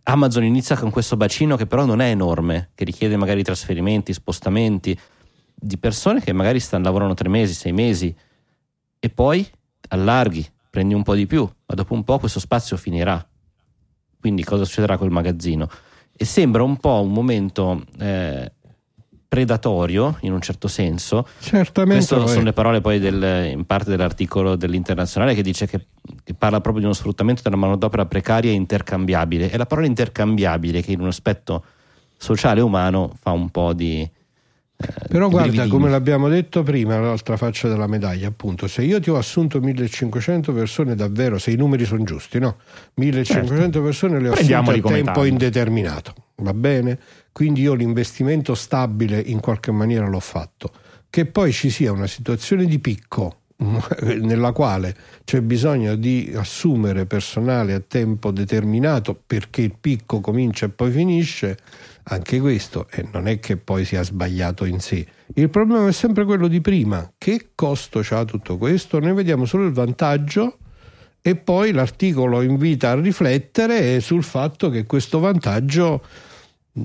Amazon 0.05 0.43
inizia 0.43 0.75
con 0.75 0.89
questo 0.89 1.15
bacino 1.15 1.55
che 1.55 1.67
però 1.67 1.85
non 1.85 2.01
è 2.01 2.09
enorme, 2.09 2.71
che 2.75 2.83
richiede 2.85 3.15
magari 3.15 3.43
trasferimenti, 3.43 4.13
spostamenti 4.13 4.97
di 5.63 5.77
persone 5.77 6.19
che 6.19 6.33
magari 6.33 6.59
stanno, 6.59 6.83
lavorano 6.83 7.13
tre 7.13 7.29
mesi, 7.29 7.53
sei 7.53 7.71
mesi 7.71 8.13
e 8.99 9.09
poi 9.09 9.47
allarghi, 9.89 10.45
prendi 10.69 10.93
un 10.93 11.03
po' 11.03 11.15
di 11.15 11.25
più, 11.25 11.41
ma 11.43 11.75
dopo 11.75 11.93
un 11.93 12.03
po' 12.03 12.19
questo 12.19 12.39
spazio 12.39 12.75
finirà. 12.75 13.25
Quindi 14.19 14.43
cosa 14.43 14.65
succederà 14.65 14.97
col 14.97 15.11
magazzino? 15.11 15.69
E 16.15 16.25
sembra 16.25 16.63
un 16.63 16.77
po' 16.77 17.01
un 17.01 17.11
momento 17.11 17.83
eh, 17.99 18.51
predatorio 19.27 20.17
in 20.21 20.33
un 20.33 20.41
certo 20.41 20.67
senso. 20.67 21.27
Certamente 21.39 22.05
Queste 22.05 22.23
è. 22.23 22.27
sono 22.27 22.43
le 22.45 22.53
parole 22.53 22.81
poi 22.81 22.99
del- 22.99 23.51
in 23.51 23.65
parte 23.65 23.89
dell'articolo 23.89 24.55
dell'internazionale 24.55 25.33
che 25.33 25.41
dice 25.41 25.65
che, 25.65 25.87
che 26.23 26.33
parla 26.33 26.59
proprio 26.59 26.79
di 26.79 26.85
uno 26.85 26.93
sfruttamento 26.93 27.41
della 27.41 27.55
manodopera 27.55 28.05
precaria 28.05 28.51
e 28.51 28.53
intercambiabile. 28.53 29.49
E 29.49 29.57
la 29.57 29.65
parola 29.65 29.87
intercambiabile 29.87 30.81
che 30.81 30.91
in 30.91 30.99
un 31.01 31.07
aspetto 31.07 31.65
sociale 32.17 32.59
e 32.59 32.63
umano 32.63 33.11
fa 33.19 33.31
un 33.31 33.49
po' 33.49 33.73
di... 33.73 34.09
Però 35.07 35.29
guarda, 35.29 35.67
come 35.67 35.89
l'abbiamo 35.89 36.27
detto 36.27 36.63
prima, 36.63 36.99
l'altra 36.99 37.37
faccia 37.37 37.67
della 37.67 37.87
medaglia, 37.87 38.27
appunto, 38.27 38.67
se 38.67 38.81
io 38.83 38.99
ti 38.99 39.09
ho 39.09 39.17
assunto 39.17 39.59
1500 39.59 40.51
persone 40.53 40.95
davvero, 40.95 41.37
se 41.37 41.51
i 41.51 41.55
numeri 41.55 41.85
sono 41.85 42.03
giusti, 42.03 42.39
no? 42.39 42.57
1500 42.95 43.81
persone 43.81 44.19
le 44.19 44.29
ho 44.29 44.33
assunte 44.33 44.55
a 44.55 44.63
tempo 44.63 45.11
tali. 45.11 45.29
indeterminato, 45.29 46.13
va 46.37 46.53
bene? 46.53 46.97
Quindi 47.31 47.61
io 47.61 47.73
l'investimento 47.73 48.55
stabile 48.55 49.19
in 49.19 49.39
qualche 49.39 49.71
maniera 49.71 50.07
l'ho 50.07 50.19
fatto. 50.19 50.71
Che 51.09 51.25
poi 51.27 51.51
ci 51.51 51.69
sia 51.69 51.91
una 51.91 52.07
situazione 52.07 52.65
di 52.65 52.79
picco 52.79 53.41
nella 54.21 54.51
quale 54.51 54.95
c'è 55.23 55.41
bisogno 55.41 55.95
di 55.95 56.31
assumere 56.35 57.05
personale 57.05 57.73
a 57.73 57.79
tempo 57.79 58.31
determinato 58.31 59.19
perché 59.25 59.61
il 59.61 59.75
picco 59.79 60.19
comincia 60.19 60.65
e 60.65 60.69
poi 60.69 60.91
finisce, 60.91 61.57
anche 62.03 62.39
questo 62.39 62.87
e 62.91 63.07
non 63.11 63.27
è 63.27 63.39
che 63.39 63.57
poi 63.57 63.85
sia 63.85 64.03
sbagliato 64.03 64.65
in 64.65 64.79
sé. 64.79 65.05
Il 65.35 65.49
problema 65.49 65.87
è 65.87 65.93
sempre 65.93 66.25
quello 66.25 66.47
di 66.47 66.61
prima. 66.61 67.11
Che 67.17 67.49
costo 67.55 68.03
ha 68.09 68.25
tutto 68.25 68.57
questo? 68.57 68.99
Noi 68.99 69.13
vediamo 69.13 69.45
solo 69.45 69.65
il 69.65 69.71
vantaggio 69.71 70.57
e 71.21 71.35
poi 71.35 71.71
l'articolo 71.71 72.41
invita 72.41 72.91
a 72.91 72.99
riflettere 72.99 74.01
sul 74.01 74.23
fatto 74.23 74.69
che 74.69 74.85
questo 74.85 75.19
vantaggio 75.19 76.03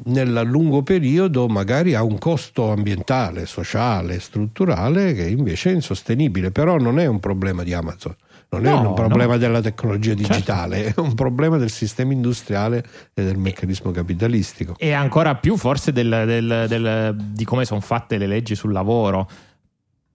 nel 0.05 0.43
lungo 0.45 0.83
periodo 0.83 1.49
magari 1.49 1.95
ha 1.95 2.03
un 2.03 2.19
costo 2.19 2.71
ambientale, 2.71 3.47
sociale, 3.47 4.21
strutturale 4.21 5.15
che 5.15 5.27
invece 5.29 5.71
è 5.71 5.75
insostenibile, 5.75 6.51
però 6.51 6.77
non 6.77 6.99
è 6.99 7.07
un 7.07 7.21
problema 7.21 7.63
di 7.63 7.73
Amazon. 7.73 8.15
Non 8.51 8.65
è 8.67 8.71
No, 8.71 8.89
un 8.89 8.95
problema 8.95 9.33
no. 9.33 9.39
della 9.39 9.61
tecnologia 9.61 10.15
digitale, 10.15 10.87
è 10.87 11.01
un 11.01 11.13
problema 11.15 11.59
del 11.59 11.69
sistema 11.71 12.13
industriale 12.15 12.83
e 13.13 13.23
del 13.23 13.37
meccanismo 13.37 13.91
capitalistico. 13.91 14.75
E 14.79 14.93
ancora 14.93 15.35
più 15.35 15.59
forse 15.59 15.93
del- 15.93 16.23
del- 16.27 16.65
del- 16.67 17.15
di 17.33 17.45
come 17.45 17.67
sono 17.67 17.81
fatte 17.81 18.17
le 18.17 18.27
leggi 18.27 18.55
sul 18.55 18.73
lavoro. 18.73 19.29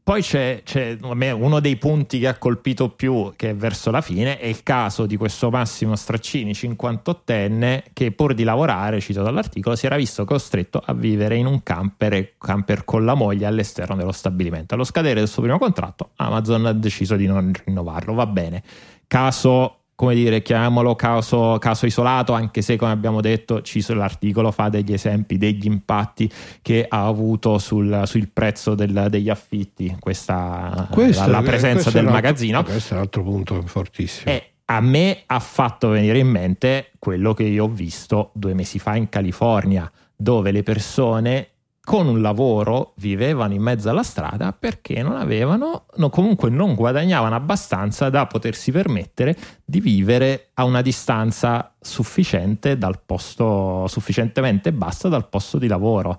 Poi 0.03 0.21
c'è, 0.21 0.63
c'è 0.65 0.97
uno 1.01 1.61
dei 1.61 1.77
punti 1.77 2.19
che 2.19 2.27
ha 2.27 2.37
colpito 2.37 2.89
più, 2.89 3.31
che 3.37 3.51
è 3.51 3.55
verso 3.55 3.89
la 3.89 4.01
fine, 4.01 4.37
è 4.37 4.47
il 4.47 4.61
caso 4.61 5.05
di 5.05 5.15
questo 5.15 5.49
Massimo 5.49 5.95
Straccini, 5.95 6.51
58enne, 6.51 7.83
che 7.93 8.11
pur 8.11 8.33
di 8.33 8.43
lavorare, 8.43 8.99
cito 8.99 9.23
dall'articolo, 9.23 9.77
si 9.77 9.85
era 9.85 9.95
visto 9.95 10.25
costretto 10.25 10.83
a 10.85 10.93
vivere 10.93 11.37
in 11.37 11.45
un 11.45 11.63
camper, 11.63 12.33
camper 12.37 12.83
con 12.83 13.05
la 13.05 13.13
moglie 13.13 13.45
all'esterno 13.45 13.95
dello 13.95 14.11
stabilimento. 14.11 14.73
Allo 14.73 14.83
scadere 14.83 15.19
del 15.19 15.29
suo 15.29 15.41
primo 15.41 15.57
contratto, 15.57 16.09
Amazon 16.17 16.65
ha 16.65 16.73
deciso 16.73 17.15
di 17.15 17.25
non 17.25 17.53
rinnovarlo. 17.63 18.13
Va 18.13 18.25
bene. 18.25 18.61
Caso 19.07 19.82
come 20.03 20.15
dire, 20.15 20.41
chiamiamolo 20.41 20.95
caso, 20.95 21.57
caso, 21.59 21.85
isolato, 21.85 22.33
anche 22.33 22.61
se 22.61 22.75
come 22.75 22.91
abbiamo 22.91 23.21
detto 23.21 23.61
ci, 23.61 23.81
l'articolo 23.93 24.51
fa 24.51 24.67
degli 24.67 24.91
esempi 24.91 25.37
degli 25.37 25.65
impatti 25.65 26.29
che 26.61 26.85
ha 26.87 27.05
avuto 27.05 27.57
sul, 27.57 28.01
sul 28.05 28.27
prezzo 28.27 28.75
del, 28.75 29.07
degli 29.09 29.29
affitti, 29.29 29.95
questa, 29.99 30.89
questo, 30.91 31.25
la, 31.25 31.39
la, 31.39 31.41
presenza 31.41 31.89
del 31.89 32.05
magazzino. 32.05 32.63
Questo 32.63 32.93
è 32.93 32.97
un 32.97 33.03
altro 33.03 33.23
punto 33.23 33.61
fortissimo. 33.65 34.29
E 34.29 34.51
a 34.65 34.81
me 34.81 35.23
ha 35.25 35.39
fatto 35.39 35.89
venire 35.89 36.17
in 36.17 36.27
mente 36.27 36.91
quello 36.99 37.33
che 37.33 37.43
io 37.43 37.63
ho 37.63 37.69
visto 37.69 38.31
due 38.33 38.53
mesi 38.53 38.79
fa 38.79 38.95
in 38.97 39.07
California, 39.07 39.89
dove 40.15 40.51
le 40.51 40.63
persone 40.63 41.47
con 41.85 42.07
un 42.07 42.21
lavoro 42.21 42.93
vivevano 42.97 43.53
in 43.53 43.61
mezzo 43.61 43.89
alla 43.89 44.03
strada 44.03 44.53
perché 44.53 45.01
non 45.01 45.17
avevano, 45.17 45.85
no, 45.97 46.09
comunque 46.09 46.49
non 46.49 46.75
guadagnavano 46.75 47.35
abbastanza 47.35 48.09
da 48.09 48.25
potersi 48.25 48.71
permettere 48.71 49.35
di 49.65 49.81
vivere 49.81 50.51
a 50.53 50.63
una 50.63 50.81
distanza 50.81 51.75
sufficiente 51.81 52.77
dal 52.77 53.01
posto, 53.05 53.85
sufficientemente 53.87 54.71
bassa 54.71 55.09
dal 55.09 55.27
posto 55.27 55.57
di 55.57 55.67
lavoro. 55.67 56.17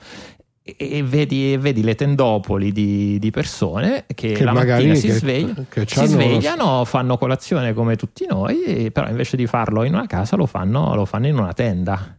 E, 0.63 1.03
vedi, 1.03 1.57
vedi, 1.57 1.83
le 1.83 1.95
tendopoli 1.95 2.71
di, 2.71 3.19
di 3.19 3.31
persone 3.31 4.05
che, 4.15 4.33
che 4.33 4.45
la 4.45 4.53
mattina 4.53 4.95
si, 4.95 5.07
che, 5.07 5.13
svegli, 5.15 5.55
che 5.69 5.87
si 5.87 6.07
svegliano, 6.07 6.79
lo... 6.79 6.85
fanno 6.85 7.17
colazione 7.17 7.73
come 7.73 7.97
tutti 7.97 8.27
noi, 8.29 8.91
però 8.91 9.09
invece 9.09 9.37
di 9.37 9.47
farlo 9.47 9.83
in 9.85 9.95
una 9.95 10.07
casa 10.07 10.37
lo 10.37 10.47
fanno, 10.47 10.95
lo 10.95 11.07
fanno 11.07 11.27
in 11.27 11.39
una 11.39 11.53
tenda. 11.55 12.19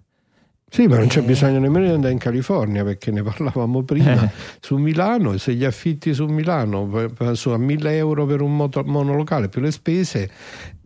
Sì, 0.68 0.88
ma 0.88 0.98
non 0.98 1.08
c'è 1.08 1.20
eh. 1.20 1.24
bisogno 1.24 1.60
nemmeno 1.60 1.86
di 1.86 1.92
andare 1.94 2.12
in 2.12 2.20
California 2.20 2.84
perché 2.84 3.12
ne 3.12 3.24
parlavamo 3.24 3.84
prima. 3.84 4.24
Eh. 4.24 4.30
Su 4.60 4.78
Milano, 4.78 5.38
se 5.38 5.54
gli 5.54 5.64
affitti 5.64 6.14
su 6.14 6.26
Milano 6.26 6.90
a 7.18 7.58
1000 7.58 7.96
euro 7.96 8.26
per 8.26 8.42
un 8.42 8.56
moto, 8.56 8.84
monolocale 8.84 9.48
più 9.48 9.62
le 9.62 9.72
spese, 9.72 10.30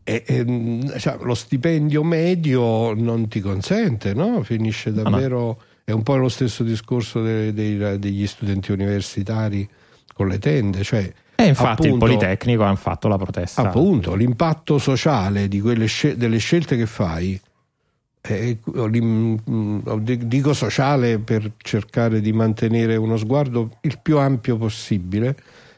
e, 0.04 0.24
e, 0.26 1.00
cioè, 1.00 1.18
lo 1.22 1.34
stipendio 1.34 2.04
medio 2.04 2.94
non 2.94 3.28
ti 3.28 3.40
consente, 3.40 4.14
no? 4.14 4.44
Finisce 4.44 4.92
davvero. 4.92 5.40
No. 5.40 5.58
È 5.84 5.92
un 5.92 6.04
po' 6.04 6.18
lo 6.18 6.30
stesso 6.30 6.64
discorso 6.64 7.24
dei, 7.24 7.52
dei, 7.52 7.98
degli 7.98 8.28
studenti 8.28 8.72
universitari 8.72 9.68
con 10.14 10.28
le 10.28 10.38
tende, 10.38 10.84
cioè. 10.84 11.12
E 11.36 11.46
infatti 11.46 11.88
appunto, 11.88 12.06
il 12.06 12.18
Politecnico 12.18 12.64
ha 12.64 12.76
fatto 12.76 13.08
la 13.08 13.18
protesta. 13.18 13.62
Appunto, 13.64 14.14
l'impatto 14.14 14.78
sociale 14.78 15.48
scel- 15.86 16.16
delle 16.16 16.38
scelte 16.38 16.76
che 16.76 16.86
fai 16.86 17.40
eh, 18.22 18.60
dico 20.26 20.54
sociale 20.54 21.20
per 21.20 21.54
cercare 21.58 22.22
di 22.22 22.34
mantenere 22.34 22.96
uno 22.96 23.18
sguardo 23.18 23.78
il 23.82 24.00
più 24.02 24.18
ampio 24.18 24.58
possibile, 24.58 25.36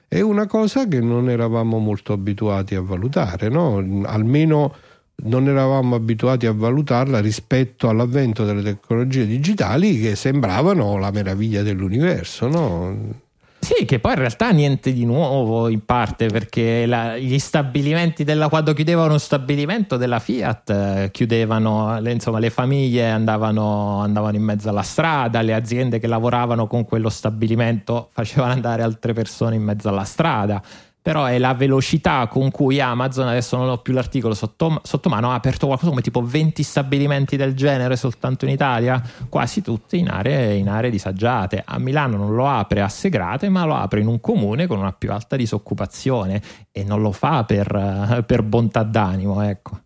è 0.07 0.19
una 0.21 0.47
cosa 0.47 0.87
che 0.87 0.99
non 0.99 1.29
eravamo 1.29 1.77
molto 1.77 2.13
abituati 2.13 2.75
a 2.75 2.81
valutare, 2.81 3.47
no? 3.47 3.77
almeno 4.05 4.75
non 5.23 5.47
eravamo 5.47 5.95
abituati 5.95 6.47
a 6.47 6.51
valutarla 6.51 7.19
rispetto 7.19 7.87
all'avvento 7.87 8.43
delle 8.43 8.63
tecnologie 8.63 9.25
digitali 9.25 9.99
che 9.99 10.15
sembravano 10.15 10.97
la 10.97 11.11
meraviglia 11.11 11.61
dell'universo. 11.61 12.47
No? 12.47 13.29
Sì, 13.63 13.85
che 13.85 13.99
poi 13.99 14.13
in 14.13 14.17
realtà 14.17 14.49
niente 14.49 14.91
di 14.91 15.05
nuovo 15.05 15.69
in 15.69 15.85
parte 15.85 16.25
perché 16.25 16.87
la, 16.87 17.15
gli 17.15 17.37
stabilimenti 17.37 18.23
della, 18.23 18.49
quando 18.49 18.73
chiudevano 18.73 19.09
uno 19.09 19.17
stabilimento 19.19 19.97
della 19.97 20.17
Fiat 20.17 20.69
eh, 20.71 21.09
chiudevano, 21.11 21.99
le, 21.99 22.11
insomma 22.11 22.39
le 22.39 22.49
famiglie 22.49 23.07
andavano, 23.07 23.99
andavano, 24.01 24.35
in 24.35 24.43
mezzo 24.43 24.67
alla 24.67 24.81
strada, 24.81 25.41
le 25.41 25.53
aziende 25.53 25.99
che 25.99 26.07
lavoravano 26.07 26.65
con 26.65 26.85
quello 26.85 27.09
stabilimento 27.09 28.09
facevano 28.11 28.51
andare 28.51 28.81
altre 28.81 29.13
persone 29.13 29.55
in 29.55 29.63
mezzo 29.63 29.89
alla 29.89 30.05
strada 30.05 30.61
però 31.01 31.25
è 31.25 31.39
la 31.39 31.55
velocità 31.55 32.27
con 32.27 32.51
cui 32.51 32.79
Amazon, 32.79 33.27
adesso 33.27 33.57
non 33.57 33.69
ho 33.69 33.79
più 33.79 33.91
l'articolo 33.91 34.35
sotto, 34.35 34.79
sotto, 34.83 35.09
mano, 35.09 35.31
ha 35.31 35.33
aperto 35.33 35.65
qualcosa 35.65 35.89
come 35.89 36.03
tipo 36.03 36.21
20 36.21 36.61
stabilimenti 36.61 37.37
del 37.37 37.55
genere 37.55 37.95
soltanto 37.95 38.45
in 38.45 38.51
Italia, 38.51 39.01
quasi 39.27 39.63
tutti 39.63 39.97
in 39.97 40.09
aree, 40.09 40.55
in 40.55 40.69
aree 40.69 40.91
disagiate. 40.91 41.63
A 41.65 41.79
Milano 41.79 42.17
non 42.17 42.35
lo 42.35 42.47
apre 42.47 42.81
a 42.81 42.87
Segrate, 42.87 43.49
ma 43.49 43.65
lo 43.65 43.75
apre 43.75 44.01
in 44.01 44.07
un 44.07 44.21
comune 44.21 44.67
con 44.67 44.77
una 44.77 44.93
più 44.93 45.11
alta 45.11 45.35
disoccupazione 45.35 46.39
e 46.71 46.83
non 46.83 47.01
lo 47.01 47.11
fa 47.11 47.45
per, 47.45 48.23
per 48.27 48.43
bontà 48.43 48.83
d'animo, 48.83 49.41
ecco. 49.41 49.79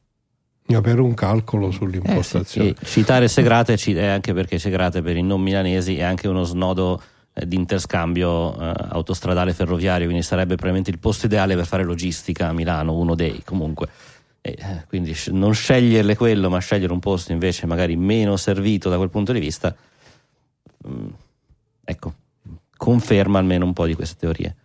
Per 0.65 0.99
un 0.99 1.13
calcolo 1.13 1.71
sull'impostazione. 1.71 2.69
Eh 2.69 2.75
sì, 2.81 2.85
citare 2.85 3.27
Segrate 3.29 3.75
è 3.75 4.05
anche 4.07 4.33
perché 4.33 4.59
Segrate 4.59 5.01
per 5.01 5.15
i 5.15 5.21
non 5.21 5.39
milanesi 5.39 5.97
è 5.97 6.03
anche 6.03 6.27
uno 6.27 6.43
snodo 6.43 7.01
eh, 7.37 7.45
di 7.45 7.57
interscambio 7.57 8.57
eh, 8.57 8.73
autostradale 8.91 9.53
ferroviario, 9.53 10.05
quindi 10.05 10.23
sarebbe 10.23 10.55
probabilmente 10.55 10.89
il 10.89 10.99
posto 10.99 11.25
ideale 11.25 11.53
per 11.55 11.65
fare 11.65 11.83
logistica 11.83 12.47
a 12.47 12.53
Milano, 12.53 12.93
uno 12.93 13.13
dei 13.13 13.41
comunque. 13.43 13.89
E, 14.39 14.55
eh, 14.57 14.85
quindi 14.87 15.13
non 15.31 15.53
sceglierle 15.53 16.15
quello, 16.15 16.49
ma 16.49 16.59
scegliere 16.59 16.93
un 16.93 16.99
posto 16.99 17.33
invece 17.33 17.65
magari 17.65 17.97
meno 17.97 18.37
servito 18.37 18.89
da 18.89 18.95
quel 18.95 19.09
punto 19.09 19.33
di 19.33 19.39
vista, 19.39 19.75
mh, 20.77 20.89
mm, 20.89 21.07
ecco, 21.83 22.13
conferma 22.77 23.37
almeno 23.37 23.65
un 23.65 23.73
po' 23.73 23.85
di 23.85 23.95
queste 23.95 24.15
teorie. 24.17 24.55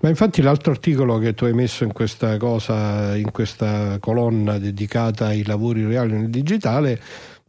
Ma 0.00 0.10
infatti 0.10 0.42
l'altro 0.42 0.72
articolo 0.72 1.16
che 1.16 1.32
tu 1.32 1.46
hai 1.46 1.54
messo 1.54 1.84
in 1.84 1.92
questa 1.92 2.36
cosa, 2.36 3.16
in 3.16 3.30
questa 3.30 3.98
colonna 3.98 4.58
dedicata 4.58 5.26
ai 5.26 5.44
lavori 5.44 5.86
reali 5.86 6.12
nel 6.12 6.28
digitale, 6.28 7.00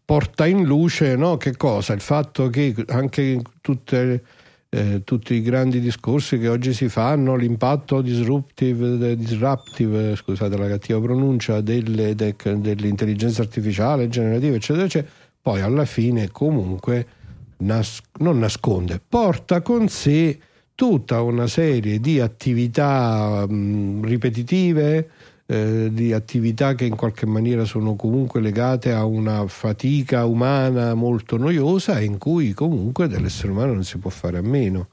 porta 0.05 0.45
in 0.45 0.63
luce 0.63 1.17
no, 1.17 1.35
che 1.35 1.57
cosa? 1.57 1.91
Il 1.91 2.01
fatto 2.01 2.49
che 2.49 2.73
anche 2.87 3.41
tutte 3.59 4.23
eh, 4.73 5.01
tutti 5.03 5.33
i 5.33 5.41
grandi 5.41 5.81
discorsi 5.81 6.39
che 6.39 6.47
oggi 6.47 6.73
si 6.73 6.87
fanno, 6.87 7.35
l'impatto 7.35 8.01
disruptive, 8.01 9.17
disruptive 9.17 10.15
scusate 10.15 10.55
la 10.55 10.69
cattiva 10.69 10.99
pronuncia, 11.01 11.59
delle, 11.59 12.15
de, 12.15 12.35
dell'intelligenza 12.37 13.41
artificiale 13.41 14.07
generativa, 14.07 14.55
eccetera, 14.55 14.85
eccetera, 14.85 15.11
poi 15.41 15.59
alla 15.59 15.83
fine 15.83 16.29
comunque 16.31 17.05
nas- 17.57 18.01
non 18.19 18.39
nasconde, 18.39 19.01
porta 19.05 19.61
con 19.61 19.89
sé 19.89 20.39
tutta 20.73 21.21
una 21.21 21.47
serie 21.47 21.99
di 21.99 22.21
attività 22.21 23.45
mh, 23.45 24.05
ripetitive, 24.05 25.09
eh, 25.45 25.89
di 25.91 26.13
attività 26.13 26.75
che 26.75 26.85
in 26.85 26.95
qualche 26.95 27.25
maniera 27.25 27.65
sono 27.65 27.95
comunque 27.95 28.41
legate 28.41 28.91
a 28.91 29.05
una 29.05 29.45
fatica 29.47 30.25
umana 30.25 30.93
molto 30.93 31.37
noiosa 31.37 31.99
e 31.99 32.05
in 32.05 32.17
cui 32.17 32.53
comunque 32.53 33.07
dell'essere 33.07 33.51
umano 33.51 33.73
non 33.73 33.83
si 33.83 33.97
può 33.97 34.09
fare 34.09 34.37
a 34.37 34.41
meno. 34.41 34.87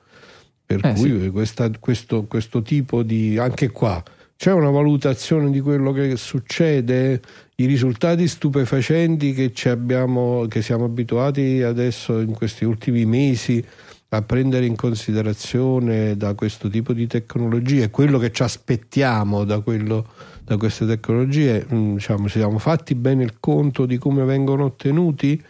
Per 0.64 0.84
eh, 0.84 0.94
cui 0.94 1.20
sì. 1.22 1.30
questa, 1.30 1.70
questo, 1.78 2.24
questo 2.24 2.62
tipo 2.62 3.02
di... 3.02 3.38
anche 3.38 3.70
qua 3.70 4.02
c'è 4.38 4.52
una 4.52 4.70
valutazione 4.70 5.50
di 5.50 5.60
quello 5.60 5.90
che 5.90 6.16
succede, 6.16 7.20
i 7.56 7.66
risultati 7.66 8.28
stupefacenti 8.28 9.32
che, 9.32 9.68
abbiamo, 9.68 10.46
che 10.48 10.62
siamo 10.62 10.84
abituati 10.84 11.62
adesso 11.62 12.20
in 12.20 12.32
questi 12.32 12.64
ultimi 12.64 13.04
mesi 13.04 13.64
a 14.10 14.22
prendere 14.22 14.64
in 14.64 14.76
considerazione 14.76 16.16
da 16.16 16.34
questo 16.34 16.68
tipo 16.68 16.92
di 16.92 17.08
tecnologie, 17.08 17.90
quello 17.90 18.18
che 18.18 18.30
ci 18.30 18.44
aspettiamo 18.44 19.42
da 19.42 19.58
quello 19.58 20.06
da 20.48 20.56
queste 20.56 20.86
tecnologie, 20.86 21.66
mm, 21.70 21.94
diciamo, 21.96 22.26
ci 22.26 22.38
siamo 22.38 22.58
fatti 22.58 22.94
bene 22.94 23.22
il 23.22 23.34
conto 23.38 23.84
di 23.84 23.98
come 23.98 24.24
vengono 24.24 24.64
ottenuti, 24.64 25.40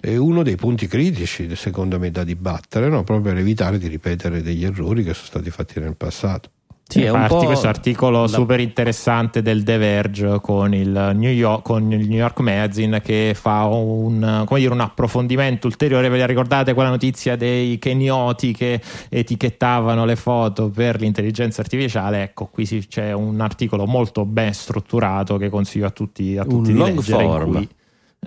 è 0.00 0.16
uno 0.16 0.42
dei 0.42 0.56
punti 0.56 0.88
critici, 0.88 1.54
secondo 1.54 1.96
me, 2.00 2.10
da 2.10 2.24
dibattere, 2.24 2.88
no? 2.88 3.04
proprio 3.04 3.32
per 3.32 3.40
evitare 3.40 3.78
di 3.78 3.86
ripetere 3.86 4.42
degli 4.42 4.64
errori 4.64 5.04
che 5.04 5.14
sono 5.14 5.26
stati 5.26 5.50
fatti 5.50 5.78
nel 5.78 5.94
passato. 5.94 6.50
Sì, 6.90 7.04
Infatti 7.04 7.44
questo 7.44 7.68
articolo 7.68 8.22
la... 8.22 8.28
super 8.28 8.60
interessante 8.60 9.42
del 9.42 9.62
The 9.62 9.76
Verge 9.76 10.40
con 10.40 10.72
il, 10.72 11.12
New 11.16 11.30
York, 11.30 11.62
con 11.62 11.92
il 11.92 12.08
New 12.08 12.16
York 12.16 12.40
Magazine 12.40 13.02
che 13.02 13.34
fa 13.38 13.64
un, 13.64 14.46
dire, 14.48 14.72
un, 14.72 14.80
approfondimento 14.80 15.66
ulteriore. 15.66 16.08
Ve 16.08 16.16
la 16.16 16.24
ricordate 16.24 16.72
quella 16.72 16.88
notizia 16.88 17.36
dei 17.36 17.78
kenioti 17.78 18.54
che 18.54 18.80
etichettavano 19.10 20.06
le 20.06 20.16
foto 20.16 20.70
per 20.70 20.98
l'intelligenza 20.98 21.60
artificiale? 21.60 22.22
Ecco, 22.22 22.46
qui 22.46 22.64
c'è 22.88 23.12
un 23.12 23.38
articolo 23.42 23.84
molto 23.84 24.24
ben 24.24 24.54
strutturato 24.54 25.36
che 25.36 25.50
consiglio 25.50 25.88
a 25.88 25.90
tutti, 25.90 26.38
a 26.38 26.44
tutti 26.44 26.54
un 26.54 26.62
di 26.62 26.72
long 26.72 26.96
leggere. 26.96 27.22
Form. 27.22 27.68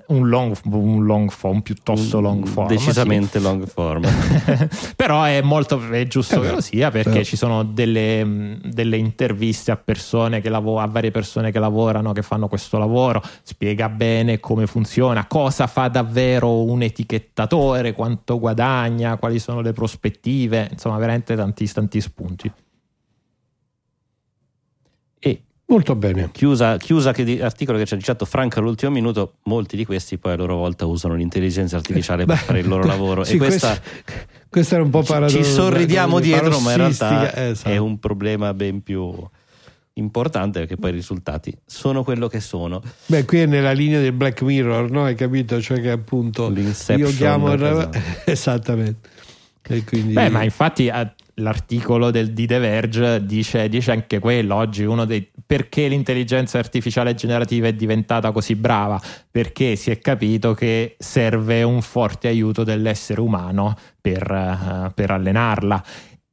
Un 0.07 0.29
long, 0.29 0.57
un 0.63 1.05
long 1.05 1.29
form 1.29 1.59
piuttosto 1.61 2.17
un, 2.17 2.23
long 2.23 2.45
form 2.45 2.67
decisamente 2.67 3.39
sì. 3.39 3.43
long 3.43 3.67
form 3.67 4.05
però 4.95 5.23
è 5.23 5.41
molto 5.41 5.81
è 5.89 6.07
giusto 6.07 6.41
eh 6.41 6.47
che 6.47 6.51
lo 6.51 6.61
sia 6.61 6.91
perché 6.91 7.19
eh. 7.19 7.23
ci 7.25 7.35
sono 7.35 7.63
delle, 7.63 8.57
delle, 8.63 8.95
interviste 8.95 9.71
a 9.71 9.75
persone 9.75 10.39
che 10.39 10.49
lavorano 10.49 10.87
a 10.87 10.91
varie 10.91 11.11
persone 11.11 11.51
che 11.51 11.59
lavorano 11.59 12.13
che 12.13 12.21
fanno 12.21 12.47
questo 12.47 12.77
lavoro 12.77 13.21
spiega 13.43 13.89
bene 13.89 14.39
come 14.39 14.65
funziona 14.65 15.27
cosa 15.27 15.67
fa 15.67 15.89
davvero 15.89 16.63
un 16.63 16.81
etichettatore 16.81 17.91
quanto 17.91 18.39
guadagna 18.39 19.17
quali 19.17 19.39
sono 19.39 19.59
le 19.59 19.73
prospettive 19.73 20.69
insomma 20.71 20.97
veramente 20.97 21.35
tanti 21.35 21.69
tanti 21.71 21.99
spunti 21.99 22.51
Molto 25.71 25.95
bene. 25.95 26.31
Chiusa, 26.33 26.75
chiusa 26.75 27.13
che 27.13 27.23
di, 27.23 27.39
articolo 27.39 27.77
che 27.77 27.85
ci 27.85 27.93
ha 27.93 27.97
dictato 27.97 28.25
Franca 28.25 28.59
all'ultimo 28.59 28.91
minuto, 28.91 29.35
molti 29.43 29.77
di 29.77 29.85
questi 29.85 30.17
poi 30.17 30.33
a 30.33 30.35
loro 30.35 30.57
volta 30.57 30.85
usano 30.85 31.15
l'intelligenza 31.15 31.77
artificiale 31.77 32.25
per 32.25 32.35
Beh, 32.35 32.41
fare 32.41 32.59
il 32.59 32.67
loro 32.67 32.83
lavoro. 32.83 33.23
sì, 33.23 33.35
e 33.35 33.37
questa, 33.37 33.79
questa, 34.49 34.75
era 34.75 34.83
un 34.83 34.89
po' 34.89 35.01
paradossale. 35.01 35.45
ci 35.45 35.49
sorridiamo 35.49 36.19
dietro, 36.19 36.59
ma 36.59 36.71
in 36.71 36.77
realtà 36.77 37.33
Esatto. 37.51 37.69
è 37.69 37.77
un 37.77 37.99
problema 37.99 38.53
ben 38.53 38.83
più 38.83 39.13
importante 39.93 40.59
perché 40.59 40.75
poi 40.75 40.89
i 40.89 40.93
risultati 40.93 41.57
sono 41.65 42.03
quello 42.03 42.27
che 42.27 42.41
sono. 42.41 42.81
Beh, 43.05 43.23
qui 43.23 43.39
è 43.39 43.45
nella 43.45 43.71
linea 43.71 44.01
del 44.01 44.11
Black 44.11 44.41
Mirror, 44.41 44.91
no? 44.91 45.05
Hai 45.05 45.15
capito? 45.15 45.61
Cioè 45.61 45.79
che 45.79 45.91
appunto 45.91 46.49
L'Inception, 46.49 46.99
io 46.99 47.15
chiamo 47.15 47.49
esattamente. 48.25 49.07
E 49.63 49.85
quindi 49.85 50.11
Beh, 50.11 50.27
ma 50.27 50.43
infatti 50.43 50.89
l'articolo 51.41 52.11
del, 52.11 52.31
di 52.31 52.45
The 52.45 52.59
Verge 52.59 53.25
dice, 53.25 53.67
dice 53.67 53.91
anche 53.91 54.19
quello 54.19 54.55
oggi, 54.55 54.83
uno 54.83 55.05
dei 55.05 55.29
perché 55.51 55.89
l'intelligenza 55.89 56.59
artificiale 56.59 57.13
generativa 57.13 57.67
è 57.67 57.73
diventata 57.73 58.31
così 58.31 58.55
brava, 58.55 59.01
perché 59.29 59.75
si 59.75 59.91
è 59.91 59.99
capito 59.99 60.53
che 60.53 60.95
serve 60.97 61.63
un 61.63 61.81
forte 61.81 62.29
aiuto 62.29 62.63
dell'essere 62.63 63.19
umano 63.19 63.75
per, 63.99 64.31
eh, 64.31 64.91
per 64.93 65.11
allenarla. 65.11 65.83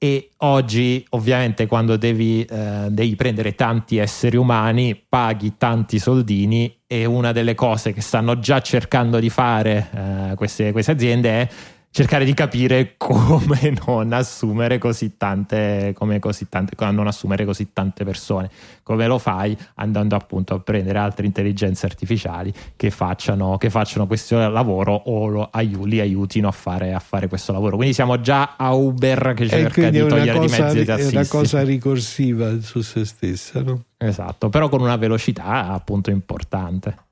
E 0.01 0.31
oggi, 0.39 1.05
ovviamente, 1.11 1.67
quando 1.67 1.97
devi, 1.97 2.45
eh, 2.45 2.87
devi 2.89 3.17
prendere 3.17 3.57
tanti 3.57 3.97
esseri 3.97 4.37
umani, 4.37 4.95
paghi 4.95 5.55
tanti 5.59 5.99
soldini 5.99 6.83
e 6.87 7.05
una 7.05 7.33
delle 7.33 7.57
cose 7.57 7.93
che 7.93 8.01
stanno 8.01 8.39
già 8.39 8.61
cercando 8.61 9.19
di 9.19 9.29
fare 9.29 9.89
eh, 9.93 10.35
queste, 10.37 10.71
queste 10.71 10.93
aziende 10.93 11.29
è 11.31 11.49
cercare 11.91 12.24
di 12.24 12.34
capire 12.34 12.95
come 12.97 13.74
non 13.86 14.12
assumere 14.12 14.78
così 14.78 15.16
tante, 15.16 15.93
come 15.97 16.18
così 16.18 16.49
tante, 16.49 16.74
non 16.91 17.07
assumere 17.07 17.45
così 17.45 17.72
tante 17.72 18.05
persone. 18.05 18.51
Come 18.82 19.07
lo 19.07 19.18
fai? 19.18 19.57
Andando 19.76 20.14
appunto 20.16 20.55
a 20.55 20.61
prendere 20.61 20.99
altre 20.99 21.26
intelligenze 21.26 21.86
artificiali 21.86 22.53
che 22.76 22.91
facciano, 22.91 23.57
che 23.59 23.70
facciano 23.70 24.07
questo 24.07 24.49
lavoro 24.49 24.95
o 24.95 25.26
lo 25.26 25.51
li 25.84 26.01
aiutino 26.01 26.49
a 26.49 26.53
fare, 26.53 26.93
a 26.93 26.99
fare 26.99 27.28
questo 27.28 27.53
lavoro. 27.53 27.76
Quindi 27.76 27.95
siamo 27.95 28.20
già 28.20 28.55
a 28.57 28.72
Uber 28.72 29.34
che 29.34 29.49
cerca 29.49 29.91
di 29.91 29.99
è 29.99 30.07
togliere 30.07 30.39
di 30.39 30.47
mezzo 30.49 30.78
i 30.78 30.80
è 30.80 30.84
tassisti. 30.84 31.16
una 31.16 31.26
cosa 31.26 31.62
ricorsiva 31.62 32.61
su 32.61 32.80
se 32.80 33.05
stessa, 33.05 33.62
no? 33.62 33.84
Esatto, 33.97 34.49
però 34.49 34.68
con 34.68 34.80
una 34.80 34.97
velocità 34.97 35.68
appunto 35.68 36.11
importante. 36.11 37.07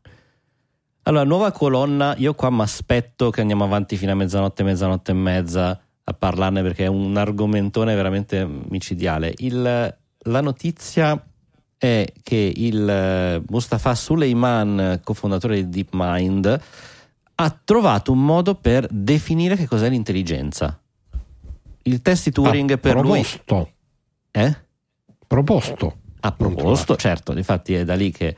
Allora, 1.09 1.23
nuova 1.25 1.53
colonna, 1.53 2.17
io 2.19 2.35
qua 2.35 2.51
mi 2.51 2.63
aspetto 2.63 3.31
che 3.31 3.41
andiamo 3.41 3.63
avanti 3.63 3.97
fino 3.97 4.11
a 4.11 4.17
mezzanotte, 4.17 4.65
mezzanotte 4.65 5.13
e 5.13 5.15
mezza 5.15 5.81
a 6.03 6.13
parlarne 6.13 6.63
perché 6.63 6.85
è 6.85 6.89
un 6.89 7.17
argomentone 7.17 7.95
veramente 7.95 8.45
micidiale. 8.45 9.33
Il- 9.37 9.97
la 10.19 10.41
notizia 10.41 11.25
è 11.79 12.13
che 12.23 12.53
il 12.57 12.89
eh, 12.89 13.43
Mustafa 13.49 13.95
Suleiman, 13.95 15.01
cofondatore 15.05 15.57
di 15.57 15.69
DeepMind, 15.69 16.61
ha 17.37 17.61
trovato 17.65 18.11
un 18.11 18.25
modo 18.25 18.57
per 18.57 18.89
definire 18.91 19.55
che 19.55 19.69
cos'è 19.69 19.89
l'intelligenza. 19.89 20.77
Il 21.83 22.03
test 22.03 22.25
di 22.25 22.31
Turing 22.33 22.73
Ah, 22.73 22.79
per 22.79 22.95
lui... 22.95 23.03
proposto, 23.21 23.71
Eh? 24.33 24.57
proposto. 25.25 25.97
ha 26.21 26.33
proposto, 26.33 26.97
certo, 26.97 27.31
infatti 27.37 27.75
è 27.75 27.85
da 27.85 27.95
lì 27.95 28.11
che 28.11 28.37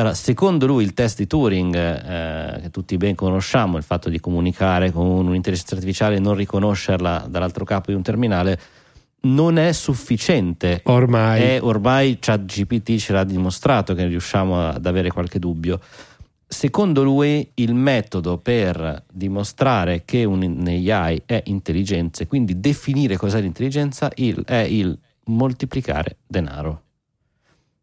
allora, 0.00 0.14
secondo 0.14 0.66
lui 0.66 0.84
il 0.84 0.94
test 0.94 1.18
di 1.18 1.26
Turing 1.26 1.74
eh, 1.74 2.60
che 2.62 2.70
tutti 2.70 2.96
ben 2.96 3.14
conosciamo, 3.14 3.76
il 3.76 3.82
fatto 3.82 4.08
di 4.08 4.18
comunicare 4.18 4.90
con 4.90 5.06
un'intelligenza 5.06 5.74
artificiale 5.74 6.16
e 6.16 6.20
non 6.20 6.34
riconoscerla 6.34 7.26
dall'altro 7.28 7.64
capo 7.64 7.90
di 7.90 7.96
un 7.96 8.02
terminale 8.02 8.60
non 9.22 9.58
è 9.58 9.72
sufficiente 9.72 10.80
Ormai 10.84 11.42
e 11.42 11.58
ormai 11.60 12.16
ChatGPT 12.18 12.96
ce 12.96 13.12
l'ha 13.12 13.24
dimostrato 13.24 13.94
che 13.94 14.06
riusciamo 14.06 14.68
ad 14.68 14.86
avere 14.86 15.10
qualche 15.10 15.38
dubbio. 15.38 15.78
Secondo 16.46 17.04
lui 17.04 17.48
il 17.54 17.74
metodo 17.74 18.38
per 18.38 19.04
dimostrare 19.12 20.02
che 20.04 20.24
un 20.24 20.64
AI 20.66 21.22
è 21.26 21.42
intelligenza 21.46 22.22
e 22.22 22.26
quindi 22.26 22.58
definire 22.58 23.16
cos'è 23.16 23.40
l'intelligenza 23.40 24.08
è 24.08 24.56
il 24.56 24.98
moltiplicare 25.26 26.16
denaro. 26.26 26.82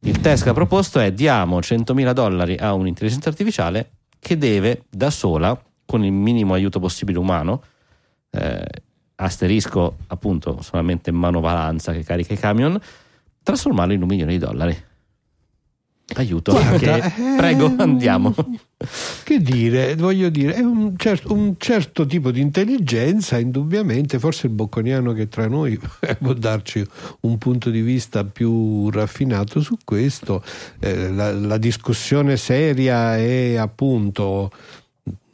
Il 0.02 0.20
test 0.22 0.44
che 0.44 0.50
ha 0.50 0.54
proposto 0.54 1.00
è 1.00 1.12
diamo 1.12 1.60
100.000 1.60 2.12
dollari 2.12 2.56
a 2.56 2.74
un'intelligenza 2.74 3.30
artificiale 3.30 3.92
che 4.20 4.38
deve 4.38 4.84
da 4.90 5.10
sola, 5.10 5.60
con 5.86 6.04
il 6.04 6.12
minimo 6.12 6.54
aiuto 6.54 6.80
possibile 6.80 7.18
umano, 7.18 7.64
eh, 8.32 8.66
asterisco 9.16 9.98
appunto 10.08 10.62
solamente 10.62 11.12
manovalanza 11.12 11.92
che 11.94 12.04
carica 12.04 12.34
i 12.34 12.38
camion, 12.38 12.80
trasformarlo 13.42 13.94
in 13.94 14.02
un 14.02 14.08
milione 14.08 14.32
di 14.34 14.38
dollari. 14.38 14.84
Aiuto, 16.16 16.54
Guarda, 16.54 16.78
che- 16.78 17.06
eh, 17.06 17.36
prego 17.36 17.74
andiamo. 17.78 18.34
Che 19.24 19.42
dire, 19.42 19.96
voglio 19.96 20.30
dire, 20.30 20.54
è 20.54 20.62
un 20.62 20.94
certo, 20.96 21.34
un 21.34 21.56
certo 21.58 22.06
tipo 22.06 22.32
di 22.32 22.40
intelligenza, 22.40 23.38
indubbiamente, 23.38 24.18
forse 24.18 24.48
il 24.48 24.54
bocconiano 24.54 25.12
che 25.12 25.28
tra 25.28 25.48
noi 25.48 25.78
può 26.20 26.34
darci 26.34 26.86
un 27.22 27.38
punto 27.38 27.70
di 27.70 27.82
vista 27.82 28.24
più 28.24 28.90
raffinato 28.90 29.60
su 29.62 29.78
questo. 29.84 30.42
Eh, 30.80 31.12
la, 31.12 31.34
la 31.34 31.58
discussione 31.58 32.38
seria 32.38 33.18
è 33.18 33.56
appunto 33.56 34.52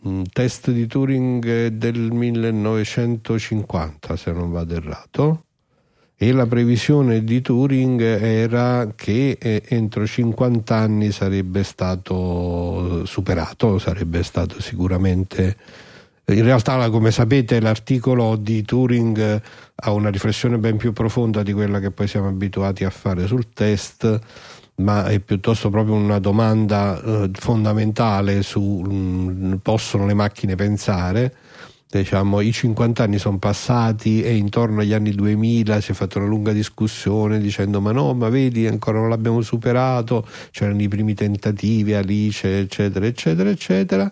un 0.04 0.24
test 0.32 0.72
di 0.72 0.88
Turing 0.88 1.68
del 1.68 2.12
1950, 2.12 4.16
se 4.16 4.32
non 4.32 4.52
vado 4.52 4.76
errato. 4.76 5.44
E 6.24 6.32
la 6.32 6.46
previsione 6.46 7.26
di 7.26 7.42
Turing 7.42 8.00
era 8.00 8.94
che 8.96 9.38
eh, 9.38 9.62
entro 9.68 10.08
50 10.08 10.74
anni 10.74 11.12
sarebbe 11.12 11.64
stato 11.64 13.06
superato, 13.06 13.78
sarebbe 13.78 14.24
stato 14.24 14.62
sicuramente. 14.62 15.58
In 16.28 16.46
realtà, 16.46 16.90
come 16.90 17.12
sapete, 17.12 17.60
l'articolo 17.60 18.38
di 18.38 18.64
Turing 18.64 19.18
eh, 19.18 19.42
ha 19.76 19.92
una 19.92 20.10
riflessione 20.10 20.58
ben 20.58 20.78
più 20.78 20.94
profonda 20.94 21.44
di 21.44 21.52
quella 21.52 21.82
che 21.82 21.92
poi 21.92 22.08
siamo 22.08 22.30
abituati 22.30 22.86
a 22.86 22.90
fare 22.90 23.28
sul 23.28 23.52
test, 23.52 24.18
ma 24.76 25.08
è 25.08 25.20
piuttosto 25.20 25.70
proprio 25.70 25.96
una 25.96 26.20
domanda 26.20 27.02
eh, 27.04 27.32
fondamentale 27.34 28.44
su 28.44 28.82
mm, 28.88 29.56
possono 29.56 30.06
le 30.06 30.14
macchine 30.14 30.56
pensare 30.56 31.36
diciamo, 32.00 32.42
i 32.42 32.52
50 32.52 33.04
anni 33.04 33.18
sono 33.18 33.38
passati 33.38 34.22
e 34.22 34.36
intorno 34.36 34.82
agli 34.82 34.94
anni 34.94 35.12
2000 35.12 35.82
si 35.82 35.92
è 35.92 35.94
fatta 35.94 36.20
una 36.20 36.28
lunga 36.28 36.52
discussione 36.52 37.40
dicendo 37.40 37.82
ma 37.82 37.92
no, 37.92 38.14
ma 38.14 38.30
vedi 38.30 38.68
ancora 38.68 39.00
non 39.00 39.10
l'abbiamo 39.10 39.42
superato, 39.42 40.28
c'erano 40.52 40.82
i 40.82 40.88
primi 40.88 41.14
tentativi, 41.14 41.94
Alice, 41.94 42.60
eccetera, 42.60 43.06
eccetera, 43.06 43.50
eccetera. 43.50 44.12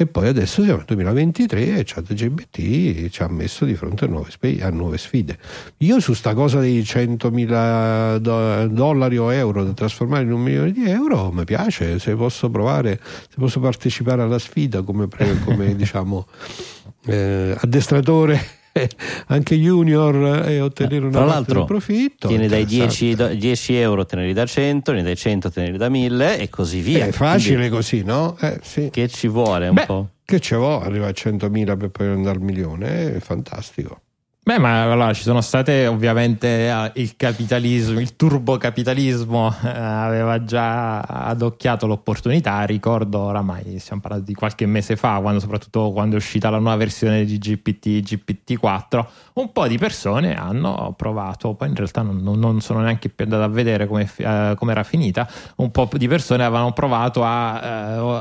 E 0.00 0.06
poi 0.06 0.28
adesso 0.28 0.62
siamo 0.62 0.78
nel 0.78 0.86
2023 0.86 1.76
e 1.76 1.84
ChatGPT 1.84 3.10
ci 3.10 3.22
ha 3.22 3.28
messo 3.28 3.66
di 3.66 3.74
fronte 3.74 4.06
a 4.06 4.08
nuove, 4.08 4.30
spe- 4.30 4.62
a 4.62 4.70
nuove 4.70 4.96
sfide. 4.96 5.36
Io 5.78 6.00
su 6.00 6.14
sta 6.14 6.32
cosa 6.32 6.58
dei 6.58 6.80
100.000 6.80 8.16
do- 8.16 8.66
dollari 8.68 9.18
o 9.18 9.30
euro 9.30 9.62
da 9.62 9.74
trasformare 9.74 10.22
in 10.22 10.32
un 10.32 10.40
milione 10.40 10.72
di 10.72 10.88
euro 10.88 11.30
mi 11.32 11.44
piace, 11.44 11.98
se 11.98 12.14
posso 12.14 12.48
provare, 12.48 12.98
se 13.02 13.34
posso 13.36 13.60
partecipare 13.60 14.22
alla 14.22 14.38
sfida 14.38 14.80
come, 14.80 15.06
pre- 15.06 15.38
come 15.44 15.76
diciamo 15.76 16.26
eh, 17.10 17.56
addestratore 17.60 18.40
anche 19.28 19.56
junior 19.56 20.46
e 20.46 20.60
ottenere 20.60 21.06
una 21.06 21.10
Tra 21.10 21.24
parte 21.24 21.52
del 21.54 21.64
profitto 21.64 22.28
tieni 22.28 22.46
dai 22.46 22.62
interessante. 22.62 23.04
10, 23.04 23.14
do- 23.16 23.34
10 23.34 23.74
euro, 23.76 24.06
teneri 24.06 24.32
da 24.32 24.46
100, 24.46 24.92
ne 24.92 25.02
dai 25.02 25.16
100, 25.16 25.50
teneri 25.50 25.76
da 25.76 25.88
1000 25.88 26.38
e 26.38 26.48
così 26.48 26.80
via. 26.80 27.06
è 27.06 27.10
facile 27.12 27.56
Quindi, 27.56 27.74
così 27.74 28.02
no? 28.04 28.36
Eh, 28.40 28.58
sì. 28.62 28.88
Che 28.90 29.08
ci 29.08 29.26
vuole 29.28 29.68
un 29.68 29.74
Beh, 29.74 29.86
po'? 29.86 30.08
che 30.24 30.38
ce 30.40 30.54
vuole 30.56 30.84
arriva 30.84 31.06
a 31.08 31.10
100.000 31.10 31.76
per 31.76 31.88
poi 31.90 32.06
andare 32.06 32.36
al 32.38 32.42
milione 32.44 33.16
è 33.16 33.18
fantastico 33.20 34.02
Beh, 34.50 34.58
ma 34.58 34.82
allora 34.82 35.12
ci 35.12 35.22
sono 35.22 35.42
state 35.42 35.86
ovviamente 35.86 36.92
il 36.94 37.14
capitalismo, 37.14 38.00
il 38.00 38.16
turbocapitalismo 38.16 39.54
eh, 39.62 39.68
aveva 39.68 40.42
già 40.42 40.98
adocchiato 41.02 41.86
l'opportunità. 41.86 42.64
Ricordo 42.64 43.20
oramai 43.20 43.78
stiamo 43.78 44.00
parlando 44.00 44.26
di 44.26 44.34
qualche 44.34 44.66
mese 44.66 44.96
fa, 44.96 45.20
quando, 45.20 45.38
soprattutto 45.38 45.92
quando 45.92 46.16
è 46.16 46.18
uscita 46.18 46.50
la 46.50 46.58
nuova 46.58 46.74
versione 46.74 47.24
di 47.24 47.38
GPT, 47.38 48.02
GPT-4, 48.02 49.06
un 49.34 49.52
po' 49.52 49.66
di 49.68 49.78
persone 49.78 50.34
hanno 50.36 50.94
provato, 50.96 51.54
poi 51.54 51.68
in 51.68 51.74
realtà 51.74 52.02
non, 52.02 52.20
non- 52.38 52.60
sono 52.60 52.80
neanche 52.80 53.08
più 53.08 53.24
andato 53.24 53.42
a 53.42 53.48
vedere 53.48 53.86
come 53.86 54.06
era 54.16 54.82
finita. 54.82 55.28
Un 55.56 55.70
po' 55.70 55.88
di 55.92 56.08
persone 56.08 56.44
avevano 56.44 56.72
provato 56.72 57.24
a, 57.24 57.60
eh, 57.62 57.68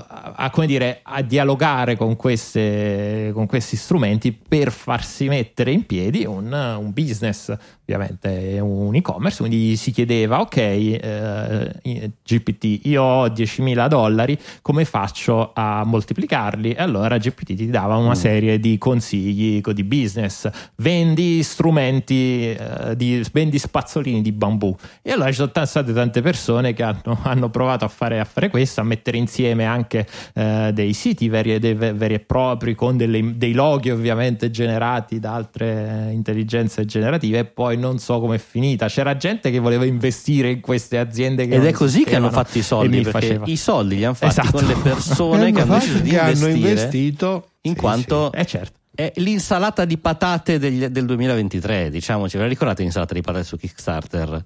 a- 0.07 0.33
a, 0.35 0.49
come 0.49 0.67
dire, 0.67 0.99
a 1.03 1.21
dialogare 1.21 1.95
con, 1.97 2.15
queste, 2.15 3.31
con 3.33 3.45
questi 3.47 3.75
strumenti 3.75 4.31
per 4.31 4.71
farsi 4.71 5.27
mettere 5.27 5.71
in 5.71 5.85
piedi 5.85 6.25
un, 6.25 6.51
un 6.51 6.91
business 6.93 7.55
ovviamente 7.89 8.55
è 8.55 8.59
un 8.59 8.93
e-commerce, 8.93 9.39
quindi 9.39 9.75
si 9.75 9.91
chiedeva, 9.91 10.39
ok, 10.41 10.57
eh, 10.57 12.11
GPT, 12.23 12.85
io 12.85 13.01
ho 13.01 13.27
10.000 13.27 13.87
dollari, 13.87 14.37
come 14.61 14.85
faccio 14.85 15.51
a 15.53 15.83
moltiplicarli? 15.83 16.73
E 16.73 16.81
allora 16.81 17.17
GPT 17.17 17.55
ti 17.55 17.69
dava 17.69 17.97
una 17.97 18.11
mm. 18.11 18.13
serie 18.13 18.59
di 18.59 18.77
consigli 18.77 19.61
di 19.69 19.83
business, 19.83 20.49
vendi 20.77 21.41
strumenti, 21.43 22.51
eh, 22.51 22.95
di, 22.95 23.23
vendi 23.31 23.57
spazzolini 23.57 24.21
di 24.21 24.31
bambù. 24.31 24.75
E 25.01 25.11
allora 25.11 25.29
ci 25.29 25.35
sono 25.35 25.51
state 25.65 25.93
tante 25.93 26.21
persone 26.21 26.73
che 26.73 26.83
hanno, 26.83 27.19
hanno 27.23 27.49
provato 27.49 27.85
a 27.85 27.87
fare, 27.87 28.19
a 28.19 28.25
fare, 28.25 28.49
questo, 28.49 28.81
a 28.81 28.83
mettere 28.83 29.17
insieme 29.17 29.65
anche 29.65 30.07
eh, 30.33 30.71
dei 30.73 30.93
siti 30.93 31.27
veri, 31.29 31.57
dei, 31.59 31.73
veri, 31.73 32.13
e 32.15 32.19
propri 32.19 32.75
con 32.75 32.97
delle, 32.97 33.37
dei 33.37 33.53
loghi 33.53 33.89
ovviamente 33.89 34.49
generati 34.51 35.19
da 35.19 35.33
altre 35.33 36.09
intelligenze 36.11 36.85
generative 36.85 37.39
e 37.39 37.45
poi 37.45 37.77
non 37.79 37.97
so 37.97 38.19
com'è 38.19 38.37
finita. 38.37 38.87
C'era 38.87 39.17
gente 39.17 39.49
che 39.49 39.57
voleva 39.57 39.85
investire 39.85 40.51
in 40.51 40.59
queste 40.61 40.99
aziende 40.99 41.43
ed 41.43 41.65
è 41.65 41.71
così 41.71 42.03
che 42.03 42.15
hanno 42.15 42.29
fatto 42.29 42.57
i 42.57 42.61
soldi 42.61 43.07
i 43.45 43.57
soldi 43.57 43.95
li 43.95 44.03
hanno 44.03 44.13
fatti 44.13 44.39
esatto. 44.39 44.57
con 44.57 44.67
le 44.67 44.75
persone 44.75 45.51
che 45.53 45.61
hanno 45.61 45.73
deciso 45.75 45.99
di 45.99 46.09
investire 46.09 46.47
hanno 46.47 46.47
investito 46.47 47.49
in 47.61 47.73
sì, 47.73 47.79
quanto 47.79 48.29
sì. 48.33 48.39
Eh, 48.39 48.45
certo. 48.45 48.79
è 48.93 49.11
l'insalata 49.15 49.85
di 49.85 49.97
patate 49.97 50.59
degli, 50.59 50.85
del 50.85 51.05
2023 51.05 51.89
diciamoci 51.89 52.37
ve 52.37 52.43
la 52.43 52.49
ricordate 52.49 52.81
l'insalata 52.83 53.13
di 53.13 53.21
patate 53.21 53.43
su 53.43 53.57
Kickstarter 53.57 54.43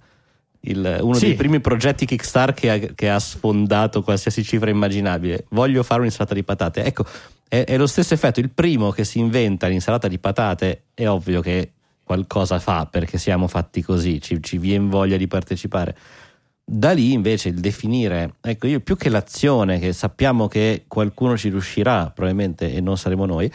il, 0.65 0.99
uno 1.01 1.15
sì. 1.15 1.25
dei 1.25 1.35
primi 1.35 1.59
progetti 1.59 2.05
Kickstarter 2.05 2.53
che 2.53 2.69
ha, 2.69 2.93
che 2.93 3.09
ha, 3.09 3.19
sfondato 3.19 4.01
qualsiasi 4.01 4.45
cifra 4.45 4.69
immaginabile. 4.69 5.45
Voglio 5.49 5.83
fare 5.83 5.99
un'insalata 5.99 6.33
di 6.33 6.43
patate. 6.43 6.85
Ecco, 6.85 7.05
è, 7.49 7.65
è, 7.65 7.77
lo 7.77 7.87
stesso 7.87 8.13
effetto. 8.13 8.39
Il 8.39 8.49
primo 8.49 8.91
che 8.91 9.03
si 9.03 9.19
inventa 9.19 9.67
l'insalata 9.67 10.07
di 10.07 10.19
patate 10.19 10.83
è 10.93 11.05
ovvio 11.07 11.41
che 11.41 11.71
qualcosa 12.03 12.59
fa 12.59 12.85
perché 12.85 13.17
siamo 13.17 13.47
fatti 13.47 13.81
così, 13.81 14.21
ci, 14.21 14.41
ci 14.41 14.57
viene 14.57 14.87
voglia 14.87 15.17
di 15.17 15.27
partecipare. 15.27 15.95
Da 16.65 16.91
lì 16.91 17.11
invece 17.11 17.49
il 17.49 17.59
definire, 17.59 18.35
ecco 18.39 18.67
io 18.67 18.79
più 18.79 18.95
che 18.95 19.09
l'azione, 19.09 19.79
che 19.79 19.91
sappiamo 19.91 20.47
che 20.47 20.85
qualcuno 20.87 21.37
ci 21.37 21.49
riuscirà 21.49 22.09
probabilmente 22.09 22.73
e 22.73 22.79
non 22.79 22.97
saremo 22.97 23.25
noi, 23.25 23.51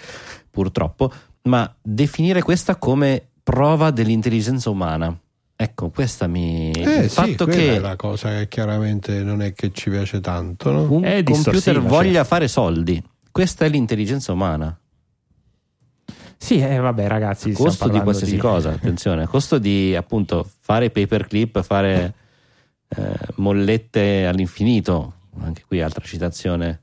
purtroppo, 0.51 1.11
ma 1.45 1.73
definire 1.81 2.43
questa 2.43 2.77
come 2.77 3.29
prova 3.43 3.91
dell'intelligenza 3.91 4.69
umana. 4.69 5.17
Ecco, 5.61 5.91
questa 5.91 6.27
mi. 6.27 6.71
Eh, 6.71 7.05
il 7.05 7.11
sì, 7.11 7.15
fatto 7.17 7.47
che 7.47 7.77
è 7.77 7.79
la 7.81 7.97
cosa 7.97 8.29
che 8.31 8.49
chiaramente 8.49 9.25
non 9.25 9.43
è 9.43 9.53
che 9.53 9.73
ci 9.73 9.91
piace 9.91 10.21
tanto, 10.21 10.71
no? 10.71 10.83
Un 10.89 11.03
è 11.03 11.23
computer 11.25 11.81
voglia 11.81 12.23
fare 12.23 12.47
soldi. 12.47 13.03
Questa 13.33 13.65
è 13.65 13.69
l'intelligenza 13.69 14.33
umana. 14.33 14.79
Sì, 16.39 16.61
eh, 16.61 16.79
vabbè, 16.79 17.07
ragazzi. 17.09 17.51
A 17.51 17.55
costo 17.55 17.89
di 17.89 18.01
qualsiasi 18.01 18.35
di... 18.35 18.39
cosa, 18.39 18.71
attenzione, 18.71 19.25
a 19.25 19.27
costo 19.27 19.59
di 19.59 19.95
appunto 19.95 20.49
fare 20.61 20.89
paperclip, 20.91 21.63
fare 21.63 22.15
eh, 22.89 23.19
mollette 23.35 24.27
all'infinito. 24.27 25.15
Anche 25.41 25.65
qui 25.67 25.83
altra 25.83 26.05
citazione 26.05 26.81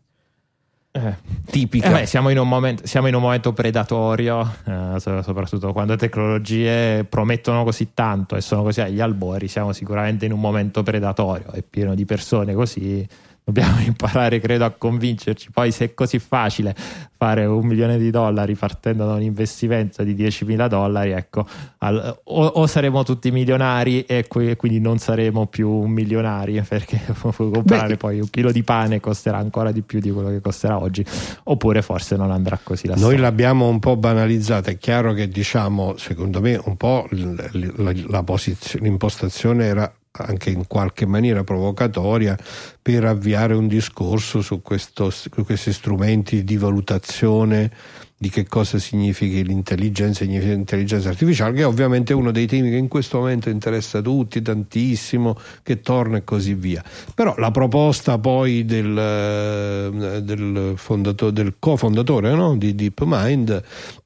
eh. 0.92 1.16
tipica. 1.50 1.88
Eh 1.88 1.92
beh, 1.92 2.06
siamo, 2.06 2.30
in 2.30 2.38
momento, 2.40 2.86
siamo, 2.86 3.08
in 3.08 3.16
un 3.16 3.22
momento, 3.22 3.54
predatorio, 3.54 4.42
eh, 4.66 5.00
soprattutto 5.00 5.74
quando 5.74 5.94
le 5.94 5.98
tecnologie 5.98 7.04
promettono 7.04 7.64
così 7.64 7.94
tanto 7.94 8.36
e 8.36 8.42
sono 8.42 8.64
così 8.64 8.82
agli 8.82 9.00
albori. 9.00 9.48
Siamo 9.48 9.74
sicuramente 9.74 10.26
in 10.26 10.32
un 10.32 10.40
momento 10.40 10.84
predatorio, 10.84 11.52
è 11.52 11.64
pieno 11.64 11.96
di 11.96 12.06
persone 12.06 12.54
così 12.54 13.08
dobbiamo 13.46 13.80
imparare, 13.86 14.40
credo, 14.40 14.66
a 14.66 14.72
convincerci. 14.72 15.52
Poi, 15.52 15.72
se 15.72 15.86
è 15.86 15.94
così 15.94 16.20
facile 16.20 16.76
fare 17.18 17.46
un 17.46 17.66
milione 17.66 17.98
di 17.98 18.10
dollari 18.10 18.56
partendo 18.56 19.06
da 19.06 19.14
un 19.14 19.22
investimento 19.22 20.04
di 20.04 20.16
10.000 20.16 20.68
dollari, 20.68 21.12
ecco, 21.12 21.46
al, 21.78 22.20
o, 22.24 22.46
o, 22.46 22.68
saremo 22.68 23.04
tutti 23.04 23.32
milionari 23.32 24.04
e, 24.04 24.28
qui, 24.28 24.56
quindi 24.56 24.80
non 24.80 24.98
saremo 24.98 25.46
più 25.46 25.84
milionari 25.84 26.62
perché 26.68 27.00
comprare 27.22 27.88
Beh, 27.90 27.98
poi 27.98 28.20
un 28.20 28.30
chilo 28.30 28.52
di 28.52 28.64
pane 28.64 29.00
costerà 29.00 29.38
ancora 29.38 29.72
di 29.72 29.82
più 29.82 30.00
di 30.00 30.10
quello 30.10 30.30
che 30.30 30.42
costerà 30.42 30.82
oggi, 30.82 31.06
oppure 31.44 31.82
forse 31.82 32.16
non 32.18 32.32
andrà 32.32 32.60
così 32.62 32.88
la 32.88 32.94
Noi 32.94 33.04
storia. 33.04 33.22
l'abbiamo 33.22 33.68
un 33.68 33.80
po' 33.80 33.96
banalizzata. 33.96 34.72
È 34.72 34.78
chiaro 34.78 35.14
che, 35.14 35.30
diciamo, 35.30 35.96
secondo 35.98 36.42
me, 36.42 36.60
un 36.66 36.76
po' 36.76 37.08
la, 37.12 37.94
la 38.08 38.24
posizione, 38.24 38.88
l'impostazione 38.88 39.66
era 39.66 39.94
anche 40.18 40.50
in 40.50 40.68
qualche 40.68 41.06
maniera 41.06 41.44
provocatoria 41.44 42.38
per 42.82 43.06
avviare 43.06 43.54
un 43.54 43.68
discorso 43.68 44.42
su, 44.42 44.62
questo, 44.62 45.10
su 45.10 45.30
questi 45.30 45.74
strumenti 45.74 46.44
di 46.44 46.58
valutazione 46.58 47.72
di 48.18 48.30
che 48.30 48.48
cosa 48.48 48.80
significhi 48.80 49.44
l'intelligenza, 49.44 50.24
l'intelligenza 50.24 51.10
artificiale, 51.10 51.54
che 51.54 51.62
è 51.62 51.66
ovviamente 51.66 52.14
uno 52.14 52.32
dei 52.32 52.48
temi 52.48 52.70
che 52.70 52.78
in 52.78 52.88
questo 52.88 53.20
momento 53.20 53.50
interessa 53.50 54.02
tutti 54.02 54.42
tantissimo, 54.42 55.38
che 55.62 55.82
torna 55.82 56.18
e 56.18 56.24
così 56.24 56.54
via. 56.54 56.84
Però 57.14 57.36
la 57.38 57.52
proposta 57.52 58.18
poi 58.18 58.64
del, 58.64 60.22
del, 60.24 60.74
fondato, 60.78 61.30
del 61.30 61.56
cofondatore 61.60 62.34
no? 62.34 62.56
di 62.56 62.74
DeepMind 62.74 63.64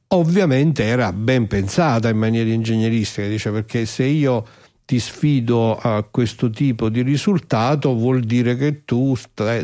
ovviamente 0.07 0.83
era 0.83 1.13
ben 1.13 1.45
pensata 1.45 2.09
in 2.09 2.17
maniera 2.17 2.49
ingegneristica, 2.49 3.27
dice 3.27 3.51
perché 3.51 3.85
se 3.85 4.05
io 4.05 4.43
ti 4.89 4.99
sfido 4.99 5.77
a 5.77 6.01
questo 6.01 6.49
tipo 6.49 6.89
di 6.89 7.03
risultato 7.03 7.93
vuol 7.93 8.21
dire 8.21 8.55
che 8.55 8.85
tu 8.85 9.15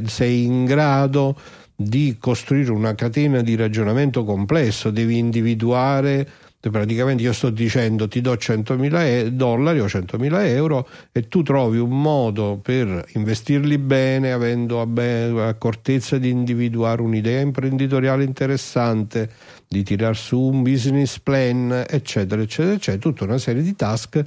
sei 0.05 0.43
in 0.43 0.65
grado 0.65 1.36
di 1.76 2.17
costruire 2.19 2.69
una 2.69 2.93
catena 2.93 3.41
di 3.41 3.55
ragionamento 3.55 4.23
complesso, 4.23 4.91
devi 4.91 5.17
individuare 5.17 6.30
praticamente 6.69 7.23
io 7.23 7.34
sto 7.34 7.49
dicendo 7.49 8.07
ti 8.07 8.21
do 8.21 8.34
100.000 8.34 9.28
dollari 9.30 9.80
o 9.80 9.86
100.000 9.86 10.45
euro 10.47 10.88
e 11.11 11.28
tu 11.28 11.41
trovi 11.41 11.78
un 11.80 12.01
modo 12.01 12.59
per 12.61 13.05
investirli 13.13 13.80
bene 13.80 14.32
avendo 14.32 14.82
accortezza 14.82 16.17
di 16.17 16.30
individuare 16.30 17.01
un'idea 17.01 17.41
imprenditoriale 17.41 18.23
interessante 18.23 19.30
di 19.67 19.84
tirar 19.84 20.15
su 20.15 20.39
un 20.39 20.63
business 20.63 21.19
plan 21.19 21.86
eccetera 21.88 22.41
eccetera 22.41 22.76
eccetera 22.76 23.01
tutta 23.01 23.23
una 23.26 23.38
serie 23.38 23.61
di 23.61 23.76
task 23.76 24.23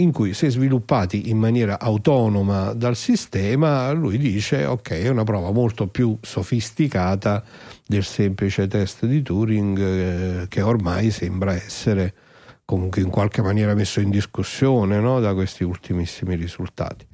in 0.00 0.12
cui 0.12 0.34
se 0.34 0.50
sviluppati 0.50 1.28
in 1.30 1.38
maniera 1.38 1.78
autonoma 1.78 2.72
dal 2.72 2.96
sistema, 2.96 3.90
lui 3.92 4.18
dice 4.18 4.64
ok, 4.64 4.90
è 4.90 5.08
una 5.08 5.24
prova 5.24 5.50
molto 5.50 5.86
più 5.86 6.16
sofisticata 6.20 7.42
del 7.86 8.04
semplice 8.04 8.66
test 8.66 9.06
di 9.06 9.22
Turing 9.22 9.78
eh, 9.78 10.46
che 10.48 10.62
ormai 10.62 11.10
sembra 11.10 11.54
essere 11.54 12.14
comunque 12.64 13.00
in 13.00 13.08
qualche 13.08 13.40
maniera 13.40 13.74
messo 13.74 14.00
in 14.00 14.10
discussione 14.10 15.00
no, 15.00 15.20
da 15.20 15.34
questi 15.34 15.64
ultimissimi 15.64 16.34
risultati. 16.34 17.06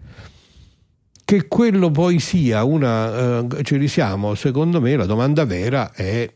Che 1.25 1.49
quello 1.49 1.91
poi 1.91 2.19
sia 2.19 2.65
una, 2.65 3.39
eh, 3.39 3.63
ci 3.63 3.77
risiamo, 3.77 4.35
secondo 4.35 4.81
me 4.81 4.97
la 4.97 5.07
domanda 5.07 5.45
vera 5.45 5.93
è 5.93 6.29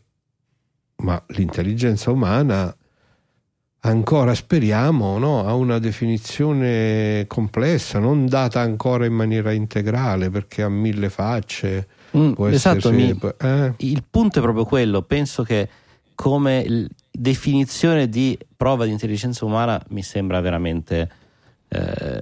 ma 1.01 1.21
l'intelligenza 1.27 2.11
umana 2.11 2.75
ancora 3.81 4.33
speriamo 4.33 5.17
no, 5.17 5.45
a 5.45 5.53
una 5.53 5.79
definizione 5.79 7.25
complessa, 7.27 7.99
non 7.99 8.27
data 8.27 8.59
ancora 8.59 9.05
in 9.05 9.13
maniera 9.13 9.51
integrale 9.51 10.29
perché 10.29 10.63
ha 10.63 10.69
mille 10.69 11.09
facce. 11.09 11.87
Mm, 12.17 12.33
esatto, 12.47 12.91
mi, 12.91 13.17
eh? 13.37 13.73
il 13.77 14.03
punto 14.09 14.39
è 14.39 14.41
proprio 14.41 14.65
quello, 14.65 15.03
penso 15.03 15.43
che 15.43 15.69
come 16.15 16.87
definizione 17.11 18.09
di 18.09 18.37
prova 18.57 18.85
di 18.85 18.91
intelligenza 18.91 19.45
umana 19.45 19.81
mi 19.89 20.03
sembra 20.03 20.41
veramente 20.41 21.09
eh, 21.69 22.21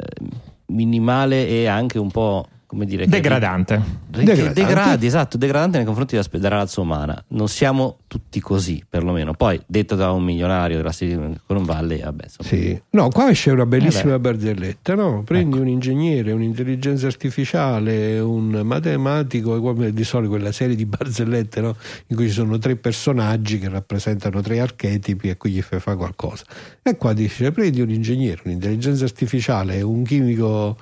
minimale 0.68 1.47
e 1.47 1.66
anche 1.68 1.97
un 1.97 2.12
po' 2.12 2.47
come 2.68 2.86
dire 2.86 3.07
degradante. 3.07 3.82
Che, 4.11 4.24
degradante. 4.24 4.53
degradi 4.53 5.05
esatto 5.05 5.38
degradante 5.38 5.78
nei 5.78 5.86
confronti 5.86 6.20
della, 6.32 6.49
razza 6.49 6.82
umana 6.82 7.24
non 7.30 7.47
siamo 7.47 7.99
tutti 8.07 8.41
così 8.41 8.84
perlomeno 8.88 9.34
poi 9.34 9.59
detto 9.65 9.95
da 9.95 10.11
un 10.11 10.24
milionario 10.24 10.76
della 10.76 10.91
Silicon 10.91 11.63
Valley 11.63 12.01
vabbè 12.01 12.26
insomma. 12.26 12.49
sì. 12.49 12.82
no 12.89 13.09
qua 13.09 13.32
c'è 13.32 13.51
una 13.51 13.65
bellissima 13.65 14.15
eh 14.15 14.20
barzelletta 14.20 14.95
no? 14.95 15.24
prendi 15.24 15.55
ecco. 15.55 15.61
un 15.61 15.70
ingegnere 15.70 16.34
un'intelligenza 16.34 17.07
artificiale 17.07 18.20
un 18.20 18.61
matematico 18.65 19.74
di 19.89 20.03
solito 20.03 20.32
quella 20.32 20.51
serie 20.51 20.76
di 20.76 20.86
barzellette 20.86 21.61
no? 21.61 21.76
in 22.07 22.18
cui 22.18 22.28
ci 22.28 22.34
sono 22.34 22.57
tre 22.57 22.76
personaggi 22.76 23.59
che 23.59 23.70
rappresentano 23.70 24.41
tre 24.41 24.59
archetipi 24.59 25.30
e 25.30 25.38
qui 25.38 25.51
gli 25.51 25.61
fai 25.61 25.80
fare 25.80 25.95
qualcosa 25.95 26.43
e 26.84 26.97
qua 26.97 27.13
dice 27.13 27.49
prendi 27.53 27.80
un 27.80 27.91
ingegnere 27.91 28.41
un'intelligenza 28.43 29.05
artificiale 29.05 29.82
un 29.82 30.03
chimico 30.03 30.76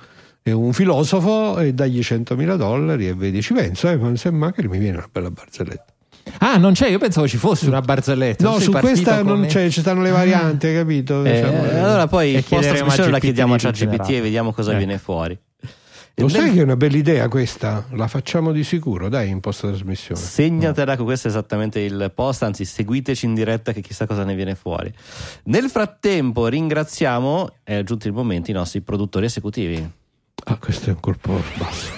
un 0.52 0.72
filosofo 0.72 1.58
e 1.58 1.72
dagli 1.74 2.00
100.000 2.00 2.56
dollari 2.56 3.08
e 3.08 3.14
vedi 3.14 3.42
ci 3.42 3.52
penso 3.52 3.88
eh, 3.88 3.96
ma 3.96 4.14
se 4.16 4.30
magari 4.30 4.68
mi 4.68 4.78
viene 4.78 4.98
una 4.98 5.08
bella 5.10 5.30
barzelletta 5.30 5.94
Ah, 6.38 6.56
non 6.56 6.72
c'è, 6.72 6.88
io 6.88 6.98
pensavo 6.98 7.28
ci 7.28 7.36
fosse 7.36 7.66
una 7.66 7.80
barzelletta. 7.80 8.44
No, 8.44 8.58
su 8.58 8.72
questa 8.72 9.18
come... 9.18 9.30
non 9.30 9.46
c'è, 9.46 9.70
ci 9.70 9.80
stanno 9.80 10.02
le 10.02 10.10
varianti, 10.10 10.66
hai 10.66 10.74
capito? 10.74 11.24
Eh, 11.24 11.32
diciamo, 11.32 11.84
allora 11.84 12.06
poi 12.08 12.44
post 12.46 12.68
trasmissione 12.68 13.10
la 13.10 13.18
chiediamo 13.18 13.54
a 13.54 13.58
ChatGPT 13.58 14.10
e 14.10 14.20
vediamo 14.20 14.52
cosa 14.52 14.70
ecco. 14.70 14.78
viene 14.78 14.98
fuori. 14.98 15.38
Lo 16.18 16.28
sai 16.28 16.52
che 16.52 16.60
è 16.60 16.62
una 16.62 16.76
bella 16.76 16.96
idea 16.96 17.28
questa? 17.28 17.84
La 17.92 18.08
facciamo 18.08 18.50
di 18.50 18.64
sicuro, 18.64 19.10
dai, 19.10 19.28
in 19.28 19.40
post 19.40 19.66
trasmissione. 19.66 20.18
Segnatela 20.18 20.96
che 20.96 21.02
questo 21.02 21.28
è 21.28 21.30
esattamente 21.30 21.80
il 21.80 22.10
post, 22.14 22.42
anzi 22.42 22.64
seguiteci 22.64 23.26
in 23.26 23.34
diretta 23.34 23.72
che 23.72 23.82
chissà 23.82 24.06
cosa 24.06 24.24
ne 24.24 24.34
viene 24.34 24.54
fuori. 24.54 24.90
Nel 25.44 25.68
frattempo 25.68 26.46
ringraziamo, 26.46 27.56
è 27.62 27.82
giunto 27.82 28.06
il 28.06 28.14
momento, 28.14 28.50
i 28.50 28.54
nostri 28.54 28.80
produttori 28.80 29.26
esecutivi. 29.26 30.04
Ah, 30.48 30.58
questo 30.58 30.90
è 30.90 30.92
un 30.92 31.00
colpo 31.00 31.42
basso. 31.56 31.90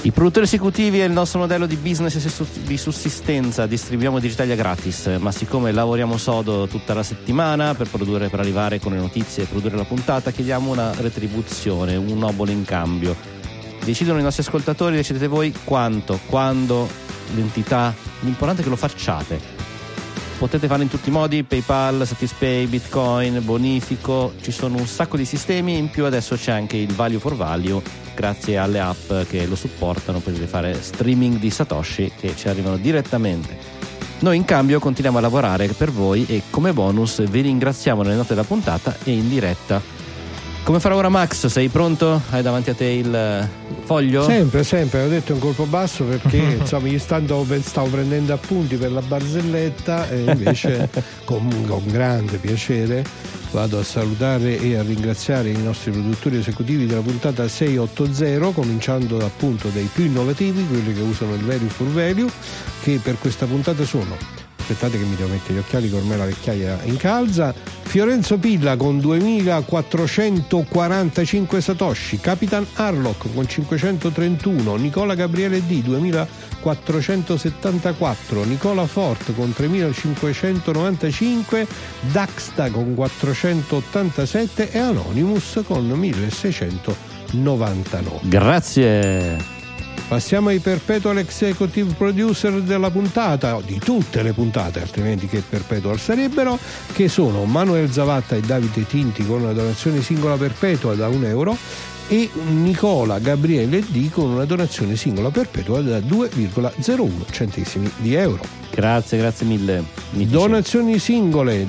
I 0.00 0.10
produttori 0.10 0.46
esecutivi 0.46 1.00
è 1.00 1.04
il 1.04 1.12
nostro 1.12 1.40
modello 1.40 1.66
di 1.66 1.76
business 1.76 2.16
di 2.62 2.78
sussistenza, 2.78 3.66
distribuiamo 3.66 4.18
Digitalia 4.18 4.54
gratis, 4.54 5.06
ma 5.18 5.32
siccome 5.32 5.70
lavoriamo 5.70 6.16
sodo 6.16 6.66
tutta 6.66 6.94
la 6.94 7.02
settimana 7.02 7.74
per 7.74 7.90
produrre, 7.90 8.30
per 8.30 8.40
arrivare 8.40 8.80
con 8.80 8.92
le 8.92 8.98
notizie 8.98 9.42
e 9.42 9.46
produrre 9.46 9.76
la 9.76 9.84
puntata, 9.84 10.30
chiediamo 10.30 10.70
una 10.70 10.94
retribuzione, 10.94 11.96
un 11.96 12.22
obolo 12.22 12.50
in 12.50 12.64
cambio. 12.64 13.33
Decidono 13.84 14.18
i 14.18 14.22
nostri 14.22 14.42
ascoltatori, 14.42 14.96
decidete 14.96 15.26
voi 15.26 15.54
quanto, 15.62 16.18
quando, 16.26 16.88
l'entità, 17.34 17.94
l'importante 18.20 18.62
è 18.62 18.64
che 18.64 18.70
lo 18.70 18.76
facciate. 18.76 19.38
Potete 20.38 20.66
farlo 20.66 20.82
in 20.82 20.88
tutti 20.88 21.10
i 21.10 21.12
modi, 21.12 21.44
PayPal, 21.44 22.06
Satispay, 22.06 22.66
Bitcoin, 22.66 23.40
bonifico, 23.44 24.32
ci 24.40 24.52
sono 24.52 24.78
un 24.78 24.86
sacco 24.86 25.16
di 25.16 25.24
sistemi, 25.24 25.76
in 25.76 25.90
più 25.90 26.06
adesso 26.06 26.34
c'è 26.34 26.52
anche 26.52 26.76
il 26.76 26.92
value 26.92 27.18
for 27.18 27.36
value 27.36 27.82
grazie 28.14 28.56
alle 28.56 28.80
app 28.80 29.12
che 29.28 29.46
lo 29.46 29.54
supportano, 29.54 30.20
potete 30.20 30.46
fare 30.46 30.80
streaming 30.80 31.38
di 31.38 31.50
Satoshi 31.50 32.10
che 32.18 32.34
ci 32.36 32.48
arrivano 32.48 32.76
direttamente. 32.78 33.56
Noi 34.20 34.36
in 34.36 34.44
cambio 34.44 34.78
continuiamo 34.78 35.18
a 35.18 35.20
lavorare 35.20 35.68
per 35.68 35.90
voi 35.90 36.24
e 36.26 36.42
come 36.48 36.72
bonus 36.72 37.22
vi 37.28 37.42
ringraziamo 37.42 38.02
nelle 38.02 38.16
note 38.16 38.28
della 38.28 38.44
puntata 38.46 38.96
e 39.04 39.12
in 39.12 39.28
diretta. 39.28 39.93
Come 40.64 40.80
farà 40.80 40.96
ora 40.96 41.10
Max? 41.10 41.44
Sei 41.46 41.68
pronto? 41.68 42.22
Hai 42.30 42.40
davanti 42.40 42.70
a 42.70 42.74
te 42.74 42.86
il 42.86 43.14
eh, 43.14 43.46
foglio? 43.84 44.24
Sempre, 44.24 44.64
sempre, 44.64 45.02
ho 45.02 45.08
detto 45.08 45.34
un 45.34 45.38
colpo 45.38 45.66
basso 45.66 46.04
perché 46.04 46.38
insomma 46.58 46.88
io 46.88 46.98
stando, 46.98 47.46
stavo 47.60 47.88
prendendo 47.88 48.32
appunti 48.32 48.76
per 48.76 48.90
la 48.90 49.02
barzelletta 49.02 50.08
e 50.08 50.22
invece 50.22 50.88
con, 51.24 51.50
con 51.66 51.82
grande 51.86 52.38
piacere 52.38 53.04
vado 53.50 53.78
a 53.78 53.84
salutare 53.84 54.58
e 54.58 54.76
a 54.76 54.82
ringraziare 54.82 55.50
i 55.50 55.62
nostri 55.62 55.90
produttori 55.90 56.38
esecutivi 56.38 56.86
della 56.86 57.02
puntata 57.02 57.46
680 57.46 58.52
cominciando 58.52 59.18
appunto 59.18 59.68
dai 59.68 59.88
più 59.92 60.04
innovativi, 60.04 60.66
quelli 60.66 60.94
che 60.94 61.02
usano 61.02 61.34
il 61.34 61.44
value 61.44 61.68
for 61.68 61.88
value 61.88 62.30
che 62.82 62.98
per 63.02 63.18
questa 63.18 63.44
puntata 63.44 63.84
sono 63.84 64.43
aspettate 64.64 64.98
che 64.98 65.04
mi 65.04 65.14
devo 65.14 65.28
mettere 65.28 65.54
gli 65.54 65.58
occhiali 65.58 65.88
che 65.90 65.96
ormai 65.96 66.16
la 66.16 66.24
vecchiaia 66.24 66.78
incalza 66.84 67.52
Fiorenzo 67.82 68.38
Pilla 68.38 68.76
con 68.76 68.98
2445 68.98 71.60
satoshi. 71.60 72.18
Capitan 72.18 72.66
Harlock 72.74 73.26
con 73.34 73.46
531 73.46 74.76
Nicola 74.76 75.14
Gabriele 75.14 75.66
D 75.66 75.82
2474 75.82 78.44
Nicola 78.44 78.86
Fort 78.86 79.34
con 79.34 79.52
3595 79.52 81.66
Daxta 82.10 82.70
con 82.70 82.94
487 82.94 84.72
e 84.72 84.78
Anonymous 84.78 85.60
con 85.66 85.90
1699 85.90 88.20
Grazie. 88.22 89.63
Passiamo 90.06 90.50
ai 90.50 90.58
perpetual 90.58 91.18
executive 91.18 91.94
producer 91.94 92.60
della 92.60 92.90
puntata, 92.90 93.58
di 93.64 93.78
tutte 93.78 94.22
le 94.22 94.32
puntate, 94.32 94.80
altrimenti 94.80 95.26
che 95.26 95.42
perpetual 95.46 95.98
sarebbero, 95.98 96.58
che 96.92 97.08
sono 97.08 97.44
Manuel 97.44 97.90
Zavatta 97.90 98.36
e 98.36 98.40
Davide 98.40 98.86
Tinti 98.86 99.26
con 99.26 99.42
una 99.42 99.52
donazione 99.52 100.02
singola 100.02 100.36
perpetua 100.36 100.94
da 100.94 101.08
un 101.08 101.24
euro 101.24 101.56
e 102.08 102.28
Nicola 102.48 103.18
Gabriele 103.18 103.80
D 103.80 104.10
con 104.10 104.30
una 104.30 104.44
donazione 104.44 104.94
singola 104.94 105.30
perpetua 105.30 105.80
da 105.80 105.98
2,01 105.98 107.10
centesimi 107.30 107.90
di 107.96 108.14
euro. 108.14 108.44
Grazie, 108.70 109.18
grazie 109.18 109.46
mille. 109.46 109.84
Donazioni 110.10 110.98
singole 110.98 111.66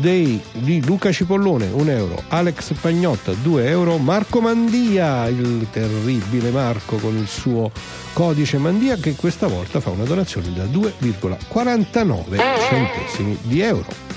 dei, 0.00 0.40
di 0.52 0.84
Luca 0.84 1.12
Cipollone 1.12 1.68
1 1.72 1.90
euro, 1.90 2.22
Alex 2.28 2.72
Pagnotta 2.80 3.32
2 3.32 3.68
euro, 3.68 3.98
Marco 3.98 4.40
Mandia, 4.40 5.26
il 5.28 5.66
terribile 5.70 6.50
Marco 6.50 6.96
con 6.96 7.16
il 7.16 7.26
suo 7.26 7.70
codice 8.12 8.58
Mandia 8.58 8.96
che 8.96 9.14
questa 9.14 9.46
volta 9.46 9.80
fa 9.80 9.90
una 9.90 10.04
donazione 10.04 10.52
da 10.54 10.64
2,49 10.64 12.40
centesimi 12.68 13.38
di 13.42 13.60
euro. 13.60 14.10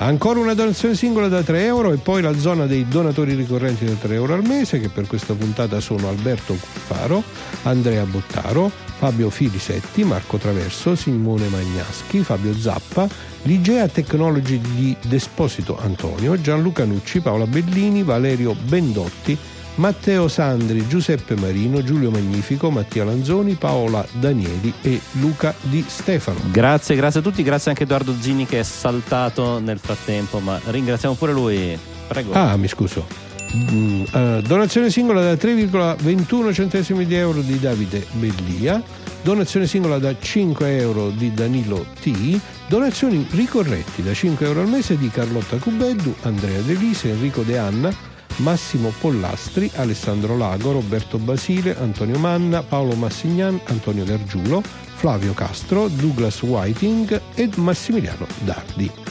Ancora 0.00 0.38
una 0.38 0.54
donazione 0.54 0.94
singola 0.94 1.26
da 1.26 1.42
3 1.42 1.64
euro 1.64 1.92
e 1.92 1.96
poi 1.96 2.22
la 2.22 2.38
zona 2.38 2.66
dei 2.66 2.86
donatori 2.86 3.34
ricorrenti 3.34 3.84
da 3.84 3.94
3 3.94 4.14
euro 4.14 4.34
al 4.34 4.46
mese 4.46 4.78
che 4.78 4.88
per 4.88 5.08
questa 5.08 5.34
puntata 5.34 5.80
sono 5.80 6.08
Alberto 6.08 6.54
Cuffaro, 6.54 7.22
Andrea 7.62 8.04
Bottaro, 8.04 8.70
Fabio 8.98 9.30
Filisetti, 9.30 10.02
Marco 10.02 10.38
Traverso, 10.38 10.96
Simone 10.96 11.46
Magnaschi, 11.46 12.24
Fabio 12.24 12.52
Zappa, 12.52 13.08
Ligea 13.42 13.86
Technology 13.86 14.60
di 14.74 14.96
Desposito 15.02 15.78
Antonio, 15.78 16.40
Gianluca 16.40 16.84
Nucci, 16.84 17.20
Paola 17.20 17.46
Bellini, 17.46 18.02
Valerio 18.02 18.54
Bendotti, 18.54 19.38
Matteo 19.76 20.26
Sandri, 20.26 20.88
Giuseppe 20.88 21.36
Marino, 21.36 21.84
Giulio 21.84 22.10
Magnifico, 22.10 22.70
Mattia 22.70 23.04
Lanzoni, 23.04 23.54
Paola 23.54 24.04
Danieli 24.10 24.74
e 24.82 25.00
Luca 25.12 25.54
Di 25.60 25.84
Stefano. 25.86 26.40
Grazie, 26.50 26.96
grazie 26.96 27.20
a 27.20 27.22
tutti, 27.22 27.44
grazie 27.44 27.70
anche 27.70 27.84
a 27.84 27.86
Edoardo 27.86 28.12
Zini 28.18 28.46
che 28.46 28.58
è 28.58 28.64
saltato 28.64 29.60
nel 29.60 29.78
frattempo, 29.78 30.40
ma 30.40 30.60
ringraziamo 30.64 31.14
pure 31.14 31.32
lui. 31.32 31.78
Prego. 32.08 32.32
Ah, 32.32 32.56
mi 32.56 32.66
scuso. 32.66 33.27
Mm, 33.54 34.04
eh, 34.12 34.42
donazione 34.46 34.90
singola 34.90 35.22
da 35.22 35.32
3,21 35.32 36.52
centesimi 36.52 37.06
di 37.06 37.14
euro 37.14 37.40
di 37.40 37.58
Davide 37.58 38.06
Bellia, 38.12 38.82
donazione 39.22 39.66
singola 39.66 39.98
da 39.98 40.14
5 40.18 40.76
euro 40.76 41.08
di 41.10 41.32
Danilo 41.32 41.86
T, 41.98 42.38
donazioni 42.66 43.26
ricorrenti 43.30 44.02
da 44.02 44.12
5 44.12 44.46
euro 44.46 44.60
al 44.60 44.68
mese 44.68 44.98
di 44.98 45.08
Carlotta 45.08 45.56
Cubeddu, 45.56 46.14
Andrea 46.22 46.60
De 46.60 46.74
Lise, 46.74 47.08
Enrico 47.08 47.42
De 47.42 47.56
Anna, 47.56 47.90
Massimo 48.36 48.92
Pollastri, 49.00 49.70
Alessandro 49.76 50.36
Lago, 50.36 50.72
Roberto 50.72 51.18
Basile, 51.18 51.76
Antonio 51.78 52.18
Manna, 52.18 52.62
Paolo 52.62 52.94
Massignan, 52.94 53.58
Antonio 53.66 54.04
Gargiulo, 54.04 54.62
Flavio 54.62 55.32
Castro, 55.32 55.88
Douglas 55.88 56.42
Whiting 56.42 57.20
e 57.34 57.48
Massimiliano 57.56 58.26
Dardi. 58.40 59.07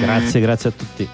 Grazie, 0.00 0.40
grazie 0.40 0.70
a 0.70 0.72
tutti. 0.72 1.08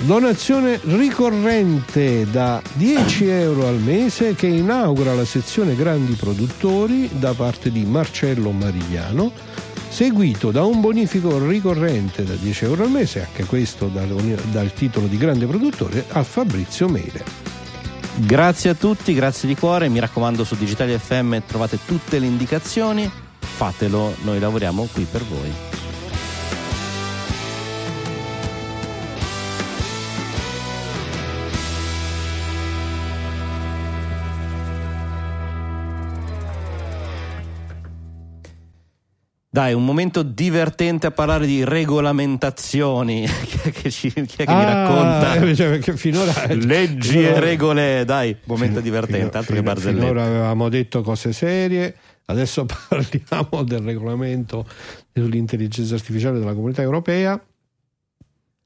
Donazione 0.00 0.80
ricorrente 0.84 2.26
da 2.30 2.62
10 2.74 3.28
euro 3.28 3.66
al 3.66 3.78
mese 3.80 4.34
che 4.34 4.46
inaugura 4.46 5.14
la 5.14 5.24
sezione 5.24 5.74
grandi 5.74 6.14
produttori 6.14 7.08
da 7.12 7.34
parte 7.34 7.70
di 7.70 7.84
Marcello 7.84 8.50
Marigliano, 8.50 9.30
seguito 9.88 10.50
da 10.50 10.64
un 10.64 10.80
bonifico 10.80 11.46
ricorrente 11.46 12.24
da 12.24 12.34
10 12.34 12.64
euro 12.64 12.84
al 12.84 12.90
mese, 12.90 13.24
anche 13.24 13.44
questo 13.44 13.86
dal, 13.86 14.08
dal 14.50 14.72
titolo 14.72 15.06
di 15.06 15.18
grande 15.18 15.46
produttore, 15.46 16.04
a 16.08 16.22
Fabrizio 16.22 16.88
Meire. 16.88 17.24
Grazie 18.14 18.70
a 18.70 18.74
tutti, 18.74 19.14
grazie 19.14 19.46
di 19.46 19.54
cuore. 19.54 19.88
Mi 19.88 20.00
raccomando, 20.00 20.44
su 20.44 20.56
Digitali 20.56 20.96
FM 20.98 21.38
trovate 21.46 21.78
tutte 21.84 22.18
le 22.18 22.26
indicazioni. 22.26 23.10
Fatelo, 23.38 24.14
noi 24.22 24.40
lavoriamo 24.40 24.88
qui 24.92 25.06
per 25.08 25.22
voi. 25.24 25.87
Dai, 39.58 39.74
un 39.74 39.84
momento 39.84 40.22
divertente 40.22 41.08
a 41.08 41.10
parlare 41.10 41.44
di 41.44 41.64
regolamentazioni. 41.64 43.26
chi 43.44 43.70
che, 43.72 43.90
ci- 43.90 44.12
chi 44.12 44.20
è 44.20 44.44
che 44.44 44.54
mi 44.54 44.64
racconta? 44.64 45.30
Ah, 45.32 45.40
cioè, 45.52 45.68
perché 45.70 45.96
finora, 45.96 46.32
Leggi 46.54 47.08
finora- 47.08 47.34
e 47.34 47.40
regole, 47.40 48.04
dai, 48.04 48.36
momento 48.44 48.78
divertente, 48.78 49.36
altro 49.36 49.54
che 49.54 49.58
fino- 49.58 49.62
barzellette. 49.72 49.98
Finora 50.06 50.24
avevamo 50.26 50.68
detto 50.68 51.02
cose 51.02 51.32
serie, 51.32 51.96
adesso 52.26 52.66
parliamo 52.88 53.64
del 53.64 53.80
regolamento 53.80 54.64
sull'intelligenza 55.12 55.96
artificiale 55.96 56.38
della 56.38 56.54
comunità 56.54 56.82
europea 56.82 57.44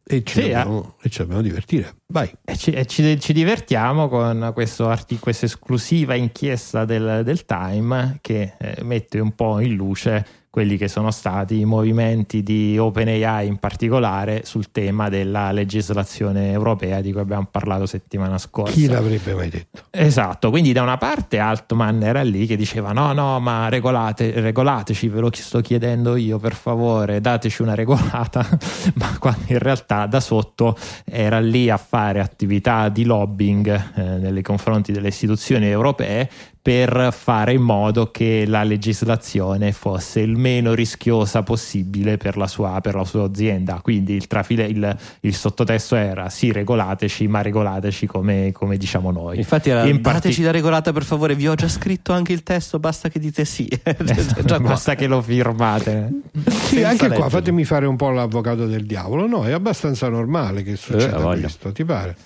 e 0.04 0.22
ci, 0.24 0.34
Sì, 0.34 0.40
eh. 0.40 0.42
dobbiamo, 0.52 0.96
e 1.00 1.08
ci 1.08 1.18
dobbiamo 1.20 1.40
divertire. 1.40 1.94
Vai. 2.08 2.30
E 2.44 2.54
ci, 2.58 2.70
e 2.70 2.84
ci- 2.84 3.18
ci 3.18 3.32
divertiamo 3.32 4.08
con 4.10 4.50
questa 4.54 5.46
esclusiva 5.46 6.14
inchiesta 6.16 6.84
del, 6.84 7.22
del 7.24 7.46
Time 7.46 8.18
che 8.20 8.56
eh, 8.58 8.82
mette 8.82 9.20
un 9.20 9.34
po' 9.34 9.58
in 9.58 9.72
luce 9.74 10.26
quelli 10.52 10.76
che 10.76 10.86
sono 10.86 11.10
stati 11.10 11.60
i 11.60 11.64
movimenti 11.64 12.42
di 12.42 12.76
OpenAI 12.76 13.46
in 13.46 13.56
particolare 13.56 14.42
sul 14.44 14.70
tema 14.70 15.08
della 15.08 15.50
legislazione 15.50 16.52
europea 16.52 17.00
di 17.00 17.10
cui 17.10 17.22
abbiamo 17.22 17.48
parlato 17.50 17.86
settimana 17.86 18.36
scorsa. 18.36 18.74
Chi 18.74 18.86
l'avrebbe 18.86 19.32
mai 19.32 19.48
detto? 19.48 19.84
Esatto, 19.88 20.50
quindi 20.50 20.74
da 20.74 20.82
una 20.82 20.98
parte 20.98 21.38
Altman 21.38 22.02
era 22.02 22.20
lì 22.20 22.44
che 22.44 22.56
diceva 22.56 22.92
no 22.92 23.14
no 23.14 23.40
ma 23.40 23.70
regolate, 23.70 24.40
regolateci, 24.40 25.08
ve 25.08 25.20
lo 25.20 25.30
sto 25.32 25.62
chiedendo 25.62 26.16
io 26.16 26.38
per 26.38 26.52
favore, 26.52 27.22
dateci 27.22 27.62
una 27.62 27.74
regolata, 27.74 28.46
ma 28.96 29.16
quando 29.18 29.44
in 29.46 29.58
realtà 29.58 30.04
da 30.04 30.20
sotto 30.20 30.76
era 31.06 31.40
lì 31.40 31.70
a 31.70 31.78
fare 31.78 32.20
attività 32.20 32.90
di 32.90 33.04
lobbying 33.04 33.92
eh, 33.94 34.30
nei 34.30 34.42
confronti 34.42 34.92
delle 34.92 35.08
istituzioni 35.08 35.64
europee 35.66 36.28
per 36.62 37.12
fare 37.12 37.54
in 37.54 37.62
modo 37.62 38.12
che 38.12 38.44
la 38.46 38.62
legislazione 38.62 39.72
fosse 39.72 40.20
il 40.20 40.36
meno 40.42 40.74
rischiosa 40.74 41.42
possibile 41.42 42.16
per 42.16 42.36
la 42.36 42.48
sua, 42.48 42.80
per 42.82 42.96
la 42.96 43.04
sua 43.04 43.24
azienda. 43.24 43.80
Quindi 43.80 44.14
il, 44.14 44.26
trafile, 44.26 44.64
il, 44.64 44.96
il, 45.20 45.34
sottotesto 45.34 45.94
era 45.94 46.28
sì, 46.28 46.50
regolateci, 46.50 47.28
ma 47.28 47.40
regolateci 47.40 48.06
come, 48.06 48.50
come 48.52 48.76
diciamo 48.76 49.12
noi. 49.12 49.38
Infatti 49.38 49.70
era 49.70 49.86
in 49.86 50.02
dateci 50.02 50.26
parti... 50.26 50.42
la 50.42 50.50
regolata 50.50 50.92
per 50.92 51.04
favore, 51.04 51.36
vi 51.36 51.46
ho 51.46 51.54
già 51.54 51.68
scritto 51.68 52.12
anche 52.12 52.32
il 52.32 52.42
testo, 52.42 52.80
basta 52.80 53.08
che 53.08 53.20
dite 53.20 53.44
sì. 53.44 53.68
basta 54.60 54.96
che 54.96 55.06
lo 55.06 55.22
firmate. 55.22 56.10
Sì, 56.48 56.82
anche 56.82 57.04
leggere. 57.04 57.14
qua 57.14 57.28
fatemi 57.28 57.64
fare 57.64 57.86
un 57.86 57.96
po' 57.96 58.10
l'avvocato 58.10 58.66
del 58.66 58.84
diavolo. 58.84 59.26
No, 59.26 59.44
è 59.44 59.52
abbastanza 59.52 60.08
normale 60.08 60.64
che 60.64 60.74
succeda 60.76 61.18
eh, 61.18 61.40
questo, 61.40 61.70
ti 61.70 61.84
pare? 61.84 62.16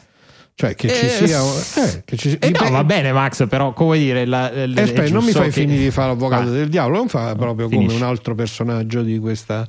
Cioè 0.59 0.75
che 0.75 0.89
ci 0.89 1.05
eh, 1.05 1.27
sia... 1.27 1.41
Eh, 1.85 2.03
che 2.07 2.17
ci, 2.17 2.33
eh, 2.41 2.49
no, 2.49 2.71
va 2.71 2.83
bene 2.83 3.13
Max, 3.13 3.47
però 3.47 3.75
come 3.75 3.99
dire... 3.99 4.25
La, 4.25 4.51
la, 4.67 4.83
aspetta, 4.83 5.13
non 5.13 5.23
mi 5.23 5.33
fai 5.33 5.51
che... 5.51 5.61
finire 5.61 5.83
di 5.83 5.91
fare 5.91 6.09
l'avvocato 6.09 6.49
ah. 6.49 6.53
del 6.53 6.71
diavolo, 6.71 6.97
non 6.97 7.09
fa 7.09 7.35
proprio 7.35 7.69
Finisci. 7.69 7.93
come 7.93 8.03
un 8.03 8.09
altro 8.09 8.35
personaggio 8.35 9.03
di 9.03 9.19
questa... 9.19 9.67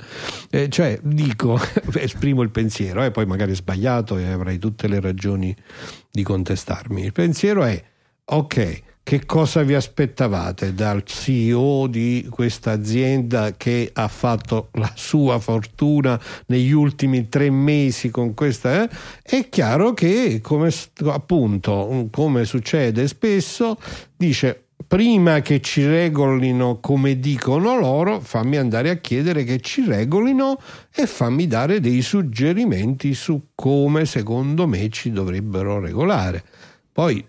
Eh, 0.49 0.69
cioè, 0.69 0.97
dico, 1.03 1.59
esprimo 1.95 2.41
il 2.41 2.51
pensiero, 2.51 3.03
e 3.03 3.11
poi 3.11 3.25
magari 3.25 3.51
è 3.51 3.55
sbagliato 3.55 4.17
e 4.17 4.31
avrai 4.31 4.59
tutte 4.59 4.87
le 4.87 5.01
ragioni 5.01 5.53
di 6.09 6.23
contestarmi. 6.23 7.03
Il 7.03 7.11
pensiero 7.11 7.65
è, 7.65 7.83
ok, 8.23 8.81
che 9.07 9.25
cosa 9.25 9.63
vi 9.63 9.73
aspettavate 9.73 10.73
dal 10.73 11.03
CEO 11.05 11.87
di 11.87 12.27
questa 12.29 12.71
azienda 12.71 13.53
che 13.55 13.89
ha 13.93 14.09
fatto 14.09 14.67
la 14.73 14.91
sua 14.95 15.39
fortuna 15.39 16.19
negli 16.47 16.73
ultimi 16.73 17.29
tre 17.29 17.49
mesi 17.49 18.09
con 18.09 18.33
questa? 18.33 18.83
Eh? 18.83 18.89
È 19.23 19.47
chiaro 19.47 19.93
che, 19.93 20.41
come, 20.41 20.69
appunto, 21.05 22.09
come 22.11 22.43
succede 22.43 23.07
spesso, 23.07 23.77
dice 24.13 24.65
prima 24.85 25.39
che 25.39 25.61
ci 25.61 25.85
regolino 25.85 26.81
come 26.81 27.17
dicono 27.17 27.79
loro, 27.79 28.19
fammi 28.19 28.57
andare 28.57 28.89
a 28.89 28.97
chiedere 28.97 29.45
che 29.45 29.61
ci 29.61 29.85
regolino 29.87 30.59
e 30.93 31.07
fammi 31.07 31.47
dare 31.47 31.79
dei 31.79 32.01
suggerimenti 32.01 33.13
su 33.13 33.51
come 33.55 34.03
secondo 34.03 34.67
me 34.67 34.89
ci 34.89 35.13
dovrebbero 35.13 35.79
regolare. 35.79 36.43
Poi 36.91 37.25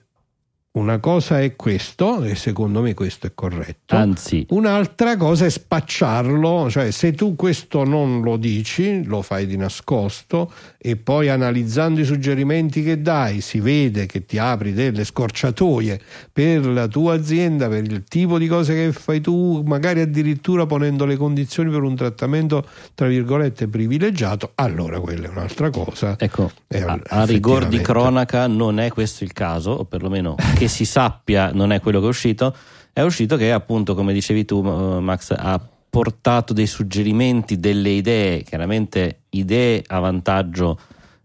una 0.72 0.98
cosa 0.98 1.40
è 1.40 1.56
questo, 1.56 2.22
e 2.22 2.34
secondo 2.34 2.82
me 2.82 2.94
questo 2.94 3.26
è 3.26 3.32
corretto. 3.34 3.96
Anzi, 3.96 4.46
un'altra 4.50 5.16
cosa 5.16 5.46
è 5.46 5.50
spacciarlo, 5.50 6.70
cioè 6.70 6.90
se 6.90 7.12
tu 7.12 7.34
questo 7.34 7.84
non 7.84 8.20
lo 8.22 8.36
dici, 8.36 9.02
lo 9.04 9.22
fai 9.22 9.46
di 9.46 9.56
nascosto 9.56 10.52
e 10.76 10.96
poi 10.96 11.28
analizzando 11.28 12.00
i 12.00 12.04
suggerimenti 12.04 12.82
che 12.82 13.02
dai 13.02 13.40
si 13.40 13.58
vede 13.60 14.06
che 14.06 14.24
ti 14.24 14.38
apri 14.38 14.72
delle 14.72 15.04
scorciatoie 15.04 16.00
per 16.32 16.66
la 16.66 16.86
tua 16.86 17.14
azienda, 17.14 17.68
per 17.68 17.82
il 17.84 18.04
tipo 18.04 18.38
di 18.38 18.46
cose 18.46 18.74
che 18.74 18.92
fai 18.92 19.20
tu, 19.20 19.62
magari 19.66 20.00
addirittura 20.00 20.66
ponendo 20.66 21.06
le 21.06 21.16
condizioni 21.16 21.70
per 21.70 21.82
un 21.82 21.96
trattamento 21.96 22.64
tra 22.94 23.08
virgolette 23.08 23.66
privilegiato, 23.68 24.52
allora 24.56 25.00
quella 25.00 25.26
è 25.26 25.30
un'altra 25.30 25.70
cosa. 25.70 26.14
Ecco, 26.18 26.52
a, 26.68 27.00
a 27.08 27.24
rigor 27.24 27.66
di 27.66 27.80
cronaca 27.80 28.46
non 28.46 28.78
è 28.78 28.90
questo 28.90 29.24
il 29.24 29.32
caso, 29.32 29.70
o 29.70 29.84
perlomeno 29.84 30.36
che 30.54 30.67
si 30.68 30.84
sappia 30.84 31.50
non 31.52 31.72
è 31.72 31.80
quello 31.80 32.00
che 32.00 32.06
è 32.06 32.08
uscito, 32.08 32.54
è 32.92 33.02
uscito 33.02 33.36
che 33.36 33.52
appunto, 33.52 33.94
come 33.94 34.12
dicevi 34.12 34.44
tu 34.44 34.60
Max, 34.62 35.34
ha 35.36 35.60
portato 35.90 36.52
dei 36.52 36.66
suggerimenti, 36.66 37.58
delle 37.58 37.90
idee, 37.90 38.42
chiaramente 38.42 39.22
idee 39.30 39.82
a 39.86 39.98
vantaggio 39.98 40.78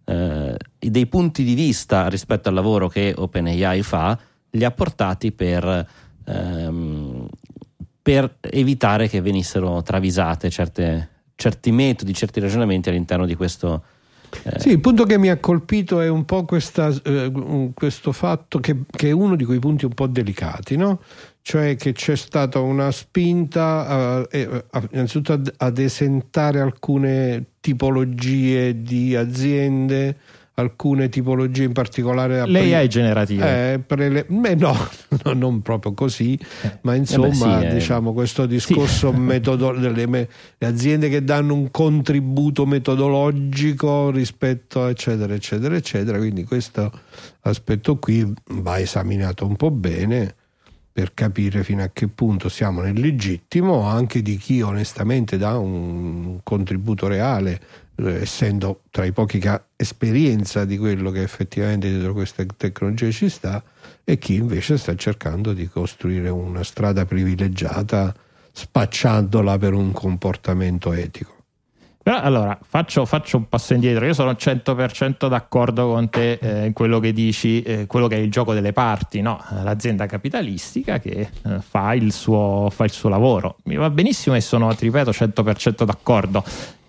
eh, 0.05 0.57
dei 0.79 1.07
punti 1.07 1.43
di 1.43 1.53
vista 1.53 2.07
rispetto 2.07 2.49
al 2.49 2.55
lavoro 2.55 2.87
che 2.87 3.13
OpenAI 3.15 3.81
fa, 3.81 4.17
li 4.51 4.63
ha 4.63 4.71
portati 4.71 5.31
per, 5.31 5.87
ehm, 6.25 7.27
per 8.01 8.37
evitare 8.39 9.07
che 9.07 9.21
venissero 9.21 9.81
travisate 9.81 10.49
certe, 10.49 11.09
certi 11.35 11.71
metodi, 11.71 12.13
certi 12.13 12.39
ragionamenti 12.39 12.89
all'interno 12.89 13.25
di 13.25 13.35
questo 13.35 13.83
eh. 14.43 14.59
Sì, 14.59 14.69
il 14.69 14.79
punto 14.79 15.03
che 15.05 15.17
mi 15.17 15.29
ha 15.29 15.37
colpito 15.37 16.01
è 16.01 16.09
un 16.09 16.25
po' 16.25 16.45
questa, 16.45 16.91
eh, 17.03 17.31
questo 17.73 18.11
fatto 18.11 18.59
che, 18.59 18.83
che, 18.89 19.09
è 19.09 19.11
uno 19.11 19.35
di 19.35 19.45
quei 19.45 19.59
punti 19.59 19.85
un 19.85 19.93
po' 19.93 20.07
delicati, 20.07 20.75
no? 20.75 21.01
cioè 21.41 21.75
che 21.75 21.91
c'è 21.91 22.15
stata 22.15 22.59
una 22.59 22.89
spinta 22.91 24.25
eh, 24.29 24.65
innanzitutto 24.91 25.33
ad, 25.33 25.53
ad 25.57 25.77
esentare 25.77 26.61
alcune 26.61 27.45
tipologie 27.59 28.81
di 28.81 29.15
aziende 29.15 30.17
alcune 30.55 31.09
tipologie 31.09 31.63
in 31.63 31.71
particolare 31.71 32.45
l'AI 32.45 32.87
generativa 32.87 33.45
eh, 33.47 33.83
le, 33.87 34.25
beh, 34.27 34.55
no, 34.55 34.75
no, 35.23 35.33
non 35.33 35.61
proprio 35.61 35.93
così 35.93 36.37
eh. 36.61 36.77
ma 36.81 36.93
insomma 36.93 37.59
eh 37.59 37.63
beh, 37.63 37.69
sì, 37.69 37.75
diciamo 37.75 38.11
eh. 38.11 38.13
questo 38.13 38.45
discorso 38.45 39.11
sì. 39.11 39.17
metodo 39.19 39.71
delle 39.71 40.05
me, 40.05 40.27
aziende 40.59 41.09
che 41.09 41.23
danno 41.23 41.55
un 41.55 41.71
contributo 41.71 42.65
metodologico 42.65 44.11
rispetto 44.11 44.87
eccetera 44.87 45.33
eccetera 45.33 45.75
eccetera 45.75 46.17
quindi 46.19 46.43
questo 46.43 46.91
aspetto 47.41 47.97
qui 47.97 48.31
va 48.49 48.79
esaminato 48.79 49.47
un 49.47 49.55
po' 49.55 49.71
bene 49.71 50.35
per 50.93 51.15
capire 51.15 51.63
fino 51.63 51.81
a 51.81 51.89
che 51.91 52.07
punto 52.07 52.49
siamo 52.49 52.81
nel 52.81 52.99
legittimo 52.99 53.81
anche 53.81 54.21
di 54.21 54.37
chi 54.37 54.61
onestamente 54.61 55.37
dà 55.37 55.57
un 55.57 56.39
contributo 56.43 57.07
reale 57.07 57.59
eh, 57.95 58.21
essendo 58.21 58.81
tra 58.91 59.03
i 59.03 59.11
pochi 59.11 59.39
che 59.39 59.49
ha 59.49 59.65
esperienza 59.75 60.65
di 60.65 60.77
quello 60.77 61.09
che 61.09 61.23
effettivamente 61.23 61.89
dietro 61.89 62.13
queste 62.13 62.45
tecnologie 62.45 63.11
ci 63.11 63.27
sta 63.27 63.63
e 64.03 64.19
chi 64.19 64.35
invece 64.35 64.77
sta 64.77 64.95
cercando 64.95 65.53
di 65.53 65.67
costruire 65.67 66.29
una 66.29 66.63
strada 66.63 67.05
privilegiata 67.05 68.13
spacciandola 68.51 69.57
per 69.57 69.73
un 69.73 69.91
comportamento 69.91 70.93
etico. 70.93 71.42
Però 72.03 72.19
allora 72.19 72.59
faccio, 72.61 73.05
faccio, 73.05 73.37
un 73.37 73.47
passo 73.47 73.73
indietro. 73.73 74.05
Io 74.05 74.13
sono 74.13 74.31
100% 74.31 75.29
d'accordo 75.29 75.87
con 75.87 76.09
te 76.09 76.33
eh, 76.33 76.65
in 76.65 76.73
quello 76.73 76.99
che 76.99 77.13
dici, 77.13 77.61
eh, 77.61 77.87
quello 77.87 78.07
che 78.07 78.17
è 78.17 78.19
il 78.19 78.29
gioco 78.29 78.53
delle 78.53 78.73
parti, 78.73 79.21
no? 79.21 79.41
l'azienda 79.63 80.05
capitalistica 80.05 80.99
che 80.99 81.29
eh, 81.45 81.59
fa, 81.61 81.93
il 81.93 82.11
suo, 82.11 82.69
fa, 82.69 82.83
il 82.83 82.91
suo, 82.91 83.07
lavoro. 83.07 83.55
Mi 83.63 83.77
va 83.77 83.89
benissimo 83.89 84.35
e 84.35 84.41
sono, 84.41 84.75
ti 84.75 84.83
ripeto, 84.83 85.11
100% 85.11 85.83
d'accordo. 85.85 86.43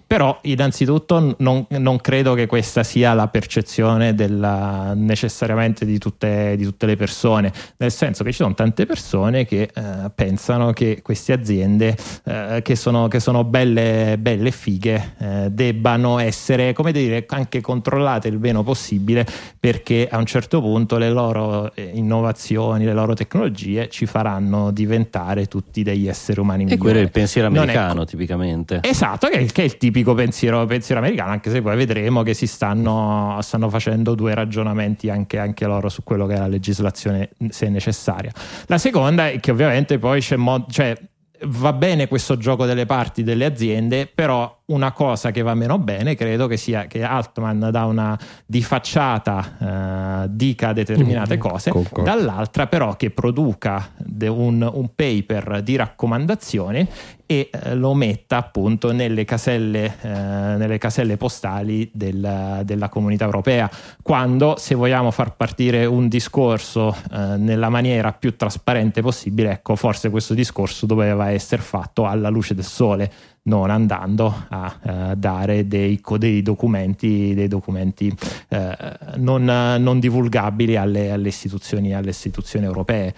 Però 0.07 0.39
innanzitutto 0.43 1.35
non, 1.39 1.67
non, 1.69 2.01
credo 2.01 2.35
che 2.35 2.47
questa 2.47 2.83
sia 2.83 3.15
la 3.15 3.29
percezione 3.29 4.15
della, 4.15 4.93
necessariamente 4.95 5.87
di 5.87 5.99
tutte, 5.99 6.55
di 6.57 6.65
tutte, 6.65 6.85
le 6.85 6.97
persone, 6.97 7.51
nel 7.79 7.91
senso 7.91 8.23
che 8.23 8.31
ci 8.31 8.37
sono 8.37 8.53
tante 8.53 8.85
persone 8.85 9.47
che 9.47 9.71
eh, 9.75 10.11
pensano 10.15 10.73
che 10.73 11.01
queste 11.03 11.33
aziende 11.33 11.97
eh, 12.25 12.61
che, 12.63 12.77
sono, 12.77 13.09
che, 13.09 13.19
sono, 13.19 13.45
belle, 13.45 14.17
belle 14.19 14.51
fighe 14.51 15.15
eh, 15.19 15.49
debbano 15.51 16.19
essere, 16.19 16.75
come 16.75 16.93
dire, 16.93 17.25
anche 17.29 17.63
controllate 17.63 18.29
il 18.29 18.39
meno 18.39 18.63
possibile 18.63 19.27
perché 19.59 20.07
a 20.11 20.19
un 20.19 20.27
certo 20.27 20.61
punto 20.61 20.99
le 20.99 21.09
loro 21.09 21.75
eh, 21.75 21.91
innovazioni, 21.95 22.85
le 22.85 22.93
loro 22.93 23.15
tecnologie 23.15 23.89
ci 23.89 24.05
faranno 24.05 24.71
diventare 24.71 25.47
tutti 25.47 25.83
degli 25.83 26.09
esseri 26.09 26.41
umani 26.41 26.65
migliori. 26.65 26.79
E 26.79 26.83
quello 26.83 26.99
è 26.99 27.03
il 27.03 27.11
pensiero 27.11 27.47
americano 27.47 28.03
è... 28.03 28.07
tipicamente. 28.07 28.81
Esatto, 28.83 29.29
che 29.29 29.39
è, 29.39 29.47
che 29.47 29.63
è 29.63 29.65
il 29.65 29.79
tipo 29.79 29.93
tipico 29.95 30.15
pensiero, 30.15 30.67
pensiero, 30.67 31.01
americano, 31.01 31.31
anche 31.31 31.51
se 31.51 31.63
poi 31.63 31.77
vedremo 31.77 32.25
che 32.25 32.35
si 32.35 32.49
stanno, 32.49 33.39
stanno 33.43 33.71
facendo 33.71 34.17
due 34.17 34.35
ragionamenti 34.35 35.09
anche, 35.09 35.39
anche, 35.39 35.67
loro 35.67 35.89
su 35.89 36.03
quello 36.03 36.27
che 36.27 36.35
è 36.35 36.39
la 36.39 36.49
legislazione, 36.49 37.31
se 37.51 37.69
necessaria. 37.69 38.33
La 38.67 38.79
seconda 38.79 39.29
è 39.29 39.39
che 39.39 39.53
ovviamente 39.53 40.01
poi 40.01 40.21
c'è 40.21 40.35
mod- 40.35 40.69
cioè, 40.69 40.97
va 41.45 41.73
bene 41.73 42.09
questo 42.09 42.37
gioco 42.37 42.67
delle 42.67 42.87
parti 42.87 43.23
delle 43.23 43.45
aziende, 43.45 44.11
però 44.13 44.63
una 44.67 44.93
cosa 44.93 45.31
che 45.31 45.43
va 45.43 45.55
meno 45.55 45.79
bene 45.79 46.15
credo 46.15 46.47
che 46.47 46.57
sia 46.57 46.87
che 46.87 47.03
Altman 47.03 47.69
da 47.71 47.85
una 47.85 48.19
di 48.47 48.62
facciata 48.62 50.23
eh, 50.25 50.27
dica 50.31 50.73
determinate 50.73 51.37
Mm, 51.37 51.41
cose, 51.41 51.71
concordo. 51.71 52.03
dall'altra 52.03 52.67
però 52.67 52.97
che 52.97 53.11
produca 53.11 53.91
un, 54.21 54.69
un 54.73 54.91
paper 54.95 55.61
di 55.62 55.77
raccomandazioni 55.77 56.89
e 57.27 57.51
eh, 57.53 57.75
lo 57.75 57.95
metta 57.95 58.37
appunto 58.39 58.93
nelle 58.93 59.25
caselle, 59.25 59.97
eh, 60.01 60.09
nelle 60.09 60.79
caselle 60.79 61.17
postali 61.17 61.91
del- 61.93 62.61
della 62.65 62.89
comunità 62.89 63.25
europea. 63.25 63.69
Quando, 64.03 64.57
se 64.59 64.75
vogliamo 64.75 65.11
far 65.11 65.35
partire 65.35 65.85
un 65.87 66.09
discorso 66.09 66.95
eh, 67.12 67.37
nella 67.39 67.69
maniera 67.71 68.12
più 68.12 68.37
trasparente 68.37 69.01
possibile, 69.03 69.53
ecco, 69.53 69.75
forse 69.77 70.11
questo 70.11 70.35
discorso 70.35 70.85
doveva 70.87 71.31
essere 71.31 71.62
fatto 71.62 72.07
alla 72.07 72.29
luce 72.29 72.55
del 72.55 72.65
sole, 72.65 73.11
non 73.47 73.71
andando 73.71 74.47
a 74.49 74.79
eh, 74.83 75.17
dare 75.17 75.67
dei, 75.67 76.01
dei 76.19 76.43
documenti, 76.43 77.35
dei 77.35 77.49
documenti 77.49 78.15
eh, 78.49 78.77
non, 79.17 79.45
non 79.45 79.99
divulgabili 79.99 80.77
alle, 80.77 81.11
alle 81.11 81.29
istituzioni, 81.29 81.95
alle 81.95 82.11
istituzioni 82.11 82.65
europee. 82.65 83.15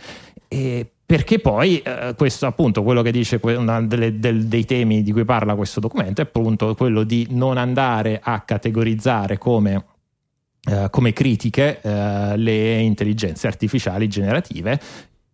E 0.48 0.90
perché 1.06 1.38
poi 1.38 1.78
eh, 1.78 2.14
questo 2.16 2.46
appunto 2.46 2.82
quello 2.82 3.02
che 3.02 3.12
dice 3.12 3.38
del- 3.38 4.46
dei 4.46 4.64
temi 4.64 5.02
di 5.02 5.12
cui 5.12 5.24
parla 5.24 5.54
questo 5.54 5.78
documento 5.78 6.20
è 6.20 6.24
appunto 6.24 6.74
quello 6.74 7.04
di 7.04 7.28
non 7.30 7.58
andare 7.58 8.20
a 8.22 8.40
categorizzare 8.40 9.38
come 9.38 9.84
eh, 10.68 10.88
come 10.90 11.12
critiche 11.12 11.80
eh, 11.80 12.36
le 12.36 12.80
intelligenze 12.80 13.46
artificiali 13.46 14.08
generative 14.08 14.80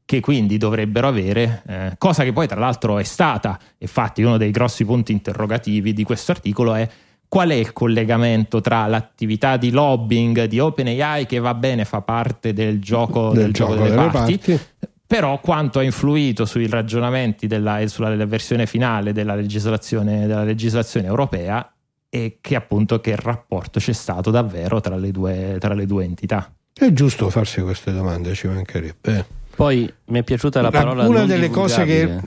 che 0.04 0.20
quindi 0.20 0.58
dovrebbero 0.58 1.08
avere, 1.08 1.62
eh, 1.66 1.94
cosa 1.98 2.24
che 2.24 2.32
poi 2.32 2.46
tra 2.46 2.60
l'altro 2.60 2.98
è 2.98 3.04
stata, 3.04 3.58
infatti 3.78 4.22
uno 4.22 4.36
dei 4.36 4.50
grossi 4.50 4.84
punti 4.84 5.12
interrogativi 5.12 5.92
di 5.92 6.04
questo 6.04 6.32
articolo 6.32 6.74
è 6.74 6.88
qual 7.28 7.48
è 7.48 7.54
il 7.54 7.72
collegamento 7.72 8.60
tra 8.60 8.86
l'attività 8.86 9.56
di 9.56 9.70
lobbying 9.70 10.44
di 10.44 10.58
OpenAI 10.58 11.24
che 11.24 11.38
va 11.38 11.54
bene, 11.54 11.86
fa 11.86 12.02
parte 12.02 12.52
del 12.52 12.78
gioco, 12.78 13.32
del 13.32 13.54
gioco 13.54 13.74
delle, 13.74 13.94
parti, 14.10 14.60
però 15.06 15.40
quanto 15.40 15.78
ha 15.78 15.82
influito 15.82 16.44
sui 16.44 16.66
ragionamenti 16.68 17.46
della, 17.46 17.80
e 17.80 17.88
sulla 17.88 18.14
versione 18.26 18.66
finale 18.66 19.12
della 19.12 19.34
legislazione, 19.34 20.26
della 20.26 20.44
legislazione 20.44 21.06
europea 21.06 21.72
e 22.10 22.36
che 22.42 22.54
appunto 22.54 23.00
che 23.00 23.16
rapporto 23.16 23.80
c'è 23.80 23.94
stato 23.94 24.30
davvero 24.30 24.80
tra 24.82 24.96
le 24.96 25.10
due, 25.10 25.56
tra 25.58 25.72
le 25.72 25.86
due 25.86 26.04
entità. 26.04 26.52
È 26.74 26.92
giusto 26.92 27.30
farsi 27.30 27.62
queste 27.62 27.92
domande, 27.92 28.34
ci 28.34 28.46
mancherebbe. 28.46 29.40
Poi 29.54 29.92
mi 30.06 30.18
è 30.18 30.22
piaciuta 30.22 30.60
la 30.60 30.70
La- 30.70 30.78
parola 30.78 31.06
una 31.08 31.24
delle 31.24 31.50
cose 31.50 31.84
che 31.84 32.20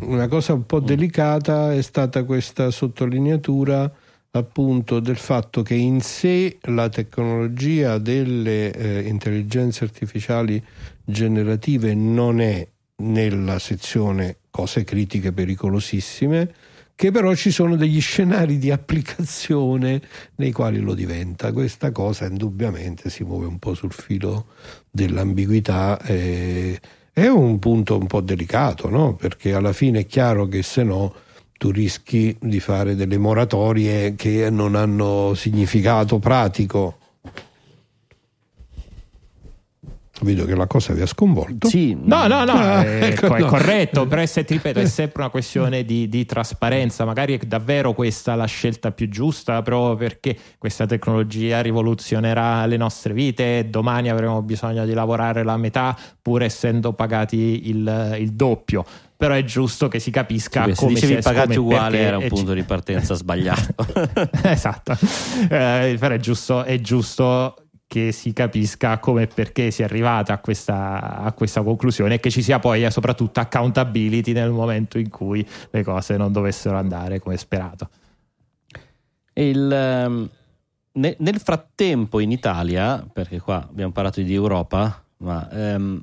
una 0.00 0.28
cosa 0.28 0.52
un 0.54 0.64
po' 0.66 0.80
delicata 0.80 1.72
è 1.74 1.82
stata 1.82 2.24
questa 2.24 2.70
sottolineatura 2.70 3.90
appunto 4.32 5.00
del 5.00 5.16
fatto 5.16 5.62
che 5.62 5.74
in 5.74 6.00
sé 6.00 6.58
la 6.62 6.88
tecnologia 6.88 7.98
delle 7.98 8.72
eh, 8.72 9.00
intelligenze 9.08 9.84
artificiali 9.84 10.62
generative 11.04 11.94
non 11.94 12.40
è 12.40 12.66
nella 12.96 13.58
sezione 13.58 14.36
cose 14.50 14.84
critiche 14.84 15.32
pericolosissime 15.32 16.54
che 17.00 17.10
però 17.12 17.34
ci 17.34 17.50
sono 17.50 17.76
degli 17.76 17.98
scenari 17.98 18.58
di 18.58 18.70
applicazione 18.70 20.02
nei 20.34 20.52
quali 20.52 20.80
lo 20.80 20.92
diventa. 20.92 21.50
Questa 21.50 21.92
cosa 21.92 22.26
indubbiamente 22.26 23.08
si 23.08 23.24
muove 23.24 23.46
un 23.46 23.58
po' 23.58 23.72
sul 23.72 23.90
filo 23.90 24.48
dell'ambiguità. 24.90 25.98
eh, 26.02 26.78
è 27.10 27.26
un 27.26 27.58
punto 27.58 27.96
un 27.96 28.06
po' 28.06 28.20
delicato, 28.20 28.90
no? 28.90 29.14
perché 29.14 29.54
alla 29.54 29.72
fine 29.72 30.00
è 30.00 30.06
chiaro 30.06 30.46
che 30.46 30.62
se 30.62 30.82
no 30.82 31.14
tu 31.56 31.70
rischi 31.70 32.36
di 32.38 32.60
fare 32.60 32.94
delle 32.94 33.16
moratorie 33.16 34.14
che 34.14 34.50
non 34.50 34.74
hanno 34.74 35.32
significato 35.32 36.18
pratico. 36.18 36.98
Vedo 40.22 40.44
che 40.44 40.54
la 40.54 40.66
cosa 40.66 40.92
vi 40.92 41.00
ha 41.00 41.06
sconvolto. 41.06 41.68
Sì, 41.68 41.96
No, 41.98 42.26
no, 42.26 42.44
no, 42.44 42.52
Ah, 42.52 42.84
è, 42.84 43.04
ecco, 43.04 43.34
è 43.34 43.40
no. 43.40 43.46
corretto, 43.46 44.06
però 44.06 44.20
è, 44.20 44.26
se- 44.26 44.44
ti 44.44 44.52
ripeto, 44.54 44.78
è 44.80 44.84
sempre 44.86 45.22
una 45.22 45.30
questione 45.30 45.82
di, 45.84 46.08
di 46.10 46.26
trasparenza, 46.26 47.06
magari 47.06 47.38
è 47.38 47.46
davvero 47.46 47.94
questa 47.94 48.34
la 48.34 48.44
scelta 48.44 48.90
più 48.92 49.08
giusta, 49.08 49.62
proprio 49.62 49.96
perché 49.96 50.36
questa 50.58 50.84
tecnologia 50.84 51.62
rivoluzionerà 51.62 52.66
le 52.66 52.76
nostre 52.76 53.14
vite, 53.14 53.68
domani 53.70 54.10
avremo 54.10 54.42
bisogno 54.42 54.84
di 54.84 54.92
lavorare 54.92 55.42
la 55.42 55.56
metà 55.56 55.96
pur 56.20 56.42
essendo 56.42 56.92
pagati 56.92 57.68
il, 57.70 58.16
il 58.18 58.32
doppio, 58.32 58.84
però 59.16 59.32
è 59.34 59.44
giusto 59.44 59.88
che 59.88 60.00
si 60.00 60.10
capisca 60.10 60.64
Sì, 60.64 60.70
se 60.70 60.76
come 60.76 60.92
dicevi 60.94 61.14
si 61.14 61.20
pagati 61.22 61.56
uguale 61.56 61.98
era 61.98 62.18
un 62.18 62.26
punto 62.26 62.52
di 62.52 62.62
partenza 62.64 63.14
sbagliato. 63.16 63.74
esatto, 64.42 64.92
Eh, 65.48 65.96
però 65.98 66.14
è 66.14 66.18
giusto, 66.18 66.62
è 66.64 66.78
giusto 66.80 67.54
che 67.90 68.12
si 68.12 68.32
capisca 68.32 69.00
come 69.00 69.22
e 69.22 69.26
perché 69.26 69.72
si 69.72 69.82
è 69.82 69.84
arrivata 69.84 70.34
a 70.34 70.38
questa, 70.38 71.22
a 71.22 71.32
questa 71.32 71.60
conclusione 71.64 72.14
e 72.14 72.20
che 72.20 72.30
ci 72.30 72.40
sia 72.40 72.60
poi 72.60 72.84
eh, 72.84 72.90
soprattutto 72.92 73.40
accountability 73.40 74.30
nel 74.30 74.52
momento 74.52 74.96
in 74.96 75.10
cui 75.10 75.44
le 75.70 75.82
cose 75.82 76.16
non 76.16 76.30
dovessero 76.30 76.76
andare 76.76 77.18
come 77.18 77.36
sperato. 77.36 77.90
Il, 79.32 79.72
ehm, 79.72 80.30
ne- 80.92 81.16
nel 81.18 81.40
frattempo 81.40 82.20
in 82.20 82.30
Italia, 82.30 83.04
perché 83.12 83.40
qua 83.40 83.66
abbiamo 83.68 83.90
parlato 83.90 84.20
di 84.22 84.34
Europa, 84.34 85.04
ma 85.16 85.50
ehm, 85.50 86.00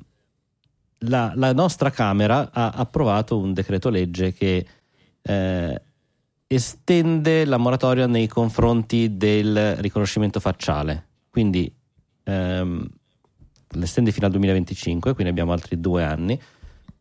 la, 0.98 1.32
la 1.36 1.54
nostra 1.54 1.88
Camera 1.88 2.50
ha 2.52 2.68
approvato 2.68 3.38
un 3.38 3.54
decreto 3.54 3.88
legge 3.88 4.34
che 4.34 4.66
eh, 5.22 5.82
estende 6.46 7.46
la 7.46 7.56
moratoria 7.56 8.06
nei 8.06 8.26
confronti 8.26 9.16
del 9.16 9.76
riconoscimento 9.76 10.38
facciale. 10.38 11.06
Quindi 11.30 11.76
ehm, 12.28 12.86
l'estende 13.70 14.12
fino 14.12 14.26
al 14.26 14.32
2025, 14.32 15.14
quindi 15.14 15.32
abbiamo 15.32 15.52
altri 15.52 15.80
due 15.80 16.04
anni, 16.04 16.40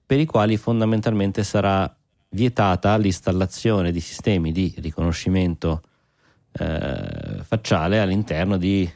per 0.06 0.20
i 0.20 0.26
quali 0.26 0.56
fondamentalmente 0.58 1.44
sarà 1.44 1.94
vietata 2.30 2.96
l'installazione 2.98 3.92
di 3.92 4.00
sistemi 4.00 4.52
di 4.52 4.74
riconoscimento 4.78 5.82
eh, 6.54 7.42
facciale 7.44 8.00
all'interno 8.00 8.58
di 8.58 8.90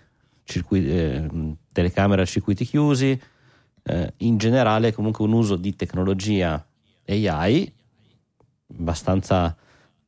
circuiti, 0.44 0.90
eh, 0.90 1.56
telecamere 1.72 2.22
a 2.22 2.26
circuiti 2.26 2.66
chiusi, 2.66 3.20
eh, 3.84 4.14
in 4.18 4.38
generale 4.38 4.94
comunque 4.94 5.26
un 5.26 5.34
uso 5.34 5.56
di 5.56 5.76
tecnologia 5.76 6.64
AI 7.08 7.74
abbastanza, 8.78 9.56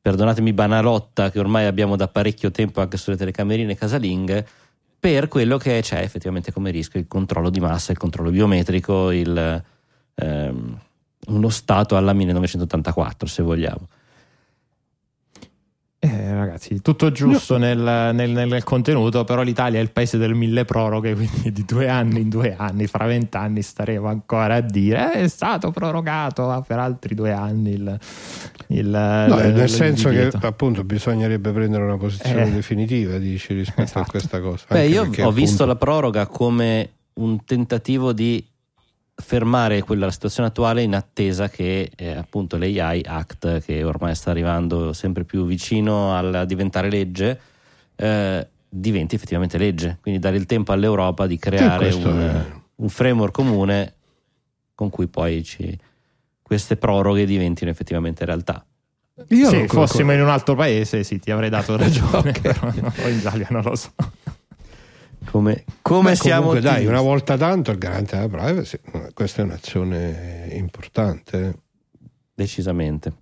perdonatemi, 0.00 0.52
banalotta 0.54 1.30
che 1.30 1.38
ormai 1.38 1.66
abbiamo 1.66 1.96
da 1.96 2.08
parecchio 2.08 2.50
tempo 2.50 2.80
anche 2.80 2.96
sulle 2.96 3.16
telecamerine 3.16 3.74
casalinghe 3.74 4.46
per 5.04 5.28
quello 5.28 5.58
che 5.58 5.80
c'è 5.82 5.98
effettivamente 5.98 6.50
come 6.50 6.70
rischio 6.70 6.98
il 6.98 7.06
controllo 7.06 7.50
di 7.50 7.60
massa, 7.60 7.92
il 7.92 7.98
controllo 7.98 8.30
biometrico, 8.30 9.10
il, 9.10 9.62
ehm, 10.14 10.78
uno 11.26 11.48
stato 11.50 11.98
alla 11.98 12.14
1984 12.14 13.28
se 13.28 13.42
vogliamo. 13.42 13.86
Eh, 16.04 16.34
ragazzi, 16.34 16.80
tutto 16.82 17.10
giusto 17.12 17.56
nel, 17.56 17.78
nel- 18.14 18.30
nel 18.30 18.62
contenuto, 18.64 19.24
però 19.24 19.42
l'Italia 19.42 19.78
è 19.78 19.82
il 19.82 19.90
paese 19.90 20.18
del 20.18 20.34
mille 20.34 20.64
proroghe, 20.64 21.14
quindi 21.16 21.52
di 21.52 21.64
due 21.64 21.88
anni 21.88 22.20
in 22.20 22.28
due 22.28 22.54
anni, 22.56 22.86
fra 22.86 23.06
vent'anni 23.06 23.62
staremo 23.62 24.06
ancora 24.08 24.56
a 24.56 24.60
dire 24.60 25.14
"Eh, 25.14 25.20
è 25.22 25.28
stato 25.28 25.70
prorogato 25.70 26.64
per 26.66 26.78
altri 26.78 27.14
due 27.14 27.32
anni 27.32 27.70
il... 27.72 27.98
il 28.68 28.88
No, 29.28 29.38
il- 29.40 29.54
nel 29.54 29.68
senso 29.68 30.08
divieto. 30.10 30.38
che 30.38 30.46
appunto 30.46 30.84
bisognerebbe 30.84 31.50
prendere 31.52 31.84
una 31.84 31.96
posizione 31.96 32.46
Eh. 32.46 32.50
definitiva, 32.52 33.18
dici, 33.18 33.54
rispetto 33.54 33.80
a 33.80 33.84
Esatto. 33.84 34.10
questa 34.10 34.40
cosa. 34.40 34.64
Beh, 34.68 34.80
Anche 34.80 34.92
io 34.92 35.02
ho 35.02 35.08
perché, 35.08 35.32
visto 35.32 35.62
appunto, 35.62 35.66
la 35.66 35.76
proroga 35.76 36.26
come 36.26 36.90
un 37.14 37.44
tentativo 37.44 38.12
di 38.12 38.44
fermare 39.16 39.82
quella 39.82 40.10
situazione 40.10 40.48
attuale 40.48 40.82
in 40.82 40.94
attesa 40.94 41.48
che 41.48 41.90
eh, 41.94 42.12
appunto 42.14 42.56
l'AI 42.56 43.02
Act, 43.06 43.60
che 43.64 43.82
ormai 43.84 44.14
sta 44.14 44.30
arrivando 44.30 44.92
sempre 44.92 45.24
più 45.24 45.44
vicino 45.46 46.14
al 46.14 46.44
diventare 46.46 46.90
legge, 46.90 47.40
eh, 47.96 48.46
diventi 48.68 49.14
effettivamente 49.14 49.56
legge. 49.56 49.98
Quindi 50.00 50.20
dare 50.20 50.36
il 50.36 50.46
tempo 50.46 50.72
all'Europa 50.72 51.26
di 51.26 51.38
creare 51.38 51.92
un, 51.92 52.18
è- 52.20 52.52
un 52.76 52.88
framework 52.88 53.32
comune 53.32 53.94
con 54.74 54.90
cui 54.90 55.06
poi 55.06 55.44
ci- 55.44 55.78
queste 56.42 56.76
proroghe 56.76 57.24
diventino 57.24 57.70
effettivamente 57.70 58.24
realtà. 58.24 58.64
Io 59.28 59.48
Se 59.48 59.68
fossimo 59.68 60.12
in 60.12 60.20
un 60.20 60.28
altro 60.28 60.56
paese, 60.56 61.04
sì, 61.04 61.20
ti 61.20 61.30
avrei 61.30 61.48
dato 61.48 61.76
ragione, 61.78 62.32
però 62.32 62.72
no, 62.74 62.92
in 63.08 63.16
Italia 63.16 63.46
non 63.50 63.62
lo 63.62 63.76
so. 63.76 63.92
Come, 65.30 65.64
come 65.82 66.10
Beh, 66.10 66.16
siamo 66.16 66.46
comunque, 66.46 66.60
dai, 66.60 66.86
una 66.86 67.00
volta 67.00 67.36
tanto 67.36 67.70
il 67.70 67.78
garante 67.78 68.16
della 68.16 68.28
privacy, 68.28 68.78
questa 69.12 69.42
è 69.42 69.44
un'azione 69.44 70.48
importante. 70.52 71.46
eh. 71.48 71.54
Decisamente. 72.34 73.12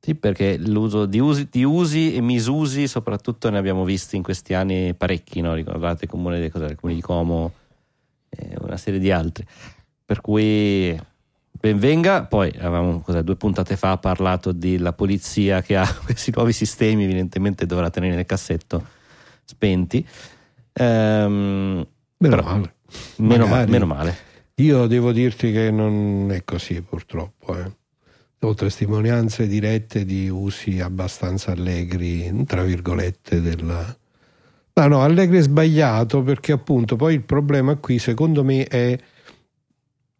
Sì, 0.00 0.14
perché 0.16 0.56
l'uso 0.58 1.06
di 1.06 1.20
usi, 1.20 1.48
di 1.50 1.62
usi 1.62 2.14
e 2.14 2.20
misusi, 2.20 2.88
soprattutto 2.88 3.50
ne 3.50 3.58
abbiamo 3.58 3.84
visti 3.84 4.16
in 4.16 4.22
questi 4.22 4.52
anni 4.54 4.94
parecchi, 4.94 5.40
no? 5.40 5.54
ricordate 5.54 6.04
il 6.06 6.10
comune, 6.10 6.40
di- 6.40 6.50
cos'era, 6.50 6.70
il 6.70 6.76
comune 6.76 6.98
di 6.98 7.04
Como 7.04 7.52
e 8.28 8.56
una 8.58 8.76
serie 8.76 8.98
di 8.98 9.12
altri. 9.12 9.46
Per 10.04 10.20
cui 10.20 10.98
benvenga. 11.62 12.24
Poi 12.24 12.50
avevamo 12.56 13.00
cos'è, 13.00 13.22
due 13.22 13.36
puntate 13.36 13.76
fa 13.76 13.96
parlato 13.98 14.50
della 14.50 14.92
polizia 14.92 15.62
che 15.62 15.76
ha 15.76 15.86
questi 16.04 16.32
nuovi 16.34 16.52
sistemi, 16.52 17.04
evidentemente 17.04 17.66
dovrà 17.66 17.88
tenere 17.88 18.16
nel 18.16 18.26
cassetto 18.26 18.84
spenti. 19.44 20.04
Ehm, 20.74 21.86
Meno 22.18 22.36
però- 22.36 22.42
male. 22.42 22.74
Meno, 23.16 23.46
Magari. 23.46 23.70
meno 23.70 23.86
male. 23.86 24.16
Io 24.56 24.86
devo 24.86 25.12
dirti 25.12 25.50
che 25.50 25.70
non 25.70 26.28
è 26.30 26.44
così 26.44 26.80
purtroppo. 26.82 27.56
eh. 27.58 27.72
Ho 28.44 28.54
testimonianze 28.54 29.46
dirette 29.46 30.04
di 30.04 30.28
usi 30.28 30.80
abbastanza 30.80 31.52
allegri, 31.52 32.44
tra 32.46 32.62
virgolette, 32.62 33.40
della... 33.40 33.96
Ma 34.74 34.86
no, 34.88 35.02
allegri 35.02 35.38
è 35.38 35.42
sbagliato 35.42 36.22
perché 36.22 36.52
appunto 36.52 36.96
poi 36.96 37.14
il 37.14 37.22
problema 37.22 37.76
qui 37.76 37.98
secondo 37.98 38.42
me 38.42 38.64
è 38.64 38.98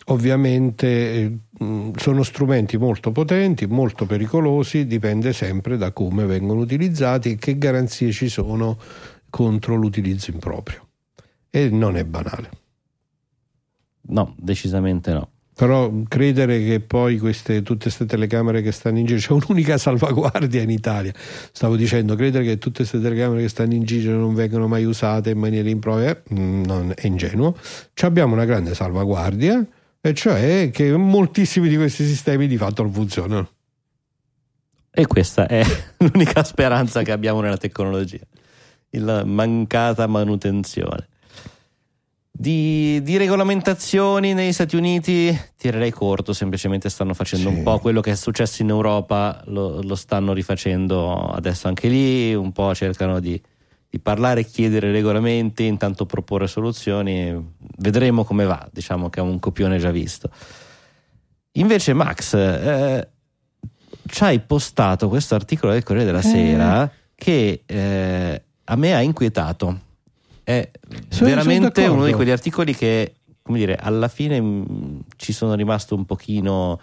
ovviamente 0.06 0.86
eh, 1.14 1.64
mh, 1.64 1.90
sono 1.96 2.22
strumenti 2.22 2.76
molto 2.76 3.12
potenti, 3.12 3.66
molto 3.66 4.04
pericolosi, 4.06 4.86
dipende 4.86 5.32
sempre 5.32 5.76
da 5.76 5.92
come 5.92 6.24
vengono 6.26 6.60
utilizzati 6.60 7.32
e 7.32 7.36
che 7.36 7.56
garanzie 7.58 8.12
ci 8.12 8.28
sono 8.28 8.78
contro 9.32 9.76
l'utilizzo 9.76 10.30
improprio. 10.30 10.86
E 11.48 11.70
non 11.70 11.96
è 11.96 12.04
banale. 12.04 12.50
No, 14.08 14.34
decisamente 14.36 15.10
no. 15.12 15.30
Però 15.54 15.90
credere 16.08 16.62
che 16.64 16.80
poi 16.80 17.18
queste, 17.18 17.62
tutte 17.62 17.84
queste 17.84 18.04
telecamere 18.04 18.60
che 18.60 18.72
stanno 18.72 18.98
in 18.98 19.06
giro, 19.06 19.18
c'è 19.18 19.32
un'unica 19.32 19.78
salvaguardia 19.78 20.60
in 20.60 20.70
Italia. 20.70 21.12
Stavo 21.16 21.76
dicendo, 21.76 22.14
credere 22.14 22.44
che 22.44 22.58
tutte 22.58 22.78
queste 22.78 23.00
telecamere 23.00 23.40
che 23.40 23.48
stanno 23.48 23.72
in 23.72 23.84
giro 23.84 24.18
non 24.18 24.34
vengono 24.34 24.68
mai 24.68 24.84
usate 24.84 25.30
in 25.30 25.38
maniera 25.38 25.68
impropria 25.68 26.22
mm, 26.34 26.64
non 26.64 26.92
è 26.94 27.06
ingenuo. 27.06 27.56
Ci 27.94 28.04
abbiamo 28.04 28.34
una 28.34 28.44
grande 28.44 28.74
salvaguardia, 28.74 29.66
e 30.00 30.14
cioè 30.14 30.70
che 30.72 30.94
moltissimi 30.96 31.68
di 31.68 31.76
questi 31.76 32.04
sistemi 32.04 32.46
di 32.46 32.56
fatto 32.58 32.82
non 32.82 32.92
funzionano. 32.92 33.48
E 34.94 35.06
questa 35.06 35.46
è 35.46 35.64
l'unica 35.98 36.44
speranza 36.44 37.02
che 37.02 37.12
abbiamo 37.12 37.40
nella 37.40 37.56
tecnologia, 37.56 38.20
la 38.98 39.24
mancata 39.24 40.06
manutenzione. 40.06 41.08
Di, 42.34 43.00
di 43.02 43.18
regolamentazioni 43.18 44.32
negli 44.32 44.52
Stati 44.52 44.74
Uniti 44.74 45.38
tirerei 45.56 45.90
corto, 45.90 46.32
semplicemente 46.32 46.88
stanno 46.88 47.14
facendo 47.14 47.50
Sì. 47.50 47.56
un 47.56 47.62
po' 47.62 47.78
quello 47.78 48.00
che 48.00 48.12
è 48.12 48.14
successo 48.16 48.62
in 48.62 48.70
Europa, 48.70 49.42
lo, 49.46 49.80
lo 49.82 49.94
stanno 49.94 50.32
rifacendo 50.32 51.28
adesso 51.30 51.68
anche 51.68 51.88
lì, 51.88 52.34
un 52.34 52.50
po' 52.50 52.74
cercano 52.74 53.20
di, 53.20 53.40
di 53.88 53.98
parlare, 54.00 54.44
chiedere 54.44 54.90
regolamenti, 54.90 55.66
intanto 55.66 56.06
proporre 56.06 56.46
soluzioni, 56.48 57.54
vedremo 57.76 58.24
come 58.24 58.44
va, 58.44 58.66
diciamo 58.72 59.08
che 59.08 59.20
è 59.20 59.22
un 59.22 59.38
copione 59.38 59.78
già 59.78 59.90
visto. 59.90 60.30
Invece 61.52 61.92
Max, 61.92 62.34
eh, 62.34 63.08
ci 64.06 64.22
hai 64.24 64.40
postato 64.40 65.08
questo 65.08 65.34
articolo 65.34 65.72
del 65.72 65.82
Corriere 65.84 66.06
della 66.06 66.22
Sera 66.22 66.90
che 67.14 67.62
eh, 67.66 68.42
a 68.64 68.76
me 68.76 68.94
ha 68.94 69.00
inquietato. 69.00 69.80
È 70.44 70.70
sono 71.08 71.28
veramente 71.28 71.80
d'accordo. 71.82 71.92
uno 71.94 72.06
di 72.06 72.12
quegli 72.12 72.30
articoli 72.30 72.74
che, 72.74 73.14
come 73.42 73.58
dire, 73.58 73.76
alla 73.76 74.08
fine 74.08 74.40
mh, 74.40 75.00
ci 75.16 75.32
sono 75.32 75.54
rimasto 75.54 75.94
un 75.94 76.04
pochino. 76.04 76.80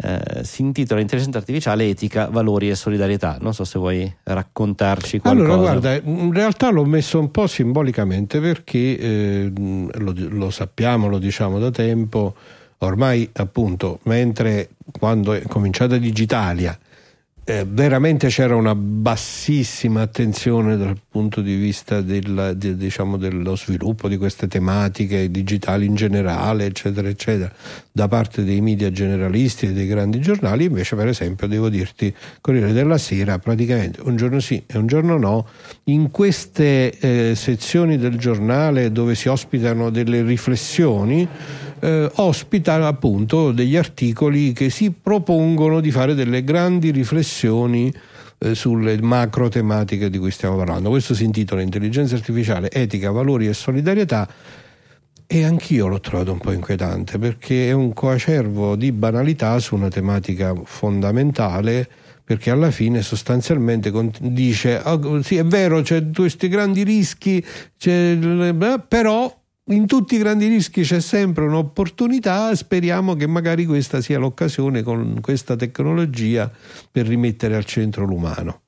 eh, 0.00 0.44
si 0.44 0.62
intitola 0.62 1.00
Intelligenza 1.00 1.38
artificiale, 1.38 1.88
etica, 1.88 2.26
valori 2.26 2.70
e 2.70 2.76
solidarietà. 2.76 3.38
Non 3.40 3.52
so 3.52 3.64
se 3.64 3.78
vuoi 3.78 4.12
raccontarci 4.22 5.18
qualcosa. 5.18 5.52
Allora, 5.52 5.60
guarda, 5.78 5.94
in 5.94 6.32
realtà 6.32 6.70
l'ho 6.70 6.84
messo 6.84 7.18
un 7.18 7.30
po' 7.30 7.46
simbolicamente 7.48 8.38
perché 8.38 8.98
eh, 8.98 9.52
lo, 9.54 10.12
lo 10.14 10.50
sappiamo, 10.50 11.08
lo 11.08 11.18
diciamo 11.18 11.58
da 11.58 11.70
tempo, 11.70 12.34
ormai 12.78 13.28
appunto, 13.32 13.98
mentre 14.04 14.70
quando 14.96 15.32
è 15.32 15.42
cominciata 15.48 15.96
Digitalia, 15.98 16.78
eh, 17.48 17.64
veramente 17.66 18.28
c'era 18.28 18.54
una 18.54 18.74
bassissima 18.74 20.02
attenzione 20.02 20.76
dal 20.76 20.98
punto 21.08 21.40
di 21.40 21.54
vista 21.54 22.02
del, 22.02 22.52
de- 22.54 22.76
diciamo, 22.76 23.16
dello 23.16 23.56
sviluppo 23.56 24.06
di 24.06 24.18
queste 24.18 24.48
tematiche 24.48 25.30
digitali 25.30 25.86
in 25.86 25.94
generale, 25.94 26.66
eccetera, 26.66 27.08
eccetera, 27.08 27.50
da 27.90 28.06
parte 28.06 28.44
dei 28.44 28.60
media 28.60 28.92
generalisti 28.92 29.64
e 29.64 29.72
dei 29.72 29.86
grandi 29.86 30.20
giornali. 30.20 30.64
Invece, 30.64 30.94
per 30.94 31.08
esempio, 31.08 31.46
devo 31.46 31.70
dirti, 31.70 32.14
Corriere 32.42 32.74
della 32.74 32.98
Sera, 32.98 33.38
praticamente 33.38 34.02
un 34.02 34.16
giorno 34.16 34.40
sì 34.40 34.62
e 34.66 34.76
un 34.76 34.86
giorno 34.86 35.16
no, 35.16 35.48
in 35.84 36.10
queste 36.10 36.98
eh, 36.98 37.34
sezioni 37.34 37.96
del 37.96 38.18
giornale 38.18 38.92
dove 38.92 39.14
si 39.14 39.26
ospitano 39.28 39.88
delle 39.88 40.20
riflessioni, 40.20 41.26
eh, 41.80 42.10
ospita 42.16 42.86
appunto 42.86 43.52
degli 43.52 43.76
articoli 43.76 44.52
che 44.52 44.70
si 44.70 44.90
propongono 44.90 45.80
di 45.80 45.90
fare 45.90 46.14
delle 46.14 46.44
grandi 46.44 46.90
riflessioni 46.90 47.92
eh, 48.38 48.54
sulle 48.54 49.00
macro 49.00 49.48
tematiche 49.48 50.10
di 50.10 50.18
cui 50.18 50.30
stiamo 50.30 50.56
parlando. 50.56 50.90
Questo 50.90 51.14
si 51.14 51.24
intitola 51.24 51.60
Intelligenza 51.62 52.14
artificiale, 52.14 52.70
etica, 52.70 53.10
valori 53.10 53.48
e 53.48 53.52
solidarietà. 53.52 54.28
E 55.26 55.44
anch'io 55.44 55.88
l'ho 55.88 56.00
trovato 56.00 56.32
un 56.32 56.38
po' 56.38 56.52
inquietante 56.52 57.18
perché 57.18 57.68
è 57.68 57.72
un 57.72 57.92
coacervo 57.92 58.76
di 58.76 58.92
banalità 58.92 59.58
su 59.58 59.74
una 59.74 59.88
tematica 59.88 60.54
fondamentale 60.64 61.86
perché 62.24 62.50
alla 62.50 62.70
fine 62.70 63.02
sostanzialmente 63.02 63.90
dice 64.20 64.78
"Ah, 64.78 64.98
sì 65.22 65.36
è 65.36 65.44
vero 65.44 65.82
c'è 65.82 66.10
questi 66.14 66.48
grandi 66.48 66.82
rischi 66.82 67.44
beh, 67.78 68.80
però 68.88 69.37
in 69.68 69.86
tutti 69.86 70.14
i 70.14 70.18
grandi 70.18 70.46
rischi 70.46 70.82
c'è 70.82 71.00
sempre 71.00 71.44
un'opportunità 71.44 72.54
speriamo 72.54 73.14
che 73.14 73.26
magari 73.26 73.66
questa 73.66 74.00
sia 74.00 74.18
l'occasione 74.18 74.82
con 74.82 75.18
questa 75.20 75.56
tecnologia 75.56 76.50
per 76.90 77.06
rimettere 77.06 77.54
al 77.56 77.64
centro 77.64 78.04
l'umano 78.04 78.60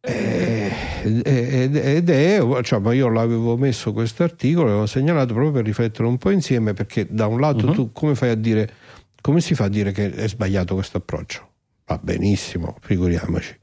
Eh, 0.00 0.70
ed 1.02 1.76
ed 1.76 2.08
è, 2.08 2.40
cioè, 2.62 2.78
ma 2.78 2.92
io 2.94 3.08
l'avevo 3.08 3.56
messo 3.56 3.92
questo 3.92 4.22
articolo, 4.22 4.66
l'avevo 4.68 4.86
segnalato 4.86 5.32
proprio 5.32 5.52
per 5.52 5.64
riflettere 5.64 6.06
un 6.08 6.16
po' 6.18 6.30
insieme, 6.30 6.72
perché 6.72 7.06
da 7.10 7.26
un 7.26 7.40
lato 7.40 7.66
Mhm. 7.66 7.74
tu 7.74 7.92
come 7.92 8.14
fai 8.14 8.30
a 8.30 8.34
dire, 8.34 8.70
come 9.20 9.40
si 9.40 9.54
fa 9.54 9.64
a 9.64 9.68
dire 9.68 9.92
che 9.92 10.10
è 10.14 10.28
sbagliato 10.28 10.74
questo 10.74 10.98
approccio? 10.98 11.48
Va 11.86 11.98
benissimo, 12.00 12.76
figuriamoci. 12.80 13.58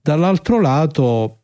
Dall'altro 0.00 0.60
lato 0.60 1.38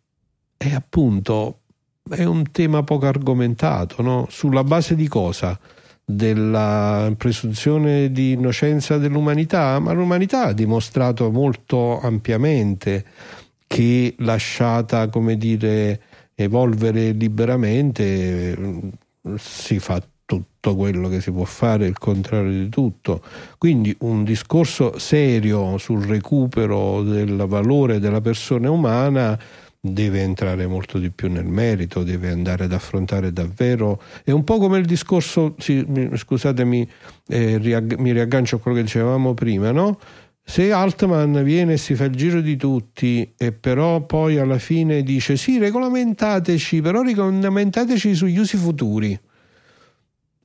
è 0.56 0.72
appunto 0.72 1.60
è 2.08 2.24
un 2.24 2.50
tema 2.50 2.82
poco 2.82 3.06
argomentato, 3.06 4.02
no? 4.02 4.26
Sulla 4.30 4.64
base 4.64 4.94
di 4.94 5.08
cosa? 5.08 5.58
Della 6.04 7.12
presunzione 7.16 8.10
di 8.10 8.32
innocenza 8.32 8.98
dell'umanità, 8.98 9.78
ma 9.78 9.92
l'umanità 9.92 10.46
ha 10.46 10.52
dimostrato 10.52 11.30
molto 11.30 12.00
ampiamente 12.00 13.04
che 13.66 14.14
lasciata, 14.18 15.08
come 15.08 15.36
dire, 15.36 16.00
evolvere 16.34 17.12
liberamente, 17.12 18.56
si 19.36 19.78
fa 19.78 20.02
tutto 20.24 20.74
quello 20.74 21.08
che 21.08 21.20
si 21.20 21.30
può 21.30 21.44
fare, 21.44 21.86
il 21.86 21.98
contrario 21.98 22.50
di 22.50 22.68
tutto. 22.68 23.22
Quindi 23.58 23.94
un 24.00 24.24
discorso 24.24 24.98
serio 24.98 25.78
sul 25.78 26.04
recupero 26.04 27.02
del 27.02 27.44
valore 27.46 28.00
della 28.00 28.20
persona 28.20 28.70
umana 28.70 29.38
deve 29.80 30.20
entrare 30.20 30.66
molto 30.66 30.98
di 30.98 31.10
più 31.10 31.30
nel 31.30 31.46
merito, 31.46 32.02
deve 32.02 32.30
andare 32.30 32.64
ad 32.64 32.72
affrontare 32.72 33.32
davvero. 33.32 34.00
È 34.22 34.30
un 34.30 34.44
po' 34.44 34.58
come 34.58 34.78
il 34.78 34.84
discorso, 34.84 35.54
sì, 35.58 35.82
mi- 35.86 36.10
scusatemi, 36.14 36.88
eh, 37.28 37.56
riag- 37.56 37.96
mi 37.96 38.12
riaggancio 38.12 38.56
a 38.56 38.58
quello 38.60 38.76
che 38.76 38.82
dicevamo 38.82 39.32
prima, 39.32 39.70
no? 39.70 39.98
Se 40.44 40.72
Altman 40.72 41.42
viene 41.44 41.74
e 41.74 41.76
si 41.76 41.94
fa 41.94 42.04
il 42.04 42.16
giro 42.16 42.40
di 42.40 42.56
tutti 42.56 43.32
e 43.36 43.52
però 43.52 44.00
poi 44.00 44.38
alla 44.38 44.58
fine 44.58 45.02
dice 45.02 45.36
sì, 45.36 45.58
regolamentateci, 45.58 46.80
però 46.80 47.02
regolamentateci 47.02 48.14
sugli 48.14 48.38
usi 48.38 48.56
futuri 48.56 49.18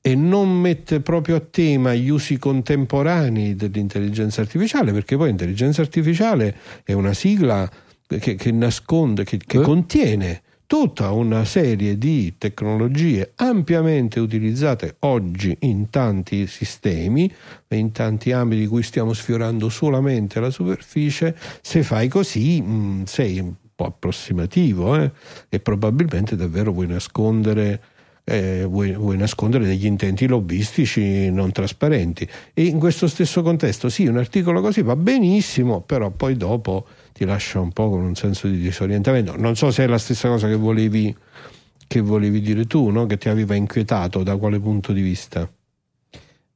e 0.02 0.14
non 0.14 0.62
mette 0.62 1.00
proprio 1.00 1.38
a 1.38 1.40
tema 1.40 1.96
gli 1.96 2.10
usi 2.10 2.38
contemporanei 2.38 3.56
dell'intelligenza 3.56 4.42
artificiale, 4.42 4.92
perché 4.92 5.18
poi 5.18 5.32
intelligenza 5.32 5.82
artificiale 5.82 6.56
è 6.84 6.94
una 6.94 7.14
sigla 7.14 7.68
che, 8.08 8.36
che 8.36 8.52
nasconde, 8.52 9.24
che, 9.24 9.38
che 9.38 9.58
Eh. 9.60 9.62
contiene 9.62 10.42
tutta 10.68 11.12
una 11.12 11.46
serie 11.46 11.96
di 11.98 12.36
tecnologie 12.40 13.34
ampiamente 13.36 14.20
utilizzate 14.20 14.96
oggi 15.02 15.56
in 15.62 15.92
tanti 15.92 16.48
sistemi 16.48 17.32
e 17.68 17.78
in 17.78 17.92
tanti 17.92 18.32
ambiti 18.32 18.62
di 18.62 18.68
cui 18.68 18.82
stiamo 18.82 19.14
sfiorando 19.14 19.70
solamente 19.70 20.40
la 20.40 20.50
superficie. 20.50 21.36
Se 21.62 21.84
fai 21.84 22.08
così 22.08 22.62
mh, 22.62 23.04
sei 23.06 23.40
un 23.40 23.54
po' 23.76 23.86
approssimativo 23.86 24.96
eh? 24.96 25.12
e 25.50 25.60
probabilmente 25.60 26.36
davvero 26.36 26.72
vuoi 26.72 26.88
nascondere 26.88 27.82
eh, 28.28 28.66
vuoi, 28.68 28.94
vuoi 28.94 29.18
nascondere 29.18 29.66
degli 29.66 29.86
intenti 29.86 30.26
lobbistici 30.26 31.30
non 31.30 31.52
trasparenti. 31.52 32.28
E 32.56 32.64
in 32.64 32.80
questo 32.80 33.08
stesso 33.08 33.44
contesto, 33.44 33.88
sì, 33.88 34.08
un 34.08 34.18
articolo 34.18 34.62
così 34.62 34.82
va 34.82 34.96
benissimo, 34.96 35.82
però 35.82 36.10
poi 36.10 36.36
dopo 36.36 36.88
ti 37.16 37.24
lascia 37.24 37.62
un 37.62 37.72
po' 37.72 37.90
con 37.90 38.02
un 38.02 38.14
senso 38.14 38.50
di 38.50 38.60
disorientamento. 38.60 39.38
Non 39.38 39.56
so 39.56 39.72
se 39.72 39.86
è 39.86 39.88
la 39.88 39.98
stessa 39.98 40.28
cosa 40.28 40.50
che 40.50 40.58
volevi, 40.58 41.16
che 41.88 42.02
volevi 42.02 42.42
dire 42.42 42.68
tu, 42.68 42.90
no? 42.90 43.06
che 43.06 43.18
ti 43.18 43.30
aveva 43.30 43.56
inquietato, 43.56 44.22
da 44.22 44.36
quale 44.36 44.60
punto 44.60 44.92
di 44.92 45.02
vista? 45.02 45.50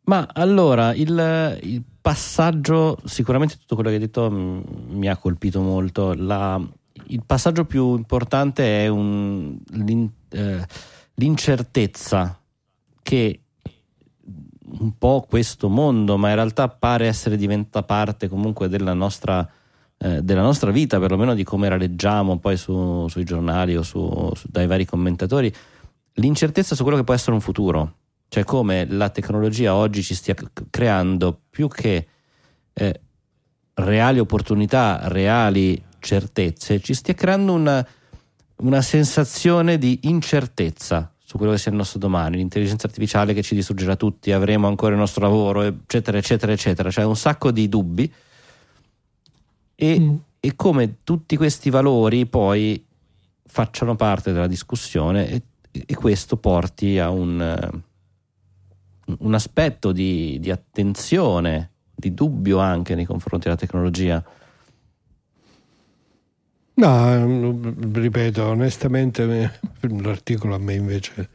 Ma 0.03 0.27
allora, 0.33 0.93
il, 0.93 1.59
il 1.61 1.81
passaggio, 2.01 2.97
sicuramente 3.05 3.55
tutto 3.55 3.75
quello 3.75 3.89
che 3.89 3.95
hai 3.95 4.01
detto 4.01 4.29
mh, 4.29 4.63
mi 4.89 5.07
ha 5.07 5.15
colpito 5.15 5.61
molto. 5.61 6.13
La, 6.13 6.61
il 7.07 7.23
passaggio 7.25 7.63
più 7.63 7.95
importante 7.95 8.83
è 8.83 8.87
un, 8.89 9.57
l'in, 9.69 10.11
eh, 10.27 10.65
l'incertezza 11.13 12.37
che 13.01 13.39
un 14.71 14.97
po' 14.97 15.25
questo 15.25 15.69
mondo, 15.69 16.17
ma 16.17 16.27
in 16.27 16.35
realtà 16.35 16.67
pare 16.67 17.07
essere 17.07 17.37
diventa 17.37 17.81
parte 17.83 18.27
comunque 18.27 18.67
della 18.67 18.93
nostra, 18.93 19.49
eh, 19.99 20.21
della 20.21 20.41
nostra 20.41 20.71
vita, 20.71 20.99
perlomeno 20.99 21.35
di 21.35 21.43
come 21.43 21.69
la 21.69 21.77
leggiamo 21.77 22.39
poi 22.39 22.57
su, 22.57 23.07
sui 23.07 23.23
giornali 23.23 23.75
o 23.77 23.83
su, 23.83 24.31
su, 24.33 24.47
dai 24.49 24.65
vari 24.67 24.85
commentatori, 24.85 25.53
l'incertezza 26.13 26.75
su 26.75 26.81
quello 26.81 26.97
che 26.97 27.03
può 27.03 27.13
essere 27.13 27.33
un 27.33 27.41
futuro 27.41 27.93
cioè 28.29 28.43
come 28.43 28.85
la 28.85 29.09
tecnologia 29.09 29.73
oggi 29.73 30.03
ci 30.03 30.13
stia 30.13 30.35
creando 30.69 31.41
più 31.49 31.67
che 31.67 32.07
eh, 32.73 33.01
reali 33.73 34.19
opportunità, 34.19 34.99
reali 35.05 35.81
certezze, 35.97 36.79
ci 36.79 36.93
stia 36.93 37.15
creando 37.15 37.53
una, 37.53 37.85
una 38.57 38.81
sensazione 38.83 39.79
di 39.79 40.01
incertezza 40.03 41.11
su 41.17 41.37
quello 41.37 41.53
che 41.53 41.57
sia 41.57 41.71
il 41.71 41.77
nostro 41.77 41.97
domani, 41.97 42.37
l'intelligenza 42.37 42.85
artificiale 42.85 43.33
che 43.33 43.41
ci 43.41 43.55
distruggerà 43.55 43.95
tutti, 43.95 44.31
avremo 44.31 44.67
ancora 44.67 44.93
il 44.93 44.99
nostro 44.99 45.23
lavoro, 45.23 45.63
eccetera, 45.63 46.19
eccetera, 46.19 46.51
eccetera. 46.51 46.91
Cioè 46.91 47.05
un 47.05 47.15
sacco 47.15 47.49
di 47.49 47.67
dubbi 47.67 48.11
e, 49.81 49.99
mm. 49.99 50.15
e 50.39 50.55
come 50.55 50.97
tutti 51.03 51.37
questi 51.37 51.69
valori 51.69 52.25
poi 52.25 52.83
facciano 53.45 53.95
parte 53.95 54.31
della 54.31 54.47
discussione 54.47 55.29
e, 55.29 55.41
e 55.71 55.95
questo 55.95 56.35
porti 56.35 56.99
a 56.99 57.09
un 57.09 57.81
un 59.19 59.33
aspetto 59.33 59.91
di, 59.91 60.37
di 60.39 60.51
attenzione, 60.51 61.71
di 61.95 62.13
dubbio 62.13 62.59
anche 62.59 62.95
nei 62.95 63.05
confronti 63.05 63.45
della 63.45 63.59
tecnologia. 63.59 64.23
No, 66.75 67.59
ripeto, 67.91 68.45
onestamente 68.45 69.59
l'articolo 69.81 70.55
a 70.55 70.59
me 70.59 70.75
invece 70.75 71.29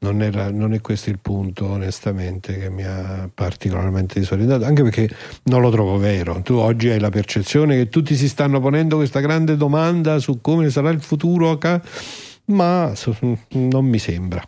non, 0.00 0.22
era, 0.22 0.50
non, 0.50 0.72
è 0.72 0.80
questo 0.80 1.10
il 1.10 1.18
punto, 1.18 1.66
onestamente, 1.66 2.58
che 2.58 2.70
mi 2.70 2.84
ha 2.84 3.28
particolarmente 3.32 4.18
disorientato, 4.18 4.64
anche 4.64 4.82
perché 4.82 5.08
non 5.44 5.60
lo 5.60 5.70
trovo 5.70 5.98
vero. 5.98 6.40
Tu 6.42 6.54
oggi 6.54 6.88
hai 6.88 6.98
la 6.98 7.10
percezione 7.10 7.76
che 7.76 7.88
tutti 7.88 8.16
si 8.16 8.28
stanno 8.28 8.60
ponendo 8.60 8.96
questa 8.96 9.20
grande 9.20 9.56
domanda 9.56 10.18
su 10.18 10.40
come 10.40 10.70
sarà 10.70 10.90
il 10.90 11.00
futuro, 11.00 11.58
ma 12.46 12.92
non 13.50 13.84
mi 13.84 13.98
sembra. 13.98 14.42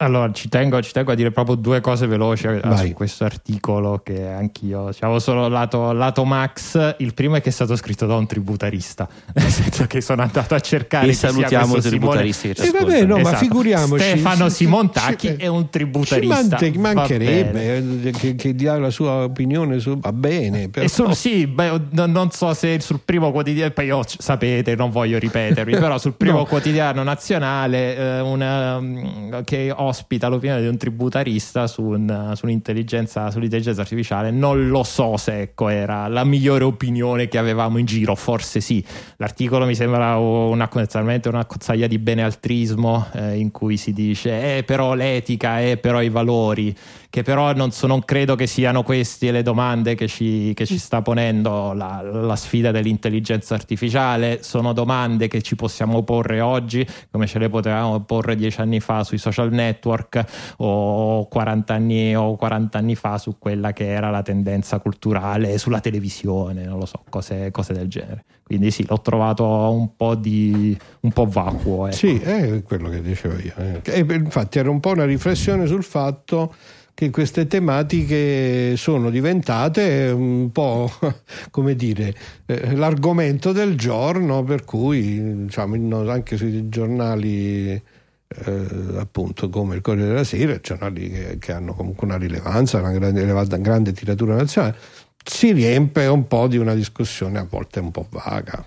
Allora, 0.00 0.30
ci 0.30 0.48
tengo, 0.48 0.80
ci 0.80 0.92
tengo, 0.92 1.10
a 1.10 1.16
dire 1.16 1.32
proprio 1.32 1.56
due 1.56 1.80
cose 1.80 2.06
veloci 2.06 2.46
Vai. 2.46 2.86
su 2.86 2.92
questo 2.92 3.24
articolo 3.24 4.00
che 4.04 4.28
anch'io 4.28 4.92
avevo 5.00 5.18
solo 5.18 5.48
lato, 5.48 5.90
lato 5.90 6.24
Max. 6.24 6.94
Il 6.98 7.14
primo 7.14 7.34
è 7.34 7.40
che 7.40 7.48
è 7.48 7.52
stato 7.52 7.74
scritto 7.74 8.06
da 8.06 8.14
un 8.14 8.24
tributarista, 8.24 9.08
nel 9.34 9.50
senso 9.50 9.86
che 9.88 10.00
sono 10.00 10.22
andato 10.22 10.54
a 10.54 10.60
cercare. 10.60 11.08
E 11.08 11.12
salutiamo 11.14 11.78
i 11.78 11.80
tributaristi 11.80 12.46
che 12.46 12.54
ci 12.54 12.68
eh, 12.68 12.70
vabbè, 12.70 13.06
no, 13.06 13.16
esatto. 13.16 13.32
ma 13.32 13.38
figuriamoci. 13.38 14.04
Stefano 14.04 14.48
Simontacchi 14.48 15.34
è 15.36 15.48
un 15.48 15.68
tributarista. 15.68 16.58
Ci 16.58 16.78
mancherebbe 16.78 18.04
eh, 18.04 18.10
che, 18.12 18.36
che, 18.36 18.54
dia 18.54 18.78
la 18.78 18.90
sua 18.90 19.24
opinione, 19.24 19.80
su, 19.80 19.98
va 19.98 20.12
bene. 20.12 20.68
Però... 20.68 20.86
Sul, 20.86 21.12
sì, 21.16 21.48
beh, 21.48 21.72
non 21.90 22.30
so 22.30 22.54
se 22.54 22.78
sul 22.78 23.00
primo 23.04 23.32
quotidiano, 23.32 23.72
poi 23.72 23.86
io 23.86 24.02
sapete, 24.06 24.76
non 24.76 24.92
voglio 24.92 25.18
ripetermi, 25.18 25.72
però 25.72 25.98
sul 25.98 26.12
primo 26.16 26.38
no. 26.38 26.44
quotidiano 26.44 27.02
nazionale 27.02 27.96
eh, 27.96 28.20
una, 28.20 28.80
mm, 28.80 29.40
che 29.42 29.72
ho 29.74 29.86
ospita 29.88 30.28
l'opinione 30.28 30.60
di 30.60 30.68
un 30.68 30.76
tributarista 30.76 31.66
su, 31.66 31.82
un, 31.82 32.32
su 32.34 32.44
un'intelligenza, 32.46 33.30
sull'intelligenza 33.30 33.80
artificiale. 33.80 34.30
Non 34.30 34.68
lo 34.68 34.84
so 34.84 35.16
se 35.16 35.40
ecco, 35.40 35.68
era 35.68 36.06
la 36.08 36.24
migliore 36.24 36.64
opinione 36.64 37.28
che 37.28 37.38
avevamo 37.38 37.78
in 37.78 37.86
giro, 37.86 38.14
forse 38.14 38.60
sì. 38.60 38.84
L'articolo 39.16 39.66
mi 39.66 39.74
sembra 39.74 40.16
una, 40.16 40.68
una 40.70 41.44
cozzaglia 41.46 41.86
di 41.86 41.98
benealtrismo 41.98 43.08
eh, 43.12 43.38
in 43.38 43.50
cui 43.50 43.76
si 43.76 43.92
dice, 43.92 44.58
eh, 44.58 44.62
però 44.62 44.94
l'etica, 44.94 45.60
eh, 45.60 45.76
però 45.76 46.00
i 46.00 46.08
valori 46.08 46.74
che 47.10 47.22
però 47.22 47.52
non, 47.54 47.70
so, 47.70 47.86
non 47.86 48.04
credo 48.04 48.34
che 48.34 48.46
siano 48.46 48.82
queste 48.82 49.30
le 49.30 49.42
domande 49.42 49.94
che 49.94 50.06
ci, 50.06 50.52
che 50.54 50.66
ci 50.66 50.78
sta 50.78 51.00
ponendo 51.00 51.72
la, 51.72 52.02
la, 52.02 52.36
sfida 52.36 52.70
dell'intelligenza 52.70 53.54
artificiale, 53.54 54.42
sono 54.42 54.74
domande 54.74 55.26
che 55.26 55.40
ci 55.40 55.56
possiamo 55.56 56.02
porre 56.02 56.40
oggi 56.40 56.86
come 57.10 57.26
ce 57.26 57.38
le 57.38 57.48
potevamo 57.48 58.00
porre 58.00 58.36
dieci 58.36 58.60
anni 58.60 58.80
fa 58.80 59.04
sui 59.04 59.18
social 59.18 59.50
network 59.50 60.54
o 60.58 61.26
40 61.26 61.74
anni, 61.74 62.14
o 62.14 62.36
40 62.36 62.78
anni 62.78 62.94
fa 62.94 63.16
su 63.16 63.38
quella 63.38 63.72
che 63.72 63.88
era 63.88 64.10
la 64.10 64.22
tendenza 64.22 64.78
culturale 64.78 65.56
sulla 65.56 65.80
televisione, 65.80 66.64
non 66.64 66.78
lo 66.78 66.86
so, 66.86 67.02
cose, 67.08 67.50
cose 67.50 67.72
del 67.72 67.88
genere. 67.88 68.24
Quindi 68.48 68.70
sì, 68.70 68.86
l'ho 68.88 69.00
trovato 69.02 69.44
un 69.44 69.94
po', 69.94 70.14
di, 70.14 70.74
un 71.00 71.12
po 71.12 71.26
vacuo. 71.26 71.86
Ecco. 71.86 71.96
Sì, 71.96 72.18
è 72.18 72.62
quello 72.62 72.88
che 72.88 73.02
dicevo 73.02 73.38
io. 73.38 73.52
Eh. 73.84 74.00
infatti 74.14 74.58
era 74.58 74.70
un 74.70 74.80
po' 74.80 74.92
una 74.92 75.04
riflessione 75.04 75.66
sul 75.66 75.84
fatto 75.84 76.54
che 76.98 77.10
queste 77.10 77.46
tematiche 77.46 78.76
sono 78.76 79.08
diventate 79.08 80.10
un 80.12 80.50
po' 80.50 80.90
come 81.52 81.76
dire 81.76 82.12
eh, 82.44 82.74
l'argomento 82.74 83.52
del 83.52 83.76
giorno 83.76 84.42
per 84.42 84.64
cui 84.64 85.44
diciamo, 85.44 86.10
anche 86.10 86.36
sui 86.36 86.68
giornali 86.68 87.70
eh, 87.70 88.66
appunto 88.96 89.48
come 89.48 89.76
il 89.76 89.80
Corriere 89.80 90.08
della 90.08 90.24
Sera 90.24 90.58
giornali 90.58 91.08
che, 91.08 91.36
che 91.38 91.52
hanno 91.52 91.72
comunque 91.72 92.04
una 92.04 92.16
rilevanza 92.16 92.78
una 92.78 92.90
grande, 92.90 93.22
elevata, 93.22 93.56
grande 93.58 93.92
tiratura 93.92 94.34
nazionale 94.34 94.76
si 95.24 95.52
riempie 95.52 96.08
un 96.08 96.26
po' 96.26 96.48
di 96.48 96.56
una 96.56 96.74
discussione 96.74 97.38
a 97.38 97.46
volte 97.48 97.78
un 97.78 97.92
po' 97.92 98.08
vaga 98.10 98.66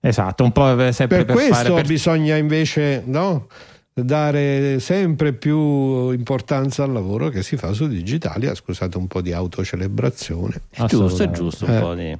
esatto 0.00 0.44
un 0.44 0.52
po' 0.52 0.92
sempre 0.92 1.24
per, 1.24 1.34
per 1.34 1.34
questo 1.34 1.76
per... 1.76 1.86
bisogna 1.86 2.36
invece 2.36 3.02
no? 3.06 3.46
Dare 3.94 4.80
sempre 4.80 5.34
più 5.34 6.10
importanza 6.10 6.84
al 6.84 6.92
lavoro 6.92 7.28
che 7.28 7.42
si 7.42 7.56
fa 7.56 7.72
su 7.72 7.86
Digitalia. 7.86 8.54
Scusate 8.54 8.96
un 8.96 9.06
po' 9.06 9.20
di 9.20 9.32
autocelebrazione. 9.32 10.62
È 10.70 10.84
giusto, 10.86 11.22
è 11.22 11.30
giusto 11.30 11.66
un, 11.66 11.70
eh. 11.70 11.80
po 11.80 11.94
di, 11.94 12.18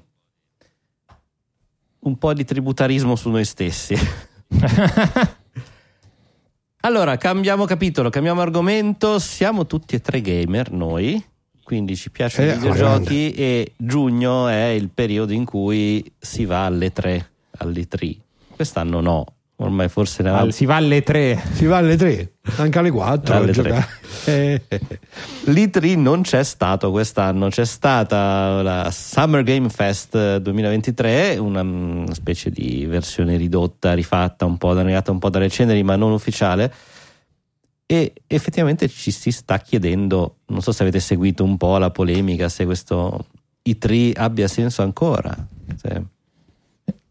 un 2.00 2.18
po' 2.18 2.34
di 2.34 2.44
tributarismo 2.44 3.16
su 3.16 3.30
noi 3.30 3.44
stessi. 3.44 3.96
allora, 6.80 7.16
cambiamo 7.16 7.64
capitolo, 7.64 8.10
cambiamo 8.10 8.42
argomento. 8.42 9.18
Siamo 9.18 9.66
tutti 9.66 9.94
e 9.94 10.00
tre 10.00 10.20
gamer 10.20 10.70
noi. 10.72 11.24
Quindi 11.64 11.96
ci 11.96 12.10
piacciono 12.10 12.50
eh, 12.50 12.52
i 12.52 12.56
videogiochi 12.56 13.32
e 13.32 13.72
giugno 13.76 14.48
è 14.48 14.64
il 14.66 14.90
periodo 14.90 15.32
in 15.32 15.44
cui 15.44 16.04
si 16.18 16.44
va 16.44 16.66
alle 16.66 16.92
3, 16.92 17.30
alle 17.58 17.86
3. 17.86 18.16
Quest'anno 18.56 19.00
no, 19.00 19.24
ormai 19.56 19.88
forse 19.88 20.22
ne 20.22 20.30
va... 20.30 20.50
si 20.50 20.64
va 20.64 20.76
alle 20.76 21.02
3 21.02 21.42
si 21.52 21.66
va 21.66 21.76
alle 21.76 21.96
3 21.96 22.32
anche 22.56 22.78
alle 22.78 22.90
4 22.90 23.34
alle 23.34 23.52
3. 23.52 23.86
l'E3 25.44 25.98
non 25.98 26.22
c'è 26.22 26.42
stato 26.42 26.90
quest'anno. 26.90 27.48
C'è 27.48 27.64
stata 27.64 28.62
la 28.62 28.90
Summer 28.90 29.42
Game 29.42 29.68
Fest 29.68 30.38
2023 30.38 31.38
una, 31.38 31.62
una 31.62 32.14
specie 32.14 32.50
di 32.50 32.84
versione 32.86 33.36
ridotta 33.36 33.94
rifatta 33.94 34.44
un 34.44 34.58
po' 34.58 34.70
arrivata 34.70 35.10
un 35.10 35.18
po' 35.18 35.30
dalle 35.30 35.48
ceneri 35.48 35.82
ma 35.82 35.96
non 35.96 36.12
ufficiale. 36.12 36.72
E 37.86 38.12
effettivamente 38.26 38.88
ci 38.88 39.10
si 39.10 39.30
sta 39.30 39.58
chiedendo 39.58 40.38
non 40.46 40.62
so 40.62 40.72
se 40.72 40.82
avete 40.82 41.00
seguito 41.00 41.44
un 41.44 41.56
po' 41.56 41.78
la 41.78 41.90
polemica 41.90 42.48
se 42.48 42.64
questo 42.64 43.26
E3 43.66 44.12
abbia 44.16 44.48
senso 44.48 44.82
ancora. 44.82 45.34
Se 45.76 46.02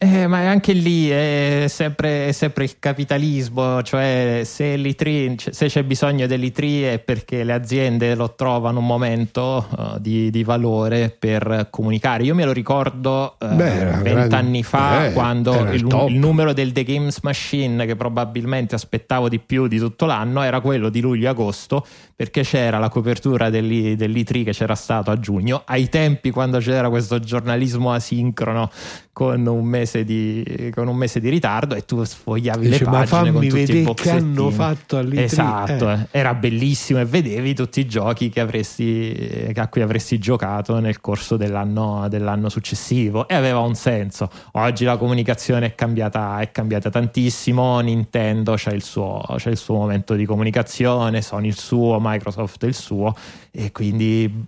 eh, 0.04 0.26
ma 0.26 0.50
anche 0.50 0.74
lì 0.74 1.10
è 1.10 1.66
sempre, 1.68 2.30
è 2.30 2.32
sempre, 2.32 2.64
il 2.64 2.80
capitalismo, 2.80 3.84
cioè 3.84 4.42
se, 4.46 4.96
se 5.36 5.68
c'è 5.68 5.84
bisogno 5.84 6.26
dell'ITRI 6.26 6.82
è 6.86 6.98
perché 6.98 7.44
le 7.44 7.54
aziende 7.54 8.16
lo 8.16 8.34
trovano 8.34 8.80
un 8.80 8.88
momento 8.88 9.68
uh, 9.70 10.00
di, 10.00 10.32
di, 10.32 10.44
valore 10.44 11.16
per 11.16 11.68
comunicare. 11.70 12.24
Io 12.24 12.34
me 12.34 12.46
lo 12.46 12.52
ricordo 12.52 13.36
uh, 13.38 13.46
vent'anni 13.56 14.64
fa 14.64 15.06
eh, 15.06 15.14
quando 15.14 15.54
il, 15.70 15.86
il, 15.86 16.06
il, 16.10 16.18
numero 16.18 16.52
del 16.52 16.72
The 16.72 16.84
Games 16.84 17.20
Machine, 17.22 17.86
che 17.86 17.96
probabilmente 17.96 18.74
aspettavo 18.74 19.30
di 19.30 19.38
più 19.38 19.68
di 19.68 19.78
tutto 19.78 20.08
l'anno, 20.08 20.42
era 20.42 20.62
quello 20.62 20.90
di 20.90 21.00
luglio-agosto, 21.00 21.86
perché 22.16 22.42
c'era 22.42 22.80
la 22.80 22.90
copertura 22.90 23.52
dell'ITRI 23.52 24.46
che 24.46 24.52
c'era 24.52 24.74
stato 24.74 25.12
a 25.12 25.20
giugno, 25.20 25.62
ai 25.66 25.90
tempi 25.90 26.32
quando 26.32 26.58
c'era 26.58 26.90
questo 26.90 27.20
giornalismo 27.20 27.92
asincrono 27.92 28.72
con 29.14 29.46
un 29.46 29.66
mese 29.66 30.06
di, 30.06 30.72
con 30.74 30.88
un 30.88 30.96
mese 30.96 31.20
di 31.20 31.30
ritardo 31.30 31.76
e 31.76 31.84
tu 31.84 32.02
sfogliavi 32.02 32.70
Dice, 32.70 32.86
le 32.86 32.90
pagine 32.90 33.32
con 33.32 33.48
tutti 33.48 33.78
i 33.78 33.94
che 33.94 34.10
hanno 34.10 34.50
fatto 34.50 34.98
all'E3. 34.98 35.20
Esatto, 35.20 35.90
Eh. 35.90 35.94
eh. 35.94 36.08
era 36.12 36.34
bellissimo 36.34 37.00
e 37.00 37.06
vedevi 37.06 37.54
tutti 37.54 37.82
i 37.82 37.88
giochi 37.88 38.30
che 38.30 38.40
avresti, 38.40 39.52
a 39.54 39.68
cui 39.68 39.82
avresti 39.82 40.18
giocato 40.18 40.80
nel 40.80 41.02
corso 41.02 41.36
dell'anno, 41.36 42.08
dell'anno 42.10 42.48
successivo 42.48 43.28
e 43.28 43.36
aveva 43.36 43.60
un 43.60 43.76
senso. 43.76 44.30
Oggi 44.54 44.86
la 44.86 44.96
comunicazione 44.96 45.68
è 45.68 45.76
cambiata, 45.76 46.40
è 46.40 46.52
cambiata 46.52 46.90
tantissimo, 46.90 47.80
Nintendo 47.82 48.54
c'ha 48.56 48.72
il, 48.72 48.84
suo, 48.84 49.22
c'ha 49.28 49.50
il 49.50 49.58
suo 49.58 49.76
momento 49.76 50.14
di 50.16 50.26
comunicazione, 50.26 51.22
Sony 51.22 51.48
il 51.48 51.58
suo, 51.58 51.98
Microsoft 52.00 52.64
il 52.64 52.76
suo 52.76 53.14
e 53.54 53.74
quindi 53.74 54.48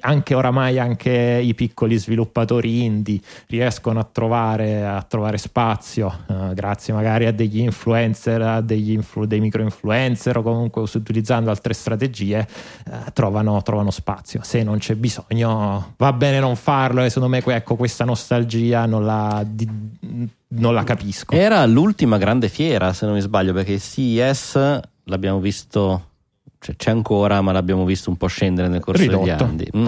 anche 0.00 0.34
oramai 0.34 0.80
anche 0.80 1.40
i 1.40 1.54
piccoli 1.54 1.96
sviluppatori 1.96 2.82
indie 2.82 3.20
riescono 3.46 4.00
a 4.00 4.08
trovare, 4.12 4.84
a 4.86 5.02
trovare 5.02 5.38
spazio 5.38 6.24
eh, 6.28 6.54
grazie 6.54 6.92
magari 6.92 7.26
a 7.26 7.32
degli 7.32 7.60
influencer, 7.60 8.42
a 8.42 8.60
degli 8.60 8.92
influ- 8.92 9.26
dei 9.26 9.40
micro 9.40 9.62
influencer 9.62 10.36
o 10.36 10.42
comunque 10.42 10.82
utilizzando 10.82 11.50
altre 11.50 11.74
strategie 11.74 12.46
eh, 12.86 13.12
trovano, 13.12 13.60
trovano 13.62 13.90
spazio. 13.90 14.40
Se 14.42 14.62
non 14.62 14.78
c'è 14.78 14.94
bisogno 14.94 15.94
va 15.96 16.12
bene 16.12 16.40
non 16.40 16.56
farlo 16.56 17.02
e 17.02 17.08
secondo 17.08 17.28
me 17.28 17.42
ecco, 17.54 17.76
questa 17.76 18.04
nostalgia 18.04 18.86
non 18.86 19.04
la, 19.04 19.44
di- 19.46 19.68
non 20.48 20.74
la 20.74 20.84
capisco. 20.84 21.34
Era 21.34 21.64
l'ultima 21.66 22.18
grande 22.18 22.48
fiera, 22.48 22.92
se 22.92 23.06
non 23.06 23.14
mi 23.14 23.20
sbaglio, 23.20 23.52
perché 23.52 23.72
il 23.72 23.80
CES 23.80 24.80
l'abbiamo 25.04 25.38
visto, 25.40 26.08
cioè 26.58 26.76
c'è 26.76 26.90
ancora, 26.90 27.40
ma 27.40 27.52
l'abbiamo 27.52 27.84
visto 27.84 28.10
un 28.10 28.16
po' 28.16 28.26
scendere 28.26 28.68
nel 28.68 28.80
corso 28.80 29.02
degli 29.02 29.10
Ridotto. 29.10 29.44
anni. 29.44 29.68
Mm. 29.76 29.86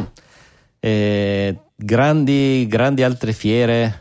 Eh, 0.85 1.59
grandi, 1.77 2.67
grandi 2.69 3.03
altre 3.03 3.33
fiere, 3.33 4.01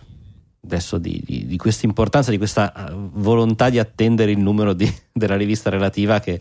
adesso 0.63 0.97
di, 0.97 1.21
di, 1.25 1.45
di 1.45 1.57
questa 1.57 1.85
importanza, 1.85 2.31
di 2.31 2.37
questa 2.37 2.73
eh, 2.73 2.93
volontà 2.93 3.69
di 3.69 3.79
attendere 3.79 4.31
il 4.31 4.39
numero 4.39 4.73
di- 4.73 4.91
della 5.11 5.35
rivista 5.35 5.69
relativa 5.69 6.19
che 6.19 6.39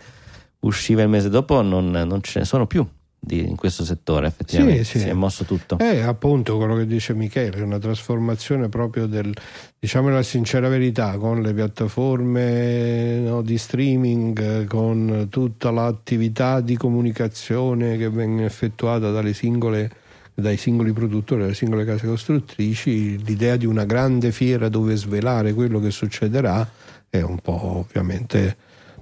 usciva 0.60 1.02
il 1.02 1.08
mese 1.08 1.28
dopo, 1.28 1.62
non, 1.62 1.90
non 1.90 2.22
ce 2.22 2.40
ne 2.40 2.44
sono 2.44 2.66
più 2.66 2.86
in 3.28 3.54
questo 3.54 3.84
settore, 3.84 4.26
effettivamente. 4.26 4.84
Sì, 4.84 4.92
sì. 4.92 4.98
Si 5.00 5.08
è 5.08 5.12
mosso 5.12 5.44
tutto. 5.44 5.78
È 5.78 6.00
appunto 6.00 6.56
quello 6.56 6.76
che 6.76 6.86
dice 6.86 7.14
Michele, 7.14 7.58
è 7.58 7.60
una 7.60 7.78
trasformazione 7.78 8.68
proprio 8.68 9.06
del, 9.06 9.32
diciamo 9.78 10.08
la 10.08 10.22
sincera 10.22 10.68
verità, 10.68 11.16
con 11.18 11.42
le 11.42 11.52
piattaforme 11.52 13.18
no, 13.18 13.42
di 13.42 13.58
streaming, 13.58 14.62
eh, 14.62 14.64
con 14.64 15.26
tutta 15.28 15.70
l'attività 15.70 16.60
di 16.60 16.76
comunicazione 16.76 17.96
che 17.98 18.08
viene 18.08 18.44
effettuata 18.44 19.10
dalle 19.10 19.34
singole 19.34 19.90
dai 20.34 20.56
singoli 20.56 20.92
produttori, 20.92 21.42
dalle 21.42 21.54
singole 21.54 21.84
case 21.84 22.06
costruttrici, 22.06 23.22
l'idea 23.24 23.56
di 23.56 23.66
una 23.66 23.84
grande 23.84 24.32
fiera 24.32 24.68
dove 24.68 24.96
svelare 24.96 25.52
quello 25.52 25.80
che 25.80 25.90
succederà 25.90 26.68
è 27.08 27.20
un 27.20 27.38
po' 27.38 27.78
ovviamente 27.78 28.56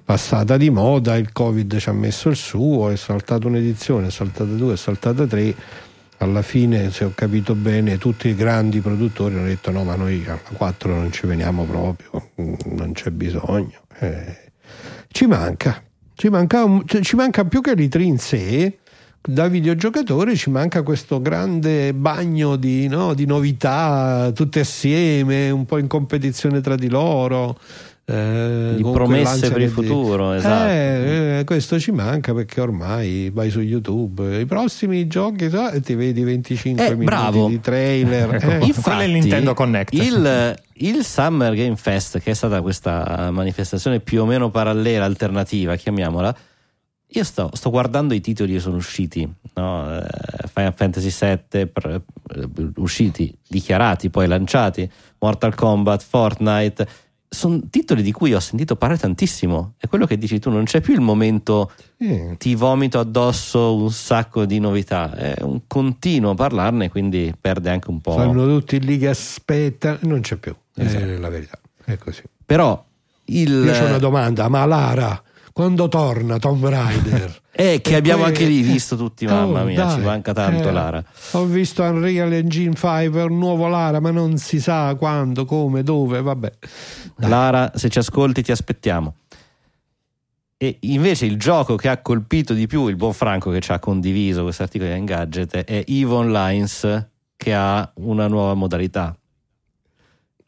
passata 0.09 0.57
di 0.57 0.71
moda, 0.71 1.15
il 1.17 1.31
Covid 1.31 1.77
ci 1.77 1.87
ha 1.87 1.93
messo 1.93 2.29
il 2.29 2.35
suo, 2.35 2.89
è 2.89 2.95
saltata 2.95 3.45
un'edizione, 3.45 4.07
è 4.07 4.09
saltata 4.09 4.51
due, 4.51 4.73
è 4.73 4.77
saltata 4.77 5.27
tre. 5.27 5.53
Alla 6.17 6.41
fine, 6.41 6.89
se 6.89 7.05
ho 7.05 7.11
capito 7.13 7.53
bene, 7.53 7.99
tutti 7.99 8.27
i 8.27 8.33
grandi 8.33 8.79
produttori 8.79 9.35
hanno 9.35 9.45
detto: 9.45 9.69
no, 9.69 9.83
ma 9.83 9.95
noi 9.95 10.23
alla 10.25 10.39
4 10.51 10.95
non 10.95 11.11
ci 11.11 11.27
veniamo 11.27 11.63
proprio, 11.63 12.31
mm, 12.41 12.53
non 12.75 12.93
c'è 12.93 13.11
bisogno. 13.11 13.81
Eh, 13.99 14.51
ci 15.09 15.27
manca, 15.27 15.83
ci 16.15 16.29
manca, 16.29 16.65
ci 17.01 17.15
manca 17.15 17.45
più 17.45 17.61
che 17.61 17.73
l'I3 17.73 17.99
in 18.01 18.17
sé. 18.17 18.79
Da 19.21 19.47
videogiocatore 19.47 20.35
ci 20.35 20.49
manca 20.49 20.81
questo 20.81 21.21
grande 21.21 21.93
bagno 21.93 22.55
di, 22.55 22.87
no, 22.87 23.13
di 23.13 23.25
novità, 23.25 24.31
tutte 24.33 24.61
assieme, 24.61 25.49
un 25.49 25.65
po' 25.65 25.77
in 25.77 25.87
competizione 25.87 26.61
tra 26.61 26.75
di 26.75 26.87
loro. 26.89 27.59
eh, 28.05 28.73
Di 28.77 28.81
promesse 28.81 29.51
per 29.51 29.61
il 29.61 29.67
di- 29.67 29.73
futuro, 29.73 30.31
esatto. 30.33 30.69
eh, 30.69 31.37
eh, 31.39 31.43
questo 31.43 31.79
ci 31.79 31.91
manca 31.91 32.33
perché 32.33 32.59
ormai 32.61 33.29
vai 33.31 33.51
su 33.51 33.59
YouTube, 33.59 34.39
i 34.39 34.45
prossimi 34.47 35.05
giochi 35.05 35.47
so, 35.49 35.69
e 35.69 35.81
ti 35.81 35.93
vedi 35.93 36.23
25 36.23 36.83
Eh, 36.85 36.89
minuti 36.91 37.05
bravo. 37.05 37.47
di 37.49 37.59
trailer. 37.59 38.33
Ecco 38.35 38.49
eh. 38.49 38.57
qua. 38.57 38.81
Quello 38.81 38.99
è 39.01 39.03
il 39.03 39.11
Nintendo 39.11 39.53
Connect. 39.53 39.93
Il, 39.93 40.55
il 40.75 41.03
Summer 41.03 41.53
Game 41.53 41.75
Fest, 41.75 42.19
che 42.19 42.31
è 42.31 42.33
stata 42.33 42.61
questa 42.61 43.29
manifestazione 43.31 43.99
più 43.99 44.21
o 44.21 44.25
meno 44.25 44.49
parallela, 44.49 45.05
alternativa, 45.05 45.75
chiamiamola. 45.75 46.35
Io 47.13 47.23
sto, 47.23 47.49
sto 47.53 47.69
guardando 47.71 48.13
i 48.13 48.21
titoli 48.21 48.53
che 48.53 48.59
sono 48.59 48.75
usciti, 48.75 49.27
no? 49.55 49.97
Eh, 49.97 50.47
Final 50.53 50.73
Fantasy 50.75 51.09
VII, 51.09 51.61
eh, 51.61 52.01
usciti, 52.75 53.35
dichiarati, 53.47 54.09
poi 54.11 54.27
lanciati, 54.27 54.89
Mortal 55.17 55.55
Kombat, 55.55 56.03
Fortnite, 56.03 56.87
sono 57.27 57.61
titoli 57.69 58.01
di 58.03 58.11
cui 58.11 58.33
ho 58.33 58.39
sentito 58.39 58.75
parlare 58.75 58.99
tantissimo. 59.01 59.73
È 59.77 59.87
quello 59.87 60.05
che 60.05 60.17
dici 60.17 60.39
tu, 60.39 60.51
non 60.51 60.65
c'è 60.65 60.81
più 60.81 60.93
il 60.93 61.01
momento 61.01 61.71
Eh, 61.97 62.35
ti 62.37 62.53
vomito 62.55 62.99
addosso 62.99 63.75
un 63.75 63.91
sacco 63.91 64.45
di 64.45 64.59
novità, 64.59 65.13
è 65.15 65.41
un 65.41 65.61
continuo 65.67 66.33
parlarne, 66.35 66.89
quindi 66.89 67.33
perde 67.39 67.71
anche 67.71 67.89
un 67.89 68.01
po'. 68.01 68.13
Stanno 68.13 68.45
tutti 68.45 68.79
lì 68.79 68.99
che 68.99 69.09
aspettano, 69.09 69.97
non 70.03 70.21
c'è 70.21 70.35
più, 70.37 70.55
Esatto. 70.75 71.03
è 71.03 71.17
la 71.17 71.29
verità, 71.29 71.59
è 71.85 71.97
così. 71.97 72.21
Però 72.45 72.83
il 73.25 73.63
Io 73.65 73.83
ho 73.83 73.85
una 73.85 73.97
domanda, 73.97 74.47
ma 74.47 74.65
Lara, 74.65 75.21
quando 75.59 75.89
torna 75.89 76.39
Tomb 76.39 76.65
Raider? 76.65 77.41
è 77.51 77.81
che 77.83 77.91
E 77.91 77.95
abbiamo 77.95 78.21
poi- 78.21 78.31
anche 78.31 78.45
lì 78.45 78.61
visto 78.61 78.95
tutti, 78.95 79.25
mamma 79.25 79.59
Oh, 79.59 79.65
mia, 79.65 79.83
dai, 79.83 79.95
ci 79.95 79.99
manca 80.05 80.31
tanto 80.31 80.69
eh, 80.69 80.71
Lara. 80.71 81.03
Ho 81.31 81.43
visto 81.43 81.83
Unreal 81.83 82.31
Engine 82.31 82.73
5, 82.73 83.23
un 83.23 83.37
nuovo 83.37 83.67
Lara, 83.67 83.99
ma 83.99 84.09
non 84.09 84.37
si 84.37 84.61
sa 84.61 84.95
quando, 84.95 85.43
come, 85.43 85.83
dove, 85.83 86.21
vabbè. 86.21 86.51
Dai. 87.17 87.29
Lara, 87.29 87.73
se 87.75 87.89
ci 87.89 87.99
ascolti 87.99 88.41
ti 88.41 88.53
aspettiamo. 88.53 89.15
E 90.55 90.77
invece 90.79 91.25
il 91.25 91.37
gioco 91.37 91.75
che 91.75 91.89
ha 91.89 91.97
colpito 92.01 92.53
di 92.53 92.65
più 92.65 92.87
il 92.87 92.95
buon 92.95 93.11
Franco 93.13 93.51
che 93.51 93.59
ci 93.59 93.73
ha 93.73 93.79
condiviso 93.79 94.43
questo 94.43 94.63
articolo 94.63 94.89
di 94.91 94.95
Engadget 94.95 95.57
è 95.65 95.83
EVE 95.85 96.13
Online 96.13 96.67
che 97.35 97.53
ha 97.53 97.91
una 97.95 98.27
nuova 98.27 98.53
modalità. 98.53 99.13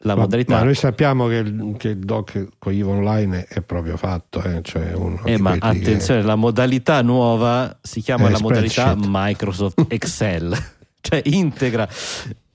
La 0.04 0.14
Ma, 0.16 0.22
modalità 0.22 0.56
ma 0.56 0.62
noi 0.64 0.74
sappiamo 0.74 1.28
che 1.28 1.34
il, 1.36 1.74
che 1.78 1.88
il 1.90 1.98
doc 1.98 2.48
con 2.58 2.72
Evo 2.72 2.90
Online 2.92 3.46
è 3.48 3.60
proprio 3.60 3.96
fatto, 3.96 4.42
eh, 4.42 4.60
cioè 4.62 4.92
uno 4.94 5.20
Eh, 5.24 5.38
ma 5.38 5.56
quelli 5.56 5.78
che- 5.78 5.80
attenzione, 5.90 6.22
la 6.22 6.34
modalità 6.34 7.02
nuova 7.02 7.78
si 7.80 8.00
chiama 8.00 8.26
Eh, 8.28 8.32
la 8.32 8.40
modalità. 8.40 8.96
Microsoft 8.98 9.84
Excel, 9.88 10.56
cioè 11.00 11.22
integra 11.24 11.88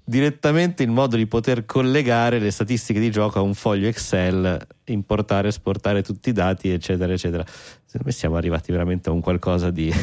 direttamente 0.04 0.84
il 0.84 0.90
modo 0.90 1.16
di 1.18 1.26
poter 1.26 1.66
collegare 1.66 2.40
le 2.40 2.52
statistiche 2.52 3.00
di 3.00 3.12
gioco 3.12 3.40
a 3.40 3.42
un 3.42 3.54
foglio 3.54 3.88
Excel, 3.88 4.66
importare, 4.86 5.48
esportare 5.50 6.02
tutti 6.04 6.30
i 6.30 6.34
dati, 6.34 6.70
eccetera, 6.70 7.12
eccetera. 7.14 7.44
Secondo 7.46 8.06
me 8.08 8.12
siamo 8.12 8.36
arrivati 8.36 8.72
veramente 8.72 9.10
a 9.10 9.12
un 9.14 9.22
qualcosa 9.22 9.70
di. 9.70 9.94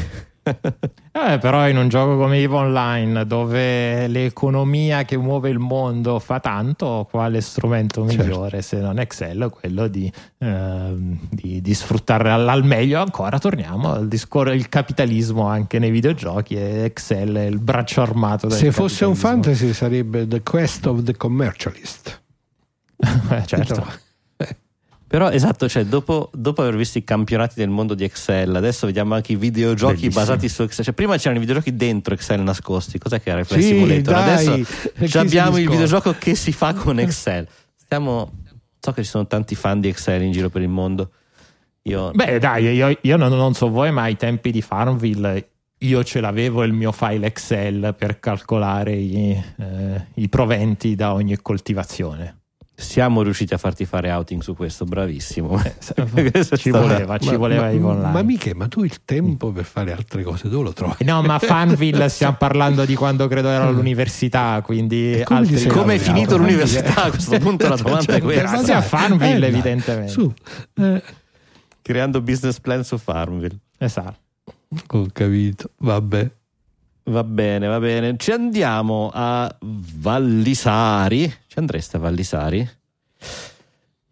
Eh, 1.15 1.37
però 1.37 1.67
in 1.69 1.77
un 1.77 1.87
gioco 1.87 2.17
come 2.17 2.39
EVE 2.39 2.53
Online 2.53 3.25
dove 3.25 4.05
l'economia 4.07 5.05
che 5.05 5.15
muove 5.15 5.49
il 5.49 5.59
mondo 5.59 6.19
fa 6.19 6.41
tanto, 6.41 7.07
quale 7.09 7.39
strumento 7.39 8.05
Certo. 8.05 8.21
migliore 8.21 8.61
se 8.61 8.79
non 8.79 8.99
Excel 8.99 9.49
quello 9.49 9.87
di, 9.87 10.11
ehm, 10.39 11.17
di, 11.29 11.61
di 11.61 11.73
sfruttare 11.73 12.31
al, 12.31 12.49
al 12.49 12.65
meglio 12.65 12.99
ancora 12.99 13.39
torniamo 13.39 13.93
al 13.93 14.09
discorso 14.09 14.51
il 14.51 14.67
capitalismo 14.67 15.47
anche 15.47 15.79
nei 15.79 15.89
videogiochi 15.89 16.55
e 16.55 16.83
Excel 16.83 17.33
è 17.35 17.45
il 17.45 17.59
braccio 17.59 18.01
armato 18.01 18.47
del 18.47 18.57
Se 18.57 18.73
fosse 18.73 19.05
un 19.05 19.15
fantasy 19.15 19.71
sarebbe 19.71 20.27
The 20.27 20.43
Quest 20.43 20.85
of 20.85 21.03
the 21.03 21.15
Commercialist. 21.15 22.21
Eh, 23.29 23.45
certo 23.45 24.04
Però 25.07 25.29
esatto, 25.29 25.69
cioè, 25.69 25.85
dopo, 25.85 26.31
dopo 26.33 26.61
aver 26.61 26.75
visto 26.75 26.97
i 26.97 27.03
campionati 27.03 27.53
del 27.55 27.69
mondo 27.69 27.93
di 27.93 28.03
Excel, 28.03 28.55
adesso 28.55 28.85
vediamo 28.87 29.13
anche 29.13 29.33
i 29.33 29.35
videogiochi 29.35 29.93
Bellissimo. 30.07 30.25
basati 30.25 30.49
su 30.49 30.63
Excel. 30.63 30.83
Cioè, 30.85 30.93
prima 30.93 31.15
c'erano 31.17 31.37
i 31.37 31.39
videogiochi 31.39 31.75
dentro 31.75 32.13
Excel 32.13 32.41
nascosti. 32.41 32.97
Cos'è 32.97 33.21
che 33.21 33.29
era 33.29 33.39
il 33.39 33.45
Sì, 33.47 33.61
Simulator? 33.61 34.13
dai, 34.13 34.65
Adesso 34.97 35.19
abbiamo 35.19 35.57
il 35.57 35.69
videogioco 35.69 36.15
che 36.17 36.35
si 36.35 36.51
fa 36.51 36.73
con 36.73 36.99
Excel. 36.99 37.47
Stiamo. 37.75 38.31
So 38.79 38.91
che 38.91 39.03
ci 39.03 39.09
sono 39.09 39.25
tanti 39.27 39.55
fan 39.55 39.79
di 39.79 39.87
Excel 39.87 40.21
in 40.23 40.31
giro 40.31 40.49
per 40.49 40.61
il 40.61 40.69
mondo. 40.69 41.11
Io. 41.83 42.11
Beh, 42.11 42.39
dai, 42.39 42.65
io, 42.73 42.97
io 42.99 43.17
non, 43.17 43.31
non 43.31 43.53
so 43.53 43.69
voi, 43.69 43.91
ma 43.91 44.03
ai 44.03 44.15
tempi 44.15 44.51
di 44.51 44.61
Farmville 44.61 45.49
io 45.79 46.03
ce 46.03 46.19
l'avevo 46.19 46.63
il 46.63 46.73
mio 46.73 46.91
file 46.91 47.27
Excel 47.27 47.93
per 47.97 48.19
calcolare 48.19 48.93
i, 48.93 49.31
eh, 49.59 50.05
i 50.15 50.29
proventi 50.29 50.95
da 50.95 51.13
ogni 51.13 51.37
coltivazione. 51.41 52.39
Siamo 52.77 53.21
riusciti 53.21 53.53
a 53.53 53.57
farti 53.57 53.85
fare 53.85 54.11
outing 54.11 54.41
su 54.41 54.53
questo, 54.53 54.83
bravissimo. 54.83 55.61
Eh, 55.63 56.29
Questo 56.31 56.57
ci 56.57 56.71
voleva, 56.71 57.17
ci 57.17 57.29
Ma- 57.31 57.37
voleva 57.37 57.71
ma, 57.71 57.87
Online. 57.87 58.11
ma 58.11 58.21
mica, 58.21 58.51
ma 58.53 58.67
tu 58.67 58.83
il 58.83 59.03
tempo 59.05 59.51
per 59.53 59.63
fare 59.63 59.93
altre 59.93 60.23
cose 60.23 60.49
dove 60.49 60.65
lo 60.65 60.73
trovi? 60.73 61.05
No, 61.05 61.21
ma 61.21 61.39
Farmville 61.39 62.09
stiamo 62.09 62.35
parlando 62.37 62.83
di 62.83 62.93
quando 62.95 63.27
credo 63.29 63.47
ero 63.47 63.67
all'università, 63.67 64.61
quindi 64.61 65.21
come 65.23 65.45
ti 65.45 65.53
altri- 65.53 65.69
Come 65.69 65.95
è 65.95 65.97
finito 65.99 66.35
l'università? 66.37 67.03
A 67.05 67.09
questo 67.11 67.37
punto 67.39 67.67
la 67.69 67.75
domanda 67.81 68.13
è 68.13 68.21
questa. 68.21 68.41
Grazie 68.51 68.73
a 68.73 68.81
Farmville, 68.81 69.45
Eh, 69.45 69.49
evidentemente. 69.49 70.11
Su, 70.11 70.33
eh, 70.75 71.01
Creando 71.81 72.19
business 72.21 72.59
plan 72.59 72.83
su 72.83 72.97
Farmville. 72.97 73.57
Esatto. 73.77 74.17
ho 74.91 75.07
capito, 75.13 75.69
vabbè. 75.77 76.29
Va 77.07 77.23
bene, 77.23 77.67
va 77.67 77.79
bene. 77.79 78.15
Ci 78.17 78.31
andiamo 78.31 79.11
a 79.13 79.55
Vallisari. 79.61 81.31
Ci 81.55 81.61
andreste 81.61 81.95
a 81.95 81.99
Vallisari? 82.01 82.69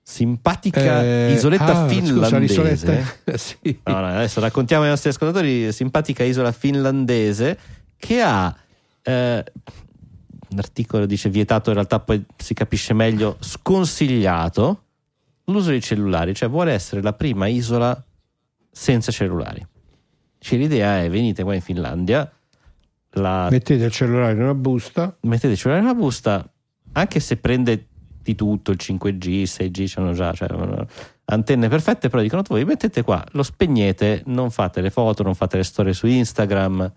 Simpatica 0.01 1.03
Eh, 1.03 1.33
isoletta 1.33 1.65
ah, 1.83 1.89
scusa, 1.89 2.01
finlandese. 2.01 2.37
l'isoletta- 2.39 3.37
sì. 3.37 3.79
No, 3.83 3.99
no, 3.99 4.07
adesso 4.07 4.39
raccontiamo 4.39 4.83
ai 4.83 4.89
nostri 4.89 5.09
ascoltatori 5.09 5.69
simpatica 5.73 6.23
isola 6.23 6.53
finlandese 6.53 7.57
che 7.97 8.21
ha 8.21 8.55
eh, 9.01 9.43
l'articolo 10.55 11.05
dice 11.05 11.27
vietato 11.29 11.67
in 11.69 11.75
realtà 11.75 11.99
poi 11.99 12.23
si 12.37 12.53
capisce 12.53 12.93
meglio 12.93 13.35
sconsigliato 13.41 14.83
l'uso 15.45 15.69
dei 15.71 15.81
cellulari 15.81 16.33
cioè 16.33 16.47
vuole 16.47 16.71
essere 16.71 17.01
la 17.01 17.11
prima 17.13 17.47
isola 17.47 18.01
senza 18.71 19.11
cellulari 19.11 19.65
cioè, 20.39 20.57
l'idea 20.59 21.01
è 21.01 21.09
venite 21.09 21.43
qua 21.43 21.55
in 21.55 21.61
Finlandia 21.61 22.31
la, 23.15 23.47
Mettete 23.51 23.83
il 23.83 23.91
cellulare 23.91 24.31
in 24.33 24.41
una 24.41 24.53
busta. 24.55 25.13
mettete 25.21 25.53
il 25.53 25.57
cellulare 25.57 25.85
nella 25.85 25.97
busta 25.97 26.47
anche 26.93 27.19
se 27.19 27.37
prende 27.37 27.87
di 28.23 28.35
tutto 28.35 28.71
il 28.71 28.77
5G, 28.81 29.27
il 29.27 29.49
6G 29.49 29.93
hanno 29.97 30.13
già 30.13 30.33
cioè, 30.33 30.47
antenne 31.25 31.67
perfette 31.67 32.09
però 32.09 32.21
dicono 32.21 32.41
voi 32.47 32.65
mettete 32.65 33.03
qua, 33.03 33.23
lo 33.31 33.43
spegnete 33.43 34.23
non 34.27 34.49
fate 34.49 34.81
le 34.81 34.89
foto, 34.89 35.23
non 35.23 35.35
fate 35.35 35.57
le 35.57 35.63
storie 35.63 35.93
su 35.93 36.07
Instagram 36.07 36.91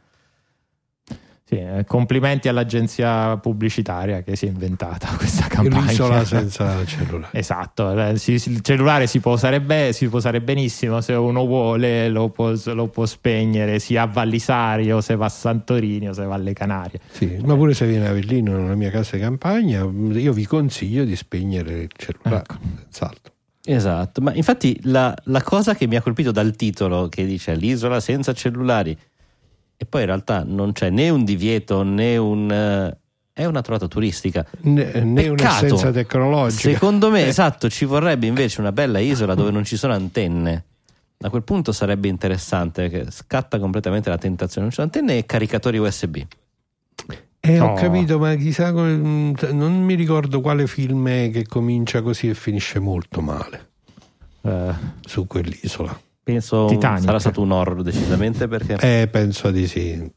Sì, 1.48 1.54
eh, 1.54 1.84
complimenti 1.86 2.48
all'agenzia 2.48 3.36
pubblicitaria 3.36 4.22
che 4.22 4.34
si 4.34 4.46
è 4.46 4.48
inventata 4.48 5.06
questa 5.16 5.46
campagna. 5.46 5.86
L'isola 5.86 6.24
senza 6.26 6.84
cellulare. 6.84 7.38
Esatto, 7.38 7.96
eh, 7.96 8.10
il 8.10 8.60
cellulare 8.62 9.06
si 9.06 9.20
può, 9.20 9.34
usare 9.34 9.60
be- 9.60 9.92
si 9.92 10.08
può 10.08 10.18
usare 10.18 10.40
benissimo, 10.40 11.00
se 11.00 11.12
uno 11.12 11.46
vuole 11.46 12.08
lo 12.08 12.30
può, 12.30 12.52
lo 12.64 12.88
può 12.88 13.06
spegnere 13.06 13.78
sia 13.78 14.02
a 14.02 14.06
Vallisari 14.06 14.90
o 14.90 15.00
se 15.00 15.14
va 15.14 15.26
a 15.26 15.28
Santorini 15.28 16.08
o 16.08 16.12
se 16.12 16.24
va 16.24 16.34
alle 16.34 16.52
Canarie. 16.52 16.98
Sì, 17.12 17.38
ma 17.44 17.54
pure 17.54 17.74
se 17.74 17.86
viene 17.86 18.08
a 18.08 18.10
Avellino 18.10 18.58
nella 18.58 18.74
mia 18.74 18.90
casa 18.90 19.14
di 19.14 19.22
campagna, 19.22 19.82
io 19.84 20.32
vi 20.32 20.46
consiglio 20.46 21.04
di 21.04 21.14
spegnere 21.14 21.82
il 21.82 21.90
cellulare. 21.96 22.42
Ecco. 22.42 22.58
Senz'altro. 22.88 23.32
Esatto, 23.64 24.20
ma 24.20 24.34
infatti 24.34 24.80
la, 24.82 25.14
la 25.24 25.42
cosa 25.42 25.74
che 25.76 25.86
mi 25.86 25.94
ha 25.94 26.02
colpito 26.02 26.32
dal 26.32 26.56
titolo 26.56 27.08
che 27.08 27.24
dice 27.24 27.54
l'isola 27.54 28.00
senza 28.00 28.32
cellulari 28.32 28.96
e 29.76 29.84
poi 29.86 30.00
in 30.02 30.06
realtà 30.06 30.44
non 30.46 30.72
c'è 30.72 30.90
né 30.90 31.08
un 31.10 31.24
divieto 31.24 31.82
né 31.82 32.16
un... 32.16 32.50
eh, 32.50 32.96
è 33.32 33.44
una 33.44 33.60
trovata 33.60 33.86
turistica. 33.86 34.46
Né, 34.62 34.92
né 35.02 35.22
Peccato. 35.24 35.64
un'essenza 35.64 35.90
tecnologica. 35.92 36.70
Secondo 36.70 37.10
me, 37.10 37.20
Eh, 37.24 37.28
esatto, 37.28 37.68
ci 37.68 37.84
vorrebbe 37.84 38.26
invece 38.26 38.60
una 38.60 38.72
bella 38.72 38.98
isola 38.98 39.34
dove 39.34 39.50
non 39.50 39.64
ci 39.64 39.76
sono 39.76 39.92
antenne. 39.92 40.64
A 41.20 41.28
quel 41.30 41.42
punto 41.42 41.72
sarebbe 41.72 42.08
interessante 42.08 42.88
perché 42.88 43.10
scatta 43.10 43.58
completamente 43.58 44.08
la 44.08 44.16
tentazione. 44.18 44.62
Non 44.62 44.70
ci 44.70 44.76
sono 44.76 44.86
antenne 44.92 45.18
e 45.18 45.26
caricatori 45.26 45.76
USB. 45.78 46.16
Eh, 47.40 47.60
ho 47.60 47.66
No. 47.68 47.74
capito, 47.74 48.18
ma 48.18 48.34
chissà 48.36 48.72
mm, 48.72 49.34
non 49.52 49.82
mi 49.82 49.94
ricordo 49.94 50.40
quale 50.40 50.66
film 50.66 51.06
è 51.08 51.30
che 51.30 51.46
comincia 51.46 52.00
così 52.02 52.28
e 52.30 52.34
finisce 52.34 52.78
molto 52.80 53.20
male 53.20 53.68
Eh, 54.42 54.72
su 55.06 55.26
quell'isola. 55.26 56.00
Penso 56.26 56.66
Titanic. 56.66 57.04
sarà 57.04 57.20
stato 57.20 57.40
un 57.40 57.52
horror 57.52 57.82
decisamente 57.84 58.48
perché 58.48 58.76
Eh, 58.80 59.06
penso 59.06 59.52
di 59.52 59.68
sì. 59.68 60.10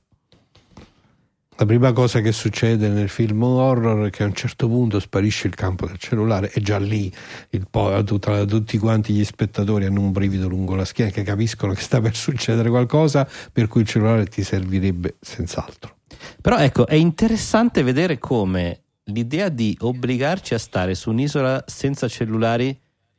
La 1.58 1.66
prima 1.68 1.92
cosa 1.92 2.20
che 2.22 2.32
succede 2.32 2.88
nel 2.90 3.10
film 3.10 3.44
horror 3.44 4.08
è 4.08 4.10
che 4.10 4.24
a 4.24 4.26
un 4.26 4.34
certo 4.34 4.68
punto 4.68 5.00
sparisce 5.00 5.46
il 5.46 5.54
campo 5.54 5.86
del 5.86 5.98
cellulare 6.00 6.50
e 6.52 6.62
già 6.62 6.80
lì 6.80 7.14
il 7.52 7.68
po- 7.70 8.02
tutta- 8.06 8.44
tutti 8.46 8.80
quanti 8.80 9.14
gli 9.14 9.24
spettatori 9.24 9.86
hanno 9.86 10.00
un 10.02 10.12
brivido 10.12 10.48
lungo 10.48 10.74
la 10.74 10.84
schiena 10.86 11.12
che 11.12 11.22
capiscono 11.22 11.74
che 11.74 11.82
sta 11.82 12.02
per 12.02 12.16
succedere 12.16 12.70
qualcosa 12.70 13.30
per 13.54 13.68
cui 13.68 13.82
il 13.82 13.88
cellulare 13.88 14.26
ti 14.26 14.42
servirebbe 14.42 15.18
senz'altro. 15.22 15.98
Però 16.42 16.58
ecco, 16.58 16.88
è 16.88 16.96
interessante 16.96 17.84
vedere 17.84 18.18
come 18.18 18.82
l'idea 19.04 19.50
di 19.50 19.78
obbligarci 19.80 20.56
a 20.56 20.58
stare 20.58 20.96
su 20.96 21.12
un'isola 21.12 21.66
senza 21.68 22.08
cellulari, 22.08 22.76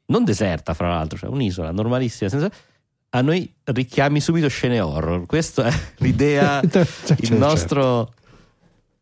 non 0.07 0.25
deserta 0.25 0.75
fra 0.75 0.89
l'altro, 0.89 1.17
cioè 1.19 1.31
un'isola 1.31 1.71
normalissima, 1.71 2.29
senza... 2.29 2.51
a 3.11 3.21
noi 3.23 3.53
richiami 3.65 4.21
subito 4.21 4.49
scene 4.49 4.81
horror. 4.81 5.27
Questa 5.27 5.65
è 5.65 5.73
l'idea, 5.99 6.61
Cioè, 6.67 6.81
il 6.81 7.27
certo. 7.27 7.37
nostro, 7.37 8.13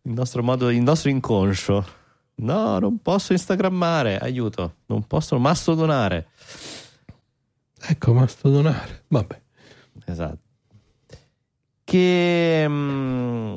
il 0.02 0.12
nostro 0.12 0.42
modo, 0.42 0.70
il 0.70 0.82
nostro 0.82 1.10
inconscio. 1.10 1.96
No, 2.36 2.78
non 2.78 3.02
posso 3.02 3.32
instagrammare, 3.32 4.18
aiuto, 4.18 4.76
non 4.86 5.06
posso 5.06 5.38
mastodonare. 5.38 6.28
Ecco, 7.80 8.12
mastodonare. 8.12 9.04
Vabbè. 9.08 9.40
Esatto. 10.06 10.38
Che 11.84 12.64
mm, 12.68 13.56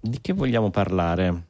di 0.00 0.20
che 0.20 0.32
vogliamo 0.32 0.70
parlare? 0.70 1.46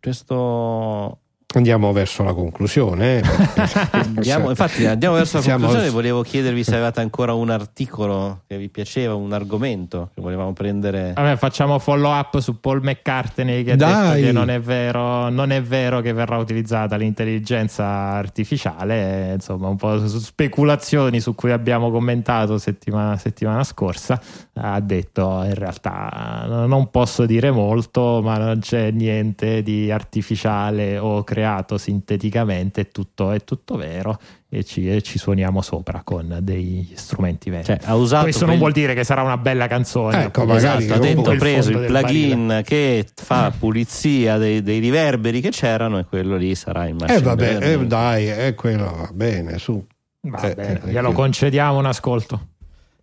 Questo 0.00 1.20
Andiamo 1.54 1.92
verso 1.92 2.22
la 2.24 2.34
conclusione. 2.34 3.22
andiamo, 3.92 4.50
infatti 4.50 4.84
andiamo 4.84 5.14
verso 5.14 5.36
la 5.36 5.42
Siamo- 5.42 5.60
conclusione. 5.60 5.90
Volevo 5.90 6.22
chiedervi 6.22 6.64
se 6.64 6.72
avevate 6.72 7.00
ancora 7.00 7.32
un 7.34 7.48
articolo 7.50 8.42
che 8.48 8.58
vi 8.58 8.68
piaceva, 8.68 9.14
un 9.14 9.32
argomento 9.32 10.10
che 10.12 10.20
volevamo 10.20 10.52
prendere. 10.52 11.12
Vabbè, 11.14 11.36
facciamo 11.36 11.78
follow 11.78 12.12
up 12.12 12.40
su 12.40 12.60
Paul 12.60 12.82
McCartney 12.82 13.62
che 13.62 13.72
ha 13.72 13.76
Dai. 13.76 14.16
detto 14.16 14.26
che 14.26 14.32
non 14.32 14.50
è, 14.50 14.60
vero, 14.60 15.30
non 15.30 15.50
è 15.52 15.62
vero 15.62 16.00
che 16.00 16.12
verrà 16.12 16.36
utilizzata 16.36 16.96
l'intelligenza 16.96 17.84
artificiale, 17.86 19.32
insomma 19.34 19.68
un 19.68 19.76
po' 19.76 20.06
su 20.08 20.18
speculazioni 20.18 21.20
su 21.20 21.34
cui 21.34 21.52
abbiamo 21.52 21.90
commentato 21.90 22.58
settimana, 22.58 23.16
settimana 23.16 23.62
scorsa, 23.62 24.20
ha 24.54 24.80
detto 24.80 25.42
in 25.44 25.54
realtà 25.54 26.44
non 26.66 26.90
posso 26.90 27.24
dire 27.24 27.50
molto, 27.50 28.20
ma 28.22 28.36
non 28.36 28.58
c'è 28.58 28.90
niente 28.90 29.62
di 29.62 29.90
artificiale 29.90 30.98
o 30.98 31.22
creato 31.46 31.78
sinteticamente, 31.78 32.82
è 32.82 32.88
tutto, 32.88 33.30
è 33.30 33.44
tutto 33.44 33.76
vero 33.76 34.18
e 34.48 34.64
ci, 34.64 34.90
e 34.90 35.00
ci 35.02 35.16
suoniamo 35.18 35.62
sopra 35.62 36.00
con 36.02 36.38
degli 36.42 36.88
strumenti 36.94 37.50
veri. 37.50 37.64
Cioè, 37.64 37.78
ha 37.84 37.94
usato 37.94 38.24
Questo 38.24 38.40
non 38.46 38.58
quel- 38.58 38.58
vuol 38.58 38.72
dire 38.72 38.94
che 38.94 39.04
sarà 39.04 39.22
una 39.22 39.36
bella 39.36 39.68
canzone. 39.68 40.24
Ecco, 40.24 40.44
magari 40.44 40.84
Esatto, 40.84 41.02
ha 41.02 41.32
il 41.32 41.38
preso 41.38 41.70
il 41.70 41.86
plugin 41.86 42.46
barile. 42.48 42.62
che 42.64 43.06
fa 43.14 43.52
pulizia 43.56 44.38
dei, 44.38 44.62
dei 44.62 44.80
riverberi 44.80 45.40
che 45.40 45.50
c'erano 45.50 45.98
e 45.98 46.04
quello 46.04 46.36
lì 46.36 46.54
sarà 46.56 46.86
in 46.86 46.96
machine 46.96 47.18
Eh 47.18 47.22
vabbè, 47.22 47.72
eh, 47.72 47.86
dai, 47.86 48.26
è 48.26 48.54
quello 48.54 48.84
va 48.84 49.10
bene, 49.12 49.58
su. 49.58 49.84
Va 50.22 50.40
Eh, 50.40 50.54
bene, 50.54 50.80
eh, 50.84 50.90
glielo 50.90 51.10
eh. 51.10 51.14
concediamo 51.14 51.78
un 51.78 51.86
ascolto. 51.86 52.48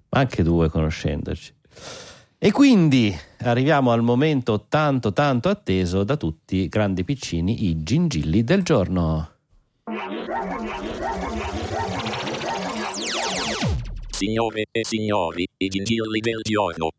anche 0.09 0.43
due 0.43 0.69
conoscendoci. 0.69 1.53
E 2.45 2.51
quindi 2.51 3.17
arriviamo 3.43 3.93
al 3.93 4.01
momento 4.01 4.65
tanto 4.67 5.13
tanto 5.13 5.47
atteso 5.47 6.03
da 6.03 6.17
tutti 6.17 6.67
grandi 6.67 7.05
piccini, 7.05 7.69
i 7.69 7.83
gingilli 7.83 8.43
del 8.43 8.63
giorno. 8.63 9.29
Signore 14.09 14.65
e 14.69 14.83
signori, 14.83 15.47
i 15.55 15.67
gingilli 15.69 16.19
del 16.19 16.41
giorno. 16.41 16.89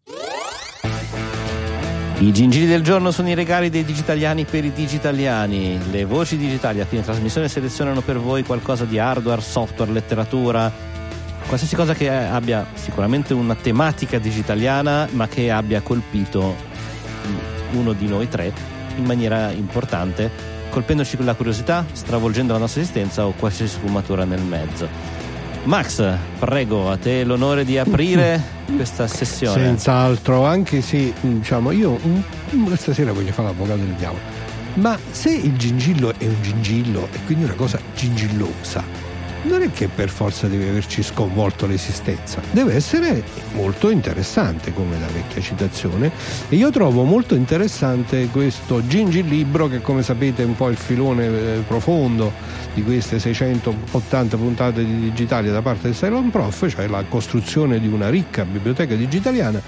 I 2.21 2.33
gingilli 2.33 2.67
del 2.67 2.83
giorno 2.83 3.11
sono 3.11 3.29
i 3.29 3.35
regali 3.35 3.69
dei 3.69 3.85
digitaliani 3.85 4.47
per 4.47 4.65
i 4.65 4.73
digitaliani. 4.73 5.91
Le 5.91 6.07
voci 6.07 6.39
digitali 6.39 6.81
a 6.81 6.87
fine 6.87 7.03
trasmissione 7.03 7.49
selezionano 7.49 8.01
per 8.01 8.19
voi 8.19 8.45
qualcosa 8.45 8.87
di 8.87 8.99
hardware, 8.99 9.43
software, 9.43 9.93
letteratura, 9.93 10.94
qualsiasi 11.47 11.77
cosa 11.77 11.95
che 11.95 12.11
abbia 12.11 12.67
sicuramente 12.75 13.35
una 13.35 13.55
tematica 13.55 14.19
digitaliana, 14.19 15.09
ma 15.13 15.29
che 15.29 15.51
abbia 15.51 15.81
colpito 15.81 16.55
uno 17.73 17.93
di 17.93 18.07
noi 18.07 18.29
tre 18.29 18.53
in 18.97 19.05
maniera 19.05 19.51
importante, 19.51 20.31
colpendoci 20.71 21.17
con 21.17 21.27
la 21.27 21.35
curiosità, 21.35 21.85
stravolgendo 21.93 22.53
la 22.53 22.59
nostra 22.59 22.81
esistenza 22.81 23.27
o 23.27 23.33
qualsiasi 23.33 23.75
sfumatura 23.75 24.25
nel 24.25 24.43
mezzo. 24.43 25.23
Max, 25.65 26.05
prego, 26.39 26.91
a 26.91 26.99
te 26.99 27.25
l'onore 27.25 27.65
di 27.65 27.79
aprire 27.79 28.43
questa 28.77 29.07
sessione. 29.07 29.63
Senz'altro, 29.63 30.45
anche 30.45 30.83
se 30.83 31.13
diciamo 31.21 31.71
io 31.71 31.99
mm, 32.07 32.73
stasera 32.75 33.13
voglio 33.13 33.33
fare 33.33 33.49
l'avvocato 33.49 33.79
del 33.79 33.95
diavolo. 33.95 34.21
Ma 34.75 34.99
se 35.11 35.31
il 35.31 35.57
gingillo 35.57 36.13
è 36.19 36.27
un 36.27 36.43
gingillo 36.43 37.09
e 37.13 37.19
quindi 37.25 37.45
una 37.45 37.55
cosa 37.55 37.81
gingillosa, 37.95 38.83
non 39.45 39.63
è 39.63 39.71
che 39.71 39.89
per 39.89 40.09
forza 40.09 40.47
deve 40.47 40.69
averci 40.69 41.03
sconvolto 41.03 41.67
l'esistenza, 41.67 42.41
deve 42.51 42.75
essere 42.75 43.23
molto 43.53 43.91
interessante 43.91 44.73
come 44.73 44.99
la 44.99 45.07
vecchia 45.07 45.41
citazione. 45.41 46.11
E 46.49 46.57
io 46.57 46.71
trovo 46.71 47.05
molto 47.05 47.35
interessante 47.35 48.29
questo 48.29 48.87
gingillibro 48.87 49.69
che 49.69 49.81
come 49.81 50.03
sapete 50.03 50.43
è 50.43 50.47
un 50.47 50.57
po' 50.57 50.69
il 50.69 50.77
filone 50.77 51.27
eh, 51.27 51.63
profondo 51.67 52.33
di 52.75 52.83
queste 52.83 53.19
680 53.19 54.37
puntate 54.37 54.85
di 54.85 55.01
digitali 55.01 55.51
da 55.51 55.63
parte 55.63 55.91
di 55.91 55.95
Cylon 55.95 56.31
Prof, 56.31 56.69
cioè 56.69 56.87
la 56.89 57.05
costruzione 57.09 57.79
di 57.81 57.87
una 57.87 58.09
ricca 58.09 58.45
biblioteca 58.45 58.95
digitaliana 58.95 59.61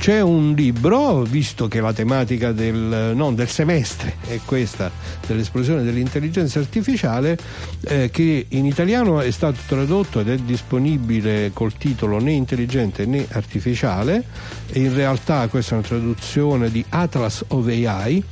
c'è 0.00 0.22
un 0.22 0.54
libro, 0.54 1.24
visto 1.24 1.68
che 1.68 1.78
la 1.78 1.92
tematica 1.92 2.52
del, 2.52 3.12
non, 3.14 3.34
del 3.34 3.50
semestre 3.50 4.16
è 4.26 4.40
questa, 4.46 4.90
dell'esplosione 5.26 5.82
dell'intelligenza 5.82 6.58
artificiale, 6.58 7.36
eh, 7.82 8.08
che 8.10 8.46
in 8.48 8.64
italiano 8.64 9.20
è 9.20 9.30
stato 9.30 9.58
tradotto 9.66 10.20
ed 10.20 10.30
è 10.30 10.36
disponibile 10.36 11.50
col 11.52 11.74
titolo 11.74 12.18
né 12.18 12.32
intelligente 12.32 13.04
né 13.04 13.26
artificiale, 13.32 14.24
in 14.72 14.94
realtà 14.94 15.46
questa 15.48 15.74
è 15.74 15.78
una 15.78 15.86
traduzione 15.86 16.70
di 16.70 16.82
Atlas 16.88 17.44
of 17.48 17.66
AI, 17.66 18.24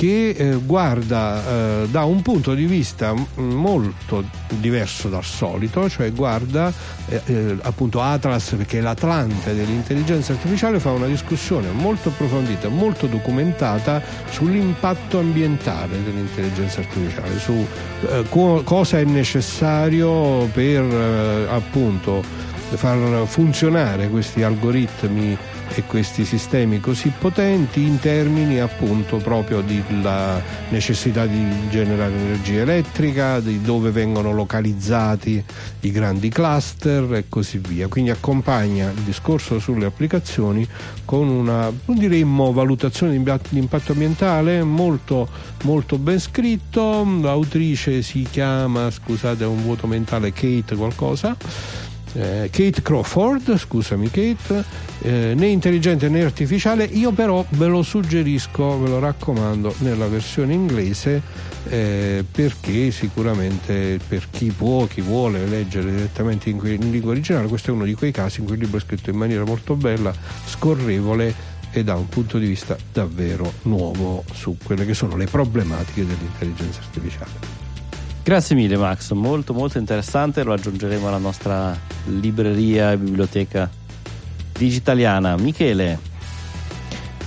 che 0.00 0.30
eh, 0.30 0.54
guarda 0.54 1.82
eh, 1.82 1.88
da 1.90 2.04
un 2.04 2.22
punto 2.22 2.54
di 2.54 2.64
vista 2.64 3.14
molto 3.34 4.24
diverso 4.48 5.10
dal 5.10 5.22
solito, 5.22 5.90
cioè 5.90 6.10
guarda 6.10 6.72
eh, 7.06 7.20
eh, 7.26 7.56
appunto 7.60 8.00
Atlas, 8.00 8.54
perché 8.56 8.78
è 8.78 8.80
l'Atlante 8.80 9.54
dell'intelligenza 9.54 10.32
artificiale, 10.32 10.80
fa 10.80 10.92
una 10.92 11.04
discussione 11.04 11.70
molto 11.72 12.08
approfondita, 12.08 12.68
molto 12.68 13.08
documentata 13.08 14.02
sull'impatto 14.30 15.18
ambientale 15.18 16.02
dell'intelligenza 16.02 16.80
artificiale, 16.80 17.38
su 17.38 17.66
eh, 18.08 18.24
co- 18.30 18.62
cosa 18.64 18.98
è 18.98 19.04
necessario 19.04 20.46
per 20.46 20.82
eh, 20.82 21.46
appunto 21.50 22.24
far 22.72 23.26
funzionare 23.26 24.08
questi 24.08 24.42
algoritmi 24.42 25.36
e 25.74 25.84
questi 25.84 26.24
sistemi 26.24 26.80
così 26.80 27.12
potenti 27.16 27.82
in 27.82 27.98
termini 27.98 28.58
appunto 28.60 29.18
proprio 29.18 29.60
della 29.60 30.40
necessità 30.70 31.26
di 31.26 31.68
generare 31.68 32.12
energia 32.12 32.60
elettrica, 32.60 33.40
di 33.40 33.60
dove 33.60 33.90
vengono 33.90 34.32
localizzati 34.32 35.42
i 35.80 35.90
grandi 35.90 36.28
cluster 36.28 37.14
e 37.14 37.24
così 37.28 37.58
via. 37.58 37.88
Quindi 37.88 38.10
accompagna 38.10 38.90
il 38.90 39.02
discorso 39.02 39.58
sulle 39.58 39.86
applicazioni 39.86 40.66
con 41.04 41.28
una 41.28 41.72
diremmo 41.86 42.52
valutazione 42.52 43.12
di 43.12 43.58
impatto 43.58 43.92
ambientale 43.92 44.62
molto, 44.62 45.28
molto 45.62 45.98
ben 45.98 46.18
scritto. 46.18 47.06
L'autrice 47.20 48.02
si 48.02 48.26
chiama, 48.30 48.90
scusate, 48.90 49.44
è 49.44 49.46
un 49.46 49.62
vuoto 49.62 49.86
mentale 49.86 50.32
Kate 50.32 50.74
qualcosa 50.74 51.36
eh, 52.14 52.48
Kate 52.50 52.82
Crawford, 52.82 53.56
scusami 53.56 54.10
Kate, 54.10 54.64
eh, 55.02 55.34
né 55.36 55.46
intelligente 55.46 56.08
né 56.08 56.22
artificiale, 56.22 56.84
io 56.84 57.12
però 57.12 57.44
ve 57.50 57.66
lo 57.66 57.82
suggerisco, 57.82 58.80
ve 58.80 58.88
lo 58.88 58.98
raccomando 58.98 59.74
nella 59.78 60.06
versione 60.08 60.52
inglese 60.52 61.22
eh, 61.68 62.24
perché 62.30 62.90
sicuramente 62.90 63.98
per 64.06 64.26
chi 64.30 64.50
può, 64.50 64.86
chi 64.86 65.00
vuole 65.00 65.46
leggere 65.46 65.90
direttamente 65.90 66.50
in, 66.50 66.58
in 66.64 66.90
lingua 66.90 67.12
originale, 67.12 67.48
questo 67.48 67.70
è 67.70 67.74
uno 67.74 67.84
di 67.84 67.94
quei 67.94 68.12
casi 68.12 68.40
in 68.40 68.46
cui 68.46 68.54
il 68.54 68.62
libro 68.62 68.78
è 68.78 68.80
scritto 68.80 69.10
in 69.10 69.16
maniera 69.16 69.44
molto 69.44 69.74
bella, 69.74 70.12
scorrevole 70.46 71.58
e 71.72 71.84
da 71.84 71.94
un 71.94 72.08
punto 72.08 72.38
di 72.38 72.46
vista 72.46 72.76
davvero 72.92 73.52
nuovo 73.62 74.24
su 74.32 74.56
quelle 74.62 74.84
che 74.84 74.94
sono 74.94 75.16
le 75.16 75.26
problematiche 75.26 76.04
dell'intelligenza 76.04 76.80
artificiale. 76.80 77.69
Grazie 78.22 78.54
mille 78.54 78.76
Max, 78.76 79.10
molto 79.12 79.52
molto 79.54 79.78
interessante, 79.78 80.42
lo 80.44 80.52
aggiungeremo 80.52 81.08
alla 81.08 81.18
nostra 81.18 81.76
libreria 82.04 82.92
e 82.92 82.98
biblioteca 82.98 83.68
digitaliana. 84.52 85.36
Michele, 85.36 85.98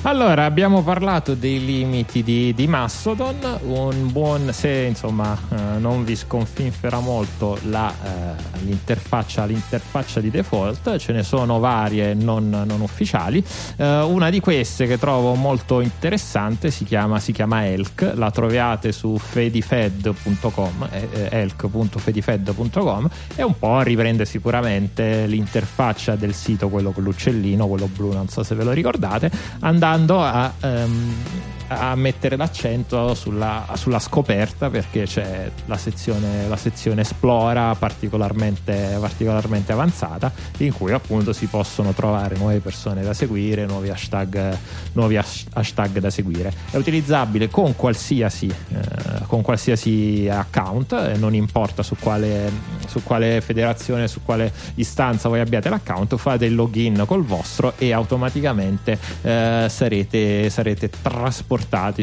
allora, 0.05 0.43
abbiamo 0.43 0.83
parlato 0.83 1.33
dei 1.33 1.63
limiti 1.63 2.23
di, 2.23 2.53
di 2.53 2.67
Mastodon, 2.67 3.59
un 3.63 4.11
buon, 4.11 4.51
se 4.51 4.87
insomma 4.89 5.37
eh, 5.49 5.79
non 5.79 6.03
vi 6.03 6.17
sconfinfera 6.17 6.99
molto 6.99 7.57
la, 7.69 7.89
eh, 7.89 8.59
l'interfaccia, 8.65 9.45
l'interfaccia, 9.45 10.19
di 10.19 10.29
default, 10.29 10.97
ce 10.97 11.13
ne 11.13 11.23
sono 11.23 11.59
varie 11.59 12.13
non, 12.15 12.49
non 12.49 12.81
ufficiali, 12.81 13.41
eh, 13.77 14.01
una 14.01 14.29
di 14.29 14.41
queste 14.41 14.87
che 14.87 14.97
trovo 14.97 15.35
molto 15.35 15.79
interessante 15.79 16.69
si 16.69 16.83
chiama, 16.83 17.19
si 17.19 17.31
chiama 17.31 17.65
Elk, 17.65 18.11
la 18.15 18.29
trovate 18.29 18.91
su 18.91 19.17
fedifed.com, 19.17 20.89
eh, 20.91 21.29
elk.fedifed.com 21.31 23.09
e 23.35 23.43
un 23.43 23.57
po' 23.57 23.79
riprende 23.81 24.25
sicuramente 24.25 25.27
l'interfaccia 25.27 26.15
del 26.17 26.33
sito, 26.33 26.67
quello 26.67 26.91
con 26.91 27.03
l'uccellino, 27.03 27.67
quello 27.67 27.87
blu, 27.87 28.11
non 28.11 28.27
so 28.27 28.43
se 28.43 28.53
ve 28.53 28.65
lo 28.65 28.71
ricordate, 28.71 29.31
andando 29.59 29.91
andando 29.93 30.19
a, 30.19 30.51
um, 30.63 31.52
a 31.67 31.95
mettere 31.95 32.35
l'accento 32.35 33.13
sulla, 33.13 33.65
sulla, 33.75 33.99
scoperta 33.99 34.69
perché 34.69 35.03
c'è 35.03 35.49
la 35.65 35.77
sezione, 35.77 36.47
la 36.47 36.57
sezione 36.57 37.01
esplora 37.01 37.73
particolarmente, 37.75 38.97
particolarmente, 38.99 39.71
avanzata 39.71 40.31
in 40.57 40.73
cui 40.73 40.91
appunto 40.91 41.33
si 41.33 41.45
possono 41.45 41.93
trovare 41.93 42.35
nuove 42.37 42.59
persone 42.59 43.01
da 43.01 43.13
seguire, 43.13 43.65
nuovi 43.65 43.89
hashtag, 43.89 44.57
nuovi 44.93 45.17
hashtag 45.17 45.99
da 45.99 46.09
seguire. 46.09 46.53
È 46.69 46.77
utilizzabile 46.77 47.49
con 47.49 47.75
qualsiasi, 47.75 48.47
eh, 48.47 49.25
con 49.27 49.41
qualsiasi 49.41 50.27
account, 50.29 50.93
eh, 50.93 51.17
non 51.17 51.33
importa 51.33 51.83
su 51.83 51.95
quale, 51.99 52.51
su 52.87 53.03
quale 53.03 53.41
federazione, 53.41 54.07
su 54.07 54.21
quale 54.23 54.51
istanza 54.75 55.29
voi 55.29 55.39
abbiate 55.39 55.69
l'account, 55.69 56.15
fate 56.17 56.45
il 56.45 56.55
login 56.55 57.03
col 57.07 57.23
vostro 57.23 57.73
e 57.77 57.93
automaticamente 57.93 58.97
eh, 59.21 59.67
sarete, 59.69 60.49
sarete 60.49 60.89
trasportati 60.89 61.51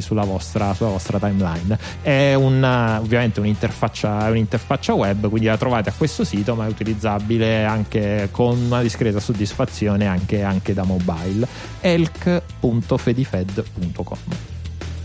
sulla 0.01 0.25
vostra, 0.25 0.75
sulla 0.75 0.91
vostra 0.91 1.19
timeline. 1.19 1.79
È 2.03 2.35
una, 2.35 3.01
ovviamente 3.01 3.41
un'interfaccia, 3.41 4.29
un'interfaccia 4.29 4.93
web, 4.95 5.29
quindi 5.29 5.47
la 5.47 5.57
trovate 5.57 5.89
a 5.91 5.93
questo 5.97 6.25
sito, 6.25 6.55
ma 6.55 6.67
è 6.67 6.69
utilizzabile 6.69 7.65
anche 7.65 8.29
con 8.31 8.59
una 8.59 8.83
discreta 8.83 9.19
soddisfazione 9.21 10.07
anche, 10.07 10.43
anche 10.43 10.75
da 10.75 10.85
mobile. 10.85 11.47
elk.fedifed.com 11.81 14.19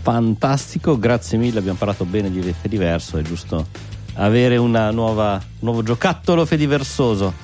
Fantastico, 0.02 0.98
grazie 0.98 1.38
mille, 1.38 1.58
abbiamo 1.58 1.78
parlato 1.78 2.04
bene 2.04 2.30
di 2.30 2.54
Fediverso, 2.60 3.16
è 3.18 3.22
giusto 3.22 3.94
avere 4.16 4.56
un 4.56 4.90
nuovo 4.92 5.82
giocattolo 5.82 6.46
fediversoso. 6.46 7.34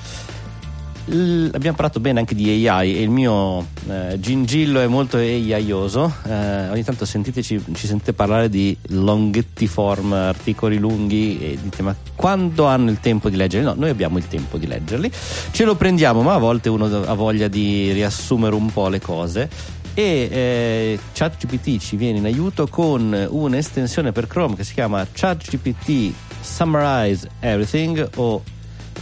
L- 1.07 1.51
abbiamo 1.53 1.77
parlato 1.77 1.99
bene 1.99 2.21
anche 2.21 2.35
di 2.35 2.69
AI 2.69 2.97
e 2.97 3.03
il 3.03 3.11
mio 3.11 3.67
eh, 3.89 4.19
gingillo 4.21 4.81
è 4.81 4.87
molto 4.87 5.17
AIoso. 5.17 6.13
Eh, 6.25 6.69
ogni 6.69 6.85
tanto 6.85 7.05
sentiteci, 7.05 7.65
ci 7.75 7.87
sentite 7.87 8.13
parlare 8.13 8.49
di 8.49 8.77
longhetti 8.89 9.67
form, 9.67 10.13
articoli 10.13 10.79
lunghi 10.79 11.41
e 11.41 11.59
dite 11.61 11.83
ma 11.83 11.95
quando 12.15 12.67
hanno 12.67 12.91
il 12.91 13.01
tempo 13.01 13.29
di 13.29 13.37
leggerli? 13.37 13.65
No, 13.65 13.75
noi 13.77 13.91
abbiamo 13.91 14.19
il 14.19 14.29
tempo 14.29 14.59
di 14.59 14.67
leggerli, 14.67 15.11
ce 15.51 15.65
lo 15.65 15.75
prendiamo, 15.75 16.23
ma 16.23 16.35
a 16.35 16.39
volte 16.39 16.69
uno 16.69 16.85
ha 16.85 17.15
voglia 17.15 17.49
di 17.49 17.91
riassumere 17.93 18.55
un 18.55 18.73
po' 18.73 18.89
le 18.89 19.01
cose 19.01 19.49
e 19.95 20.29
eh, 20.31 20.99
ChatGPT 21.13 21.79
ci 21.79 21.97
viene 21.97 22.19
in 22.19 22.25
aiuto 22.25 22.67
con 22.67 23.27
un'estensione 23.29 24.13
per 24.13 24.27
Chrome 24.27 24.57
che 24.57 24.65
si 24.65 24.73
chiama 24.73 25.07
ChatGPT 25.11 26.15
Summarize 26.41 27.29
Everything 27.41 28.09
o 28.17 28.43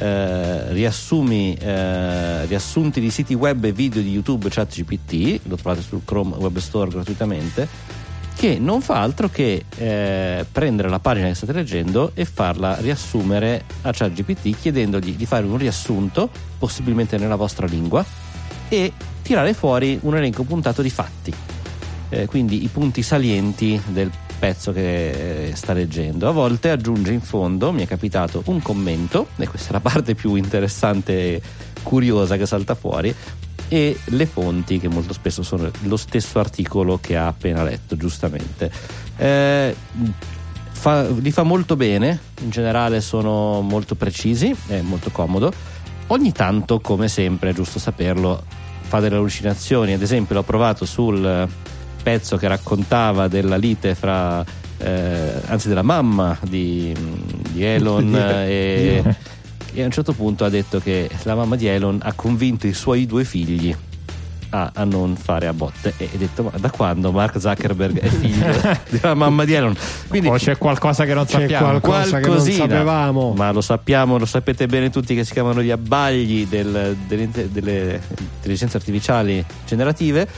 eh, 0.01 0.73
riassumi, 0.73 1.55
eh, 1.55 2.47
riassunti 2.47 3.01
di 3.01 3.11
siti 3.11 3.35
web 3.35 3.63
e 3.65 3.73
video 3.73 4.01
di 4.01 4.11
YouTube 4.11 4.49
ChatGPT, 4.49 5.41
lo 5.45 5.57
trovate 5.57 5.83
sul 5.83 6.01
Chrome 6.05 6.37
Web 6.37 6.57
Store 6.59 6.91
gratuitamente, 6.91 7.69
che 8.35 8.59
non 8.59 8.81
fa 8.81 9.03
altro 9.03 9.29
che 9.29 9.67
eh, 9.77 10.47
prendere 10.51 10.89
la 10.89 10.99
pagina 10.99 11.27
che 11.29 11.35
state 11.35 11.53
leggendo 11.53 12.13
e 12.15 12.25
farla 12.25 12.77
riassumere 12.81 13.65
a 13.83 13.93
ChatGPT 13.93 14.59
chiedendogli 14.59 15.15
di 15.15 15.27
fare 15.27 15.45
un 15.45 15.59
riassunto, 15.59 16.31
possibilmente 16.59 17.19
nella 17.19 17.37
vostra 17.37 17.67
lingua, 17.67 18.03
e 18.71 18.93
tirare 19.21 19.53
fuori 19.53 19.99
un 20.03 20.17
elenco 20.17 20.45
puntato 20.45 20.81
di 20.81 20.91
fatti. 20.91 21.35
Eh, 22.09 22.27
quindi 22.27 22.65
i 22.65 22.69
punti 22.69 23.03
salienti 23.03 23.81
del 23.89 24.11
pezzo 24.41 24.73
che 24.73 25.53
sta 25.55 25.75
leggendo. 25.75 26.27
A 26.27 26.33
volte 26.33 26.71
aggiunge 26.71 27.13
in 27.13 27.21
fondo, 27.21 27.71
mi 27.71 27.83
è 27.83 27.87
capitato, 27.87 28.43
un 28.47 28.61
commento, 28.63 29.29
e 29.37 29.47
questa 29.47 29.69
è 29.69 29.73
la 29.73 29.81
parte 29.81 30.15
più 30.15 30.35
interessante 30.35 31.13
e 31.13 31.43
curiosa 31.83 32.37
che 32.37 32.47
salta 32.47 32.75
fuori, 32.75 33.15
e 33.69 33.99
le 34.03 34.27
fonti 34.27 34.81
che 34.81 34.89
molto 34.89 35.13
spesso 35.13 35.43
sono 35.43 35.71
lo 35.83 35.97
stesso 35.97 36.41
articolo 36.41 36.99
che 37.01 37.17
ha 37.17 37.27
appena 37.29 37.63
letto, 37.63 37.97
giustamente. 37.97 38.73
Eh, 39.17 39.77
fa, 40.73 41.07
li 41.09 41.31
fa 41.31 41.43
molto 41.43 41.77
bene, 41.77 42.19
in 42.41 42.51
generale 42.51 43.03
sono 43.03 43.61
molto 43.61 43.95
precisi, 43.95 44.57
è 44.69 44.81
molto 44.81 45.11
comodo. 45.11 45.53
Ogni 46.09 46.33
tanto, 46.33 46.81
come 46.81 47.09
sempre, 47.09 47.51
è 47.51 47.53
giusto 47.53 47.79
saperlo, 47.79 48.43
fa 48.81 48.99
delle 48.99 49.17
allucinazioni. 49.17 49.93
Ad 49.93 50.03
esempio, 50.03 50.35
l'ho 50.35 50.43
provato 50.43 50.85
sul 50.85 51.49
pezzo 52.03 52.37
che 52.37 52.49
raccontava 52.49 53.29
della 53.29 53.57
lite 53.57 53.95
fra, 53.95 54.45
eh, 54.79 55.33
anzi 55.47 55.69
della 55.69 55.83
mamma 55.83 56.39
di, 56.43 56.95
di 57.51 57.65
Elon 57.65 58.15
e, 58.15 59.03
e, 59.73 59.83
a 59.83 59.85
un 59.85 59.91
certo 59.91 60.13
punto 60.13 60.45
ha 60.45 60.49
detto 60.49 60.81
che 60.81 61.09
la 61.25 61.35
mamma 61.35 61.57
di 61.57 61.67
Elon 61.67 61.99
ha 62.03 62.13
convinto 62.15 62.67
i 62.67 62.73
suoi 62.73 63.07
due 63.07 63.25
figli 63.25 63.75
a, 64.51 64.71
a 64.75 64.85
non 64.85 65.17
fare 65.17 65.47
a 65.47 65.53
botte. 65.53 65.95
E 65.97 66.09
ha 66.13 66.17
detto 66.17 66.45
ma 66.45 66.53
da 66.59 66.71
quando 66.71 67.13
Mark 67.13 67.41
Zuckerberg 67.41 67.99
è 67.99 68.09
figlio 68.09 68.47
della 68.91 69.15
mamma 69.15 69.45
di 69.45 69.55
Elon? 69.55 69.75
Quindi 70.09 70.29
o 70.29 70.35
c'è 70.35 70.57
qualcosa 70.59 71.05
che 71.05 71.15
non 71.15 71.25
c'è 71.25 71.41
sappiamo 71.41 71.81
qualcosa 71.81 72.21
che 72.21 72.29
non 72.29 72.41
sapevamo. 72.41 73.33
Ma 73.33 73.51
lo 73.53 73.61
sappiamo 73.61 74.19
lo 74.19 74.27
sapete 74.27 74.67
bene 74.67 74.91
tutti 74.91 75.15
che 75.15 75.25
si 75.25 75.33
chiamano 75.33 75.63
gli 75.63 75.71
abbagli 75.71 76.47
del, 76.47 76.97
delle, 77.07 77.29
delle 77.51 78.01
intelligenze 78.19 78.77
artificiali 78.77 79.45
generative 79.67 80.29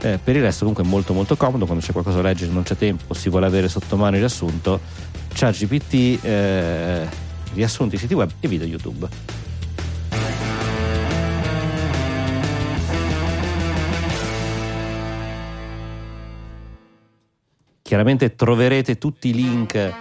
eh, 0.00 0.18
per 0.22 0.36
il 0.36 0.42
resto 0.42 0.60
comunque 0.60 0.84
è 0.84 0.86
molto 0.86 1.12
molto 1.12 1.36
comodo 1.36 1.64
quando 1.64 1.84
c'è 1.84 1.92
qualcosa 1.92 2.16
da 2.16 2.28
leggere 2.28 2.52
non 2.52 2.62
c'è 2.62 2.76
tempo 2.76 3.14
si 3.14 3.28
vuole 3.28 3.46
avere 3.46 3.68
sotto 3.68 3.96
mano 3.96 4.14
il 4.14 4.20
riassunto 4.20 4.80
ChatGPT 5.34 6.24
eh, 6.24 7.06
riassunti 7.54 7.96
siti 7.96 8.14
web 8.14 8.30
e 8.40 8.48
video 8.48 8.66
YouTube. 8.66 9.08
Chiaramente 17.82 18.34
troverete 18.34 18.98
tutti 18.98 19.28
i 19.28 19.32
link 19.32 19.92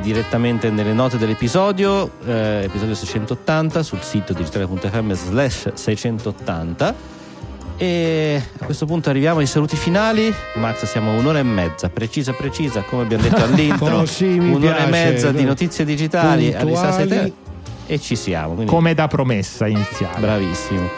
direttamente 0.00 0.70
nelle 0.70 0.94
note 0.94 1.18
dell'episodio, 1.18 2.12
eh, 2.24 2.62
episodio 2.64 2.94
680 2.94 3.82
sul 3.82 4.00
sito 4.00 4.32
digitale.fm 4.32 5.12
slash 5.12 5.72
680 5.74 7.15
e 7.78 8.42
a 8.58 8.64
questo 8.64 8.86
punto 8.86 9.10
arriviamo 9.10 9.40
ai 9.40 9.46
saluti 9.46 9.76
finali. 9.76 10.32
Max, 10.54 10.84
siamo 10.86 11.12
un'ora 11.12 11.38
e 11.38 11.42
mezza, 11.42 11.88
precisa, 11.90 12.32
precisa, 12.32 12.82
come 12.82 13.02
abbiamo 13.02 13.22
detto 13.24 13.42
all'intro. 13.42 13.84
Oh, 13.96 14.04
sì, 14.06 14.38
un'ora 14.38 14.78
e 14.84 14.88
piace. 14.88 14.90
mezza 14.90 15.32
di 15.32 15.44
notizie 15.44 15.84
digitali 15.84 16.50
Puntuali. 16.50 17.32
e 17.86 17.98
ci 18.00 18.16
siamo. 18.16 18.54
quindi- 18.54 18.70
Come 18.72 18.94
da 18.94 19.06
promessa 19.08 19.66
iniziale. 19.66 20.18
Bravissimo. 20.18 20.88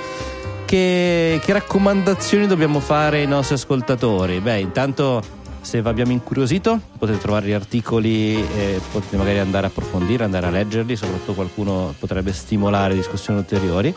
Che, 0.65 1.41
che 1.43 1.53
raccomandazioni 1.53 2.47
dobbiamo 2.47 2.81
fare 2.81 3.21
ai 3.21 3.27
nostri 3.27 3.55
ascoltatori? 3.55 4.41
Beh, 4.41 4.59
intanto 4.61 5.23
se 5.61 5.83
vi 5.83 5.89
abbiamo 5.89 6.13
incuriosito 6.13 6.79
potete 6.99 7.19
trovare 7.19 7.47
gli 7.47 7.53
articoli 7.53 8.35
e 8.37 8.81
potete 8.93 9.17
magari 9.17 9.39
andare 9.39 9.67
a 9.67 9.69
approfondire, 9.71 10.25
andare 10.25 10.47
a 10.47 10.51
leggerli, 10.51 10.95
soprattutto 10.97 11.33
qualcuno 11.35 11.95
potrebbe 11.99 12.33
stimolare 12.33 12.95
discussioni 12.95 13.39
ulteriori. 13.39 13.95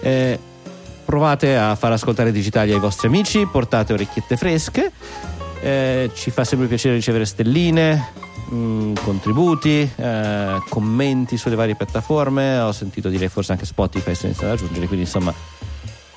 Eh, 0.00 0.38
provate 1.08 1.56
a 1.56 1.74
far 1.74 1.92
ascoltare 1.92 2.30
digitali 2.30 2.70
ai 2.70 2.78
vostri 2.78 3.06
amici, 3.06 3.46
portate 3.50 3.94
orecchiette 3.94 4.36
fresche, 4.36 4.92
eh, 5.62 6.10
ci 6.12 6.30
fa 6.30 6.44
sempre 6.44 6.66
piacere 6.66 6.96
ricevere 6.96 7.24
stelline, 7.24 8.10
mh, 8.50 8.92
contributi, 9.02 9.90
eh, 9.96 10.62
commenti 10.68 11.38
sulle 11.38 11.54
varie 11.54 11.76
piattaforme, 11.76 12.58
ho 12.58 12.72
sentito 12.72 13.08
dire 13.08 13.30
forse 13.30 13.52
anche 13.52 13.64
Spotify 13.64 14.14
sta 14.14 14.26
iniziando 14.26 14.52
ad 14.52 14.60
aggiungere, 14.60 14.86
quindi 14.86 15.06
insomma 15.06 15.32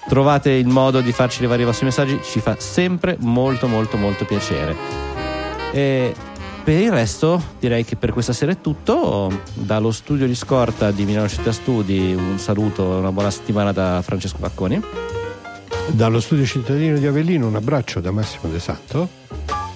trovate 0.10 0.52
il 0.52 0.68
modo 0.68 1.00
di 1.00 1.14
farci 1.14 1.38
arrivare 1.38 1.62
i 1.62 1.66
vostri 1.66 1.86
messaggi, 1.86 2.20
ci 2.22 2.42
fa 2.42 2.58
sempre 2.60 3.16
molto 3.18 3.68
molto 3.68 3.96
molto 3.96 4.26
piacere. 4.26 4.76
E 5.72 6.14
per 6.64 6.80
il 6.80 6.92
resto 6.92 7.42
direi 7.60 7.84
che 7.84 7.96
per 7.96 8.12
questa 8.12 8.34
sera 8.34 8.52
è 8.52 8.62
tutto, 8.62 9.32
dallo 9.54 9.92
studio 9.92 10.28
di 10.28 10.36
scorta 10.36 10.92
di 10.92 11.06
Milano 11.06 11.28
Città 11.28 11.52
Studi 11.52 12.14
un 12.14 12.38
saluto 12.38 12.94
e 12.94 12.98
una 12.98 13.12
buona 13.12 13.32
settimana 13.32 13.72
da 13.72 14.02
Francesco 14.04 14.38
Pacconi. 14.40 14.82
Dallo 15.88 16.20
studio 16.20 16.46
cittadino 16.46 16.98
di 16.98 17.08
Avellino 17.08 17.48
un 17.48 17.56
abbraccio 17.56 18.00
da 18.00 18.12
Massimo 18.12 18.52
De 18.52 18.60
Santo. 18.60 19.10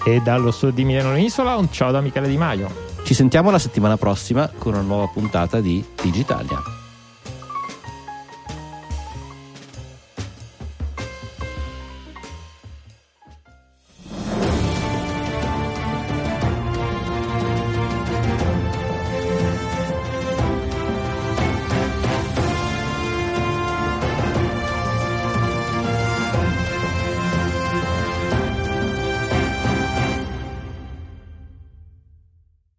E 0.04 0.20
dallo 0.20 0.50
studio 0.50 0.76
di 0.76 0.84
Milano 0.84 1.16
Isola 1.16 1.56
un 1.56 1.70
ciao 1.72 1.90
da 1.90 2.00
Michele 2.00 2.28
Di 2.28 2.36
Maio. 2.36 2.70
Ci 3.02 3.14
sentiamo 3.14 3.50
la 3.50 3.58
settimana 3.58 3.96
prossima 3.96 4.50
con 4.56 4.74
una 4.74 4.82
nuova 4.82 5.08
puntata 5.08 5.60
di 5.60 5.84
Digitalia. 6.00 6.75